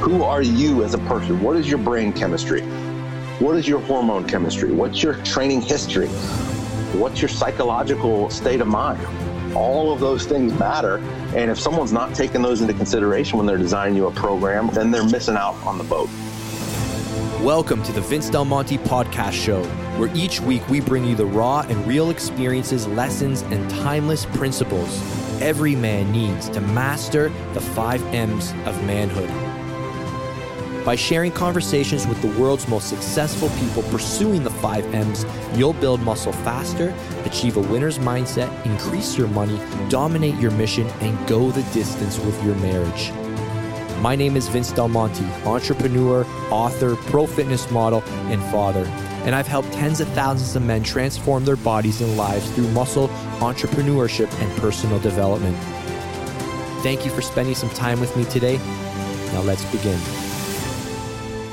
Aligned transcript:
Who 0.00 0.22
are 0.22 0.40
you 0.40 0.82
as 0.82 0.94
a 0.94 0.98
person? 0.98 1.42
What 1.42 1.56
is 1.56 1.68
your 1.68 1.76
brain 1.76 2.14
chemistry? 2.14 2.62
What 3.38 3.56
is 3.56 3.68
your 3.68 3.80
hormone 3.80 4.26
chemistry? 4.26 4.72
What's 4.72 5.02
your 5.02 5.14
training 5.24 5.60
history? 5.60 6.08
What's 6.98 7.20
your 7.20 7.28
psychological 7.28 8.30
state 8.30 8.62
of 8.62 8.66
mind? 8.66 9.06
All 9.54 9.92
of 9.92 10.00
those 10.00 10.24
things 10.24 10.58
matter. 10.58 10.96
And 11.36 11.50
if 11.50 11.60
someone's 11.60 11.92
not 11.92 12.14
taking 12.14 12.40
those 12.40 12.62
into 12.62 12.72
consideration 12.72 13.36
when 13.36 13.46
they're 13.46 13.58
designing 13.58 13.94
you 13.94 14.06
a 14.06 14.10
program, 14.10 14.68
then 14.68 14.90
they're 14.90 15.04
missing 15.04 15.36
out 15.36 15.54
on 15.66 15.76
the 15.76 15.84
boat. 15.84 16.08
Welcome 17.42 17.82
to 17.82 17.92
the 17.92 18.00
Vince 18.00 18.30
Del 18.30 18.46
Monte 18.46 18.78
podcast 18.78 19.32
show, 19.32 19.62
where 19.98 20.10
each 20.16 20.40
week 20.40 20.66
we 20.70 20.80
bring 20.80 21.04
you 21.04 21.14
the 21.14 21.26
raw 21.26 21.60
and 21.68 21.86
real 21.86 22.08
experiences, 22.08 22.86
lessons, 22.88 23.42
and 23.42 23.70
timeless 23.70 24.24
principles 24.24 24.98
every 25.42 25.74
man 25.74 26.10
needs 26.12 26.48
to 26.50 26.60
master 26.60 27.28
the 27.52 27.60
five 27.60 28.02
M's 28.14 28.52
of 28.66 28.82
manhood. 28.84 29.49
By 30.90 30.96
sharing 30.96 31.30
conversations 31.30 32.04
with 32.08 32.20
the 32.20 32.36
world's 32.36 32.66
most 32.66 32.88
successful 32.88 33.48
people 33.60 33.84
pursuing 33.92 34.42
the 34.42 34.50
five 34.50 34.84
M's, 34.92 35.24
you'll 35.54 35.74
build 35.74 36.00
muscle 36.00 36.32
faster, 36.32 36.92
achieve 37.24 37.56
a 37.56 37.60
winner's 37.60 38.00
mindset, 38.00 38.50
increase 38.66 39.16
your 39.16 39.28
money, 39.28 39.60
dominate 39.88 40.34
your 40.40 40.50
mission, 40.50 40.88
and 41.00 41.28
go 41.28 41.52
the 41.52 41.62
distance 41.72 42.18
with 42.18 42.44
your 42.44 42.56
marriage. 42.56 43.12
My 44.00 44.16
name 44.16 44.36
is 44.36 44.48
Vince 44.48 44.72
Del 44.72 44.88
Monte, 44.88 45.24
entrepreneur, 45.44 46.26
author, 46.50 46.96
pro 46.96 47.24
fitness 47.24 47.70
model, 47.70 48.02
and 48.26 48.42
father. 48.50 48.84
And 49.24 49.32
I've 49.32 49.46
helped 49.46 49.72
tens 49.72 50.00
of 50.00 50.08
thousands 50.08 50.56
of 50.56 50.64
men 50.64 50.82
transform 50.82 51.44
their 51.44 51.54
bodies 51.54 52.00
and 52.00 52.16
lives 52.16 52.50
through 52.50 52.66
muscle, 52.72 53.06
entrepreneurship, 53.38 54.28
and 54.42 54.60
personal 54.60 54.98
development. 54.98 55.56
Thank 56.82 57.04
you 57.04 57.12
for 57.12 57.22
spending 57.22 57.54
some 57.54 57.70
time 57.70 58.00
with 58.00 58.16
me 58.16 58.24
today. 58.24 58.56
Now 59.32 59.42
let's 59.42 59.64
begin. 59.66 60.19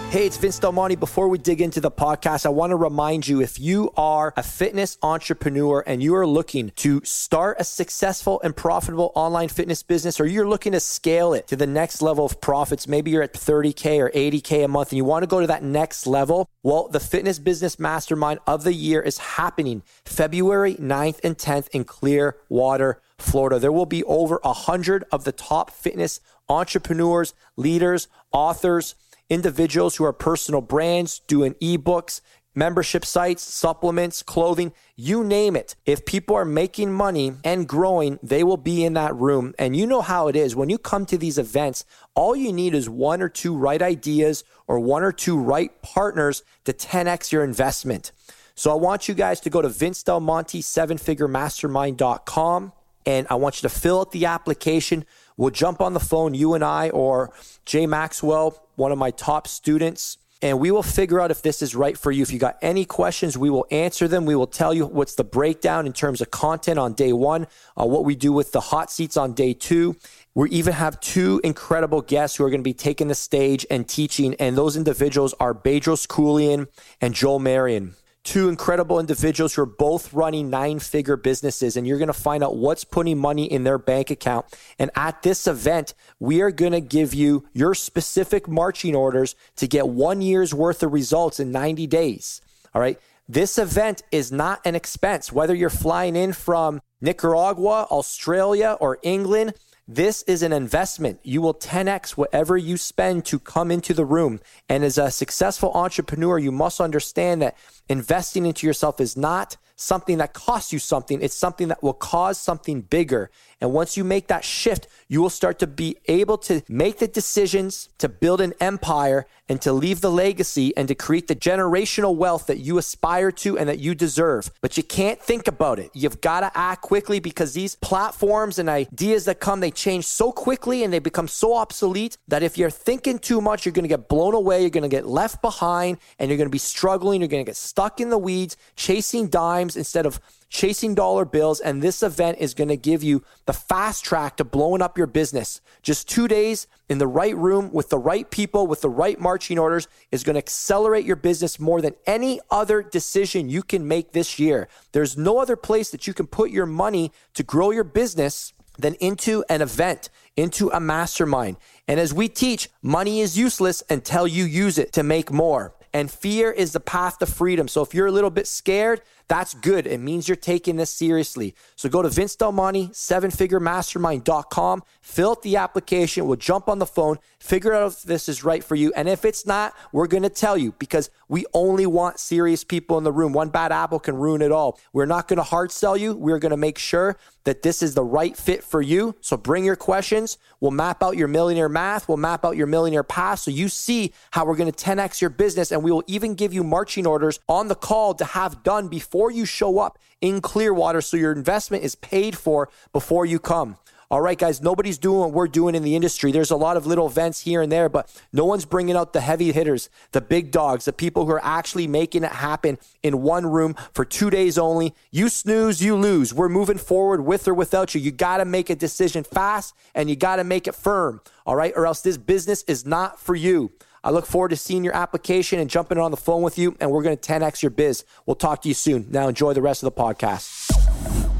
Hey, 0.09 0.25
it's 0.25 0.37
Vince 0.37 0.57
Del 0.57 0.71
Monte. 0.71 0.95
Before 0.95 1.27
we 1.27 1.37
dig 1.37 1.59
into 1.59 1.81
the 1.81 1.91
podcast, 1.91 2.45
I 2.45 2.49
want 2.49 2.71
to 2.71 2.77
remind 2.77 3.27
you 3.27 3.41
if 3.41 3.59
you 3.59 3.91
are 3.97 4.33
a 4.37 4.41
fitness 4.41 4.97
entrepreneur 5.03 5.83
and 5.85 6.01
you 6.01 6.15
are 6.15 6.25
looking 6.25 6.71
to 6.77 7.01
start 7.03 7.57
a 7.59 7.65
successful 7.65 8.39
and 8.41 8.55
profitable 8.55 9.11
online 9.15 9.49
fitness 9.49 9.83
business, 9.83 10.21
or 10.21 10.25
you're 10.25 10.47
looking 10.47 10.71
to 10.71 10.79
scale 10.79 11.33
it 11.33 11.45
to 11.47 11.57
the 11.57 11.67
next 11.67 12.01
level 12.01 12.23
of 12.23 12.39
profits, 12.39 12.87
maybe 12.87 13.11
you're 13.11 13.21
at 13.21 13.33
30K 13.33 13.99
or 13.99 14.09
80K 14.09 14.63
a 14.63 14.67
month 14.69 14.91
and 14.91 14.97
you 14.97 15.03
want 15.03 15.23
to 15.23 15.27
go 15.27 15.41
to 15.41 15.47
that 15.47 15.61
next 15.61 16.07
level, 16.07 16.49
well, 16.63 16.87
the 16.87 17.01
Fitness 17.01 17.37
Business 17.37 17.77
Mastermind 17.77 18.39
of 18.47 18.63
the 18.63 18.73
Year 18.73 19.01
is 19.01 19.17
happening 19.17 19.83
February 20.05 20.75
9th 20.75 21.19
and 21.21 21.37
10th 21.37 21.67
in 21.73 21.83
Clearwater, 21.83 23.01
Florida. 23.19 23.59
There 23.59 23.73
will 23.73 23.85
be 23.85 24.05
over 24.05 24.39
100 24.41 25.03
of 25.11 25.25
the 25.25 25.33
top 25.33 25.69
fitness 25.69 26.21
entrepreneurs, 26.47 27.33
leaders, 27.57 28.07
authors, 28.31 28.95
individuals 29.29 29.95
who 29.95 30.05
are 30.05 30.13
personal 30.13 30.61
brands 30.61 31.19
doing 31.27 31.53
ebooks, 31.55 32.21
membership 32.57 33.05
sites, 33.05 33.43
supplements, 33.43 34.23
clothing, 34.23 34.73
you 34.95 35.23
name 35.23 35.55
it. 35.55 35.75
If 35.85 36.05
people 36.05 36.35
are 36.35 36.43
making 36.43 36.91
money 36.91 37.33
and 37.43 37.67
growing, 37.67 38.17
they 38.23 38.43
will 38.43 38.57
be 38.57 38.83
in 38.83 38.93
that 38.93 39.15
room. 39.15 39.53
And 39.59 39.75
you 39.75 39.85
know 39.85 40.01
how 40.01 40.27
it 40.27 40.35
is. 40.35 40.55
When 40.55 40.69
you 40.69 40.79
come 40.79 41.05
to 41.05 41.19
these 41.19 41.37
events, 41.37 41.85
all 42.15 42.35
you 42.35 42.51
need 42.51 42.73
is 42.73 42.89
one 42.89 43.21
or 43.21 43.29
two 43.29 43.55
right 43.55 43.79
ideas 43.81 44.43
or 44.65 44.79
one 44.79 45.03
or 45.03 45.11
two 45.11 45.37
right 45.37 45.69
partners 45.83 46.41
to 46.65 46.73
10x 46.73 47.31
your 47.31 47.43
investment. 47.43 48.11
So 48.55 48.71
I 48.71 48.75
want 48.75 49.07
you 49.07 49.13
guys 49.13 49.39
to 49.41 49.51
go 49.51 49.61
to 49.61 49.69
Vince 49.69 50.01
Del 50.01 50.19
Monte, 50.19 50.63
sevenfiguremastermind.com, 50.63 52.73
and 53.05 53.27
I 53.29 53.35
want 53.35 53.61
you 53.61 53.69
to 53.69 53.75
fill 53.75 53.99
out 53.99 54.11
the 54.11 54.25
application. 54.25 55.05
We'll 55.37 55.51
jump 55.51 55.79
on 55.79 55.93
the 55.93 55.99
phone, 55.99 56.33
you 56.33 56.55
and 56.55 56.63
I, 56.63 56.89
or 56.89 57.31
Jay 57.65 57.85
Maxwell, 57.85 58.66
one 58.77 58.91
of 58.91 58.97
my 58.97 59.11
top 59.11 59.47
students, 59.47 60.17
and 60.41 60.59
we 60.59 60.69
will 60.69 60.83
figure 60.83 61.19
out 61.19 61.31
if 61.31 61.41
this 61.41 61.63
is 61.63 61.75
right 61.75 61.97
for 61.97 62.11
you. 62.11 62.21
If 62.21 62.31
you 62.31 62.37
got 62.37 62.57
any 62.61 62.85
questions, 62.85 63.37
we 63.37 63.49
will 63.49 63.65
answer 63.71 64.07
them. 64.07 64.25
We 64.25 64.35
will 64.35 64.47
tell 64.47 64.71
you 64.71 64.85
what's 64.85 65.15
the 65.15 65.23
breakdown 65.23 65.87
in 65.87 65.93
terms 65.93 66.21
of 66.21 66.29
content 66.29 66.77
on 66.77 66.93
day 66.93 67.11
one, 67.11 67.47
uh, 67.75 67.85
what 67.85 68.05
we 68.05 68.15
do 68.15 68.31
with 68.31 68.51
the 68.51 68.61
hot 68.61 68.91
seats 68.91 69.17
on 69.17 69.33
day 69.33 69.53
two. 69.53 69.95
We 70.35 70.51
even 70.51 70.73
have 70.73 70.99
two 70.99 71.41
incredible 71.43 72.01
guests 72.01 72.37
who 72.37 72.45
are 72.45 72.51
going 72.51 72.61
to 72.61 72.63
be 72.63 72.75
taking 72.75 73.07
the 73.07 73.15
stage 73.15 73.65
and 73.71 73.89
teaching, 73.89 74.35
and 74.35 74.55
those 74.55 74.77
individuals 74.77 75.33
are 75.39 75.55
Bedros 75.55 76.05
Keuilian 76.05 76.67
and 77.01 77.15
Joel 77.15 77.39
Marion 77.39 77.95
two 78.27 78.49
incredible 78.49 78.99
individuals 78.99 79.53
who 79.53 79.61
are 79.61 79.65
both 79.65 80.13
running 80.13 80.49
nine 80.49 80.79
figure 80.79 81.15
businesses, 81.15 81.77
and 81.77 81.87
you're 81.87 81.97
going 81.97 82.07
to 82.07 82.13
find 82.13 82.43
out 82.43 82.57
what's 82.57 82.83
putting 82.83 83.17
money 83.17 83.49
in 83.49 83.63
their 83.63 83.77
bank 83.77 84.11
account. 84.11 84.45
And 84.77 84.91
at 84.95 85.21
this 85.21 85.47
event, 85.47 85.93
we 86.19 86.41
are 86.41 86.51
going 86.51 86.73
to 86.73 86.81
give 86.81 87.13
you 87.13 87.45
your 87.53 87.73
specific 87.73 88.49
marching 88.49 88.95
orders 88.95 89.33
to 89.55 89.65
get 89.65 89.87
one 89.87 90.21
year's 90.21 90.53
worth 90.53 90.83
of 90.83 90.91
results 90.91 91.39
in 91.39 91.53
90 91.53 91.87
days. 91.87 92.41
All 92.75 92.81
right. 92.81 92.99
This 93.29 93.57
event 93.57 94.03
is 94.11 94.29
not 94.29 94.59
an 94.65 94.75
expense, 94.75 95.31
whether 95.31 95.55
you're 95.55 95.69
flying 95.69 96.17
in 96.17 96.33
from 96.33 96.81
Nicaragua, 96.99 97.87
Australia, 97.89 98.75
or 98.81 98.99
England. 99.03 99.53
This 99.89 100.21
is 100.23 100.43
an 100.43 100.51
investment. 100.51 101.21
You 101.23 101.41
will 101.41 101.53
10x 101.53 102.11
whatever 102.11 102.57
you 102.57 102.75
spend 102.75 103.23
to 103.25 103.39
come 103.39 103.71
into 103.71 103.93
the 103.93 104.03
room. 104.03 104.41
And 104.67 104.83
as 104.83 104.97
a 104.97 105.09
successful 105.09 105.71
entrepreneur, 105.73 106.37
you 106.37 106.51
must 106.51 106.81
understand 106.81 107.41
that 107.41 107.55
investing 107.87 108.45
into 108.45 108.67
yourself 108.67 108.99
is 108.99 109.15
not 109.15 109.55
something 109.77 110.17
that 110.17 110.33
costs 110.33 110.73
you 110.73 110.79
something. 110.79 111.21
It's 111.21 111.37
something 111.37 111.69
that 111.69 111.81
will 111.81 111.93
cause 111.93 112.37
something 112.37 112.81
bigger. 112.81 113.31
And 113.59 113.73
once 113.73 113.97
you 113.97 114.03
make 114.03 114.27
that 114.27 114.43
shift, 114.43 114.87
you 115.07 115.21
will 115.21 115.29
start 115.29 115.59
to 115.59 115.67
be 115.67 115.97
able 116.07 116.37
to 116.39 116.61
make 116.67 116.99
the 116.99 117.07
decisions 117.07 117.89
to 117.97 118.09
build 118.09 118.41
an 118.41 118.53
empire 118.59 119.25
and 119.49 119.61
to 119.61 119.71
leave 119.71 120.01
the 120.01 120.11
legacy 120.11 120.75
and 120.75 120.87
to 120.87 120.95
create 120.95 121.27
the 121.27 121.35
generational 121.35 122.15
wealth 122.15 122.47
that 122.47 122.59
you 122.59 122.77
aspire 122.77 123.31
to 123.31 123.57
and 123.57 123.69
that 123.69 123.79
you 123.79 123.95
deserve. 123.95 124.51
But 124.61 124.77
you 124.77 124.83
can't 124.83 125.19
think 125.21 125.47
about 125.47 125.79
it. 125.79 125.89
You've 125.93 126.21
got 126.21 126.41
to 126.41 126.51
act 126.53 126.81
quickly 126.81 127.19
because 127.19 127.53
these 127.53 127.75
platforms 127.75 128.59
and 128.59 128.69
ideas 128.69 129.25
that 129.25 129.39
come, 129.39 129.59
they 129.59 129.71
change 129.71 130.05
so 130.05 130.31
quickly 130.31 130.83
and 130.83 130.91
they 130.91 130.99
become 130.99 131.27
so 131.27 131.55
obsolete 131.55 132.17
that 132.27 132.43
if 132.43 132.57
you're 132.57 132.69
thinking 132.69 133.19
too 133.19 133.41
much, 133.41 133.65
you're 133.65 133.73
going 133.73 133.83
to 133.83 133.89
get 133.89 134.09
blown 134.09 134.33
away, 134.33 134.61
you're 134.61 134.69
going 134.69 134.83
to 134.83 134.89
get 134.89 135.07
left 135.07 135.41
behind, 135.41 135.97
and 136.19 136.29
you're 136.29 136.37
going 136.37 136.49
to 136.49 136.51
be 136.51 136.57
struggling, 136.57 137.21
you're 137.21 137.27
going 137.27 137.43
to 137.43 137.49
get 137.49 137.55
stuck 137.55 138.01
in 138.01 138.09
the 138.09 138.17
weeds, 138.17 138.57
chasing 138.75 139.27
dimes 139.27 139.77
instead 139.77 140.05
of 140.05 140.19
chasing 140.49 140.95
dollar 140.95 141.25
bills. 141.25 141.59
And 141.59 141.81
this 141.81 142.01
event 142.03 142.37
is 142.39 142.53
going 142.53 142.69
to 142.69 142.77
give 142.77 143.03
you 143.03 143.23
the 143.45 143.53
fast 143.53 144.03
track 144.03 144.37
to 144.37 144.43
blowing 144.43 144.81
up 144.81 144.97
your 144.97 145.07
business. 145.07 145.61
Just 145.81 146.09
two 146.09 146.27
days 146.27 146.67
in 146.89 146.97
the 146.97 147.07
right 147.07 147.35
room 147.35 147.71
with 147.71 147.89
the 147.89 147.97
right 147.97 148.29
people, 148.29 148.67
with 148.67 148.81
the 148.81 148.89
right 148.89 149.19
marching 149.19 149.59
orders 149.59 149.87
is 150.11 150.23
going 150.23 150.35
to 150.35 150.39
accelerate 150.39 151.05
your 151.05 151.15
business 151.15 151.59
more 151.59 151.81
than 151.81 151.95
any 152.05 152.39
other 152.49 152.81
decision 152.81 153.49
you 153.49 153.63
can 153.63 153.87
make 153.87 154.11
this 154.11 154.39
year. 154.39 154.67
There's 154.91 155.17
no 155.17 155.39
other 155.39 155.55
place 155.55 155.91
that 155.91 156.07
you 156.07 156.13
can 156.13 156.27
put 156.27 156.51
your 156.51 156.65
money 156.65 157.11
to 157.33 157.43
grow 157.43 157.71
your 157.71 157.83
business 157.83 158.53
than 158.77 158.93
into 158.95 159.43
an 159.49 159.61
event, 159.61 160.09
into 160.35 160.69
a 160.69 160.79
mastermind. 160.79 161.57
And 161.87 161.99
as 161.99 162.13
we 162.13 162.27
teach, 162.27 162.69
money 162.81 163.21
is 163.21 163.37
useless 163.37 163.83
until 163.89 164.27
you 164.27 164.45
use 164.45 164.77
it 164.77 164.93
to 164.93 165.03
make 165.03 165.31
more. 165.31 165.73
And 165.93 166.11
fear 166.11 166.51
is 166.51 166.73
the 166.73 166.79
path 166.79 167.17
to 167.19 167.25
freedom. 167.25 167.67
So 167.67 167.81
if 167.81 167.93
you're 167.93 168.07
a 168.07 168.11
little 168.11 168.29
bit 168.29 168.45
scared, 168.45 169.01
that's 169.27 169.53
good. 169.53 169.85
It 169.87 169.99
means 169.99 170.29
you're 170.29 170.37
taking 170.37 170.77
this 170.77 170.89
seriously. 170.89 171.53
So 171.75 171.89
go 171.89 172.01
to 172.01 172.09
Vince 172.09 172.35
Del 172.35 172.51
Monte, 172.53 172.87
sevenfiguremastermind.com, 172.89 174.83
fill 175.01 175.31
out 175.31 175.41
the 175.41 175.57
application. 175.57 176.25
We'll 176.27 176.37
jump 176.37 176.69
on 176.69 176.79
the 176.79 176.85
phone, 176.85 177.17
figure 177.39 177.73
out 177.73 177.91
if 177.91 178.03
this 178.03 178.29
is 178.29 178.43
right 178.43 178.63
for 178.63 178.75
you. 178.75 178.93
And 178.95 179.09
if 179.09 179.25
it's 179.25 179.45
not, 179.45 179.73
we're 179.91 180.07
going 180.07 180.23
to 180.23 180.29
tell 180.29 180.57
you 180.57 180.73
because 180.79 181.09
we 181.27 181.45
only 181.53 181.85
want 181.85 182.19
serious 182.19 182.63
people 182.63 182.97
in 182.97 183.03
the 183.03 183.11
room. 183.11 183.33
One 183.33 183.49
bad 183.49 183.71
apple 183.73 183.99
can 183.99 184.15
ruin 184.15 184.41
it 184.41 184.51
all. 184.51 184.79
We're 184.93 185.05
not 185.05 185.27
going 185.27 185.37
to 185.37 185.43
hard 185.43 185.71
sell 185.71 185.97
you. 185.97 186.15
We're 186.15 186.39
going 186.39 186.51
to 186.51 186.57
make 186.57 186.77
sure 186.77 187.17
that 187.43 187.61
this 187.61 187.81
is 187.81 187.93
the 187.93 188.03
right 188.03 188.35
fit 188.35 188.61
for 188.61 188.81
you. 188.81 189.15
So 189.21 189.37
bring 189.37 189.63
your 189.63 189.77
questions. 189.77 190.37
We'll 190.59 190.71
map 190.71 191.01
out 191.01 191.15
your 191.15 191.29
millionaire 191.29 191.69
math. 191.69 192.07
We'll 192.07 192.17
map 192.17 192.43
out 192.43 192.57
your 192.57 192.67
millionaire 192.67 193.03
path 193.03 193.39
so 193.39 193.51
you 193.51 193.69
see 193.69 194.13
how 194.31 194.45
we're 194.45 194.57
going 194.57 194.71
to 194.71 194.85
10x 194.85 195.21
your 195.21 195.29
business. 195.29 195.71
And 195.71 195.81
we 195.81 195.91
will 195.91 196.03
even 196.07 196.35
give 196.35 196.53
you 196.53 196.63
marching 196.63 197.07
orders 197.07 197.39
on 197.47 197.69
the 197.69 197.75
call 197.75 198.13
to 198.15 198.25
have 198.25 198.63
done 198.63 198.89
before 198.89 199.16
before 199.17 199.31
you 199.31 199.45
show 199.45 199.79
up 199.79 199.97
in 200.21 200.41
Clearwater 200.41 201.01
so 201.01 201.17
your 201.17 201.31
investment 201.31 201.83
is 201.83 201.95
paid 201.95 202.37
for 202.37 202.69
before 202.93 203.25
you 203.25 203.39
come. 203.39 203.75
All 204.11 204.21
right, 204.21 204.37
guys, 204.37 204.61
nobody's 204.61 204.99
doing 204.99 205.19
what 205.19 205.31
we're 205.31 205.47
doing 205.47 205.73
in 205.73 205.81
the 205.81 205.95
industry. 205.95 206.31
There's 206.31 206.51
a 206.51 206.55
lot 206.55 206.77
of 206.77 206.85
little 206.85 207.07
events 207.07 207.41
here 207.41 207.63
and 207.63 207.71
there, 207.71 207.89
but 207.89 208.15
no 208.31 208.45
one's 208.45 208.63
bringing 208.63 208.95
out 208.95 209.13
the 209.13 209.21
heavy 209.21 209.51
hitters, 209.51 209.89
the 210.11 210.21
big 210.21 210.51
dogs, 210.51 210.85
the 210.85 210.93
people 210.93 211.25
who 211.25 211.31
are 211.31 211.43
actually 211.43 211.87
making 211.87 212.23
it 212.25 212.31
happen 212.31 212.77
in 213.01 213.23
one 213.23 213.47
room 213.47 213.75
for 213.91 214.05
two 214.05 214.29
days 214.29 214.55
only. 214.59 214.93
You 215.09 215.29
snooze, 215.29 215.81
you 215.81 215.95
lose. 215.95 216.31
We're 216.31 216.47
moving 216.47 216.77
forward 216.77 217.25
with 217.25 217.47
or 217.47 217.55
without 217.55 217.95
you. 217.95 218.01
You 218.01 218.11
got 218.11 218.37
to 218.37 218.45
make 218.45 218.69
a 218.69 218.75
decision 218.75 219.23
fast 219.23 219.73
and 219.95 220.11
you 220.11 220.15
got 220.15 220.35
to 220.35 220.43
make 220.43 220.67
it 220.67 220.75
firm. 220.75 221.21
All 221.43 221.55
right, 221.55 221.73
or 221.75 221.87
else 221.87 222.01
this 222.01 222.17
business 222.17 222.61
is 222.67 222.85
not 222.85 223.19
for 223.19 223.33
you. 223.33 223.71
I 224.03 224.11
look 224.11 224.25
forward 224.25 224.49
to 224.49 224.55
seeing 224.55 224.83
your 224.83 224.95
application 224.95 225.59
and 225.59 225.69
jumping 225.69 225.97
on 225.97 226.11
the 226.11 226.17
phone 226.17 226.41
with 226.41 226.57
you, 226.57 226.75
and 226.79 226.91
we're 226.91 227.03
going 227.03 227.17
to 227.17 227.31
10x 227.31 227.61
your 227.61 227.71
biz. 227.71 228.05
We'll 228.25 228.35
talk 228.35 228.61
to 228.63 228.67
you 228.67 228.73
soon. 228.73 229.07
Now, 229.09 229.27
enjoy 229.27 229.53
the 229.53 229.61
rest 229.61 229.83
of 229.83 229.93
the 229.93 230.01
podcast. 230.01 231.36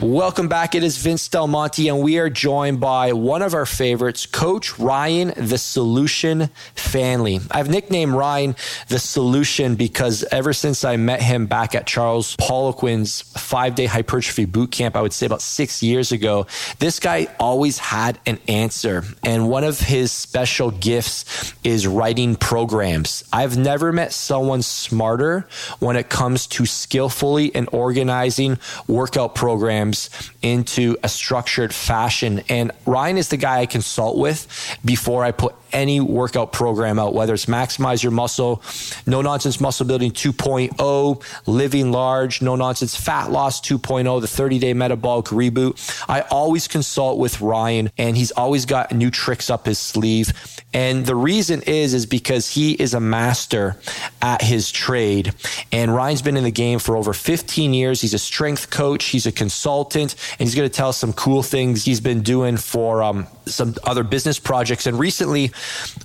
Welcome 0.00 0.46
back. 0.46 0.76
It 0.76 0.84
is 0.84 0.96
Vince 0.96 1.26
Del 1.26 1.48
Monte, 1.48 1.88
and 1.88 2.00
we 2.00 2.18
are 2.18 2.30
joined 2.30 2.78
by 2.78 3.12
one 3.12 3.42
of 3.42 3.52
our 3.52 3.66
favorites, 3.66 4.26
Coach 4.26 4.78
Ryan, 4.78 5.32
the 5.36 5.58
Solution 5.58 6.50
Faehnle. 6.76 7.44
I've 7.50 7.68
nicknamed 7.68 8.12
Ryan 8.12 8.54
the 8.86 9.00
Solution 9.00 9.74
because 9.74 10.22
ever 10.30 10.52
since 10.52 10.84
I 10.84 10.94
met 10.94 11.20
him 11.20 11.46
back 11.46 11.74
at 11.74 11.84
Charles 11.84 12.36
Poliquin's 12.36 13.22
five 13.22 13.74
day 13.74 13.86
hypertrophy 13.86 14.44
boot 14.44 14.70
camp, 14.70 14.94
I 14.94 15.02
would 15.02 15.12
say 15.12 15.26
about 15.26 15.42
six 15.42 15.82
years 15.82 16.12
ago, 16.12 16.46
this 16.78 17.00
guy 17.00 17.26
always 17.40 17.78
had 17.78 18.20
an 18.24 18.38
answer. 18.46 19.02
And 19.24 19.48
one 19.48 19.64
of 19.64 19.80
his 19.80 20.12
special 20.12 20.70
gifts 20.70 21.52
is 21.64 21.88
writing 21.88 22.36
programs. 22.36 23.24
I've 23.32 23.58
never 23.58 23.92
met 23.92 24.12
someone 24.12 24.62
smarter 24.62 25.48
when 25.80 25.96
it 25.96 26.08
comes 26.08 26.46
to 26.46 26.66
skillfully 26.66 27.52
and 27.52 27.68
organizing 27.72 28.60
workout 28.86 29.34
programs 29.34 29.87
programs 29.88 30.10
into 30.42 30.96
a 31.02 31.08
structured 31.08 31.74
fashion. 31.74 32.42
And 32.48 32.72
Ryan 32.86 33.18
is 33.18 33.28
the 33.28 33.36
guy 33.36 33.60
I 33.60 33.66
consult 33.66 34.18
with 34.18 34.46
before 34.84 35.24
I 35.24 35.32
put 35.32 35.54
any 35.72 36.00
workout 36.00 36.52
program 36.52 36.98
out, 36.98 37.14
whether 37.14 37.34
it's 37.34 37.46
maximize 37.46 38.02
your 38.02 38.12
muscle, 38.12 38.62
no 39.06 39.20
nonsense 39.20 39.60
muscle 39.60 39.86
building 39.86 40.12
2.0, 40.12 41.22
living 41.46 41.92
large, 41.92 42.40
no 42.40 42.56
nonsense 42.56 42.96
fat 42.96 43.30
loss 43.30 43.60
2.0, 43.60 44.20
the 44.20 44.26
30 44.26 44.58
day 44.58 44.72
metabolic 44.72 45.26
reboot. 45.26 45.76
I 46.08 46.22
always 46.30 46.68
consult 46.68 47.18
with 47.18 47.40
Ryan 47.40 47.90
and 47.98 48.16
he's 48.16 48.30
always 48.32 48.64
got 48.64 48.92
new 48.92 49.10
tricks 49.10 49.50
up 49.50 49.66
his 49.66 49.78
sleeve. 49.78 50.32
And 50.74 51.06
the 51.06 51.14
reason 51.14 51.62
is, 51.62 51.94
is 51.94 52.04
because 52.04 52.50
he 52.50 52.72
is 52.72 52.92
a 52.92 53.00
master 53.00 53.76
at 54.20 54.42
his 54.42 54.70
trade. 54.70 55.32
And 55.72 55.94
Ryan's 55.94 56.20
been 56.20 56.36
in 56.36 56.44
the 56.44 56.50
game 56.50 56.78
for 56.78 56.94
over 56.94 57.14
15 57.14 57.72
years. 57.72 58.02
He's 58.02 58.12
a 58.12 58.18
strength 58.18 58.68
coach. 58.68 59.06
He's 59.06 59.24
a 59.24 59.32
consultant 59.32 60.14
and 60.38 60.46
he's 60.46 60.54
going 60.54 60.68
to 60.68 60.74
tell 60.74 60.90
us 60.90 60.98
some 60.98 61.14
cool 61.14 61.42
things 61.42 61.84
he's 61.84 62.00
been 62.00 62.20
doing 62.20 62.58
for 62.58 63.02
um, 63.02 63.26
some 63.46 63.76
other 63.84 64.04
business 64.04 64.38
projects. 64.38 64.86
And 64.86 64.98
recently, 64.98 65.52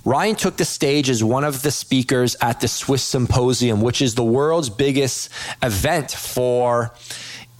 Ryan 0.04 0.34
took 0.34 0.56
the 0.56 0.64
stage 0.64 1.10
as 1.10 1.22
one 1.22 1.44
of 1.44 1.60
the 1.60 1.70
speakers 1.70 2.34
at 2.40 2.60
the 2.60 2.68
SWIS 2.68 3.02
Symposium, 3.02 3.82
which 3.82 4.00
is 4.00 4.14
the 4.14 4.24
world's 4.24 4.70
biggest 4.70 5.28
event 5.62 6.10
for 6.10 6.94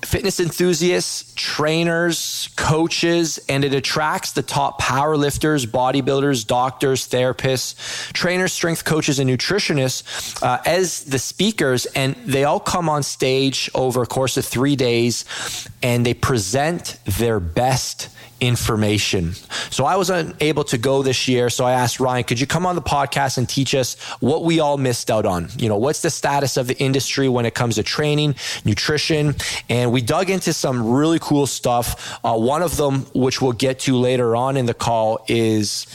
fitness 0.04 0.40
enthusiasts, 0.40 1.32
trainers, 1.34 2.48
coaches, 2.56 3.38
and 3.48 3.64
it 3.64 3.74
attracts 3.74 4.32
the 4.32 4.42
top 4.42 4.78
power 4.78 5.16
lifters, 5.16 5.66
bodybuilders, 5.66 6.46
doctors, 6.46 7.08
therapists, 7.08 7.74
trainers, 8.12 8.52
strength 8.52 8.84
coaches, 8.84 9.18
and 9.18 9.28
nutritionists 9.28 10.42
uh, 10.42 10.60
as 10.66 11.04
the 11.04 11.18
speakers. 11.18 11.86
And 11.86 12.14
they 12.24 12.44
all 12.44 12.60
come 12.60 12.88
on 12.88 13.02
stage 13.02 13.70
over 13.74 14.02
a 14.02 14.06
course 14.06 14.36
of 14.36 14.44
three 14.44 14.76
days 14.76 15.24
and 15.82 16.04
they 16.04 16.14
present 16.14 16.98
their 17.04 17.40
best 17.40 18.08
information. 18.40 19.32
So 19.70 19.84
I 19.84 19.96
was 19.96 20.10
unable 20.10 20.64
to 20.64 20.78
go 20.78 21.02
this 21.02 21.28
year. 21.28 21.50
So 21.50 21.64
I 21.64 21.72
asked 21.72 22.00
Ryan, 22.00 22.24
could 22.24 22.40
you 22.40 22.46
come 22.46 22.66
on 22.66 22.74
the 22.74 22.82
podcast 22.82 23.38
and 23.38 23.48
teach 23.48 23.74
us 23.74 24.00
what 24.20 24.44
we 24.44 24.60
all 24.60 24.76
missed 24.76 25.10
out 25.10 25.26
on? 25.26 25.48
You 25.56 25.68
know, 25.68 25.76
what's 25.76 26.02
the 26.02 26.10
status 26.10 26.56
of 26.56 26.66
the 26.66 26.76
industry 26.78 27.28
when 27.28 27.46
it 27.46 27.54
comes 27.54 27.76
to 27.76 27.82
training, 27.82 28.34
nutrition? 28.64 29.34
And 29.68 29.92
we 29.92 30.00
dug 30.00 30.30
into 30.30 30.52
some 30.52 30.92
really 30.92 31.18
cool 31.20 31.46
stuff. 31.46 32.18
Uh, 32.24 32.36
one 32.36 32.62
of 32.62 32.76
them, 32.76 33.06
which 33.14 33.40
we'll 33.40 33.52
get 33.52 33.80
to 33.80 33.96
later 33.96 34.36
on 34.36 34.56
in 34.56 34.66
the 34.66 34.74
call, 34.74 35.24
is 35.28 35.86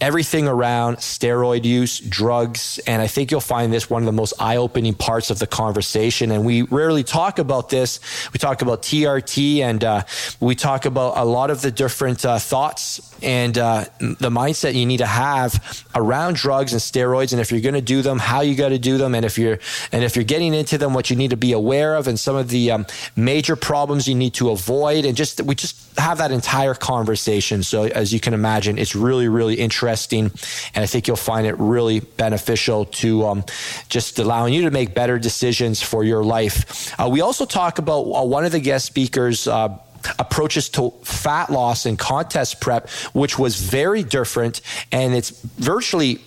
everything 0.00 0.46
around 0.46 0.98
steroid 0.98 1.64
use, 1.64 2.00
drugs. 2.00 2.78
And 2.86 3.00
I 3.00 3.06
think 3.06 3.30
you'll 3.30 3.40
find 3.40 3.72
this 3.72 3.88
one 3.88 4.02
of 4.02 4.06
the 4.06 4.12
most 4.12 4.34
eye 4.38 4.56
opening 4.56 4.92
parts 4.92 5.30
of 5.30 5.38
the 5.38 5.46
conversation. 5.46 6.30
And 6.30 6.44
we 6.44 6.62
rarely 6.62 7.02
talk 7.02 7.38
about 7.38 7.70
this. 7.70 8.00
We 8.32 8.38
talk 8.38 8.60
about 8.60 8.82
TRT 8.82 9.60
and 9.60 9.82
uh, 9.82 10.02
we 10.38 10.54
talk 10.54 10.84
about 10.84 11.16
a 11.16 11.24
lot 11.24 11.50
of 11.50 11.62
the 11.62 11.70
different 11.70 12.24
uh, 12.26 12.38
thoughts 12.38 13.14
and 13.22 13.56
uh, 13.56 13.86
the 13.98 14.28
mindset 14.28 14.74
you 14.74 14.84
need 14.84 14.98
to 14.98 15.06
have 15.06 15.86
around 15.94 16.36
drugs 16.36 16.74
and 16.74 16.82
steroids. 16.82 17.32
And 17.32 17.40
if 17.40 17.50
you're 17.50 17.62
going 17.62 17.74
to 17.74 17.80
do 17.80 18.02
them, 18.02 18.18
how 18.18 18.42
you 18.42 18.54
got 18.54 18.68
to 18.68 18.78
do 18.78 18.98
them. 18.98 19.14
And 19.14 19.24
if 19.24 19.38
you're, 19.38 19.58
and 19.92 20.04
if 20.04 20.14
you're 20.14 20.26
getting 20.26 20.52
into 20.52 20.76
them, 20.76 20.92
what 20.92 21.08
you 21.08 21.16
need 21.16 21.30
to 21.30 21.38
be 21.38 21.52
aware 21.52 21.94
of 21.94 22.06
and 22.06 22.20
some 22.20 22.36
of 22.36 22.50
the 22.50 22.70
um, 22.70 22.86
major 23.16 23.56
problems 23.56 24.06
you 24.06 24.14
need 24.14 24.34
to 24.34 24.50
avoid. 24.50 25.06
And 25.06 25.16
just, 25.16 25.40
we 25.40 25.54
just 25.54 25.98
have 25.98 26.18
that 26.18 26.32
entire 26.32 26.74
conversation. 26.74 27.62
So 27.62 27.84
as 27.84 28.12
you 28.12 28.20
can 28.20 28.34
imagine, 28.34 28.76
it's 28.76 28.94
really, 28.94 29.28
really 29.28 29.54
interesting 29.54 29.85
interesting. 29.86 30.30
And 30.74 30.82
I 30.82 30.86
think 30.86 31.06
you'll 31.06 31.16
find 31.16 31.46
it 31.46 31.54
really 31.58 32.00
beneficial 32.00 32.86
to 32.86 33.26
um, 33.26 33.44
just 33.88 34.18
allowing 34.18 34.52
you 34.52 34.62
to 34.62 34.70
make 34.70 34.94
better 34.94 35.18
decisions 35.18 35.80
for 35.80 36.02
your 36.02 36.24
life. 36.24 36.98
Uh, 36.98 37.08
we 37.08 37.20
also 37.20 37.44
talk 37.44 37.78
about 37.78 38.02
uh, 38.02 38.24
one 38.24 38.44
of 38.44 38.52
the 38.52 38.60
guest 38.60 38.86
speakers. 38.86 39.46
Uh, 39.46 39.78
approaches 40.20 40.68
to 40.68 40.92
fat 41.02 41.50
loss 41.50 41.84
and 41.84 41.98
contest 41.98 42.60
prep, 42.60 42.88
which 43.12 43.40
was 43.40 43.56
very 43.56 44.04
different. 44.04 44.60
And 44.92 45.16
it's 45.16 45.30
virtually 45.58 46.20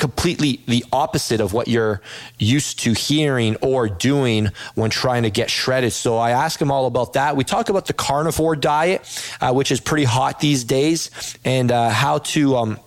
completely 0.00 0.60
the 0.66 0.84
opposite 0.92 1.40
of 1.40 1.52
what 1.52 1.68
you're 1.68 2.00
used 2.38 2.80
to 2.80 2.92
hearing 2.92 3.54
or 3.56 3.88
doing 3.88 4.48
when 4.74 4.90
trying 4.90 5.22
to 5.22 5.30
get 5.30 5.48
shredded. 5.48 5.92
So 5.92 6.16
I 6.16 6.30
ask 6.30 6.60
him 6.60 6.72
all 6.72 6.86
about 6.86 7.12
that. 7.12 7.36
We 7.36 7.44
talk 7.44 7.68
about 7.68 7.86
the 7.86 7.92
carnivore 7.92 8.56
diet, 8.56 9.02
uh, 9.40 9.52
which 9.52 9.70
is 9.70 9.78
pretty 9.78 10.04
hot 10.04 10.40
these 10.40 10.64
days, 10.64 11.10
and 11.44 11.70
uh, 11.70 11.90
how 11.90 12.18
to. 12.18 12.56
Um, 12.56 12.80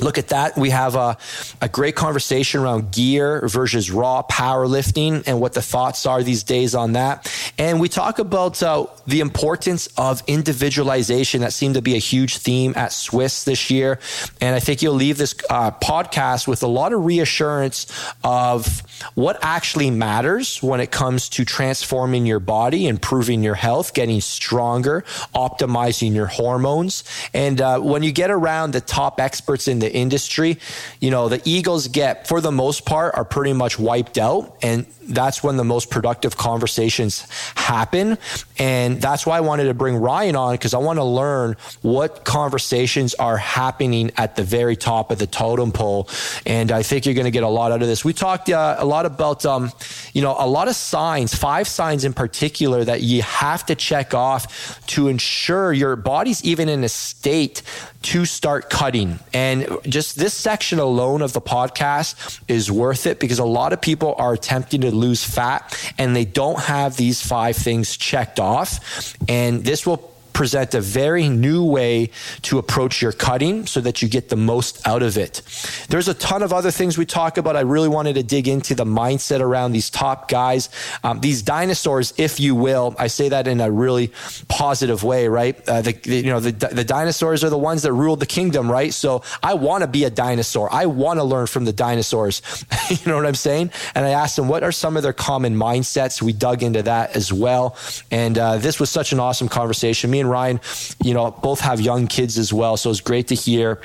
look 0.00 0.18
at 0.18 0.28
that. 0.28 0.56
We 0.56 0.70
have 0.70 0.94
a, 0.94 1.16
a 1.60 1.68
great 1.68 1.96
conversation 1.96 2.60
around 2.60 2.92
gear 2.92 3.46
versus 3.46 3.90
raw 3.90 4.22
powerlifting 4.22 5.24
and 5.26 5.40
what 5.40 5.52
the 5.54 5.62
thoughts 5.62 6.06
are 6.06 6.22
these 6.22 6.42
days 6.42 6.74
on 6.74 6.92
that. 6.92 7.32
And 7.58 7.80
we 7.80 7.88
talk 7.88 8.18
about 8.18 8.62
uh, 8.62 8.86
the 9.06 9.20
importance 9.20 9.88
of 9.96 10.22
individualization. 10.26 11.40
That 11.40 11.52
seemed 11.52 11.74
to 11.74 11.82
be 11.82 11.94
a 11.94 11.98
huge 11.98 12.38
theme 12.38 12.72
at 12.76 12.92
SWIS 12.92 13.44
this 13.44 13.70
year. 13.70 13.98
And 14.40 14.54
I 14.54 14.60
think 14.60 14.82
you'll 14.82 14.94
leave 14.94 15.18
this 15.18 15.34
uh, 15.50 15.70
podcast 15.72 16.46
with 16.46 16.62
a 16.62 16.66
lot 16.66 16.92
of 16.92 17.04
reassurance 17.04 17.86
of 18.22 18.82
what 19.14 19.38
actually 19.42 19.90
matters 19.90 20.62
when 20.62 20.80
it 20.80 20.90
comes 20.90 21.28
to 21.30 21.44
transforming 21.44 22.26
your 22.26 22.40
body, 22.40 22.86
improving 22.86 23.42
your 23.42 23.54
health, 23.54 23.94
getting 23.94 24.20
stronger, 24.20 25.02
optimizing 25.34 26.14
your 26.14 26.26
hormones. 26.26 27.04
And 27.34 27.60
uh, 27.60 27.80
when 27.80 28.02
you 28.02 28.12
get 28.12 28.30
around 28.30 28.72
the 28.72 28.80
top 28.80 29.20
experts 29.20 29.68
in 29.68 29.78
the 29.78 29.87
industry, 29.94 30.58
you 31.00 31.10
know, 31.10 31.28
the 31.28 31.40
Eagles 31.44 31.88
get, 31.88 32.26
for 32.26 32.40
the 32.40 32.52
most 32.52 32.84
part, 32.84 33.14
are 33.14 33.24
pretty 33.24 33.52
much 33.52 33.78
wiped 33.78 34.18
out. 34.18 34.56
And 34.62 34.86
that's 35.08 35.42
when 35.42 35.56
the 35.56 35.64
most 35.64 35.90
productive 35.90 36.36
conversations 36.36 37.26
happen. 37.56 38.18
And 38.58 39.00
that's 39.00 39.24
why 39.24 39.38
I 39.38 39.40
wanted 39.40 39.64
to 39.64 39.74
bring 39.74 39.96
Ryan 39.96 40.36
on 40.36 40.54
because 40.54 40.74
I 40.74 40.78
want 40.78 40.98
to 40.98 41.04
learn 41.04 41.56
what 41.82 42.24
conversations 42.24 43.14
are 43.14 43.38
happening 43.38 44.10
at 44.16 44.36
the 44.36 44.44
very 44.44 44.76
top 44.76 45.10
of 45.10 45.18
the 45.18 45.26
totem 45.26 45.72
pole. 45.72 46.08
And 46.44 46.70
I 46.70 46.82
think 46.82 47.06
you're 47.06 47.14
going 47.14 47.24
to 47.24 47.30
get 47.30 47.42
a 47.42 47.48
lot 47.48 47.72
out 47.72 47.80
of 47.80 47.88
this. 47.88 48.04
We 48.04 48.12
talked 48.12 48.50
uh, 48.50 48.76
a 48.78 48.84
lot 48.84 49.06
about, 49.06 49.46
um, 49.46 49.72
you 50.12 50.20
know, 50.20 50.36
a 50.38 50.46
lot 50.46 50.68
of 50.68 50.76
signs, 50.76 51.34
five 51.34 51.66
signs 51.68 52.04
in 52.04 52.12
particular 52.12 52.84
that 52.84 53.00
you 53.00 53.22
have 53.22 53.64
to 53.66 53.74
check 53.74 54.12
off 54.12 54.86
to 54.88 55.08
ensure 55.08 55.72
your 55.72 55.96
body's 55.96 56.44
even 56.44 56.68
in 56.68 56.84
a 56.84 56.88
state 56.88 57.62
to 58.02 58.24
start 58.24 58.70
cutting. 58.70 59.18
And 59.32 59.66
just 59.82 60.16
this 60.16 60.34
section 60.34 60.78
alone 60.78 61.22
of 61.22 61.32
the 61.32 61.40
podcast 61.40 62.40
is 62.48 62.70
worth 62.70 63.06
it 63.06 63.20
because 63.20 63.38
a 63.38 63.44
lot 63.44 63.72
of 63.72 63.80
people 63.80 64.14
are 64.18 64.32
attempting 64.32 64.82
to 64.82 64.90
lose 64.90 65.24
fat 65.24 65.76
and 65.98 66.14
they 66.14 66.24
don't 66.24 66.60
have 66.60 66.96
these 66.96 67.24
five 67.24 67.56
things 67.56 67.96
checked 67.96 68.40
off. 68.40 69.14
And 69.28 69.64
this 69.64 69.86
will 69.86 70.12
present 70.38 70.72
a 70.72 70.80
very 70.80 71.28
new 71.28 71.64
way 71.64 72.08
to 72.42 72.58
approach 72.58 73.02
your 73.02 73.10
cutting 73.10 73.66
so 73.66 73.80
that 73.80 74.00
you 74.00 74.08
get 74.08 74.28
the 74.28 74.36
most 74.36 74.86
out 74.86 75.02
of 75.02 75.18
it. 75.18 75.42
There's 75.88 76.06
a 76.06 76.14
ton 76.14 76.44
of 76.44 76.52
other 76.52 76.70
things 76.70 76.96
we 76.96 77.06
talk 77.06 77.38
about. 77.38 77.56
I 77.56 77.62
really 77.62 77.88
wanted 77.88 78.14
to 78.14 78.22
dig 78.22 78.46
into 78.46 78.76
the 78.76 78.84
mindset 78.84 79.40
around 79.40 79.72
these 79.72 79.90
top 79.90 80.28
guys, 80.28 80.68
um, 81.02 81.18
these 81.18 81.42
dinosaurs, 81.42 82.14
if 82.18 82.38
you 82.38 82.54
will. 82.54 82.94
I 83.00 83.08
say 83.08 83.28
that 83.30 83.48
in 83.48 83.60
a 83.60 83.68
really 83.68 84.12
positive 84.46 85.02
way, 85.02 85.26
right? 85.26 85.56
Uh, 85.68 85.82
the, 85.82 85.94
the, 85.94 86.16
you 86.18 86.30
know, 86.30 86.38
the, 86.38 86.52
the 86.52 86.84
dinosaurs 86.84 87.42
are 87.42 87.50
the 87.50 87.58
ones 87.58 87.82
that 87.82 87.92
ruled 87.92 88.20
the 88.20 88.26
kingdom, 88.26 88.70
right? 88.70 88.94
So 88.94 89.24
I 89.42 89.54
want 89.54 89.82
to 89.82 89.88
be 89.88 90.04
a 90.04 90.10
dinosaur. 90.10 90.72
I 90.72 90.86
want 90.86 91.18
to 91.18 91.24
learn 91.24 91.48
from 91.48 91.64
the 91.64 91.72
dinosaurs. 91.72 92.42
you 92.90 92.98
know 93.06 93.16
what 93.16 93.26
I'm 93.26 93.34
saying? 93.34 93.72
And 93.96 94.06
I 94.06 94.10
asked 94.10 94.36
them, 94.36 94.46
what 94.46 94.62
are 94.62 94.70
some 94.70 94.96
of 94.96 95.02
their 95.02 95.12
common 95.12 95.56
mindsets? 95.56 96.22
We 96.22 96.32
dug 96.32 96.62
into 96.62 96.82
that 96.82 97.16
as 97.16 97.32
well. 97.32 97.76
And 98.12 98.38
uh, 98.38 98.58
this 98.58 98.78
was 98.78 98.88
such 98.88 99.10
an 99.10 99.18
awesome 99.18 99.48
conversation. 99.48 100.12
Me 100.12 100.20
and 100.20 100.27
Ryan, 100.28 100.60
you 101.02 101.14
know, 101.14 101.30
both 101.30 101.60
have 101.60 101.80
young 101.80 102.06
kids 102.06 102.38
as 102.38 102.52
well. 102.52 102.76
So 102.76 102.90
it's 102.90 103.00
great 103.00 103.28
to 103.28 103.34
hear 103.34 103.80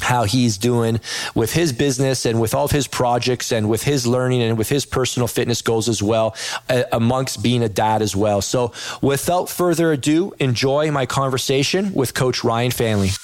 how 0.00 0.24
he's 0.24 0.58
doing 0.58 1.00
with 1.34 1.52
his 1.52 1.72
business 1.72 2.24
and 2.24 2.40
with 2.40 2.54
all 2.54 2.64
of 2.64 2.70
his 2.70 2.86
projects 2.86 3.52
and 3.52 3.68
with 3.68 3.82
his 3.82 4.06
learning 4.06 4.42
and 4.42 4.56
with 4.56 4.68
his 4.68 4.84
personal 4.84 5.26
fitness 5.26 5.62
goals 5.62 5.88
as 5.88 6.02
well, 6.02 6.36
uh, 6.68 6.84
amongst 6.92 7.42
being 7.42 7.62
a 7.62 7.68
dad 7.68 8.02
as 8.02 8.14
well. 8.14 8.40
So, 8.40 8.72
without 9.02 9.48
further 9.48 9.92
ado, 9.92 10.32
enjoy 10.38 10.90
my 10.90 11.06
conversation 11.06 11.92
with 11.94 12.14
Coach 12.14 12.44
Ryan 12.44 12.70
Faehnle. 12.70 13.18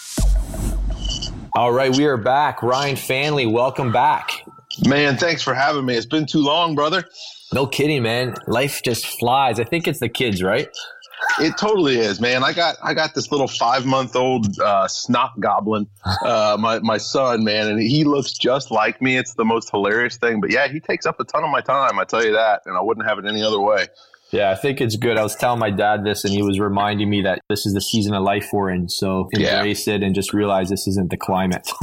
All 1.56 1.72
right, 1.72 1.94
we 1.96 2.06
are 2.06 2.16
back. 2.16 2.62
Ryan 2.62 2.96
Faehnle, 2.96 3.52
welcome 3.52 3.92
back. 3.92 4.44
Man, 4.86 5.16
thanks 5.16 5.42
for 5.42 5.54
having 5.54 5.86
me. 5.86 5.94
It's 5.94 6.06
been 6.06 6.26
too 6.26 6.40
long, 6.40 6.74
brother. 6.74 7.04
No 7.52 7.66
kidding, 7.66 8.02
man. 8.02 8.34
Life 8.48 8.82
just 8.82 9.06
flies. 9.20 9.60
I 9.60 9.64
think 9.64 9.86
it's 9.86 10.00
the 10.00 10.08
kids, 10.08 10.42
right? 10.42 10.68
It 11.40 11.56
totally 11.58 11.98
is, 11.98 12.20
man. 12.20 12.44
I 12.44 12.52
got 12.52 12.76
I 12.82 12.94
got 12.94 13.14
this 13.14 13.30
little 13.30 13.48
five 13.48 13.86
month 13.86 14.16
old 14.16 14.58
uh, 14.60 14.88
snot 14.88 15.38
goblin, 15.40 15.86
uh, 16.22 16.56
my 16.58 16.78
my 16.80 16.98
son, 16.98 17.44
man, 17.44 17.68
and 17.68 17.80
he 17.80 18.04
looks 18.04 18.32
just 18.32 18.70
like 18.70 19.00
me. 19.02 19.16
It's 19.16 19.34
the 19.34 19.44
most 19.44 19.70
hilarious 19.70 20.16
thing. 20.16 20.40
But 20.40 20.50
yeah, 20.50 20.68
he 20.68 20.80
takes 20.80 21.06
up 21.06 21.20
a 21.20 21.24
ton 21.24 21.44
of 21.44 21.50
my 21.50 21.60
time. 21.60 21.98
I 21.98 22.04
tell 22.04 22.24
you 22.24 22.32
that, 22.32 22.62
and 22.66 22.76
I 22.76 22.80
wouldn't 22.80 23.06
have 23.06 23.18
it 23.18 23.26
any 23.26 23.42
other 23.42 23.60
way. 23.60 23.86
Yeah, 24.34 24.50
I 24.50 24.56
think 24.56 24.80
it's 24.80 24.96
good. 24.96 25.16
I 25.16 25.22
was 25.22 25.36
telling 25.36 25.60
my 25.60 25.70
dad 25.70 26.02
this, 26.02 26.24
and 26.24 26.34
he 26.34 26.42
was 26.42 26.58
reminding 26.58 27.08
me 27.08 27.22
that 27.22 27.38
this 27.48 27.66
is 27.66 27.72
the 27.72 27.80
season 27.80 28.14
of 28.14 28.24
life 28.24 28.48
we're 28.52 28.68
in. 28.68 28.88
So 28.88 29.28
embrace 29.32 29.86
yeah. 29.86 29.94
it 29.94 30.02
and 30.02 30.12
just 30.12 30.32
realize 30.32 30.68
this 30.68 30.88
isn't 30.88 31.10
the 31.10 31.16
climate. 31.16 31.70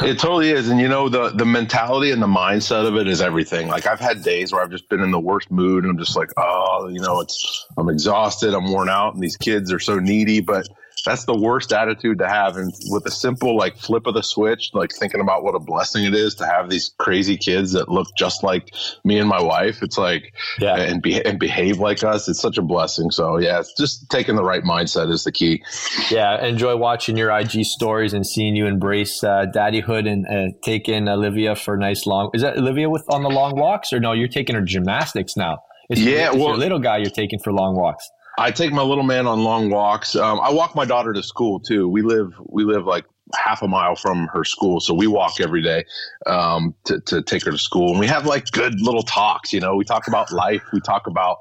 it 0.00 0.18
totally 0.18 0.50
is, 0.50 0.68
and 0.68 0.80
you 0.80 0.88
know 0.88 1.08
the 1.08 1.28
the 1.28 1.46
mentality 1.46 2.10
and 2.10 2.20
the 2.20 2.26
mindset 2.26 2.84
of 2.84 2.96
it 2.96 3.06
is 3.06 3.22
everything. 3.22 3.68
Like 3.68 3.86
I've 3.86 4.00
had 4.00 4.24
days 4.24 4.52
where 4.52 4.60
I've 4.60 4.72
just 4.72 4.88
been 4.88 5.02
in 5.02 5.12
the 5.12 5.20
worst 5.20 5.52
mood, 5.52 5.84
and 5.84 5.92
I'm 5.92 5.98
just 5.98 6.16
like, 6.16 6.32
oh, 6.36 6.88
you 6.88 6.98
know, 6.98 7.20
it's 7.20 7.64
I'm 7.78 7.88
exhausted, 7.88 8.54
I'm 8.54 8.72
worn 8.72 8.88
out, 8.88 9.14
and 9.14 9.22
these 9.22 9.36
kids 9.36 9.72
are 9.72 9.78
so 9.78 10.00
needy, 10.00 10.40
but 10.40 10.66
that's 11.04 11.24
the 11.24 11.36
worst 11.36 11.72
attitude 11.72 12.18
to 12.18 12.28
have. 12.28 12.56
And 12.56 12.72
with 12.88 13.06
a 13.06 13.10
simple 13.10 13.56
like 13.56 13.76
flip 13.76 14.06
of 14.06 14.14
the 14.14 14.22
switch, 14.22 14.70
like 14.74 14.90
thinking 14.98 15.20
about 15.20 15.42
what 15.42 15.54
a 15.54 15.58
blessing 15.58 16.04
it 16.04 16.14
is 16.14 16.34
to 16.36 16.46
have 16.46 16.70
these 16.70 16.94
crazy 16.98 17.36
kids 17.36 17.72
that 17.72 17.88
look 17.88 18.08
just 18.16 18.42
like 18.42 18.74
me 19.04 19.18
and 19.18 19.28
my 19.28 19.42
wife, 19.42 19.82
it's 19.82 19.98
like, 19.98 20.34
yeah, 20.58 20.76
and, 20.76 21.02
be, 21.02 21.20
and 21.24 21.38
behave 21.38 21.78
like 21.78 22.04
us. 22.04 22.28
It's 22.28 22.40
such 22.40 22.58
a 22.58 22.62
blessing. 22.62 23.10
So 23.10 23.38
yeah, 23.38 23.60
it's 23.60 23.74
just 23.76 24.08
taking 24.10 24.36
the 24.36 24.44
right 24.44 24.62
mindset 24.62 25.10
is 25.10 25.24
the 25.24 25.32
key. 25.32 25.62
Yeah, 26.10 26.44
enjoy 26.44 26.76
watching 26.76 27.16
your 27.16 27.30
IG 27.30 27.64
stories 27.64 28.12
and 28.12 28.26
seeing 28.26 28.56
you 28.56 28.66
embrace 28.66 29.22
uh, 29.24 29.46
daddyhood 29.54 30.08
and 30.08 30.26
uh, 30.26 30.56
taking 30.62 31.08
Olivia 31.08 31.56
for 31.56 31.76
nice 31.76 32.06
long. 32.06 32.30
Is 32.34 32.42
that 32.42 32.56
Olivia 32.56 32.88
with 32.88 33.04
on 33.08 33.22
the 33.22 33.30
long 33.30 33.58
walks 33.58 33.92
or 33.92 34.00
no? 34.00 34.12
You're 34.12 34.28
taking 34.28 34.54
her 34.54 34.62
gymnastics 34.62 35.36
now. 35.36 35.58
It's 35.88 36.00
yeah, 36.00 36.32
your, 36.32 36.34
well, 36.34 36.48
your 36.48 36.56
little 36.56 36.78
guy 36.78 36.98
you're 36.98 37.10
taking 37.10 37.38
for 37.38 37.52
long 37.52 37.76
walks. 37.76 38.08
I 38.38 38.50
take 38.50 38.72
my 38.72 38.82
little 38.82 39.04
man 39.04 39.26
on 39.26 39.44
long 39.44 39.70
walks. 39.70 40.16
Um, 40.16 40.40
I 40.40 40.50
walk 40.50 40.74
my 40.74 40.84
daughter 40.84 41.12
to 41.12 41.22
school 41.22 41.60
too. 41.60 41.88
We 41.88 42.02
live 42.02 42.32
we 42.46 42.64
live 42.64 42.86
like 42.86 43.04
half 43.34 43.62
a 43.62 43.68
mile 43.68 43.96
from 43.96 44.28
her 44.28 44.44
school, 44.44 44.80
so 44.80 44.94
we 44.94 45.06
walk 45.06 45.40
every 45.40 45.62
day 45.62 45.84
um, 46.26 46.74
to 46.84 47.00
to 47.00 47.22
take 47.22 47.44
her 47.44 47.50
to 47.50 47.58
school, 47.58 47.90
and 47.90 48.00
we 48.00 48.06
have 48.06 48.26
like 48.26 48.50
good 48.50 48.80
little 48.80 49.02
talks. 49.02 49.52
You 49.52 49.60
know, 49.60 49.76
we 49.76 49.84
talk 49.84 50.08
about 50.08 50.32
life. 50.32 50.62
We 50.72 50.80
talk 50.80 51.06
about 51.06 51.38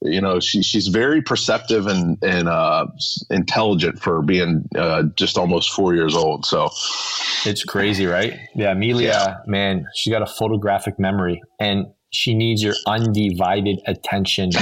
you 0.00 0.20
know 0.20 0.38
she 0.38 0.62
she's 0.62 0.88
very 0.88 1.22
perceptive 1.22 1.86
and 1.86 2.18
and 2.22 2.48
uh, 2.48 2.86
intelligent 3.30 4.00
for 4.00 4.22
being 4.22 4.68
uh, 4.76 5.04
just 5.16 5.38
almost 5.38 5.72
four 5.72 5.94
years 5.94 6.14
old. 6.14 6.46
So 6.46 6.70
it's 7.44 7.64
crazy, 7.64 8.06
right? 8.06 8.38
Yeah, 8.54 8.72
Amelia, 8.72 9.08
yeah. 9.08 9.36
man, 9.46 9.86
she 9.94 10.10
got 10.10 10.22
a 10.22 10.26
photographic 10.26 11.00
memory, 11.00 11.42
and 11.58 11.86
she 12.10 12.34
needs 12.34 12.62
your 12.62 12.74
undivided 12.86 13.80
attention. 13.86 14.50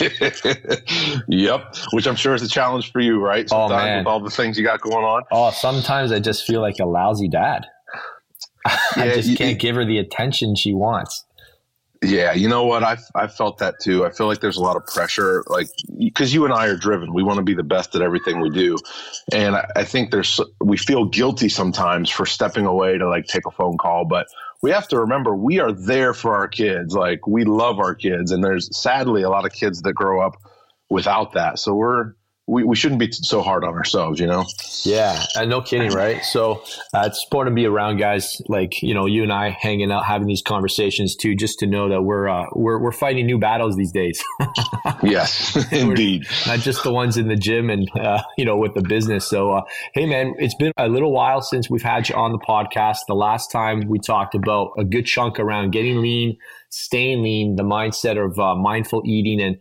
yep, 1.28 1.76
which 1.92 2.06
I'm 2.06 2.16
sure 2.16 2.34
is 2.34 2.42
a 2.42 2.48
challenge 2.48 2.90
for 2.92 3.00
you, 3.00 3.20
right? 3.20 3.46
Oh, 3.46 3.68
sometimes 3.68 3.72
oh 3.72 3.86
man, 3.86 3.98
with 3.98 4.06
all 4.06 4.20
the 4.20 4.30
things 4.30 4.58
you 4.58 4.64
got 4.64 4.80
going 4.80 5.04
on. 5.04 5.22
Oh, 5.30 5.50
sometimes 5.50 6.12
I 6.12 6.20
just 6.20 6.46
feel 6.46 6.60
like 6.60 6.78
a 6.80 6.86
lousy 6.86 7.28
dad. 7.28 7.66
I 8.66 9.12
just 9.14 9.36
can't 9.36 9.52
you, 9.52 9.56
give 9.56 9.76
her 9.76 9.84
the 9.84 9.98
attention 9.98 10.56
she 10.56 10.72
wants. 10.72 11.24
Yeah, 12.02 12.32
you 12.32 12.48
know 12.48 12.64
what? 12.64 12.82
I 12.82 12.98
I 13.14 13.26
felt 13.28 13.58
that 13.58 13.76
too. 13.80 14.04
I 14.04 14.10
feel 14.10 14.26
like 14.26 14.40
there's 14.40 14.56
a 14.56 14.62
lot 14.62 14.76
of 14.76 14.86
pressure, 14.86 15.44
like 15.46 15.68
because 15.98 16.34
you 16.34 16.44
and 16.44 16.52
I 16.52 16.66
are 16.66 16.76
driven. 16.76 17.14
We 17.14 17.22
want 17.22 17.38
to 17.38 17.42
be 17.42 17.54
the 17.54 17.62
best 17.62 17.94
at 17.94 18.02
everything 18.02 18.40
we 18.40 18.50
do, 18.50 18.76
and 19.32 19.56
I, 19.56 19.66
I 19.76 19.84
think 19.84 20.10
there's 20.10 20.40
we 20.60 20.76
feel 20.76 21.06
guilty 21.06 21.48
sometimes 21.48 22.10
for 22.10 22.26
stepping 22.26 22.66
away 22.66 22.98
to 22.98 23.08
like 23.08 23.26
take 23.26 23.46
a 23.46 23.50
phone 23.50 23.78
call, 23.78 24.04
but 24.04 24.26
we 24.64 24.70
have 24.70 24.88
to 24.88 25.00
remember 25.00 25.36
we 25.36 25.60
are 25.60 25.72
there 25.72 26.14
for 26.14 26.34
our 26.34 26.48
kids. 26.48 26.94
Like 26.94 27.26
we 27.26 27.44
love 27.44 27.78
our 27.80 27.94
kids, 27.94 28.32
and 28.32 28.42
there's 28.42 28.74
sadly 28.74 29.22
a 29.22 29.28
lot 29.28 29.44
of 29.44 29.52
kids 29.52 29.82
that 29.82 29.92
grow 29.92 30.26
up 30.26 30.36
without 30.88 31.34
that. 31.34 31.58
So 31.58 31.74
we're 31.74 32.14
we, 32.46 32.62
we 32.62 32.76
shouldn't 32.76 33.00
be 33.00 33.10
so 33.10 33.40
hard 33.40 33.64
on 33.64 33.74
ourselves, 33.74 34.20
you 34.20 34.26
know? 34.26 34.44
Yeah, 34.82 35.22
and 35.34 35.48
no 35.48 35.62
kidding, 35.62 35.90
right? 35.94 36.22
So 36.22 36.62
uh, 36.92 37.04
it's 37.06 37.24
important 37.24 37.56
to 37.56 37.60
be 37.60 37.66
around 37.66 37.96
guys 37.96 38.40
like 38.48 38.82
you 38.82 38.94
know 38.94 39.06
you 39.06 39.22
and 39.22 39.32
I 39.32 39.50
hanging 39.50 39.90
out, 39.90 40.04
having 40.04 40.26
these 40.26 40.42
conversations 40.42 41.16
too, 41.16 41.34
just 41.34 41.58
to 41.60 41.66
know 41.66 41.88
that 41.88 42.02
we're 42.02 42.28
uh, 42.28 42.44
we're 42.52 42.78
we're 42.78 42.92
fighting 42.92 43.26
new 43.26 43.38
battles 43.38 43.76
these 43.76 43.92
days. 43.92 44.22
yes, 45.02 45.56
indeed. 45.72 46.26
Not 46.46 46.58
just 46.58 46.82
the 46.82 46.92
ones 46.92 47.16
in 47.16 47.28
the 47.28 47.36
gym 47.36 47.70
and 47.70 47.88
uh, 47.98 48.22
you 48.36 48.44
know 48.44 48.56
with 48.56 48.74
the 48.74 48.82
business. 48.82 49.26
So 49.26 49.52
uh, 49.52 49.62
hey, 49.94 50.06
man, 50.06 50.34
it's 50.38 50.54
been 50.54 50.72
a 50.76 50.88
little 50.88 51.12
while 51.12 51.40
since 51.40 51.70
we've 51.70 51.82
had 51.82 52.08
you 52.08 52.14
on 52.14 52.32
the 52.32 52.38
podcast. 52.38 52.98
The 53.08 53.14
last 53.14 53.50
time 53.50 53.88
we 53.88 53.98
talked 53.98 54.34
about 54.34 54.72
a 54.78 54.84
good 54.84 55.06
chunk 55.06 55.40
around 55.40 55.70
getting 55.70 56.02
lean 56.02 56.36
staying 56.74 57.22
lean, 57.22 57.56
the 57.56 57.62
mindset 57.62 58.22
of 58.22 58.38
uh, 58.38 58.54
mindful 58.54 59.02
eating, 59.06 59.40
and 59.40 59.56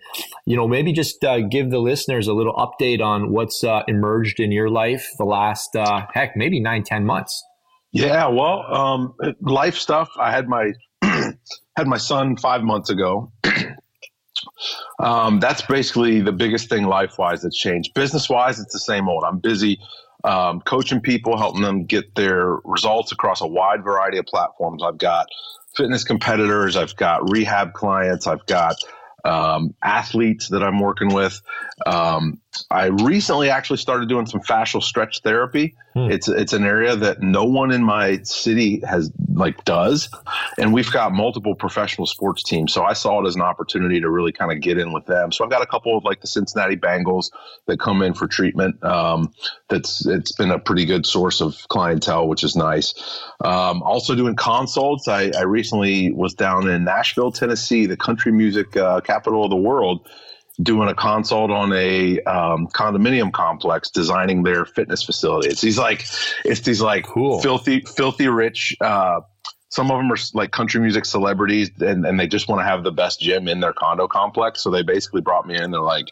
you 0.45 0.55
know 0.55 0.67
maybe 0.67 0.91
just 0.91 1.23
uh, 1.23 1.39
give 1.41 1.69
the 1.69 1.79
listeners 1.79 2.27
a 2.27 2.33
little 2.33 2.53
update 2.53 3.01
on 3.01 3.31
what's 3.31 3.63
uh, 3.63 3.83
emerged 3.87 4.39
in 4.39 4.51
your 4.51 4.69
life 4.69 5.07
the 5.17 5.25
last 5.25 5.75
uh, 5.75 6.05
heck 6.13 6.35
maybe 6.35 6.59
nine 6.59 6.83
ten 6.83 7.05
months. 7.05 7.43
Yeah, 7.91 8.27
well, 8.27 8.65
um, 8.73 9.13
life 9.41 9.75
stuff. 9.75 10.09
I 10.19 10.31
had 10.31 10.47
my 10.47 10.71
had 11.77 11.87
my 11.87 11.97
son 11.97 12.37
five 12.37 12.63
months 12.63 12.89
ago. 12.89 13.31
um, 14.99 15.39
that's 15.39 15.61
basically 15.61 16.21
the 16.21 16.31
biggest 16.31 16.69
thing 16.69 16.85
life 16.85 17.17
wise 17.17 17.43
that's 17.43 17.57
changed. 17.57 17.93
Business 17.93 18.29
wise, 18.29 18.59
it's 18.59 18.73
the 18.73 18.79
same 18.79 19.07
old. 19.07 19.23
I'm 19.23 19.39
busy. 19.39 19.79
Um, 20.23 20.61
coaching 20.61 21.01
people, 21.01 21.37
helping 21.37 21.61
them 21.61 21.85
get 21.85 22.15
their 22.15 22.57
results 22.63 23.11
across 23.11 23.41
a 23.41 23.47
wide 23.47 23.83
variety 23.83 24.17
of 24.17 24.25
platforms. 24.25 24.81
I've 24.81 24.97
got 24.97 25.27
fitness 25.75 26.03
competitors. 26.03 26.75
I've 26.75 26.95
got 26.95 27.29
rehab 27.29 27.73
clients. 27.73 28.27
I've 28.27 28.45
got 28.45 28.77
um, 29.25 29.75
athletes 29.81 30.49
that 30.49 30.63
I'm 30.63 30.79
working 30.79 31.13
with. 31.13 31.41
Um, 31.85 32.39
I 32.69 32.85
recently 32.85 33.49
actually 33.49 33.77
started 33.77 34.09
doing 34.09 34.25
some 34.25 34.41
fascial 34.41 34.81
stretch 34.81 35.21
therapy. 35.21 35.75
Hmm. 35.93 36.11
It's 36.11 36.27
it's 36.27 36.53
an 36.53 36.63
area 36.63 36.95
that 36.95 37.21
no 37.21 37.43
one 37.43 37.71
in 37.71 37.83
my 37.83 38.21
city 38.23 38.81
has 38.87 39.11
like 39.33 39.63
does, 39.65 40.09
and 40.57 40.73
we've 40.73 40.91
got 40.91 41.13
multiple 41.13 41.55
professional 41.55 42.07
sports 42.07 42.43
teams. 42.43 42.73
So 42.73 42.83
I 42.83 42.93
saw 42.93 43.23
it 43.23 43.27
as 43.27 43.35
an 43.35 43.41
opportunity 43.41 44.01
to 44.01 44.09
really 44.09 44.31
kind 44.31 44.51
of 44.51 44.59
get 44.59 44.77
in 44.77 44.91
with 44.91 45.05
them. 45.05 45.31
So 45.31 45.43
I've 45.43 45.51
got 45.51 45.61
a 45.61 45.67
couple 45.67 45.97
of 45.97 46.03
like 46.03 46.21
the 46.21 46.27
Cincinnati 46.27 46.75
Bengals 46.75 47.31
that 47.67 47.79
come 47.79 48.01
in 48.01 48.13
for 48.13 48.27
treatment. 48.27 48.83
Um, 48.83 49.33
that's 49.69 50.05
it's 50.05 50.31
been 50.31 50.51
a 50.51 50.59
pretty 50.59 50.85
good 50.85 51.05
source 51.05 51.41
of 51.41 51.55
clientele, 51.69 52.27
which 52.27 52.43
is 52.43 52.55
nice. 52.55 52.93
Um, 53.43 53.83
also 53.83 54.15
doing 54.15 54.35
consults. 54.35 55.07
I, 55.07 55.31
I, 55.37 55.43
recently 55.43 56.11
was 56.11 56.33
down 56.33 56.69
in 56.69 56.83
Nashville, 56.83 57.31
Tennessee, 57.31 57.85
the 57.85 57.97
country 57.97 58.31
music 58.31 58.75
uh, 58.77 59.01
capital 59.01 59.43
of 59.43 59.49
the 59.49 59.55
world 59.55 60.07
doing 60.61 60.87
a 60.87 60.93
consult 60.93 61.49
on 61.49 61.73
a 61.73 62.21
um, 62.23 62.67
condominium 62.67 63.31
complex 63.31 63.89
designing 63.89 64.43
their 64.43 64.65
fitness 64.65 65.03
facility. 65.03 65.49
It's 65.49 65.61
these 65.61 65.77
like 65.77 66.05
it's 66.45 66.61
these 66.61 66.81
like 66.81 67.05
cool. 67.05 67.41
filthy 67.41 67.81
filthy 67.81 68.27
rich 68.27 68.75
uh, 68.79 69.21
some 69.73 69.89
of 69.89 69.97
them 69.97 70.11
are 70.11 70.17
like 70.35 70.51
country 70.51 70.79
music 70.79 71.03
celebrities 71.03 71.71
and, 71.79 72.05
and 72.05 72.19
they 72.19 72.27
just 72.27 72.47
want 72.47 72.59
to 72.59 72.63
have 72.63 72.83
the 72.83 72.91
best 72.91 73.19
gym 73.19 73.47
in 73.47 73.59
their 73.59 73.73
condo 73.73 74.07
complex. 74.07 74.61
So 74.61 74.69
they 74.69 74.83
basically 74.83 75.21
brought 75.21 75.47
me 75.47 75.55
in. 75.55 75.71
They're 75.71 75.81
like, 75.81 76.09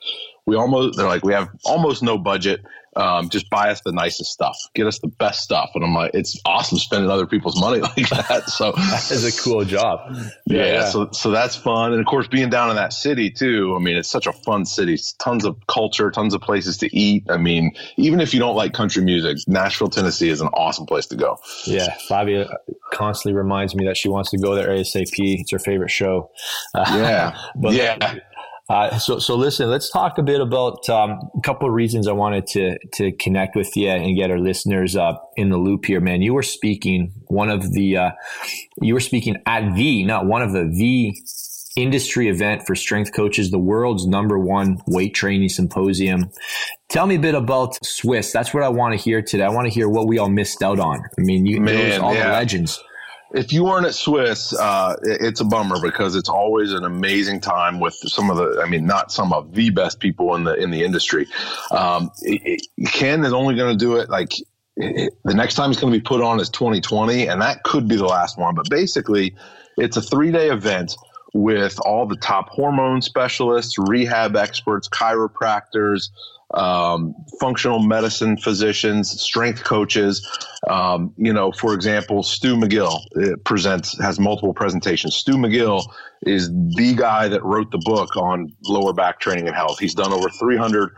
we 0.47 0.55
almost, 0.55 0.97
they're 0.97 1.07
like, 1.07 1.23
we 1.23 1.33
have 1.33 1.49
almost 1.63 2.01
no 2.01 2.17
budget 2.17 2.61
um, 2.95 3.29
just 3.29 3.49
buy 3.49 3.69
us 3.69 3.81
the 3.81 3.91
nicest 3.91 4.31
stuff, 4.31 4.57
get 4.73 4.85
us 4.85 4.99
the 4.99 5.07
best 5.07 5.41
stuff. 5.41 5.71
And 5.75 5.83
I'm 5.83 5.93
like, 5.93 6.11
it's 6.13 6.39
awesome 6.45 6.77
spending 6.77 7.09
other 7.09 7.25
people's 7.25 7.59
money 7.59 7.79
like 7.81 8.09
that. 8.09 8.49
So 8.49 8.71
that 8.75 9.11
is 9.11 9.23
a 9.23 9.41
cool 9.43 9.63
job. 9.63 10.15
Yeah, 10.45 10.65
yeah, 10.65 10.85
So, 10.89 11.09
so 11.11 11.31
that's 11.31 11.55
fun. 11.55 11.93
And 11.93 12.01
of 12.01 12.05
course, 12.05 12.27
being 12.27 12.49
down 12.49 12.69
in 12.69 12.75
that 12.75 12.93
city 12.93 13.29
too, 13.29 13.75
I 13.77 13.83
mean, 13.83 13.95
it's 13.95 14.09
such 14.09 14.27
a 14.27 14.33
fun 14.33 14.65
city, 14.65 14.97
tons 15.19 15.45
of 15.45 15.55
culture, 15.67 16.11
tons 16.11 16.33
of 16.33 16.41
places 16.41 16.77
to 16.79 16.95
eat. 16.95 17.25
I 17.29 17.37
mean, 17.37 17.71
even 17.97 18.19
if 18.19 18.33
you 18.33 18.39
don't 18.39 18.55
like 18.55 18.73
country 18.73 19.03
music, 19.03 19.37
Nashville, 19.47 19.89
Tennessee 19.89 20.29
is 20.29 20.41
an 20.41 20.47
awesome 20.47 20.85
place 20.85 21.05
to 21.07 21.15
go. 21.15 21.37
Yeah. 21.65 21.95
Flavia 22.07 22.49
constantly 22.91 23.37
reminds 23.37 23.73
me 23.73 23.85
that 23.85 23.95
she 23.95 24.09
wants 24.09 24.31
to 24.31 24.37
go 24.37 24.53
there 24.55 24.69
ASAP. 24.69 25.13
It's 25.17 25.51
her 25.51 25.59
favorite 25.59 25.91
show. 25.91 26.31
Yeah. 26.91 27.37
but 27.55 27.73
yeah. 27.73 28.15
Uh, 28.71 28.97
so, 28.97 29.19
so 29.19 29.35
listen, 29.35 29.69
let's 29.69 29.89
talk 29.89 30.17
a 30.17 30.23
bit 30.23 30.39
about 30.39 30.87
um, 30.89 31.19
a 31.37 31.41
couple 31.41 31.67
of 31.67 31.73
reasons 31.73 32.07
I 32.07 32.13
wanted 32.13 32.47
to 32.47 32.77
to 32.93 33.11
connect 33.11 33.53
with 33.53 33.75
you 33.75 33.89
and 33.89 34.15
get 34.15 34.31
our 34.31 34.39
listeners 34.39 34.95
uh, 34.95 35.15
in 35.35 35.49
the 35.49 35.57
loop 35.57 35.83
here, 35.83 35.99
man. 35.99 36.21
You 36.21 36.33
were 36.33 36.41
speaking 36.41 37.11
one 37.27 37.49
of 37.49 37.73
the, 37.73 37.97
uh, 37.97 38.11
you 38.81 38.93
were 38.93 39.01
speaking 39.01 39.35
at 39.45 39.75
the, 39.75 40.05
not 40.05 40.25
one 40.25 40.41
of 40.41 40.53
the, 40.53 40.71
the 40.73 41.13
industry 41.75 42.29
event 42.29 42.65
for 42.65 42.73
strength 42.73 43.11
coaches, 43.13 43.51
the 43.51 43.59
world's 43.59 44.07
number 44.07 44.39
one 44.39 44.77
weight 44.87 45.13
training 45.13 45.49
symposium. 45.49 46.31
Tell 46.87 47.07
me 47.07 47.15
a 47.15 47.19
bit 47.19 47.35
about 47.35 47.77
SWIS. 47.83 48.31
That's 48.31 48.53
what 48.53 48.63
I 48.63 48.69
want 48.69 48.93
to 48.93 48.97
hear 48.97 49.21
today. 49.21 49.43
I 49.43 49.49
want 49.49 49.67
to 49.67 49.73
hear 49.73 49.89
what 49.89 50.07
we 50.07 50.17
all 50.17 50.29
missed 50.29 50.63
out 50.63 50.79
on. 50.79 51.01
I 51.19 51.21
mean, 51.21 51.45
you, 51.45 51.59
Man, 51.59 51.99
all 51.99 52.13
yeah. 52.13 52.27
the 52.27 52.33
legends 52.35 52.81
if 53.33 53.53
you 53.53 53.63
weren't 53.63 53.85
at 53.85 53.93
SWIS, 53.93 54.53
uh, 54.53 54.95
it's 55.03 55.39
a 55.39 55.45
bummer 55.45 55.81
because 55.81 56.15
it's 56.15 56.29
always 56.29 56.73
an 56.73 56.83
amazing 56.83 57.39
time 57.39 57.79
with 57.79 57.93
some 57.93 58.29
of 58.29 58.37
the, 58.37 58.61
I 58.61 58.69
mean, 58.69 58.85
not 58.85 59.11
some 59.11 59.31
of 59.33 59.53
the 59.53 59.69
best 59.69 59.99
people 59.99 60.35
in 60.35 60.43
the 60.43 60.55
in 60.55 60.71
the 60.71 60.83
industry. 60.83 61.27
Um, 61.71 62.11
it, 62.21 62.67
it, 62.77 62.87
Ken 62.87 63.23
is 63.23 63.33
only 63.33 63.55
going 63.55 63.77
to 63.77 63.85
do 63.85 63.97
it 63.97 64.09
like 64.09 64.33
it, 64.75 65.13
the 65.23 65.33
next 65.33 65.55
time 65.55 65.71
it's 65.71 65.79
going 65.79 65.93
to 65.93 65.99
be 65.99 66.03
put 66.03 66.21
on 66.21 66.39
is 66.39 66.49
2020, 66.49 67.27
and 67.27 67.41
that 67.41 67.63
could 67.63 67.87
be 67.87 67.95
the 67.95 68.05
last 68.05 68.37
one. 68.37 68.55
But 68.55 68.69
basically, 68.69 69.35
it's 69.77 69.97
a 69.97 70.01
three 70.01 70.31
day 70.31 70.49
event 70.49 70.95
with 71.33 71.79
all 71.85 72.05
the 72.05 72.17
top 72.17 72.49
hormone 72.49 73.01
specialists, 73.01 73.77
rehab 73.77 74.35
experts, 74.35 74.89
chiropractors, 74.89 76.09
um, 76.53 77.13
functional 77.39 77.79
medicine 77.79 78.37
physicians, 78.37 79.09
strength 79.21 79.63
coaches. 79.63 80.27
Um, 80.69 81.13
you 81.17 81.33
know, 81.33 81.51
for 81.51 81.73
example, 81.73 82.23
Stu 82.23 82.55
McGill 82.55 82.99
presents 83.43 83.97
has 83.99 84.19
multiple 84.19 84.53
presentations. 84.53 85.15
Stu 85.15 85.33
McGill 85.33 85.83
is 86.23 86.49
the 86.49 86.93
guy 86.95 87.27
that 87.27 87.43
wrote 87.43 87.71
the 87.71 87.81
book 87.83 88.15
on 88.15 88.53
lower 88.65 88.93
back 88.93 89.19
training 89.19 89.47
and 89.47 89.55
health. 89.55 89.79
He's 89.79 89.95
done 89.95 90.13
over 90.13 90.29
300 90.29 90.91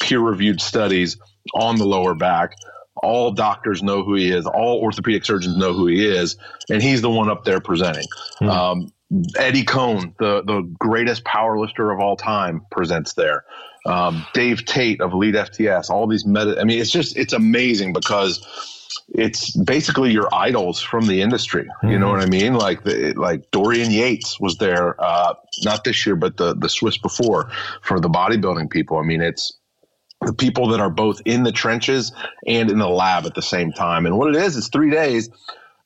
peer-reviewed 0.00 0.60
studies 0.60 1.16
on 1.54 1.76
the 1.76 1.86
lower 1.86 2.14
back. 2.14 2.52
All 3.02 3.30
doctors 3.30 3.82
know 3.82 4.02
who 4.02 4.14
he 4.14 4.30
is. 4.30 4.46
All 4.46 4.80
orthopedic 4.80 5.24
surgeons 5.24 5.56
know 5.56 5.72
who 5.72 5.86
he 5.86 6.04
is, 6.04 6.36
and 6.68 6.82
he's 6.82 7.00
the 7.00 7.10
one 7.10 7.30
up 7.30 7.44
there 7.44 7.60
presenting. 7.60 8.06
Mm. 8.42 8.50
Um, 8.50 8.92
Eddie 9.36 9.64
Coan, 9.64 10.14
the 10.18 10.42
the 10.42 10.62
greatest 10.78 11.24
powerlifter 11.24 11.92
of 11.92 12.00
all 12.00 12.16
time, 12.16 12.64
presents 12.70 13.14
there 13.14 13.44
um, 13.88 14.26
Dave 14.34 14.64
Tate 14.64 15.00
of 15.00 15.12
Elite 15.12 15.34
FTS, 15.34 15.90
all 15.90 16.06
these 16.06 16.26
meta. 16.26 16.60
I 16.60 16.64
mean, 16.64 16.80
it's 16.80 16.90
just 16.90 17.16
it's 17.16 17.32
amazing 17.32 17.92
because 17.92 18.46
it's 19.08 19.56
basically 19.56 20.10
your 20.10 20.32
idols 20.34 20.80
from 20.80 21.06
the 21.06 21.22
industry. 21.22 21.64
Mm-hmm. 21.64 21.88
You 21.88 21.98
know 21.98 22.06
mm-hmm. 22.06 22.14
what 22.16 22.22
I 22.22 22.28
mean? 22.28 22.54
Like 22.54 22.84
the, 22.84 23.14
like 23.14 23.50
Dorian 23.50 23.90
Yates 23.90 24.38
was 24.40 24.58
there, 24.58 25.02
uh, 25.02 25.34
not 25.62 25.84
this 25.84 26.04
year, 26.06 26.16
but 26.16 26.36
the 26.36 26.54
the 26.54 26.68
SWIS 26.68 26.98
before 26.98 27.50
for 27.82 28.00
the 28.00 28.08
bodybuilding 28.08 28.70
people. 28.70 28.98
I 28.98 29.02
mean, 29.02 29.22
it's 29.22 29.54
the 30.24 30.32
people 30.34 30.68
that 30.68 30.80
are 30.80 30.90
both 30.90 31.22
in 31.24 31.44
the 31.44 31.52
trenches 31.52 32.12
and 32.46 32.70
in 32.70 32.78
the 32.78 32.88
lab 32.88 33.24
at 33.24 33.34
the 33.34 33.42
same 33.42 33.72
time. 33.72 34.04
And 34.04 34.18
what 34.18 34.34
it 34.34 34.36
is, 34.36 34.56
it's 34.56 34.68
three 34.68 34.90
days 34.90 35.30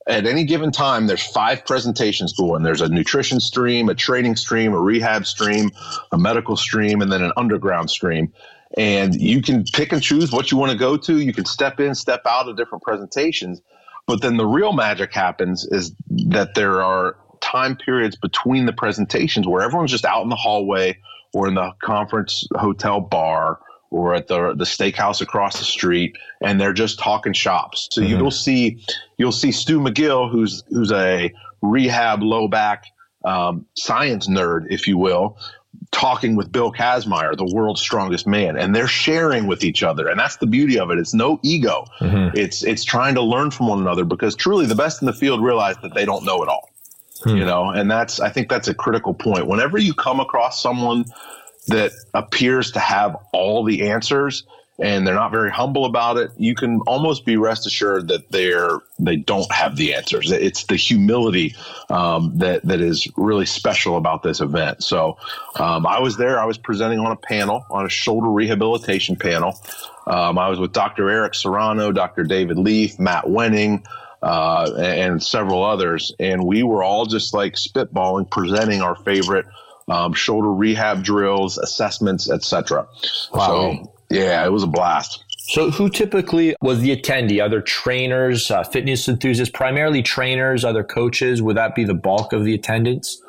at 0.07 0.27
any 0.27 0.45
given 0.45 0.73
time, 0.73 1.07
there's 1.07 1.25
five 1.25 1.65
presentations 1.65 2.33
going. 2.33 2.63
There's 2.63 2.81
a 2.81 2.89
nutrition 2.89 3.41
stream, 3.41 3.89
a 3.89 3.95
training 3.95 4.37
stream, 4.37 4.73
a 4.73 4.81
rehab 4.81 5.27
stream, 5.27 5.71
a 6.11 6.19
medical 6.19 6.57
stream, 6.57 7.03
and 7.03 7.13
then 7.13 7.23
an 7.23 7.33
underground 7.37 7.91
stream. 7.91 8.33
And 8.77 9.15
you 9.15 9.43
can 9.43 9.65
pick 9.65 9.93
and 9.93 10.03
choose 10.03 10.33
what 10.33 10.51
you 10.51 10.57
want 10.57 10.73
to 10.73 10.79
go 10.79 10.97
to. 10.97 11.19
You 11.19 11.33
can 11.33 11.45
step 11.45 11.79
in, 11.79 11.95
step 11.95 12.23
out 12.27 12.49
of 12.49 12.57
different 12.57 12.83
presentations. 12.83 13.61
But 14.07 14.23
then 14.23 14.37
the 14.37 14.47
real 14.47 14.73
magic 14.73 15.13
happens 15.13 15.65
is 15.65 15.95
that 16.09 16.55
there 16.55 16.83
are 16.83 17.17
time 17.41 17.77
periods 17.77 18.17
between 18.17 18.67
the 18.67 18.73
presentations 18.73 19.47
where 19.47 19.63
everyone's 19.63 19.91
just 19.91 20.05
out 20.05 20.23
in 20.23 20.29
the 20.29 20.37
hallway 20.37 20.99
or 21.33 21.49
in 21.49 21.55
the 21.55 21.73
conference 21.81 22.47
hotel 22.57 23.01
bar 23.01 23.61
or 23.93 24.15
at 24.15 24.27
the 24.27 24.55
the 24.55 24.65
steakhouse 24.65 25.21
across 25.21 25.59
the 25.59 25.65
street, 25.65 26.17
and 26.41 26.61
they're 26.61 26.73
just 26.73 26.99
talking 26.99 27.33
shops. 27.33 27.89
So 27.93 28.01
mm-hmm. 28.01 28.19
you'll 28.19 28.31
see 28.31 28.85
you'll 29.19 29.33
see 29.33 29.53
Stu 29.53 29.81
McGill, 29.81 30.31
who's 30.31 30.65
who's 30.69 30.91
a 30.93 31.33
rehab 31.61 32.23
low 32.23 32.49
back 32.49 32.87
um, 33.25 33.67
science 33.75 34.29
nerd, 34.29 34.67
if 34.71 34.89
you 34.89 34.99
will, 34.99 35.39
talking 35.91 36.37
with 36.37 36.51
Bill 36.51 36.73
Kazmaier, 36.73 37.37
the 37.37 37.51
world's 37.55 37.81
strongest 37.81 38.27
man, 38.27 38.57
and 38.57 38.75
they're 38.75 38.89
sharing 38.89 39.47
with 39.47 39.63
each 39.63 39.83
other, 39.83 40.09
and 40.09 40.19
that's 40.19 40.37
the 40.37 40.47
beauty 40.47 40.79
of 40.79 40.91
it. 40.91 40.99
It's 40.99 41.15
no 41.15 41.39
ego. 41.43 41.85
Mm-hmm. 42.01 42.37
It's 42.37 42.65
it's 42.65 42.85
trying 42.85 43.15
to 43.15 43.23
learn 43.23 43.51
from 43.51 43.69
one 43.69 43.81
another 43.81 44.05
because 44.05 44.35
truly 44.35 44.67
the 44.67 44.75
best 44.75 45.03
in 45.03 45.07
the 45.07 45.13
field 45.13 45.43
realize 45.43 45.77
that 45.83 45.95
they 45.95 46.05
don't 46.05 46.25
know 46.25 46.43
it 46.43 46.49
all. 46.49 46.69
Hmm. 47.23 47.37
You 47.37 47.45
know, 47.45 47.71
and 47.71 47.91
that's 47.91 48.19
I 48.19 48.31
think 48.31 48.49
that's 48.49 48.69
a 48.69 48.75
critical 48.75 49.15
point. 49.15 49.47
Whenever 49.47 49.79
you 49.79 49.95
come 49.95 50.19
across 50.19 50.61
someone 50.61 51.05
that 51.69 51.93
appears 52.15 52.73
to 52.73 52.81
have 52.81 53.17
all 53.33 53.65
the 53.65 53.89
answers 53.89 54.45
and 54.79 55.07
they're 55.07 55.15
not 55.15 55.31
very 55.31 55.51
humble 55.51 55.85
about 55.85 56.17
it, 56.17 56.31
you 56.37 56.55
can 56.55 56.81
almost 56.87 57.25
be 57.25 57.37
rest 57.37 57.67
assured 57.67 58.09
that 58.09 58.31
they're 58.31 58.81
they 58.99 59.17
don't 59.17 59.51
have 59.53 59.77
the 59.77 59.95
answers. 59.95 60.33
It's 60.33 60.65
the 60.65 60.77
humility 60.77 61.55
um, 61.91 62.39
that 62.39 62.63
that 62.65 62.81
is 62.81 63.07
really 63.17 63.47
special 63.47 63.97
about 63.97 64.23
this 64.23 64.41
event. 64.41 64.83
So 64.83 65.19
um, 65.57 65.87
I 65.87 66.01
was 66.01 66.17
there. 66.17 66.41
I 66.41 66.47
was 66.47 66.59
presenting 66.59 66.99
on 66.99 67.13
a 67.13 67.17
panel 67.17 67.65
on 67.71 67.87
a 67.87 67.89
shoulder 67.91 68.29
rehabilitation 68.29 69.17
panel. 69.17 69.59
Um, 70.07 70.39
I 70.39 70.49
was 70.49 70.59
with 70.59 70.73
Dr. 70.73 71.09
Eric 71.09 71.35
Serrano, 71.35 71.93
Dr. 71.93 72.25
David 72.25 72.59
Leaf, 72.59 72.99
Matt 72.99 73.25
Wenning. 73.25 73.85
Uh, 74.25 74.73
and 74.79 75.21
several 75.21 75.65
others, 75.65 76.13
and 76.21 76.47
we 76.47 76.63
were 76.63 76.85
all 76.85 77.07
just 77.07 77.35
like 77.35 77.55
spitballing, 77.55 78.31
presenting 78.31 78.81
our 78.81 78.95
favorite 78.95 79.47
um, 79.93 80.13
shoulder 80.15 80.53
rehab 80.53 81.05
drills, 81.05 81.59
assessments, 81.59 82.31
etc. 82.31 82.87
Wow. 83.33 83.47
So 83.47 83.93
yeah, 84.11 84.45
it 84.45 84.51
was 84.51 84.63
a 84.63 84.69
blast. 84.69 85.25
So, 85.45 85.71
who 85.71 85.91
typically 85.91 86.55
was 86.63 86.81
the 86.81 86.97
attendee? 86.97 87.45
Other 87.45 87.61
trainers, 87.61 88.51
uh, 88.51 88.63
fitness 88.63 89.09
enthusiasts, 89.09 89.53
primarily 89.53 90.03
trainers, 90.03 90.65
other 90.65 90.85
coaches? 90.85 91.43
Would 91.43 91.57
that 91.57 91.75
be 91.75 91.85
the 91.85 91.95
bulk 91.95 92.33
of 92.33 92.45
the 92.45 92.55
attendance? 92.55 93.21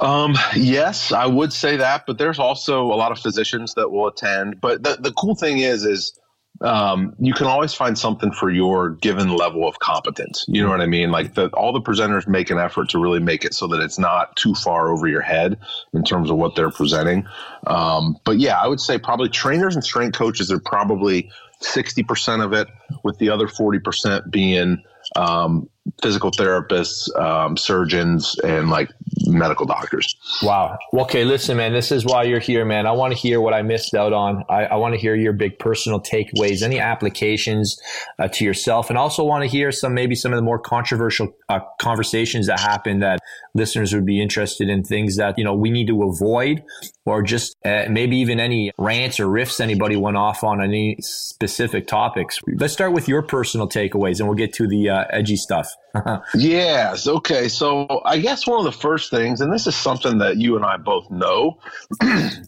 Um, 0.00 0.36
yes, 0.56 1.12
I 1.12 1.26
would 1.26 1.52
say 1.52 1.76
that, 1.76 2.04
but 2.06 2.18
there's 2.18 2.38
also 2.38 2.84
a 2.84 2.94
lot 2.96 3.12
of 3.12 3.18
physicians 3.18 3.74
that 3.74 3.90
will 3.90 4.06
attend. 4.06 4.60
But 4.60 4.82
the, 4.82 4.96
the 4.98 5.12
cool 5.12 5.34
thing 5.34 5.58
is, 5.58 5.84
is 5.84 6.18
um, 6.60 7.14
you 7.20 7.32
can 7.32 7.46
always 7.46 7.72
find 7.72 7.96
something 7.98 8.32
for 8.32 8.50
your 8.50 8.90
given 8.90 9.36
level 9.36 9.68
of 9.68 9.78
competence. 9.78 10.44
You 10.48 10.62
know 10.62 10.70
what 10.70 10.80
I 10.80 10.86
mean? 10.86 11.10
Like 11.10 11.34
the, 11.34 11.48
all 11.48 11.72
the 11.72 11.80
presenters 11.80 12.26
make 12.26 12.50
an 12.50 12.58
effort 12.58 12.88
to 12.90 12.98
really 12.98 13.20
make 13.20 13.44
it 13.44 13.54
so 13.54 13.66
that 13.68 13.80
it's 13.80 13.98
not 13.98 14.34
too 14.36 14.54
far 14.54 14.90
over 14.90 15.06
your 15.06 15.20
head 15.20 15.58
in 15.92 16.02
terms 16.02 16.30
of 16.30 16.36
what 16.36 16.56
they're 16.56 16.70
presenting. 16.70 17.26
Um, 17.66 18.18
but 18.24 18.38
yeah, 18.38 18.60
I 18.60 18.66
would 18.66 18.80
say 18.80 18.98
probably 18.98 19.28
trainers 19.28 19.74
and 19.74 19.84
strength 19.84 20.16
coaches 20.16 20.50
are 20.50 20.58
probably 20.58 21.30
60% 21.62 22.44
of 22.44 22.52
it, 22.52 22.68
with 23.02 23.18
the 23.18 23.30
other 23.30 23.48
40% 23.48 24.30
being 24.30 24.82
um, 25.16 25.68
physical 26.02 26.30
therapists, 26.30 27.14
um, 27.18 27.56
surgeons, 27.56 28.38
and 28.44 28.70
like 28.70 28.90
medical 29.26 29.66
doctors. 29.66 30.16
Wow. 30.42 30.78
Okay, 30.92 31.24
listen, 31.24 31.56
man, 31.56 31.72
this 31.72 31.90
is 31.90 32.04
why 32.04 32.24
you're 32.24 32.40
here, 32.40 32.64
man. 32.64 32.86
I 32.86 32.92
want 32.92 33.12
to 33.12 33.18
hear 33.18 33.40
what 33.40 33.54
I 33.54 33.62
missed 33.62 33.94
out 33.94 34.12
on. 34.12 34.44
I, 34.48 34.64
I 34.64 34.76
want 34.76 34.94
to 34.94 35.00
hear 35.00 35.14
your 35.14 35.32
big 35.32 35.58
personal 35.58 36.00
takeaways, 36.00 36.62
any 36.62 36.78
applications 36.78 37.80
uh, 38.18 38.28
to 38.28 38.44
yourself, 38.44 38.90
and 38.90 38.98
also 38.98 39.24
want 39.24 39.42
to 39.42 39.48
hear 39.48 39.72
some 39.72 39.94
maybe 39.94 40.14
some 40.14 40.32
of 40.32 40.36
the 40.36 40.42
more 40.42 40.58
controversial 40.58 41.28
uh, 41.48 41.60
conversations 41.80 42.46
that 42.46 42.60
happen 42.60 43.00
that 43.00 43.20
listeners 43.54 43.92
would 43.92 44.06
be 44.06 44.22
interested 44.22 44.68
in, 44.68 44.84
things 44.84 45.16
that 45.16 45.38
you 45.38 45.44
know 45.44 45.54
we 45.54 45.70
need 45.70 45.86
to 45.86 46.02
avoid, 46.02 46.62
or 47.08 47.22
just 47.22 47.56
uh, 47.64 47.86
maybe 47.90 48.16
even 48.18 48.40
any 48.40 48.72
rants 48.78 49.18
or 49.20 49.26
riffs 49.26 49.60
anybody 49.60 49.96
went 49.96 50.16
off 50.16 50.44
on 50.44 50.62
any 50.62 50.96
specific 51.00 51.86
topics. 51.86 52.38
Let's 52.46 52.72
start 52.72 52.92
with 52.92 53.08
your 53.08 53.22
personal 53.22 53.68
takeaways, 53.68 54.18
and 54.18 54.28
we'll 54.28 54.36
get 54.36 54.52
to 54.54 54.68
the 54.68 54.90
uh, 54.90 55.04
edgy 55.10 55.36
stuff. 55.36 55.68
yes. 56.34 57.06
Okay. 57.06 57.48
So 57.48 58.02
I 58.04 58.18
guess 58.18 58.46
one 58.46 58.58
of 58.58 58.64
the 58.64 58.78
first 58.78 59.10
things, 59.10 59.40
and 59.40 59.52
this 59.52 59.66
is 59.66 59.74
something 59.74 60.18
that 60.18 60.36
you 60.36 60.56
and 60.56 60.64
I 60.64 60.76
both 60.76 61.10
know, 61.10 61.58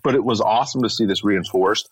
but 0.02 0.14
it 0.14 0.24
was 0.24 0.40
awesome 0.40 0.82
to 0.82 0.90
see 0.90 1.06
this 1.06 1.24
reinforced, 1.24 1.88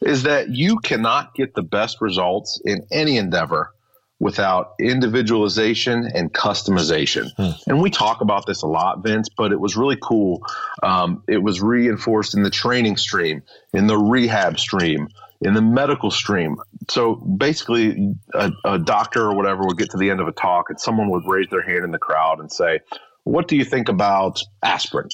is 0.00 0.24
that 0.24 0.50
you 0.50 0.78
cannot 0.78 1.34
get 1.34 1.54
the 1.54 1.62
best 1.62 2.00
results 2.00 2.60
in 2.64 2.86
any 2.90 3.16
endeavor 3.16 3.72
without 4.18 4.74
individualization 4.80 6.10
and 6.14 6.32
customization. 6.32 7.30
Hmm. 7.36 7.70
And 7.70 7.82
we 7.82 7.90
talk 7.90 8.22
about 8.22 8.46
this 8.46 8.62
a 8.62 8.66
lot, 8.66 9.02
Vince, 9.02 9.28
but 9.28 9.52
it 9.52 9.60
was 9.60 9.76
really 9.76 9.98
cool. 10.00 10.42
Um, 10.82 11.22
it 11.28 11.38
was 11.38 11.60
reinforced 11.60 12.34
in 12.34 12.42
the 12.42 12.50
training 12.50 12.96
stream, 12.96 13.42
in 13.74 13.86
the 13.86 13.98
rehab 13.98 14.58
stream, 14.58 15.08
in 15.42 15.52
the 15.52 15.60
medical 15.60 16.10
stream. 16.10 16.56
So 16.88 17.16
basically, 17.16 18.14
a, 18.32 18.52
a, 18.64 18.78
doctor 18.78 19.22
or 19.22 19.36
whatever 19.36 19.66
would 19.66 19.76
get 19.76 19.90
to 19.90 19.98
the 19.98 20.10
end 20.10 20.20
of 20.20 20.28
a 20.28 20.32
talk 20.32 20.70
and 20.70 20.80
someone 20.80 21.10
would 21.10 21.24
raise 21.26 21.48
their 21.50 21.62
hand 21.62 21.84
in 21.84 21.90
the 21.90 21.98
crowd 21.98 22.40
and 22.40 22.50
say, 22.50 22.80
What 23.24 23.48
do 23.48 23.56
you 23.56 23.64
think 23.64 23.90
about 23.90 24.40
aspirin? 24.62 25.08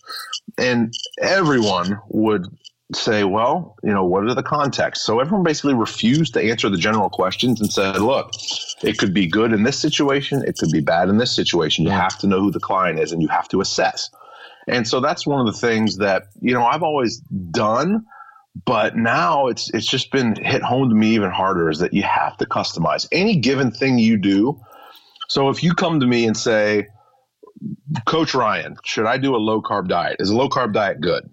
And 0.58 0.94
everyone 1.20 1.98
would 2.08 2.46
say, 2.94 3.24
Well, 3.24 3.76
you 3.82 3.92
know, 3.92 4.04
what 4.04 4.24
are 4.24 4.34
the 4.34 4.42
contexts? 4.42 5.04
So 5.04 5.20
everyone 5.20 5.44
basically 5.44 5.74
refused 5.74 6.34
to 6.34 6.42
answer 6.42 6.68
the 6.68 6.76
general 6.76 7.10
questions 7.10 7.60
and 7.60 7.72
said, 7.72 7.98
Look, 7.98 8.30
it 8.82 8.98
could 8.98 9.14
be 9.14 9.26
good 9.26 9.52
in 9.52 9.62
this 9.62 9.78
situation, 9.78 10.42
it 10.46 10.56
could 10.58 10.70
be 10.70 10.80
bad 10.80 11.08
in 11.08 11.18
this 11.18 11.34
situation. 11.34 11.84
You 11.84 11.90
have 11.90 12.18
to 12.18 12.26
know 12.26 12.40
who 12.40 12.50
the 12.50 12.60
client 12.60 12.98
is 12.98 13.12
and 13.12 13.22
you 13.22 13.28
have 13.28 13.48
to 13.48 13.60
assess. 13.60 14.10
And 14.68 14.86
so 14.86 15.00
that's 15.00 15.26
one 15.26 15.40
of 15.40 15.52
the 15.52 15.58
things 15.58 15.96
that, 15.98 16.28
you 16.40 16.54
know, 16.54 16.64
I've 16.64 16.84
always 16.84 17.18
done 17.18 18.06
but 18.66 18.96
now 18.96 19.46
it's 19.46 19.70
it's 19.70 19.86
just 19.86 20.10
been 20.10 20.36
hit 20.36 20.62
home 20.62 20.90
to 20.90 20.94
me 20.94 21.14
even 21.14 21.30
harder 21.30 21.70
is 21.70 21.78
that 21.78 21.94
you 21.94 22.02
have 22.02 22.36
to 22.38 22.46
customize 22.46 23.08
any 23.10 23.36
given 23.36 23.70
thing 23.70 23.98
you 23.98 24.16
do. 24.18 24.60
So 25.28 25.48
if 25.48 25.62
you 25.62 25.74
come 25.74 26.00
to 26.00 26.06
me 26.06 26.26
and 26.26 26.36
say, 26.36 26.88
Coach 28.06 28.34
Ryan, 28.34 28.76
should 28.84 29.06
I 29.06 29.16
do 29.16 29.34
a 29.34 29.38
low 29.38 29.62
carb 29.62 29.88
diet? 29.88 30.16
Is 30.18 30.30
a 30.30 30.36
low 30.36 30.48
carb 30.48 30.74
diet 30.74 31.00
good? 31.00 31.30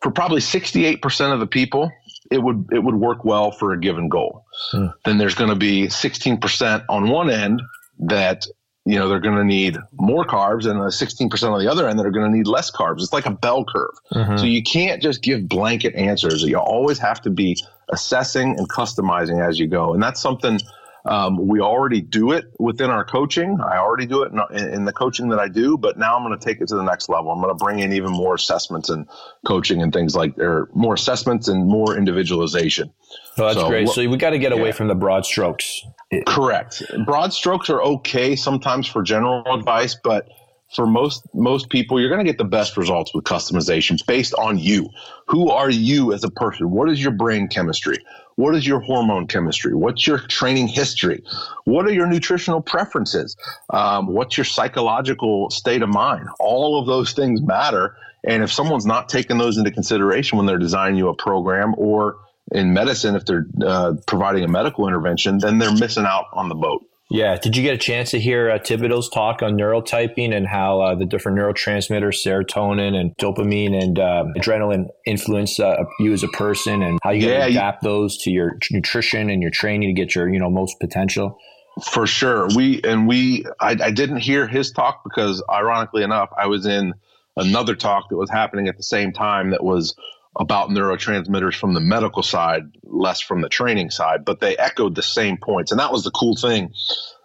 For 0.00 0.10
probably 0.10 0.40
68% 0.40 1.32
of 1.32 1.40
the 1.40 1.46
people, 1.46 1.90
it 2.30 2.38
would 2.38 2.68
it 2.72 2.80
would 2.80 2.94
work 2.94 3.24
well 3.24 3.50
for 3.50 3.72
a 3.72 3.80
given 3.80 4.08
goal. 4.08 4.44
Hmm. 4.70 4.86
Then 5.04 5.18
there's 5.18 5.34
going 5.34 5.50
to 5.50 5.56
be 5.56 5.86
16% 5.86 6.84
on 6.88 7.08
one 7.08 7.30
end 7.30 7.62
that 8.00 8.46
you 8.88 8.98
know, 8.98 9.06
they're 9.06 9.20
going 9.20 9.36
to 9.36 9.44
need 9.44 9.76
more 9.92 10.24
carbs 10.24 10.64
and 10.64 10.80
the 10.80 10.86
16% 10.86 11.52
on 11.52 11.60
the 11.60 11.70
other 11.70 11.86
end 11.86 11.98
that 11.98 12.06
are 12.06 12.10
going 12.10 12.30
to 12.30 12.34
need 12.34 12.46
less 12.46 12.70
carbs. 12.70 13.02
It's 13.02 13.12
like 13.12 13.26
a 13.26 13.30
bell 13.30 13.66
curve. 13.66 13.92
Mm-hmm. 14.14 14.38
So 14.38 14.44
you 14.44 14.62
can't 14.62 15.02
just 15.02 15.22
give 15.22 15.46
blanket 15.46 15.94
answers. 15.94 16.42
You 16.42 16.56
always 16.56 16.98
have 16.98 17.20
to 17.22 17.30
be 17.30 17.54
assessing 17.90 18.56
and 18.56 18.66
customizing 18.70 19.46
as 19.46 19.58
you 19.58 19.66
go. 19.66 19.92
And 19.92 20.02
that's 20.02 20.22
something 20.22 20.58
Um, 21.04 21.46
we 21.46 21.60
already 21.60 22.00
do 22.00 22.32
it 22.32 22.52
within 22.58 22.90
our 22.90 23.04
coaching. 23.04 23.58
I 23.60 23.78
already 23.78 24.06
do 24.06 24.22
it 24.22 24.32
in, 24.32 24.74
in 24.74 24.84
the 24.84 24.92
coaching 24.92 25.28
that 25.30 25.38
I 25.38 25.48
do, 25.48 25.78
but 25.78 25.98
now 25.98 26.16
I'm 26.16 26.22
going 26.22 26.38
to 26.38 26.44
take 26.44 26.60
it 26.60 26.68
to 26.68 26.74
the 26.74 26.82
next 26.82 27.08
level. 27.08 27.30
I'm 27.30 27.40
going 27.40 27.56
to 27.56 27.64
bring 27.64 27.78
in 27.78 27.92
even 27.92 28.10
more 28.10 28.34
assessments 28.34 28.88
and 28.88 29.06
coaching 29.46 29.82
and 29.82 29.92
things 29.92 30.14
like 30.14 30.36
there, 30.36 30.68
more 30.74 30.94
assessments 30.94 31.48
and 31.48 31.66
more 31.66 31.96
individualization. 31.96 32.92
Oh, 33.38 33.46
that's 33.46 33.60
so, 33.60 33.68
great. 33.68 33.88
So 33.88 34.06
we 34.08 34.16
got 34.16 34.30
to 34.30 34.38
get 34.38 34.52
yeah. 34.52 34.58
away 34.58 34.72
from 34.72 34.88
the 34.88 34.94
broad 34.94 35.24
strokes. 35.24 35.82
Correct. 36.26 36.82
Broad 37.06 37.32
strokes 37.32 37.70
are 37.70 37.82
okay 37.82 38.36
sometimes 38.36 38.86
for 38.86 39.02
general 39.02 39.44
advice, 39.54 39.96
but 40.02 40.28
for 40.74 40.86
most 40.86 41.22
most 41.34 41.70
people 41.70 41.98
you're 41.98 42.10
going 42.10 42.24
to 42.24 42.30
get 42.30 42.38
the 42.38 42.44
best 42.44 42.76
results 42.76 43.14
with 43.14 43.24
customization 43.24 43.98
based 44.06 44.34
on 44.34 44.58
you 44.58 44.88
who 45.26 45.50
are 45.50 45.70
you 45.70 46.12
as 46.12 46.24
a 46.24 46.30
person 46.30 46.70
what 46.70 46.90
is 46.90 47.02
your 47.02 47.12
brain 47.12 47.48
chemistry 47.48 47.96
what 48.38 48.54
is 48.54 48.64
your 48.64 48.78
hormone 48.78 49.26
chemistry? 49.26 49.74
What's 49.74 50.06
your 50.06 50.18
training 50.18 50.68
history? 50.68 51.24
What 51.64 51.86
are 51.86 51.92
your 51.92 52.06
nutritional 52.06 52.60
preferences? 52.60 53.36
Um, 53.70 54.06
what's 54.06 54.38
your 54.38 54.44
psychological 54.44 55.50
state 55.50 55.82
of 55.82 55.88
mind? 55.88 56.28
All 56.38 56.78
of 56.78 56.86
those 56.86 57.14
things 57.14 57.42
matter. 57.42 57.96
And 58.24 58.44
if 58.44 58.52
someone's 58.52 58.86
not 58.86 59.08
taking 59.08 59.38
those 59.38 59.58
into 59.58 59.72
consideration 59.72 60.38
when 60.38 60.46
they're 60.46 60.56
designing 60.56 60.96
you 60.96 61.08
a 61.08 61.16
program 61.16 61.74
or 61.76 62.18
in 62.52 62.72
medicine 62.72 63.16
if 63.16 63.24
they're 63.26 63.46
uh, 63.66 63.94
providing 64.06 64.44
a 64.44 64.48
medical 64.48 64.88
intervention 64.88 65.38
then 65.38 65.58
they're 65.58 65.74
missing 65.74 66.06
out 66.06 66.26
on 66.32 66.48
the 66.48 66.54
boat 66.54 66.82
yeah. 67.10 67.38
Did 67.38 67.56
you 67.56 67.62
get 67.62 67.74
a 67.74 67.78
chance 67.78 68.10
to 68.10 68.20
hear 68.20 68.50
uh, 68.50 68.58
Thibaudeau's 68.58 69.08
talk 69.08 69.42
on 69.42 69.54
neurotyping 69.56 70.34
and 70.34 70.46
how 70.46 70.80
uh, 70.80 70.94
the 70.94 71.06
different 71.06 71.38
neurotransmitters, 71.38 72.24
serotonin 72.24 72.94
and 72.94 73.16
dopamine 73.16 73.74
and 73.80 73.98
uh, 73.98 74.24
adrenaline 74.36 74.88
influence 75.06 75.58
uh, 75.58 75.84
you 76.00 76.12
as 76.12 76.22
a 76.22 76.28
person 76.28 76.82
and 76.82 76.98
how 77.02 77.10
you 77.10 77.28
yeah, 77.28 77.46
adapt 77.46 77.82
you, 77.82 77.88
those 77.88 78.18
to 78.18 78.30
your 78.30 78.58
nutrition 78.70 79.30
and 79.30 79.40
your 79.40 79.50
training 79.50 79.88
to 79.88 79.94
get 79.94 80.14
your, 80.14 80.28
you 80.28 80.38
know, 80.38 80.50
most 80.50 80.78
potential? 80.80 81.38
For 81.82 82.06
sure. 82.06 82.48
We, 82.54 82.82
and 82.82 83.08
we, 83.08 83.46
I, 83.60 83.76
I 83.82 83.90
didn't 83.90 84.18
hear 84.18 84.46
his 84.46 84.70
talk 84.72 85.02
because 85.02 85.42
ironically 85.48 86.02
enough, 86.02 86.28
I 86.36 86.46
was 86.46 86.66
in 86.66 86.92
another 87.36 87.74
talk 87.74 88.10
that 88.10 88.16
was 88.16 88.30
happening 88.30 88.68
at 88.68 88.76
the 88.76 88.82
same 88.82 89.12
time 89.12 89.50
that 89.50 89.64
was 89.64 89.94
about 90.38 90.70
neurotransmitters 90.70 91.54
from 91.54 91.74
the 91.74 91.80
medical 91.80 92.22
side, 92.22 92.62
less 92.84 93.20
from 93.20 93.40
the 93.40 93.48
training 93.48 93.90
side, 93.90 94.24
but 94.24 94.40
they 94.40 94.56
echoed 94.56 94.94
the 94.94 95.02
same 95.02 95.36
points. 95.36 95.72
And 95.72 95.80
that 95.80 95.92
was 95.92 96.04
the 96.04 96.12
cool 96.12 96.36
thing. 96.36 96.72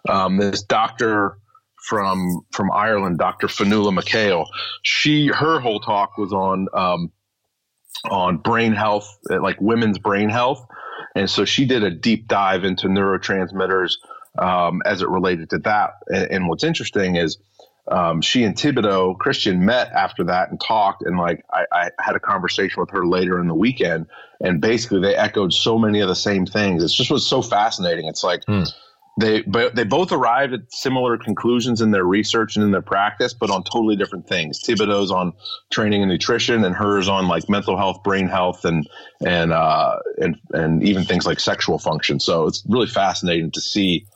Um, 0.08 0.36
this 0.36 0.62
doctor 0.62 1.38
from 1.84 2.40
from 2.50 2.70
Ireland, 2.72 3.18
Dr. 3.18 3.46
Fionnuala 3.46 3.98
McHale, 3.98 4.46
she 4.82 5.28
her 5.28 5.60
whole 5.60 5.80
talk 5.80 6.18
was 6.18 6.32
on 6.32 6.66
um, 6.74 7.12
on 8.10 8.38
brain 8.38 8.72
health, 8.72 9.08
like 9.30 9.60
women's 9.60 9.98
brain 9.98 10.28
health, 10.28 10.66
and 11.14 11.30
so 11.30 11.44
she 11.44 11.66
did 11.66 11.84
a 11.84 11.90
deep 11.90 12.26
dive 12.26 12.64
into 12.64 12.88
neurotransmitters 12.88 13.92
um, 14.38 14.82
as 14.84 15.02
it 15.02 15.08
related 15.08 15.50
to 15.50 15.58
that. 15.58 15.92
And, 16.08 16.30
and 16.30 16.48
what's 16.48 16.64
interesting 16.64 17.16
is 17.16 17.38
um, 17.88 18.22
she 18.22 18.44
and 18.44 18.54
Thibaudeau 18.54 19.18
Christian 19.18 19.64
met 19.64 19.92
after 19.92 20.24
that 20.24 20.50
and 20.50 20.58
talked, 20.60 21.02
and 21.02 21.18
like 21.18 21.44
I, 21.52 21.66
I, 21.70 21.90
had 21.98 22.16
a 22.16 22.20
conversation 22.20 22.80
with 22.80 22.90
her 22.90 23.06
later 23.06 23.38
in 23.38 23.46
the 23.46 23.54
weekend, 23.54 24.06
and 24.40 24.60
basically 24.60 25.00
they 25.00 25.14
echoed 25.14 25.52
so 25.52 25.78
many 25.78 26.00
of 26.00 26.08
the 26.08 26.16
same 26.16 26.46
things. 26.46 26.82
It 26.82 26.88
just 26.88 27.10
was 27.10 27.26
so 27.26 27.42
fascinating. 27.42 28.06
It's 28.06 28.24
like 28.24 28.42
hmm. 28.46 28.62
they 29.20 29.42
but 29.42 29.74
they 29.74 29.84
both 29.84 30.12
arrived 30.12 30.54
at 30.54 30.72
similar 30.72 31.18
conclusions 31.18 31.82
in 31.82 31.90
their 31.90 32.04
research 32.04 32.56
and 32.56 32.64
in 32.64 32.70
their 32.70 32.80
practice, 32.80 33.34
but 33.34 33.50
on 33.50 33.62
totally 33.64 33.96
different 33.96 34.26
things. 34.26 34.62
Thibaudeau's 34.62 35.10
on 35.10 35.34
training 35.70 36.00
and 36.00 36.10
nutrition, 36.10 36.64
and 36.64 36.74
hers 36.74 37.06
on 37.06 37.28
like 37.28 37.50
mental 37.50 37.76
health, 37.76 38.02
brain 38.02 38.28
health, 38.28 38.64
and 38.64 38.88
and 39.26 39.52
uh, 39.52 39.98
and 40.16 40.36
and 40.54 40.82
even 40.82 41.04
things 41.04 41.26
like 41.26 41.38
sexual 41.38 41.78
function. 41.78 42.18
So 42.18 42.46
it's 42.46 42.64
really 42.66 42.88
fascinating 42.88 43.50
to 43.50 43.60
see 43.60 44.06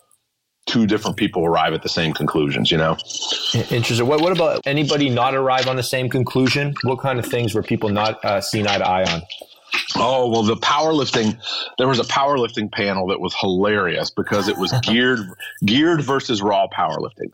two 0.69 0.87
different 0.87 1.17
people 1.17 1.45
arrive 1.45 1.73
at 1.73 1.83
the 1.83 1.89
same 1.89 2.13
conclusions, 2.13 2.71
you 2.71 2.79
know? 2.79 2.97
Interesting. 3.71 4.07
What, 4.07 4.21
what 4.21 4.33
about 4.33 4.67
anybody 4.67 5.09
not 5.09 5.35
arrive 5.35 5.67
on 5.67 5.77
the 5.77 5.83
same 5.83 6.09
conclusion? 6.09 6.75
What 6.83 7.01
kind 7.01 7.19
of 7.19 7.27
things 7.27 7.55
were 7.55 7.63
people 7.63 7.89
not 7.89 8.25
uh, 8.25 8.41
seen 8.41 8.67
eye 8.67 8.79
to 8.79 8.87
eye 8.87 9.05
on? 9.05 9.23
Oh, 9.97 10.29
well, 10.29 10.43
the 10.43 10.57
powerlifting, 10.57 11.39
there 11.79 11.89
was 11.89 11.99
a 11.99 12.05
powerlifting 12.05 12.71
panel 12.71 13.09
that 13.09 13.21
was 13.21 13.35
hilarious 13.35 14.11
because 14.11 14.49
it 14.49 14.57
was 14.57 14.73
geared, 14.83 15.21
geared 15.65 16.03
versus 16.03 16.43
raw 16.43 16.67
powerlifting. 16.69 17.33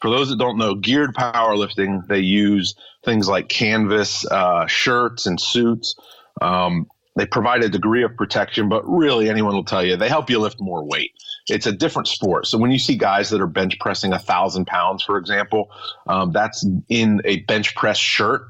For 0.00 0.10
those 0.10 0.28
that 0.28 0.38
don't 0.38 0.58
know, 0.58 0.74
geared 0.74 1.14
powerlifting, 1.14 2.06
they 2.06 2.20
use 2.20 2.74
things 3.04 3.28
like 3.28 3.48
canvas 3.48 4.26
uh, 4.26 4.66
shirts 4.66 5.26
and 5.26 5.40
suits. 5.40 5.96
Um, 6.40 6.88
they 7.16 7.26
provide 7.26 7.64
a 7.64 7.68
degree 7.68 8.02
of 8.02 8.16
protection, 8.16 8.68
but 8.68 8.82
really 8.86 9.28
anyone 9.28 9.54
will 9.54 9.64
tell 9.64 9.84
you 9.84 9.96
they 9.96 10.08
help 10.08 10.30
you 10.30 10.38
lift 10.38 10.60
more 10.60 10.84
weight 10.84 11.12
it's 11.48 11.66
a 11.66 11.72
different 11.72 12.08
sport. 12.08 12.46
So 12.46 12.58
when 12.58 12.70
you 12.70 12.78
see 12.78 12.96
guys 12.96 13.30
that 13.30 13.40
are 13.40 13.46
bench 13.46 13.78
pressing 13.78 14.12
a 14.12 14.18
thousand 14.18 14.66
pounds, 14.66 15.02
for 15.02 15.16
example, 15.16 15.70
um, 16.06 16.32
that's 16.32 16.66
in 16.88 17.20
a 17.24 17.40
bench 17.40 17.74
press 17.76 17.98
shirt, 17.98 18.48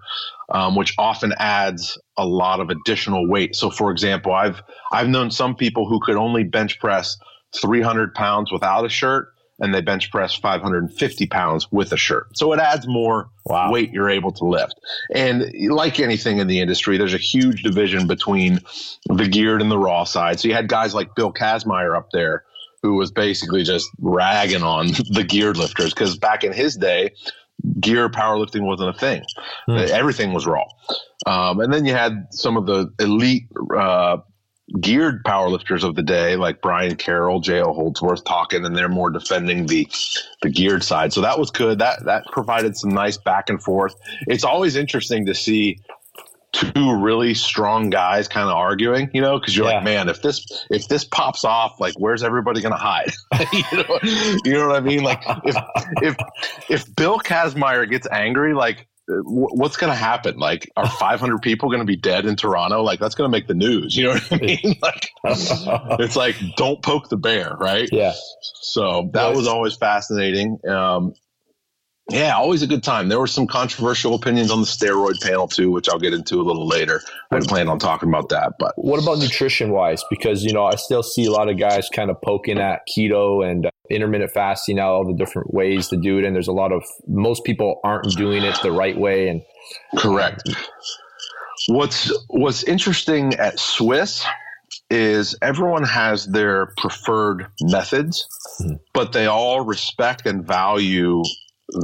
um, 0.51 0.77
which 0.77 0.95
often 0.99 1.35
adds 1.39 1.99
a 2.17 2.27
lot 2.27 2.61
of 2.61 2.71
additional 2.71 3.29
weight. 3.29 3.55
So 3.55 3.71
for 3.71 3.91
example, 3.91 4.33
I've 4.33 4.63
I've 4.93 5.09
known 5.09 5.31
some 5.31 5.55
people 5.55 5.87
who 5.87 6.01
could 6.01 6.17
only 6.17 6.45
bench 6.45 6.81
press 6.81 7.19
300 7.61 8.15
pounds 8.15 8.51
without 8.51 8.85
a 8.85 8.89
shirt, 8.89 9.29
and 9.59 9.75
they 9.75 9.81
bench 9.81 10.11
press 10.11 10.35
550 10.35 11.27
pounds 11.27 11.71
with 11.73 11.93
a 11.93 11.97
shirt. 11.97 12.37
So 12.37 12.53
it 12.53 12.61
adds 12.61 12.87
more 12.87 13.31
wow. 13.45 13.73
weight 13.73 13.91
you're 13.91 14.11
able 14.11 14.33
to 14.33 14.45
lift. 14.45 14.75
And 15.15 15.51
like 15.71 15.99
anything 15.99 16.39
in 16.39 16.47
the 16.47 16.61
industry, 16.61 16.99
there's 16.99 17.15
a 17.15 17.19
huge 17.19 17.63
division 17.63 18.07
between 18.07 18.61
the 19.09 19.27
geared 19.27 19.63
and 19.63 19.71
the 19.71 19.79
raw 19.79 20.05
side. 20.05 20.41
So 20.41 20.49
you 20.49 20.55
had 20.55 20.69
guys 20.69 20.95
like 20.95 21.15
Bill 21.15 21.33
Kazmaier 21.33 21.97
up 21.97 22.11
there 22.13 22.45
who 22.83 22.95
was 22.95 23.11
basically 23.11 23.63
just 23.63 23.89
ragging 24.01 24.63
on 24.63 24.89
the 25.11 25.25
geared 25.27 25.57
lifters 25.57 25.95
because 25.95 26.19
back 26.19 26.45
in 26.45 26.53
his 26.53 26.77
day, 26.77 27.11
gear 27.81 28.09
powerlifting 28.09 28.63
wasn't 28.63 28.91
a 28.91 28.99
thing. 28.99 29.23
Mm. 29.69 29.89
Everything 29.89 30.33
was 30.33 30.47
raw. 30.47 30.65
Um, 31.27 31.61
and 31.61 31.73
then 31.73 31.85
you 31.85 31.95
had 31.95 32.27
some 32.31 32.57
of 32.57 32.67
the 32.67 32.93
elite 33.01 33.49
uh, 33.77 34.19
geared 34.81 35.23
powerlifters 35.25 35.85
of 35.85 35.95
the 35.95 36.03
day, 36.03 36.37
like 36.37 36.61
Brian 36.61 36.97
Carroll, 36.97 37.41
J.L. 37.41 37.73
Holdsworth, 37.73 38.25
talking, 38.25 38.65
and 38.65 38.77
they're 38.77 38.89
more 38.89 39.11
defending 39.11 39.67
the 39.67 39.89
the 40.43 40.51
geared 40.51 40.83
side. 40.83 41.13
So 41.13 41.21
that 41.21 41.39
was 41.39 41.51
good. 41.51 41.79
That 41.79 42.05
that 42.05 42.27
provided 42.27 42.77
some 42.77 42.91
nice 42.91 43.17
back 43.17 43.49
and 43.49 43.63
forth. 43.63 43.95
It's 44.27 44.45
always 44.45 44.77
interesting 44.77 45.27
to 45.27 45.35
see 45.35 45.79
two 46.53 46.97
really 46.97 47.35
strong 47.35 47.91
guys 47.91 48.29
kind 48.29 48.49
of 48.49 48.55
arguing, 48.55 49.11
you 49.13 49.21
know, 49.21 49.39
because 49.39 49.57
you're 49.57 49.67
yeah. 49.67 49.75
like, 49.75 49.85
man, 49.85 50.09
if 50.09 50.23
this 50.23 50.67
if 50.71 50.89
this 50.89 51.05
pops 51.05 51.45
off, 51.45 51.79
like, 51.79 51.95
where's 51.99 52.23
everybody 52.23 52.61
going 52.61 52.73
to 52.73 52.79
hide? 52.79 53.13
you 53.53 53.63
know, 53.73 53.99
you 54.45 54.53
know 54.53 54.69
what 54.69 54.77
I 54.77 54.81
mean? 54.81 55.03
Like, 55.03 55.23
if 55.45 55.57
if 56.03 56.17
if 56.69 56.97
Bill 56.97 57.19
Kazmaier 57.19 57.89
gets 57.89 58.09
angry, 58.11 58.55
like, 58.55 58.89
what's 59.09 59.77
going 59.77 59.91
to 59.91 59.97
happen? 59.97 60.39
Like, 60.39 60.71
are 60.77 60.89
500 60.99 61.43
people 61.43 61.69
going 61.69 61.81
to 61.81 61.87
be 61.87 61.97
dead 61.97 62.27
in 62.27 62.37
Toronto? 62.37 62.83
Like, 62.83 63.01
that's 63.01 63.15
going 63.15 63.31
to 63.31 63.33
make 63.33 63.47
the 63.47 63.55
news. 63.55 63.97
You 63.97 64.05
know 64.05 64.13
what 64.15 64.33
I 64.33 64.37
mean? 64.37 64.77
Like, 64.83 65.11
it's 66.01 66.17
like 66.17 66.37
don't 66.57 66.83
poke 66.83 67.09
the 67.09 67.17
bear, 67.17 67.57
right? 67.59 67.89
Yeah. 67.91 68.13
So 68.61 69.11
that 69.13 69.35
was 69.35 69.47
always 69.47 69.75
fascinating. 69.75 70.59
Um, 70.69 71.15
yeah, 72.09 72.37
always 72.37 72.63
a 72.63 72.69
good 72.69 72.85
time. 72.85 73.09
There 73.09 73.19
were 73.19 73.27
some 73.27 73.49
controversial 73.49 74.15
opinions 74.15 74.53
on 74.53 74.61
the 74.61 74.67
steroid 74.67 75.21
panel 75.21 75.49
too, 75.49 75.73
which 75.73 75.89
I'll 75.89 75.99
get 75.99 76.15
into 76.15 76.41
a 76.41 76.45
little 76.45 76.67
later. 76.67 77.01
I 77.33 77.41
plan 77.41 77.69
on 77.69 77.81
talking 77.81 78.09
about 78.09 78.29
that. 78.29 78.53
But 78.61 78.75
what 78.77 79.03
about 79.03 79.19
nutrition 79.19 79.73
wise? 79.73 80.05
Because 80.09 80.45
you 80.45 80.53
know, 80.53 80.65
I 80.65 80.77
still 80.77 81.03
see 81.03 81.27
a 81.27 81.33
lot 81.33 81.49
of 81.49 81.59
guys 81.59 81.89
kind 81.93 82.11
of 82.11 82.21
poking 82.23 82.59
at 82.59 82.83
keto 82.89 83.49
and 83.49 83.67
uh, 83.67 83.71
intermittent 83.91 84.31
fasting 84.31 84.77
now, 84.77 84.93
all 84.93 85.05
the 85.05 85.15
different 85.15 85.53
ways 85.53 85.89
to 85.89 85.97
do 85.97 86.19
it, 86.19 86.25
and 86.25 86.35
there's 86.35 86.49
a 86.49 86.53
lot 86.53 86.71
of 86.71 86.85
most 87.09 87.43
people 87.43 87.81
aren't 87.83 88.17
doing 88.17 88.45
it 88.45 88.57
the 88.63 88.71
right 88.71 88.97
way. 88.97 89.29
And 89.29 89.43
correct. 89.99 90.49
What's 91.67 92.13
What's 92.29 92.63
interesting 92.63 93.35
at 93.35 93.59
SWIS 93.59 94.25
is 94.91 95.37
everyone 95.43 95.83
has 95.83 96.27
their 96.27 96.67
preferred 96.77 97.49
methods, 97.63 98.29
mm-hmm. 98.61 98.75
but 98.95 99.13
they 99.13 99.27
all 99.27 99.65
respect 99.65 100.27
and 100.27 100.47
value 100.47 101.23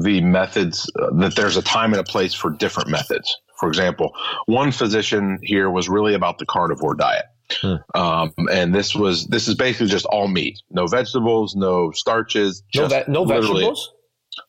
the 0.02 0.20
methods 0.20 0.90
uh, 1.00 1.10
that 1.14 1.36
there's 1.36 1.56
a 1.56 1.62
time 1.62 1.92
and 1.92 2.00
a 2.00 2.04
place 2.04 2.34
for 2.34 2.50
different 2.50 2.88
methods. 2.88 3.36
For 3.58 3.68
example, 3.68 4.12
one 4.46 4.72
physician 4.72 5.38
here 5.42 5.70
was 5.70 5.88
really 5.88 6.14
about 6.14 6.38
the 6.38 6.46
carnivore 6.46 6.94
diet. 6.94 7.26
Hmm. 7.60 7.74
Um, 7.94 8.32
and 8.50 8.74
this 8.74 8.94
was 8.94 9.26
this 9.26 9.46
is 9.46 9.54
basically 9.54 9.88
just 9.88 10.06
all 10.06 10.28
meat, 10.28 10.58
no 10.70 10.86
vegetables, 10.86 11.54
no 11.54 11.90
starches, 11.90 12.62
no, 12.74 12.86
ve- 12.86 13.04
no 13.08 13.24
vegetables, 13.24 13.90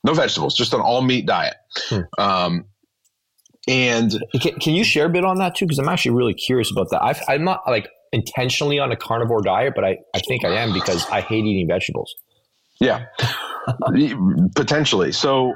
no 0.04 0.14
vegetables, 0.14 0.56
just 0.56 0.74
an 0.74 0.80
all 0.80 1.02
meat 1.02 1.26
diet. 1.26 1.56
Hmm. 1.90 2.00
Um, 2.18 2.66
and 3.68 4.12
can, 4.42 4.60
can, 4.60 4.74
you 4.74 4.84
share 4.84 5.06
a 5.06 5.10
bit 5.10 5.24
on 5.24 5.38
that 5.38 5.56
too? 5.56 5.66
Because 5.66 5.80
I'm 5.80 5.90
actually 5.90 6.16
really 6.16 6.34
curious 6.34 6.70
about 6.72 6.90
that. 6.92 7.02
i 7.28 7.36
am 7.36 7.44
not 7.44 7.62
like 7.66 7.88
intentionally 8.12 8.80
on 8.80 8.92
a 8.92 8.96
carnivore 8.96 9.42
diet, 9.42 9.74
but 9.76 9.86
I, 9.86 9.98
I 10.14 10.20
think 10.20 10.44
I 10.44 10.56
am 10.58 10.74
because 10.74 11.10
I 11.10 11.22
hate 11.22 11.46
eating 11.46 11.68
vegetables. 11.68 12.14
Yeah. 12.80 13.06
Potentially. 14.56 15.12
So 15.12 15.54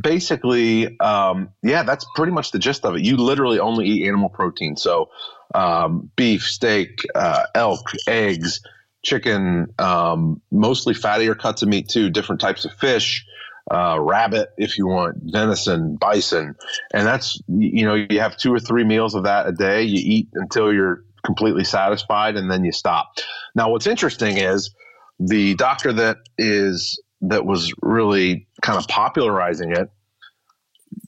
basically, 0.00 0.98
um, 1.00 1.50
yeah, 1.62 1.82
that's 1.82 2.06
pretty 2.14 2.32
much 2.32 2.50
the 2.50 2.58
gist 2.58 2.84
of 2.84 2.96
it. 2.96 3.04
You 3.04 3.16
literally 3.16 3.58
only 3.58 3.86
eat 3.86 4.06
animal 4.06 4.28
protein. 4.28 4.76
So 4.76 5.10
um, 5.54 6.10
beef, 6.16 6.42
steak, 6.42 7.00
uh, 7.14 7.44
elk, 7.54 7.90
eggs, 8.06 8.60
chicken, 9.04 9.72
um, 9.78 10.40
mostly 10.50 10.94
fattier 10.94 11.38
cuts 11.38 11.62
of 11.62 11.68
meat 11.68 11.88
too, 11.88 12.10
different 12.10 12.40
types 12.40 12.64
of 12.64 12.72
fish, 12.74 13.24
uh, 13.70 13.98
rabbit 14.00 14.50
if 14.56 14.78
you 14.78 14.86
want, 14.86 15.16
venison, 15.22 15.96
bison, 15.96 16.54
and 16.92 17.06
that's 17.06 17.40
you 17.48 17.84
know 17.84 17.94
you 17.94 18.20
have 18.20 18.36
two 18.36 18.52
or 18.52 18.60
three 18.60 18.84
meals 18.84 19.14
of 19.14 19.24
that 19.24 19.46
a 19.46 19.52
day. 19.52 19.82
You 19.82 20.00
eat 20.02 20.28
until 20.34 20.72
you're 20.72 21.02
completely 21.24 21.64
satisfied, 21.64 22.36
and 22.36 22.50
then 22.50 22.64
you 22.64 22.72
stop. 22.72 23.12
Now, 23.54 23.70
what's 23.70 23.86
interesting 23.86 24.36
is 24.36 24.74
the 25.18 25.54
doctor 25.54 25.92
that 25.94 26.18
is 26.38 27.00
that 27.22 27.44
was 27.44 27.72
really 27.82 28.46
kind 28.62 28.78
of 28.78 28.86
popularizing 28.88 29.72
it 29.72 29.90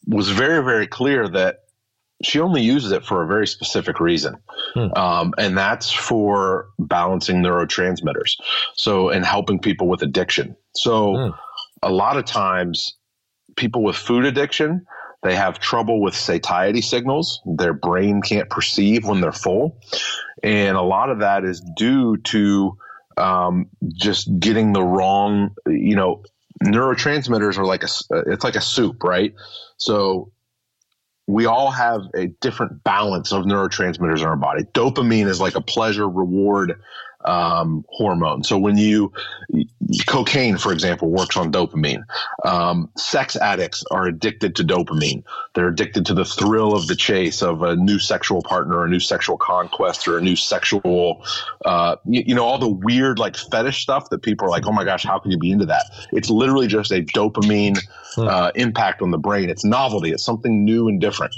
was 0.07 0.29
very 0.31 0.63
very 0.63 0.87
clear 0.87 1.29
that 1.29 1.61
she 2.23 2.41
only 2.41 2.63
uses 2.63 2.91
it 2.91 3.05
for 3.05 3.23
a 3.23 3.29
very 3.29 3.47
specific 3.47 4.01
reason, 4.01 4.39
hmm. 4.75 4.93
um, 4.97 5.35
and 5.39 5.57
that's 5.57 5.93
for 5.93 6.67
balancing 6.77 7.37
neurotransmitters. 7.37 8.33
So, 8.75 9.11
and 9.11 9.25
helping 9.25 9.61
people 9.61 9.87
with 9.87 10.03
addiction. 10.03 10.57
So, 10.75 11.15
hmm. 11.15 11.31
a 11.81 11.93
lot 11.93 12.17
of 12.17 12.25
times, 12.25 12.97
people 13.55 13.85
with 13.85 13.95
food 13.95 14.25
addiction 14.25 14.85
they 15.23 15.35
have 15.35 15.59
trouble 15.59 16.01
with 16.01 16.15
satiety 16.15 16.81
signals. 16.81 17.41
Their 17.45 17.73
brain 17.73 18.23
can't 18.23 18.49
perceive 18.49 19.05
when 19.05 19.21
they're 19.21 19.33
full, 19.33 19.81
and 20.43 20.77
a 20.77 20.83
lot 20.83 21.11
of 21.11 21.21
that 21.21 21.45
is 21.45 21.61
due 21.77 22.17
to 22.19 22.79
um, 23.19 23.67
just 23.95 24.29
getting 24.39 24.73
the 24.73 24.83
wrong. 24.83 25.55
You 25.67 25.97
know, 25.97 26.23
neurotransmitters 26.65 27.59
are 27.59 27.65
like 27.65 27.83
a 27.83 27.89
it's 28.31 28.45
like 28.45 28.57
a 28.57 28.61
soup, 28.61 29.03
right? 29.03 29.35
So 29.77 30.33
we 31.27 31.45
all 31.45 31.71
have 31.71 32.01
a 32.15 32.29
different 32.41 32.83
balance 32.83 33.33
of 33.33 33.45
neurotransmitters 33.45 34.21
in 34.21 34.25
our 34.25 34.37
body. 34.37 34.65
Dopamine 34.65 35.27
is 35.27 35.41
like 35.41 35.57
a 35.57 35.61
pleasure 35.61 36.09
reward 36.09 36.81
um, 37.29 37.85
hormone. 37.91 38.43
So 38.43 38.59
when 38.59 38.79
you 38.79 39.13
cocaine, 40.07 40.59
for 40.59 40.73
example, 40.73 41.11
works 41.11 41.37
on 41.37 41.51
dopamine. 41.53 42.03
Um, 42.45 42.91
sex 42.97 43.37
addicts 43.37 43.85
are 43.91 44.07
addicted 44.07 44.57
to 44.57 44.65
dopamine. 44.65 45.25
They're 45.55 45.69
addicted 45.69 46.07
to 46.07 46.15
the 46.15 46.25
thrill 46.25 46.75
of 46.75 46.87
the 46.87 46.97
chase 46.97 47.43
of 47.43 47.63
a 47.63 47.77
new 47.77 47.99
sexual 47.99 48.43
partner, 48.43 48.85
a 48.85 48.89
new 48.89 49.01
sexual 49.01 49.39
conquest, 49.39 50.07
or 50.07 50.19
a 50.19 50.21
new 50.21 50.37
sexual, 50.37 51.25
uh, 51.65 51.97
you, 52.07 52.25
you 52.27 52.35
know, 52.35 52.45
all 52.45 52.59
the 52.59 52.69
weird 52.69 53.19
like 53.19 53.37
fetish 53.37 53.81
stuff 53.81 54.11
that 54.11 54.23
people 54.23 54.47
are 54.47 54.51
like, 54.51 54.67
oh 54.67 54.73
my 54.73 54.85
gosh, 54.85 55.05
how 55.05 55.19
can 55.19 55.31
you 55.31 55.39
be 55.39 55.51
into 55.51 55.67
that? 55.67 55.85
It's 56.13 56.31
literally 56.31 56.67
just 56.67 56.91
a 56.91 57.03
dopamine 57.03 57.79
hmm. 58.15 58.29
uh, 58.29 58.51
impact 58.55 59.01
on 59.01 59.11
the 59.11 59.19
brain. 59.19 59.49
It's 59.49 59.65
novelty. 59.65 60.11
It's 60.11 60.25
something 60.25 60.65
new 60.65 60.89
and 60.89 61.01
different, 61.01 61.35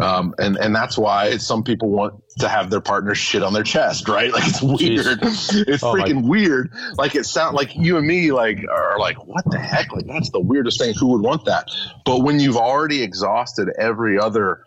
um, 0.00 0.34
and 0.38 0.56
and 0.56 0.74
that's 0.74 0.96
why 0.96 1.36
some 1.36 1.62
people 1.62 1.90
want 1.90 2.14
to 2.38 2.48
have 2.48 2.70
their 2.70 2.80
partner 2.80 3.14
shit 3.14 3.42
on 3.42 3.52
their 3.52 3.62
chest, 3.62 4.08
right? 4.08 4.32
Like 4.38 4.46
it's 4.46 4.62
weird. 4.62 5.20
Jeez. 5.20 5.68
It's 5.68 5.82
oh 5.82 5.94
freaking 5.94 6.22
my. 6.22 6.28
weird. 6.28 6.72
Like 6.96 7.16
it 7.16 7.24
sounds 7.24 7.54
like 7.54 7.74
you 7.74 7.96
and 7.96 8.06
me 8.06 8.30
like 8.30 8.64
are 8.70 8.98
like, 8.98 9.16
what 9.26 9.44
the 9.50 9.58
heck? 9.58 9.92
Like 9.92 10.06
that's 10.06 10.30
the 10.30 10.38
weirdest 10.38 10.78
thing. 10.78 10.94
Who 10.94 11.08
would 11.08 11.22
want 11.22 11.44
that? 11.46 11.68
But 12.04 12.20
when 12.22 12.38
you've 12.38 12.56
already 12.56 13.02
exhausted 13.02 13.68
every 13.78 14.18
other 14.18 14.64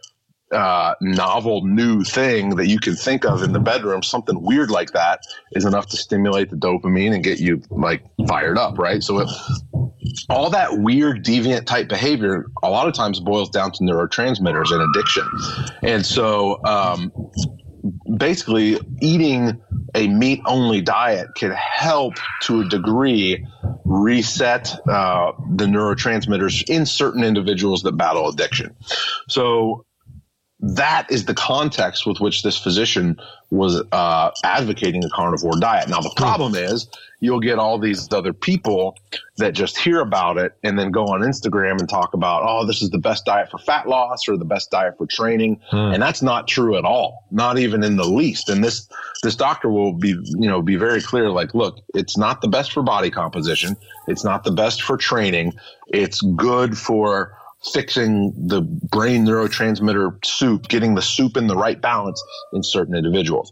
uh, 0.52 0.96
novel 1.00 1.66
new 1.66 2.04
thing 2.04 2.56
that 2.58 2.68
you 2.68 2.80
can 2.80 2.96
think 2.96 3.26
of 3.26 3.44
in 3.44 3.54
the 3.54 3.60
bedroom, 3.60 4.04
something 4.04 4.42
weird 4.42 4.70
like 4.70 4.92
that 4.92 5.22
is 5.54 5.66
enough 5.66 5.88
to 5.88 5.98
stimulate 5.98 6.50
the 6.50 6.58
dopamine 6.58 7.14
and 7.14 7.24
get 7.24 7.40
you 7.40 7.62
like 7.70 8.04
fired 8.28 8.58
up, 8.58 8.78
right? 8.78 9.02
So 9.02 9.20
it, 9.20 9.30
all 10.30 10.50
that 10.50 10.78
weird 10.80 11.24
deviant 11.24 11.66
type 11.66 11.88
behavior 11.88 12.46
a 12.64 12.70
lot 12.70 12.88
of 12.88 12.94
times 12.94 13.20
boils 13.20 13.50
down 13.50 13.72
to 13.74 13.84
neurotransmitters 13.84 14.72
and 14.72 14.82
addiction. 14.90 15.28
And 15.84 16.06
so 16.06 16.60
um, 16.66 17.12
basically 18.18 18.80
eating 19.02 19.62
a 19.96 20.08
meat 20.08 20.42
only 20.46 20.82
diet 20.82 21.34
can 21.36 21.52
help 21.52 22.14
to 22.44 22.62
a 22.62 22.70
degree 22.70 23.46
reset 23.86 24.74
uh, 24.88 25.32
the 25.56 25.66
neurotransmitters 25.66 26.70
in 26.70 26.86
certain 26.86 27.24
individuals 27.24 27.84
that 27.84 27.98
battle 27.98 28.30
addiction. 28.30 28.76
So 29.28 29.86
that 30.60 31.12
is 31.12 31.26
the 31.26 31.34
context 31.34 32.06
with 32.06 32.20
which 32.20 32.44
this 32.44 32.58
physician 32.58 33.20
was 33.50 33.84
uh, 33.92 34.32
advocating 34.44 35.04
a 35.04 35.10
carnivore 35.10 35.60
diet. 35.60 35.90
Now, 35.90 36.02
the 36.02 36.14
problem 36.16 36.56
is 36.56 36.88
you'll 37.22 37.40
get 37.40 37.60
all 37.60 37.78
these 37.78 38.12
other 38.12 38.34
people 38.34 38.98
that 39.38 39.54
just 39.54 39.78
hear 39.78 40.02
about 40.02 40.38
it 40.38 40.54
and 40.64 40.78
then 40.78 40.92
go 40.92 41.06
on 41.06 41.22
Instagram 41.22 41.80
and 41.80 41.88
talk 41.88 42.14
about, 42.14 42.42
oh, 42.44 42.66
this 42.66 42.82
is 42.82 42.90
the 42.90 42.98
best 42.98 43.26
diet 43.26 43.50
for 43.50 43.60
fat 43.60 43.88
loss 43.88 44.28
or 44.28 44.36
the 44.36 44.46
best 44.46 44.72
diet 44.72 44.98
for 44.98 45.06
training. 45.06 45.62
Hmm. 45.70 45.94
And 45.94 46.04
that's 46.04 46.22
not 46.22 46.48
true 46.48 46.78
at 46.78 46.84
all, 46.84 47.26
not 47.32 47.58
even 47.60 47.84
in 47.84 47.96
the 47.96 48.04
least. 48.04 48.50
And 48.50 48.64
this 48.64 48.90
this 49.24 49.36
doctor 49.36 49.70
will 49.70 49.94
be, 49.94 50.10
you 50.10 50.50
know, 50.50 50.62
be 50.62 50.76
very 50.76 51.02
clear 51.02 51.30
like, 51.30 51.54
look, 51.54 51.80
it's 51.94 52.18
not 52.18 52.42
the 52.42 52.48
best 52.48 52.74
for 52.74 52.82
body 52.82 53.12
composition. 53.12 53.78
It's 54.08 54.24
not 54.24 54.44
the 54.44 54.52
best 54.52 54.82
for 54.82 54.98
training. 54.98 55.54
It's 55.88 56.22
good 56.22 56.78
for 56.78 57.38
fixing 57.64 58.34
the 58.36 58.62
brain 58.62 59.26
neurotransmitter 59.26 60.24
soup, 60.26 60.68
getting 60.68 60.96
the 60.96 61.02
soup 61.02 61.38
in 61.38 61.48
the 61.48 61.56
right 61.56 61.80
balance 61.80 62.22
in 62.54 62.64
certain 62.64 62.96
individuals. 62.96 63.52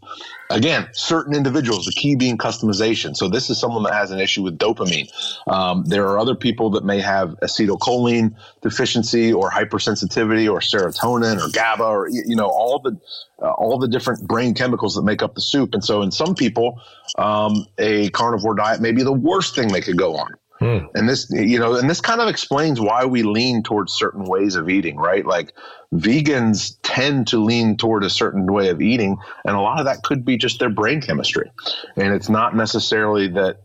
Again, 0.50 0.88
certain 0.92 1.32
individuals, 1.32 1.86
the 1.86 1.92
key 1.92 2.16
being 2.16 2.36
customization. 2.36 3.16
So 3.16 3.28
this 3.28 3.50
is 3.50 3.60
someone 3.60 3.84
that 3.84 3.94
has 3.94 4.10
an 4.10 4.18
issue 4.18 4.42
with 4.42 4.58
dopamine. 4.58 5.08
Um, 5.46 5.84
there 5.84 6.08
are 6.08 6.18
other 6.18 6.34
people 6.34 6.70
that 6.70 6.84
may 6.84 7.00
have 7.00 7.36
acetylcholine 7.40 8.34
deficiency 8.62 9.32
or 9.32 9.48
hypersensitivity 9.48 10.50
or 10.50 10.58
serotonin 10.58 11.40
or 11.40 11.48
GABA 11.52 11.84
or 11.84 12.08
you 12.08 12.34
know 12.34 12.48
all 12.48 12.80
the 12.80 12.98
uh, 13.40 13.52
all 13.52 13.78
the 13.78 13.88
different 13.88 14.26
brain 14.26 14.54
chemicals 14.54 14.96
that 14.96 15.02
make 15.02 15.22
up 15.22 15.36
the 15.36 15.40
soup. 15.40 15.72
And 15.72 15.84
so 15.84 16.02
in 16.02 16.10
some 16.10 16.34
people, 16.34 16.80
um, 17.16 17.64
a 17.78 18.10
carnivore 18.10 18.54
diet 18.54 18.80
may 18.80 18.92
be 18.92 19.04
the 19.04 19.12
worst 19.12 19.54
thing 19.54 19.68
they 19.68 19.80
could 19.80 19.96
go 19.96 20.16
on. 20.16 20.34
Hmm. 20.60 20.78
And 20.94 21.08
this, 21.08 21.26
you 21.30 21.58
know, 21.58 21.76
and 21.76 21.88
this 21.88 22.02
kind 22.02 22.20
of 22.20 22.28
explains 22.28 22.78
why 22.78 23.06
we 23.06 23.22
lean 23.22 23.62
towards 23.62 23.94
certain 23.94 24.24
ways 24.24 24.56
of 24.56 24.68
eating, 24.68 24.98
right? 24.98 25.24
Like 25.24 25.54
vegans 25.94 26.76
tend 26.82 27.28
to 27.28 27.38
lean 27.38 27.78
toward 27.78 28.04
a 28.04 28.10
certain 28.10 28.44
way 28.44 28.68
of 28.68 28.82
eating, 28.82 29.16
and 29.46 29.56
a 29.56 29.60
lot 29.60 29.78
of 29.78 29.86
that 29.86 30.02
could 30.02 30.22
be 30.22 30.36
just 30.36 30.58
their 30.58 30.68
brain 30.68 31.00
chemistry. 31.00 31.50
And 31.96 32.12
it's 32.12 32.28
not 32.28 32.54
necessarily 32.54 33.28
that, 33.28 33.60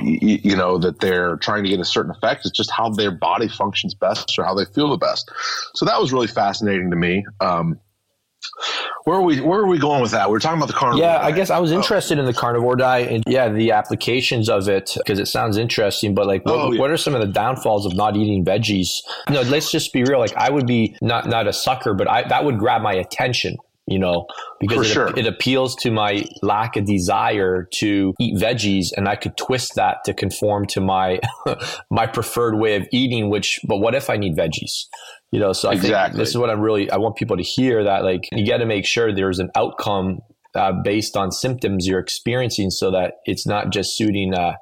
you 0.00 0.54
know, 0.54 0.78
that 0.78 1.00
they're 1.00 1.36
trying 1.38 1.64
to 1.64 1.70
get 1.70 1.80
a 1.80 1.84
certain 1.84 2.12
effect. 2.12 2.46
It's 2.46 2.56
just 2.56 2.70
how 2.70 2.90
their 2.90 3.10
body 3.10 3.48
functions 3.48 3.94
best 3.94 4.38
or 4.38 4.44
how 4.44 4.54
they 4.54 4.64
feel 4.64 4.90
the 4.90 4.96
best. 4.96 5.28
So 5.74 5.86
that 5.86 6.00
was 6.00 6.12
really 6.12 6.28
fascinating 6.28 6.90
to 6.90 6.96
me. 6.96 7.26
Um, 7.40 7.80
where 9.04 9.16
are 9.16 9.22
we? 9.22 9.40
Where 9.40 9.60
are 9.60 9.66
we 9.66 9.78
going 9.78 10.02
with 10.02 10.10
that? 10.10 10.30
We 10.30 10.36
are 10.36 10.40
talking 10.40 10.58
about 10.58 10.68
the 10.68 10.74
carnivore. 10.74 11.02
Yeah, 11.02 11.18
diet. 11.18 11.24
I 11.24 11.36
guess 11.36 11.50
I 11.50 11.58
was 11.58 11.72
oh. 11.72 11.76
interested 11.76 12.18
oh. 12.18 12.20
in 12.20 12.26
the 12.26 12.34
carnivore 12.34 12.76
diet 12.76 13.10
and 13.10 13.24
yeah, 13.26 13.48
the 13.48 13.72
applications 13.72 14.48
of 14.48 14.68
it 14.68 14.92
because 14.96 15.18
it 15.18 15.26
sounds 15.26 15.56
interesting. 15.56 16.14
But 16.14 16.26
like, 16.26 16.44
what, 16.44 16.54
oh, 16.54 16.72
yeah. 16.72 16.80
what, 16.80 16.90
are 16.90 16.96
some 16.96 17.14
of 17.14 17.20
the 17.20 17.26
downfalls 17.26 17.86
of 17.86 17.94
not 17.94 18.16
eating 18.16 18.44
veggies? 18.44 18.88
You 19.28 19.34
know, 19.34 19.42
let's 19.42 19.70
just 19.70 19.92
be 19.92 20.04
real. 20.04 20.18
Like, 20.18 20.36
I 20.36 20.50
would 20.50 20.66
be 20.66 20.96
not 21.00 21.26
not 21.26 21.46
a 21.46 21.52
sucker, 21.52 21.94
but 21.94 22.08
I 22.08 22.28
that 22.28 22.44
would 22.44 22.58
grab 22.58 22.82
my 22.82 22.94
attention. 22.94 23.56
You 23.86 23.98
know, 23.98 24.26
because 24.60 24.86
it, 24.86 24.92
sure. 24.92 25.18
it 25.18 25.26
appeals 25.26 25.74
to 25.76 25.90
my 25.90 26.26
lack 26.42 26.76
of 26.76 26.84
desire 26.84 27.66
to 27.76 28.12
eat 28.20 28.36
veggies, 28.36 28.88
and 28.94 29.08
I 29.08 29.16
could 29.16 29.34
twist 29.38 29.76
that 29.76 30.04
to 30.04 30.12
conform 30.12 30.66
to 30.66 30.82
my 30.82 31.20
my 31.90 32.06
preferred 32.06 32.56
way 32.56 32.76
of 32.76 32.86
eating. 32.92 33.30
Which, 33.30 33.60
but 33.66 33.78
what 33.78 33.94
if 33.94 34.10
I 34.10 34.18
need 34.18 34.36
veggies? 34.36 34.88
You 35.30 35.40
know, 35.40 35.52
so 35.52 35.68
I 35.68 35.74
exactly. 35.74 36.12
think 36.12 36.18
this 36.18 36.30
is 36.30 36.38
what 36.38 36.48
I'm 36.48 36.60
really 36.60 36.90
I 36.90 36.96
want 36.96 37.16
people 37.16 37.36
to 37.36 37.42
hear 37.42 37.84
that 37.84 38.02
like 38.02 38.28
you 38.32 38.46
got 38.46 38.58
to 38.58 38.66
make 38.66 38.86
sure 38.86 39.14
there's 39.14 39.40
an 39.40 39.50
outcome 39.54 40.20
uh, 40.54 40.72
based 40.82 41.16
on 41.16 41.30
symptoms 41.30 41.86
you're 41.86 42.00
experiencing, 42.00 42.70
so 42.70 42.90
that 42.92 43.16
it's 43.26 43.46
not 43.46 43.70
just 43.70 43.94
suiting 43.94 44.32
uh, 44.32 44.54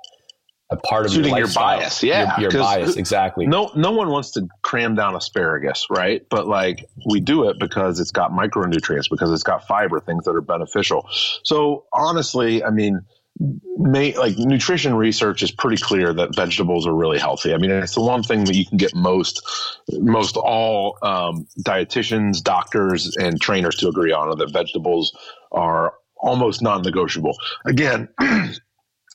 a 0.68 0.76
part 0.76 1.07
of 1.07 1.12
suiting 1.12 1.37
your, 1.37 1.46
your 1.46 1.55
bias. 1.55 2.02
Yeah, 2.02 2.40
your, 2.40 2.50
your 2.50 2.61
bias 2.61 2.96
exactly. 2.96 3.46
No, 3.46 3.70
no 3.76 3.92
one 3.92 4.09
wants 4.09 4.33
to 4.33 4.48
cram 4.62 4.96
down 4.96 5.14
asparagus, 5.14 5.87
right? 5.88 6.22
But 6.29 6.48
like 6.48 6.85
we 7.09 7.20
do 7.20 7.48
it 7.48 7.59
because 7.61 8.00
it's 8.00 8.11
got 8.11 8.33
micronutrients, 8.33 9.09
because 9.09 9.31
it's 9.31 9.44
got 9.44 9.68
fiber, 9.68 10.00
things 10.00 10.24
that 10.24 10.33
are 10.33 10.40
beneficial. 10.40 11.09
So 11.44 11.85
honestly, 11.92 12.64
I 12.64 12.70
mean 12.70 13.02
may, 13.38 14.16
like 14.16 14.38
nutrition 14.38 14.94
research 14.94 15.42
is 15.42 15.51
pretty 15.51 15.77
clear 15.77 16.12
that 16.12 16.35
vegetables 16.35 16.87
are 16.87 16.94
really 16.94 17.18
healthy. 17.18 17.53
I 17.53 17.59
mean, 17.59 17.70
it's 17.70 17.94
the 17.94 18.03
one 18.03 18.22
thing 18.22 18.44
that 18.44 18.55
you 18.55 18.66
can 18.66 18.77
get 18.77 18.94
most 18.94 19.46
most 19.90 20.37
all 20.37 20.99
um, 21.03 21.46
dietitians, 21.61 22.42
doctors, 22.42 23.16
and 23.16 23.40
trainers 23.40 23.77
to 23.77 23.88
agree 23.88 24.12
on 24.12 24.29
are 24.29 24.37
that 24.37 24.53
vegetables 24.53 25.16
are 25.53 25.94
almost 26.16 26.62
non-negotiable. 26.62 27.37
Again, 27.64 28.09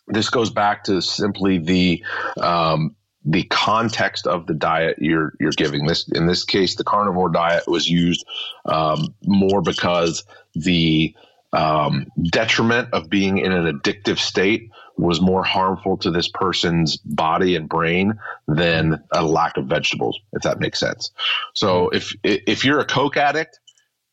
this 0.08 0.30
goes 0.30 0.50
back 0.50 0.84
to 0.86 1.02
simply 1.02 1.58
the 1.58 2.04
um, 2.40 2.96
the 3.26 3.44
context 3.44 4.28
of 4.28 4.48
the 4.48 4.54
diet 4.54 4.98
you're 5.00 5.34
you're 5.40 5.52
giving. 5.52 5.86
This 5.86 6.08
in 6.10 6.28
this 6.28 6.44
case, 6.44 6.76
the 6.76 6.84
carnivore 6.84 7.30
diet 7.30 7.64
was 7.68 7.90
used 7.90 8.26
um, 8.66 9.16
more 9.24 9.62
because 9.62 10.24
the 10.54 11.16
um, 11.54 12.08
detriment 12.24 12.90
of 12.94 13.10
being 13.10 13.38
in 13.38 13.52
an 13.52 13.66
addictive 13.66 14.20
state 14.20 14.70
was 14.98 15.20
more 15.20 15.44
harmful 15.44 15.98
to 15.98 16.12
this 16.12 16.28
person's 16.28 16.98
body 16.98 17.56
and 17.56 17.68
brain 17.68 18.20
than 18.48 19.04
a 19.12 19.24
lack 19.24 19.58
of 19.58 19.66
vegetables, 19.66 20.20
if 20.34 20.44
that 20.44 20.60
makes 20.60 20.80
sense. 20.80 21.12
So 21.54 21.90
hmm. 21.92 21.98
if 21.98 22.16
if 22.24 22.66
you're 22.66 22.80
a 22.80 22.86
coke 22.86 23.18
addict, 23.18 23.60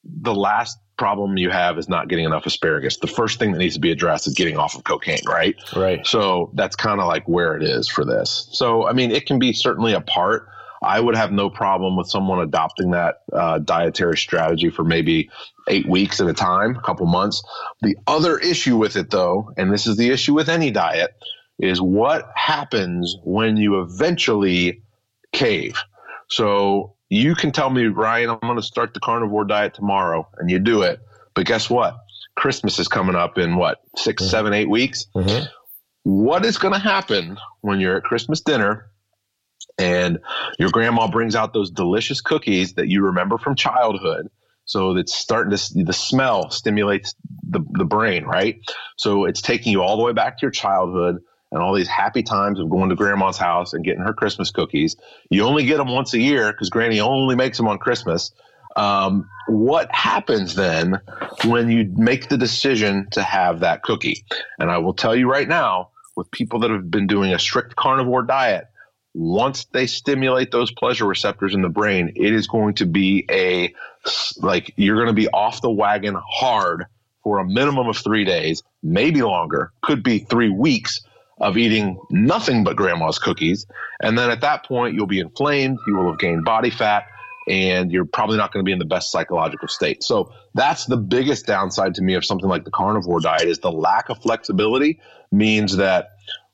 the 0.04 0.34
last 0.34 0.78
problem 0.96 1.38
you 1.38 1.50
have 1.50 1.78
is 1.78 1.88
not 1.88 2.08
getting 2.08 2.24
enough 2.24 2.44
asparagus. 2.44 2.98
The 2.98 3.06
first 3.06 3.38
thing 3.38 3.52
that 3.52 3.58
needs 3.58 3.74
to 3.74 3.80
be 3.80 3.92
addressed 3.92 4.26
is 4.26 4.34
getting 4.34 4.56
off 4.56 4.74
of 4.74 4.84
cocaine, 4.84 5.20
right? 5.26 5.54
Right. 5.74 6.04
So 6.06 6.50
that's 6.54 6.74
kind 6.76 7.00
of 7.00 7.06
like 7.06 7.26
where 7.28 7.56
it 7.56 7.62
is 7.62 7.88
for 7.88 8.04
this. 8.04 8.48
So, 8.52 8.86
I 8.86 8.92
mean, 8.92 9.12
it 9.12 9.26
can 9.26 9.38
be 9.38 9.52
certainly 9.52 9.92
a 9.92 10.00
part. 10.00 10.48
I 10.82 11.00
would 11.00 11.16
have 11.16 11.32
no 11.32 11.50
problem 11.50 11.96
with 11.96 12.08
someone 12.08 12.40
adopting 12.40 12.92
that 12.92 13.22
uh, 13.32 13.58
dietary 13.58 14.16
strategy 14.16 14.70
for 14.70 14.84
maybe 14.84 15.30
eight 15.68 15.88
weeks 15.88 16.20
at 16.20 16.28
a 16.28 16.34
time, 16.34 16.76
a 16.76 16.82
couple 16.82 17.06
months. 17.06 17.42
The 17.82 17.96
other 18.06 18.38
issue 18.38 18.76
with 18.76 18.96
it, 18.96 19.10
though, 19.10 19.52
and 19.56 19.72
this 19.72 19.86
is 19.86 19.96
the 19.96 20.10
issue 20.10 20.34
with 20.34 20.48
any 20.48 20.70
diet, 20.70 21.14
is 21.58 21.80
what 21.80 22.30
happens 22.34 23.16
when 23.24 23.56
you 23.56 23.80
eventually 23.80 24.82
cave. 25.32 25.76
So 26.30 26.94
you 27.08 27.34
can 27.34 27.52
tell 27.52 27.70
me, 27.70 27.86
Ryan, 27.86 28.30
I'm 28.30 28.38
going 28.40 28.56
to 28.56 28.62
start 28.62 28.94
the 28.94 29.00
carnivore 29.00 29.44
diet 29.44 29.74
tomorrow, 29.74 30.28
and 30.38 30.50
you 30.50 30.58
do 30.58 30.82
it. 30.82 31.00
But 31.34 31.46
guess 31.46 31.68
what? 31.68 31.96
Christmas 32.36 32.78
is 32.78 32.86
coming 32.86 33.16
up 33.16 33.36
in 33.36 33.56
what, 33.56 33.80
6 33.96 34.22
mm-hmm. 34.22 34.30
seven, 34.30 34.52
eight 34.52 34.70
weeks? 34.70 35.06
Mm-hmm. 35.16 35.46
What 36.04 36.44
is 36.44 36.56
going 36.56 36.74
to 36.74 36.80
happen 36.80 37.36
when 37.62 37.80
you're 37.80 37.96
at 37.96 38.04
Christmas 38.04 38.40
dinner 38.40 38.90
and 39.78 40.18
your 40.58 40.70
grandma 40.70 41.08
brings 41.08 41.34
out 41.34 41.52
those 41.52 41.70
delicious 41.70 42.20
cookies 42.20 42.74
that 42.74 42.88
you 42.88 43.04
remember 43.04 43.38
from 43.38 43.54
childhood? 43.54 44.28
So 44.64 44.96
it's 44.96 45.14
starting 45.14 45.56
to, 45.56 45.84
the 45.84 45.92
smell 45.92 46.50
stimulates 46.50 47.14
the, 47.48 47.64
the 47.70 47.86
brain, 47.86 48.24
right? 48.24 48.60
So 48.96 49.24
it's 49.24 49.40
taking 49.40 49.72
you 49.72 49.82
all 49.82 49.96
the 49.96 50.02
way 50.02 50.12
back 50.12 50.38
to 50.38 50.42
your 50.42 50.50
childhood 50.50 51.22
and 51.50 51.62
all 51.62 51.74
these 51.74 51.88
happy 51.88 52.22
times 52.22 52.60
of 52.60 52.68
going 52.68 52.90
to 52.90 52.94
grandma's 52.94 53.38
house 53.38 53.72
and 53.72 53.82
getting 53.82 54.02
her 54.02 54.12
Christmas 54.12 54.50
cookies. 54.50 54.96
You 55.30 55.44
only 55.44 55.64
get 55.64 55.78
them 55.78 55.88
once 55.88 56.12
a 56.12 56.18
year 56.18 56.52
because 56.52 56.68
granny 56.68 57.00
only 57.00 57.34
makes 57.34 57.56
them 57.56 57.66
on 57.66 57.78
Christmas. 57.78 58.32
Um, 58.76 59.28
what 59.48 59.90
happens 59.90 60.54
then 60.54 61.00
when 61.46 61.70
you 61.70 61.90
make 61.96 62.28
the 62.28 62.36
decision 62.36 63.08
to 63.12 63.22
have 63.22 63.60
that 63.60 63.82
cookie? 63.82 64.24
And 64.58 64.70
I 64.70 64.78
will 64.78 64.94
tell 64.94 65.16
you 65.16 65.30
right 65.30 65.48
now, 65.48 65.90
with 66.14 66.30
people 66.30 66.60
that 66.60 66.70
have 66.70 66.90
been 66.90 67.06
doing 67.06 67.32
a 67.32 67.38
strict 67.38 67.76
carnivore 67.76 68.22
diet, 68.22 68.66
once 69.14 69.64
they 69.72 69.86
stimulate 69.86 70.50
those 70.50 70.70
pleasure 70.70 71.06
receptors 71.06 71.54
in 71.54 71.62
the 71.62 71.68
brain, 71.68 72.12
it 72.16 72.32
is 72.32 72.46
going 72.46 72.74
to 72.74 72.86
be 72.86 73.24
a 73.30 73.74
like 74.40 74.72
you're 74.76 74.96
going 74.96 75.08
to 75.08 75.12
be 75.12 75.28
off 75.28 75.60
the 75.60 75.70
wagon 75.70 76.16
hard 76.26 76.86
for 77.22 77.38
a 77.40 77.44
minimum 77.44 77.88
of 77.88 77.96
three 77.96 78.24
days, 78.24 78.62
maybe 78.82 79.22
longer, 79.22 79.72
could 79.82 80.02
be 80.02 80.18
three 80.18 80.50
weeks 80.50 81.00
of 81.40 81.56
eating 81.56 82.00
nothing 82.10 82.64
but 82.64 82.76
grandma's 82.76 83.18
cookies. 83.18 83.66
And 84.00 84.18
then 84.18 84.30
at 84.30 84.40
that 84.40 84.64
point, 84.64 84.94
you'll 84.94 85.06
be 85.06 85.20
inflamed, 85.20 85.78
you 85.86 85.96
will 85.96 86.10
have 86.10 86.18
gained 86.18 86.44
body 86.44 86.70
fat, 86.70 87.06
and 87.48 87.90
you're 87.90 88.04
probably 88.04 88.36
not 88.36 88.52
going 88.52 88.64
to 88.64 88.68
be 88.68 88.72
in 88.72 88.78
the 88.78 88.84
best 88.84 89.10
psychological 89.10 89.68
state. 89.68 90.02
So 90.02 90.32
that's 90.54 90.86
the 90.86 90.96
biggest 90.96 91.46
downside 91.46 91.94
to 91.94 92.02
me 92.02 92.14
of 92.14 92.24
something 92.24 92.48
like 92.48 92.64
the 92.64 92.70
carnivore 92.70 93.20
diet 93.20 93.48
is 93.48 93.58
the 93.58 93.72
lack 93.72 94.10
of 94.10 94.20
flexibility 94.20 95.00
means 95.30 95.76
that 95.76 96.10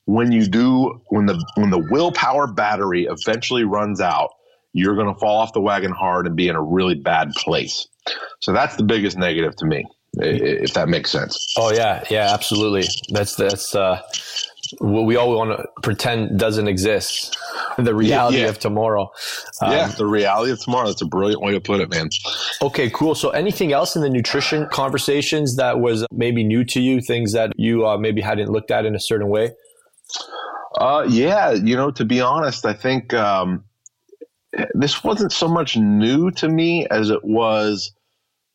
when 0.07 0.33
you 0.33 0.47
do 0.47 1.01
when 1.09 1.27
the 1.27 1.43
when 1.57 1.71
the 1.71 1.79
willpower 1.91 2.47
battery 2.47 3.07
eventually 3.09 3.65
runs 3.65 4.01
out, 4.01 4.31
you're 4.73 4.97
going 4.97 5.13
to 5.13 5.19
fall 5.19 5.39
off 5.39 5.53
the 5.53 5.61
wagon 5.61 5.93
hard 5.93 6.27
and 6.27 6.37
be 6.37 6.49
in 6.49 6.57
a 6.57 6.63
really 6.63 6.95
bad 6.95 7.31
place. 7.37 7.89
So 8.41 8.53
that's 8.53 8.77
the 8.77 8.83
biggest 8.83 9.17
negative 9.17 9.57
to 9.57 9.67
me, 9.67 9.85
if 10.15 10.75
that 10.75 10.89
makes 10.89 11.11
sense. 11.11 11.55
Oh 11.57 11.73
yeah, 11.73 12.05
yeah, 12.11 12.35
absolutely. 12.35 12.85
That's 13.11 13.35
that's 13.37 13.75
uh, 13.75 14.03
what 14.79 15.03
we 15.03 15.17
all 15.17 15.35
want 15.35 15.59
to 15.59 15.67
pretend 15.83 16.39
doesn't 16.39 16.69
exist. 16.69 17.37
The 17.79 17.95
reality 17.95 18.39
yeah. 18.39 18.49
of 18.49 18.59
tomorrow. 18.59 19.11
Um, 19.61 19.73
yeah, 19.73 19.89
the 19.89 20.07
reality 20.07 20.53
of 20.53 20.61
tomorrow. 20.61 20.87
That's 20.87 21.03
a 21.03 21.07
brilliant 21.07 21.43
way 21.43 21.53
to 21.53 21.61
put 21.61 21.81
it, 21.81 21.91
man. 21.91 22.09
Okay, 22.63 22.91
cool. 22.91 23.15
So, 23.15 23.31
anything 23.31 23.73
else 23.73 23.97
in 23.97 24.03
the 24.03 24.11
nutrition 24.11 24.69
conversations 24.71 25.57
that 25.57 25.81
was 25.81 26.07
maybe 26.13 26.45
new 26.45 26.63
to 26.67 26.81
you? 26.81 27.01
Things 27.01 27.33
that 27.33 27.53
you 27.57 27.87
uh, 27.87 27.97
maybe 27.99 28.21
hadn't 28.21 28.51
looked 28.51 28.71
at 28.71 28.87
in 28.87 28.95
a 28.95 29.01
certain 29.01 29.29
way? 29.29 29.53
Uh, 30.79 31.07
yeah, 31.09 31.53
you 31.53 31.77
know, 31.77 31.91
to 31.93 32.05
be 32.05 32.21
honest, 32.21 32.67
I 32.67 32.73
think 32.73 33.15
um, 33.15 33.65
this 34.75 35.05
wasn't 35.05 35.33
so 35.33 35.49
much 35.49 35.77
new 35.77 36.31
to 36.33 36.49
me 36.49 36.87
as 36.91 37.11
it 37.11 37.25
was 37.25 37.93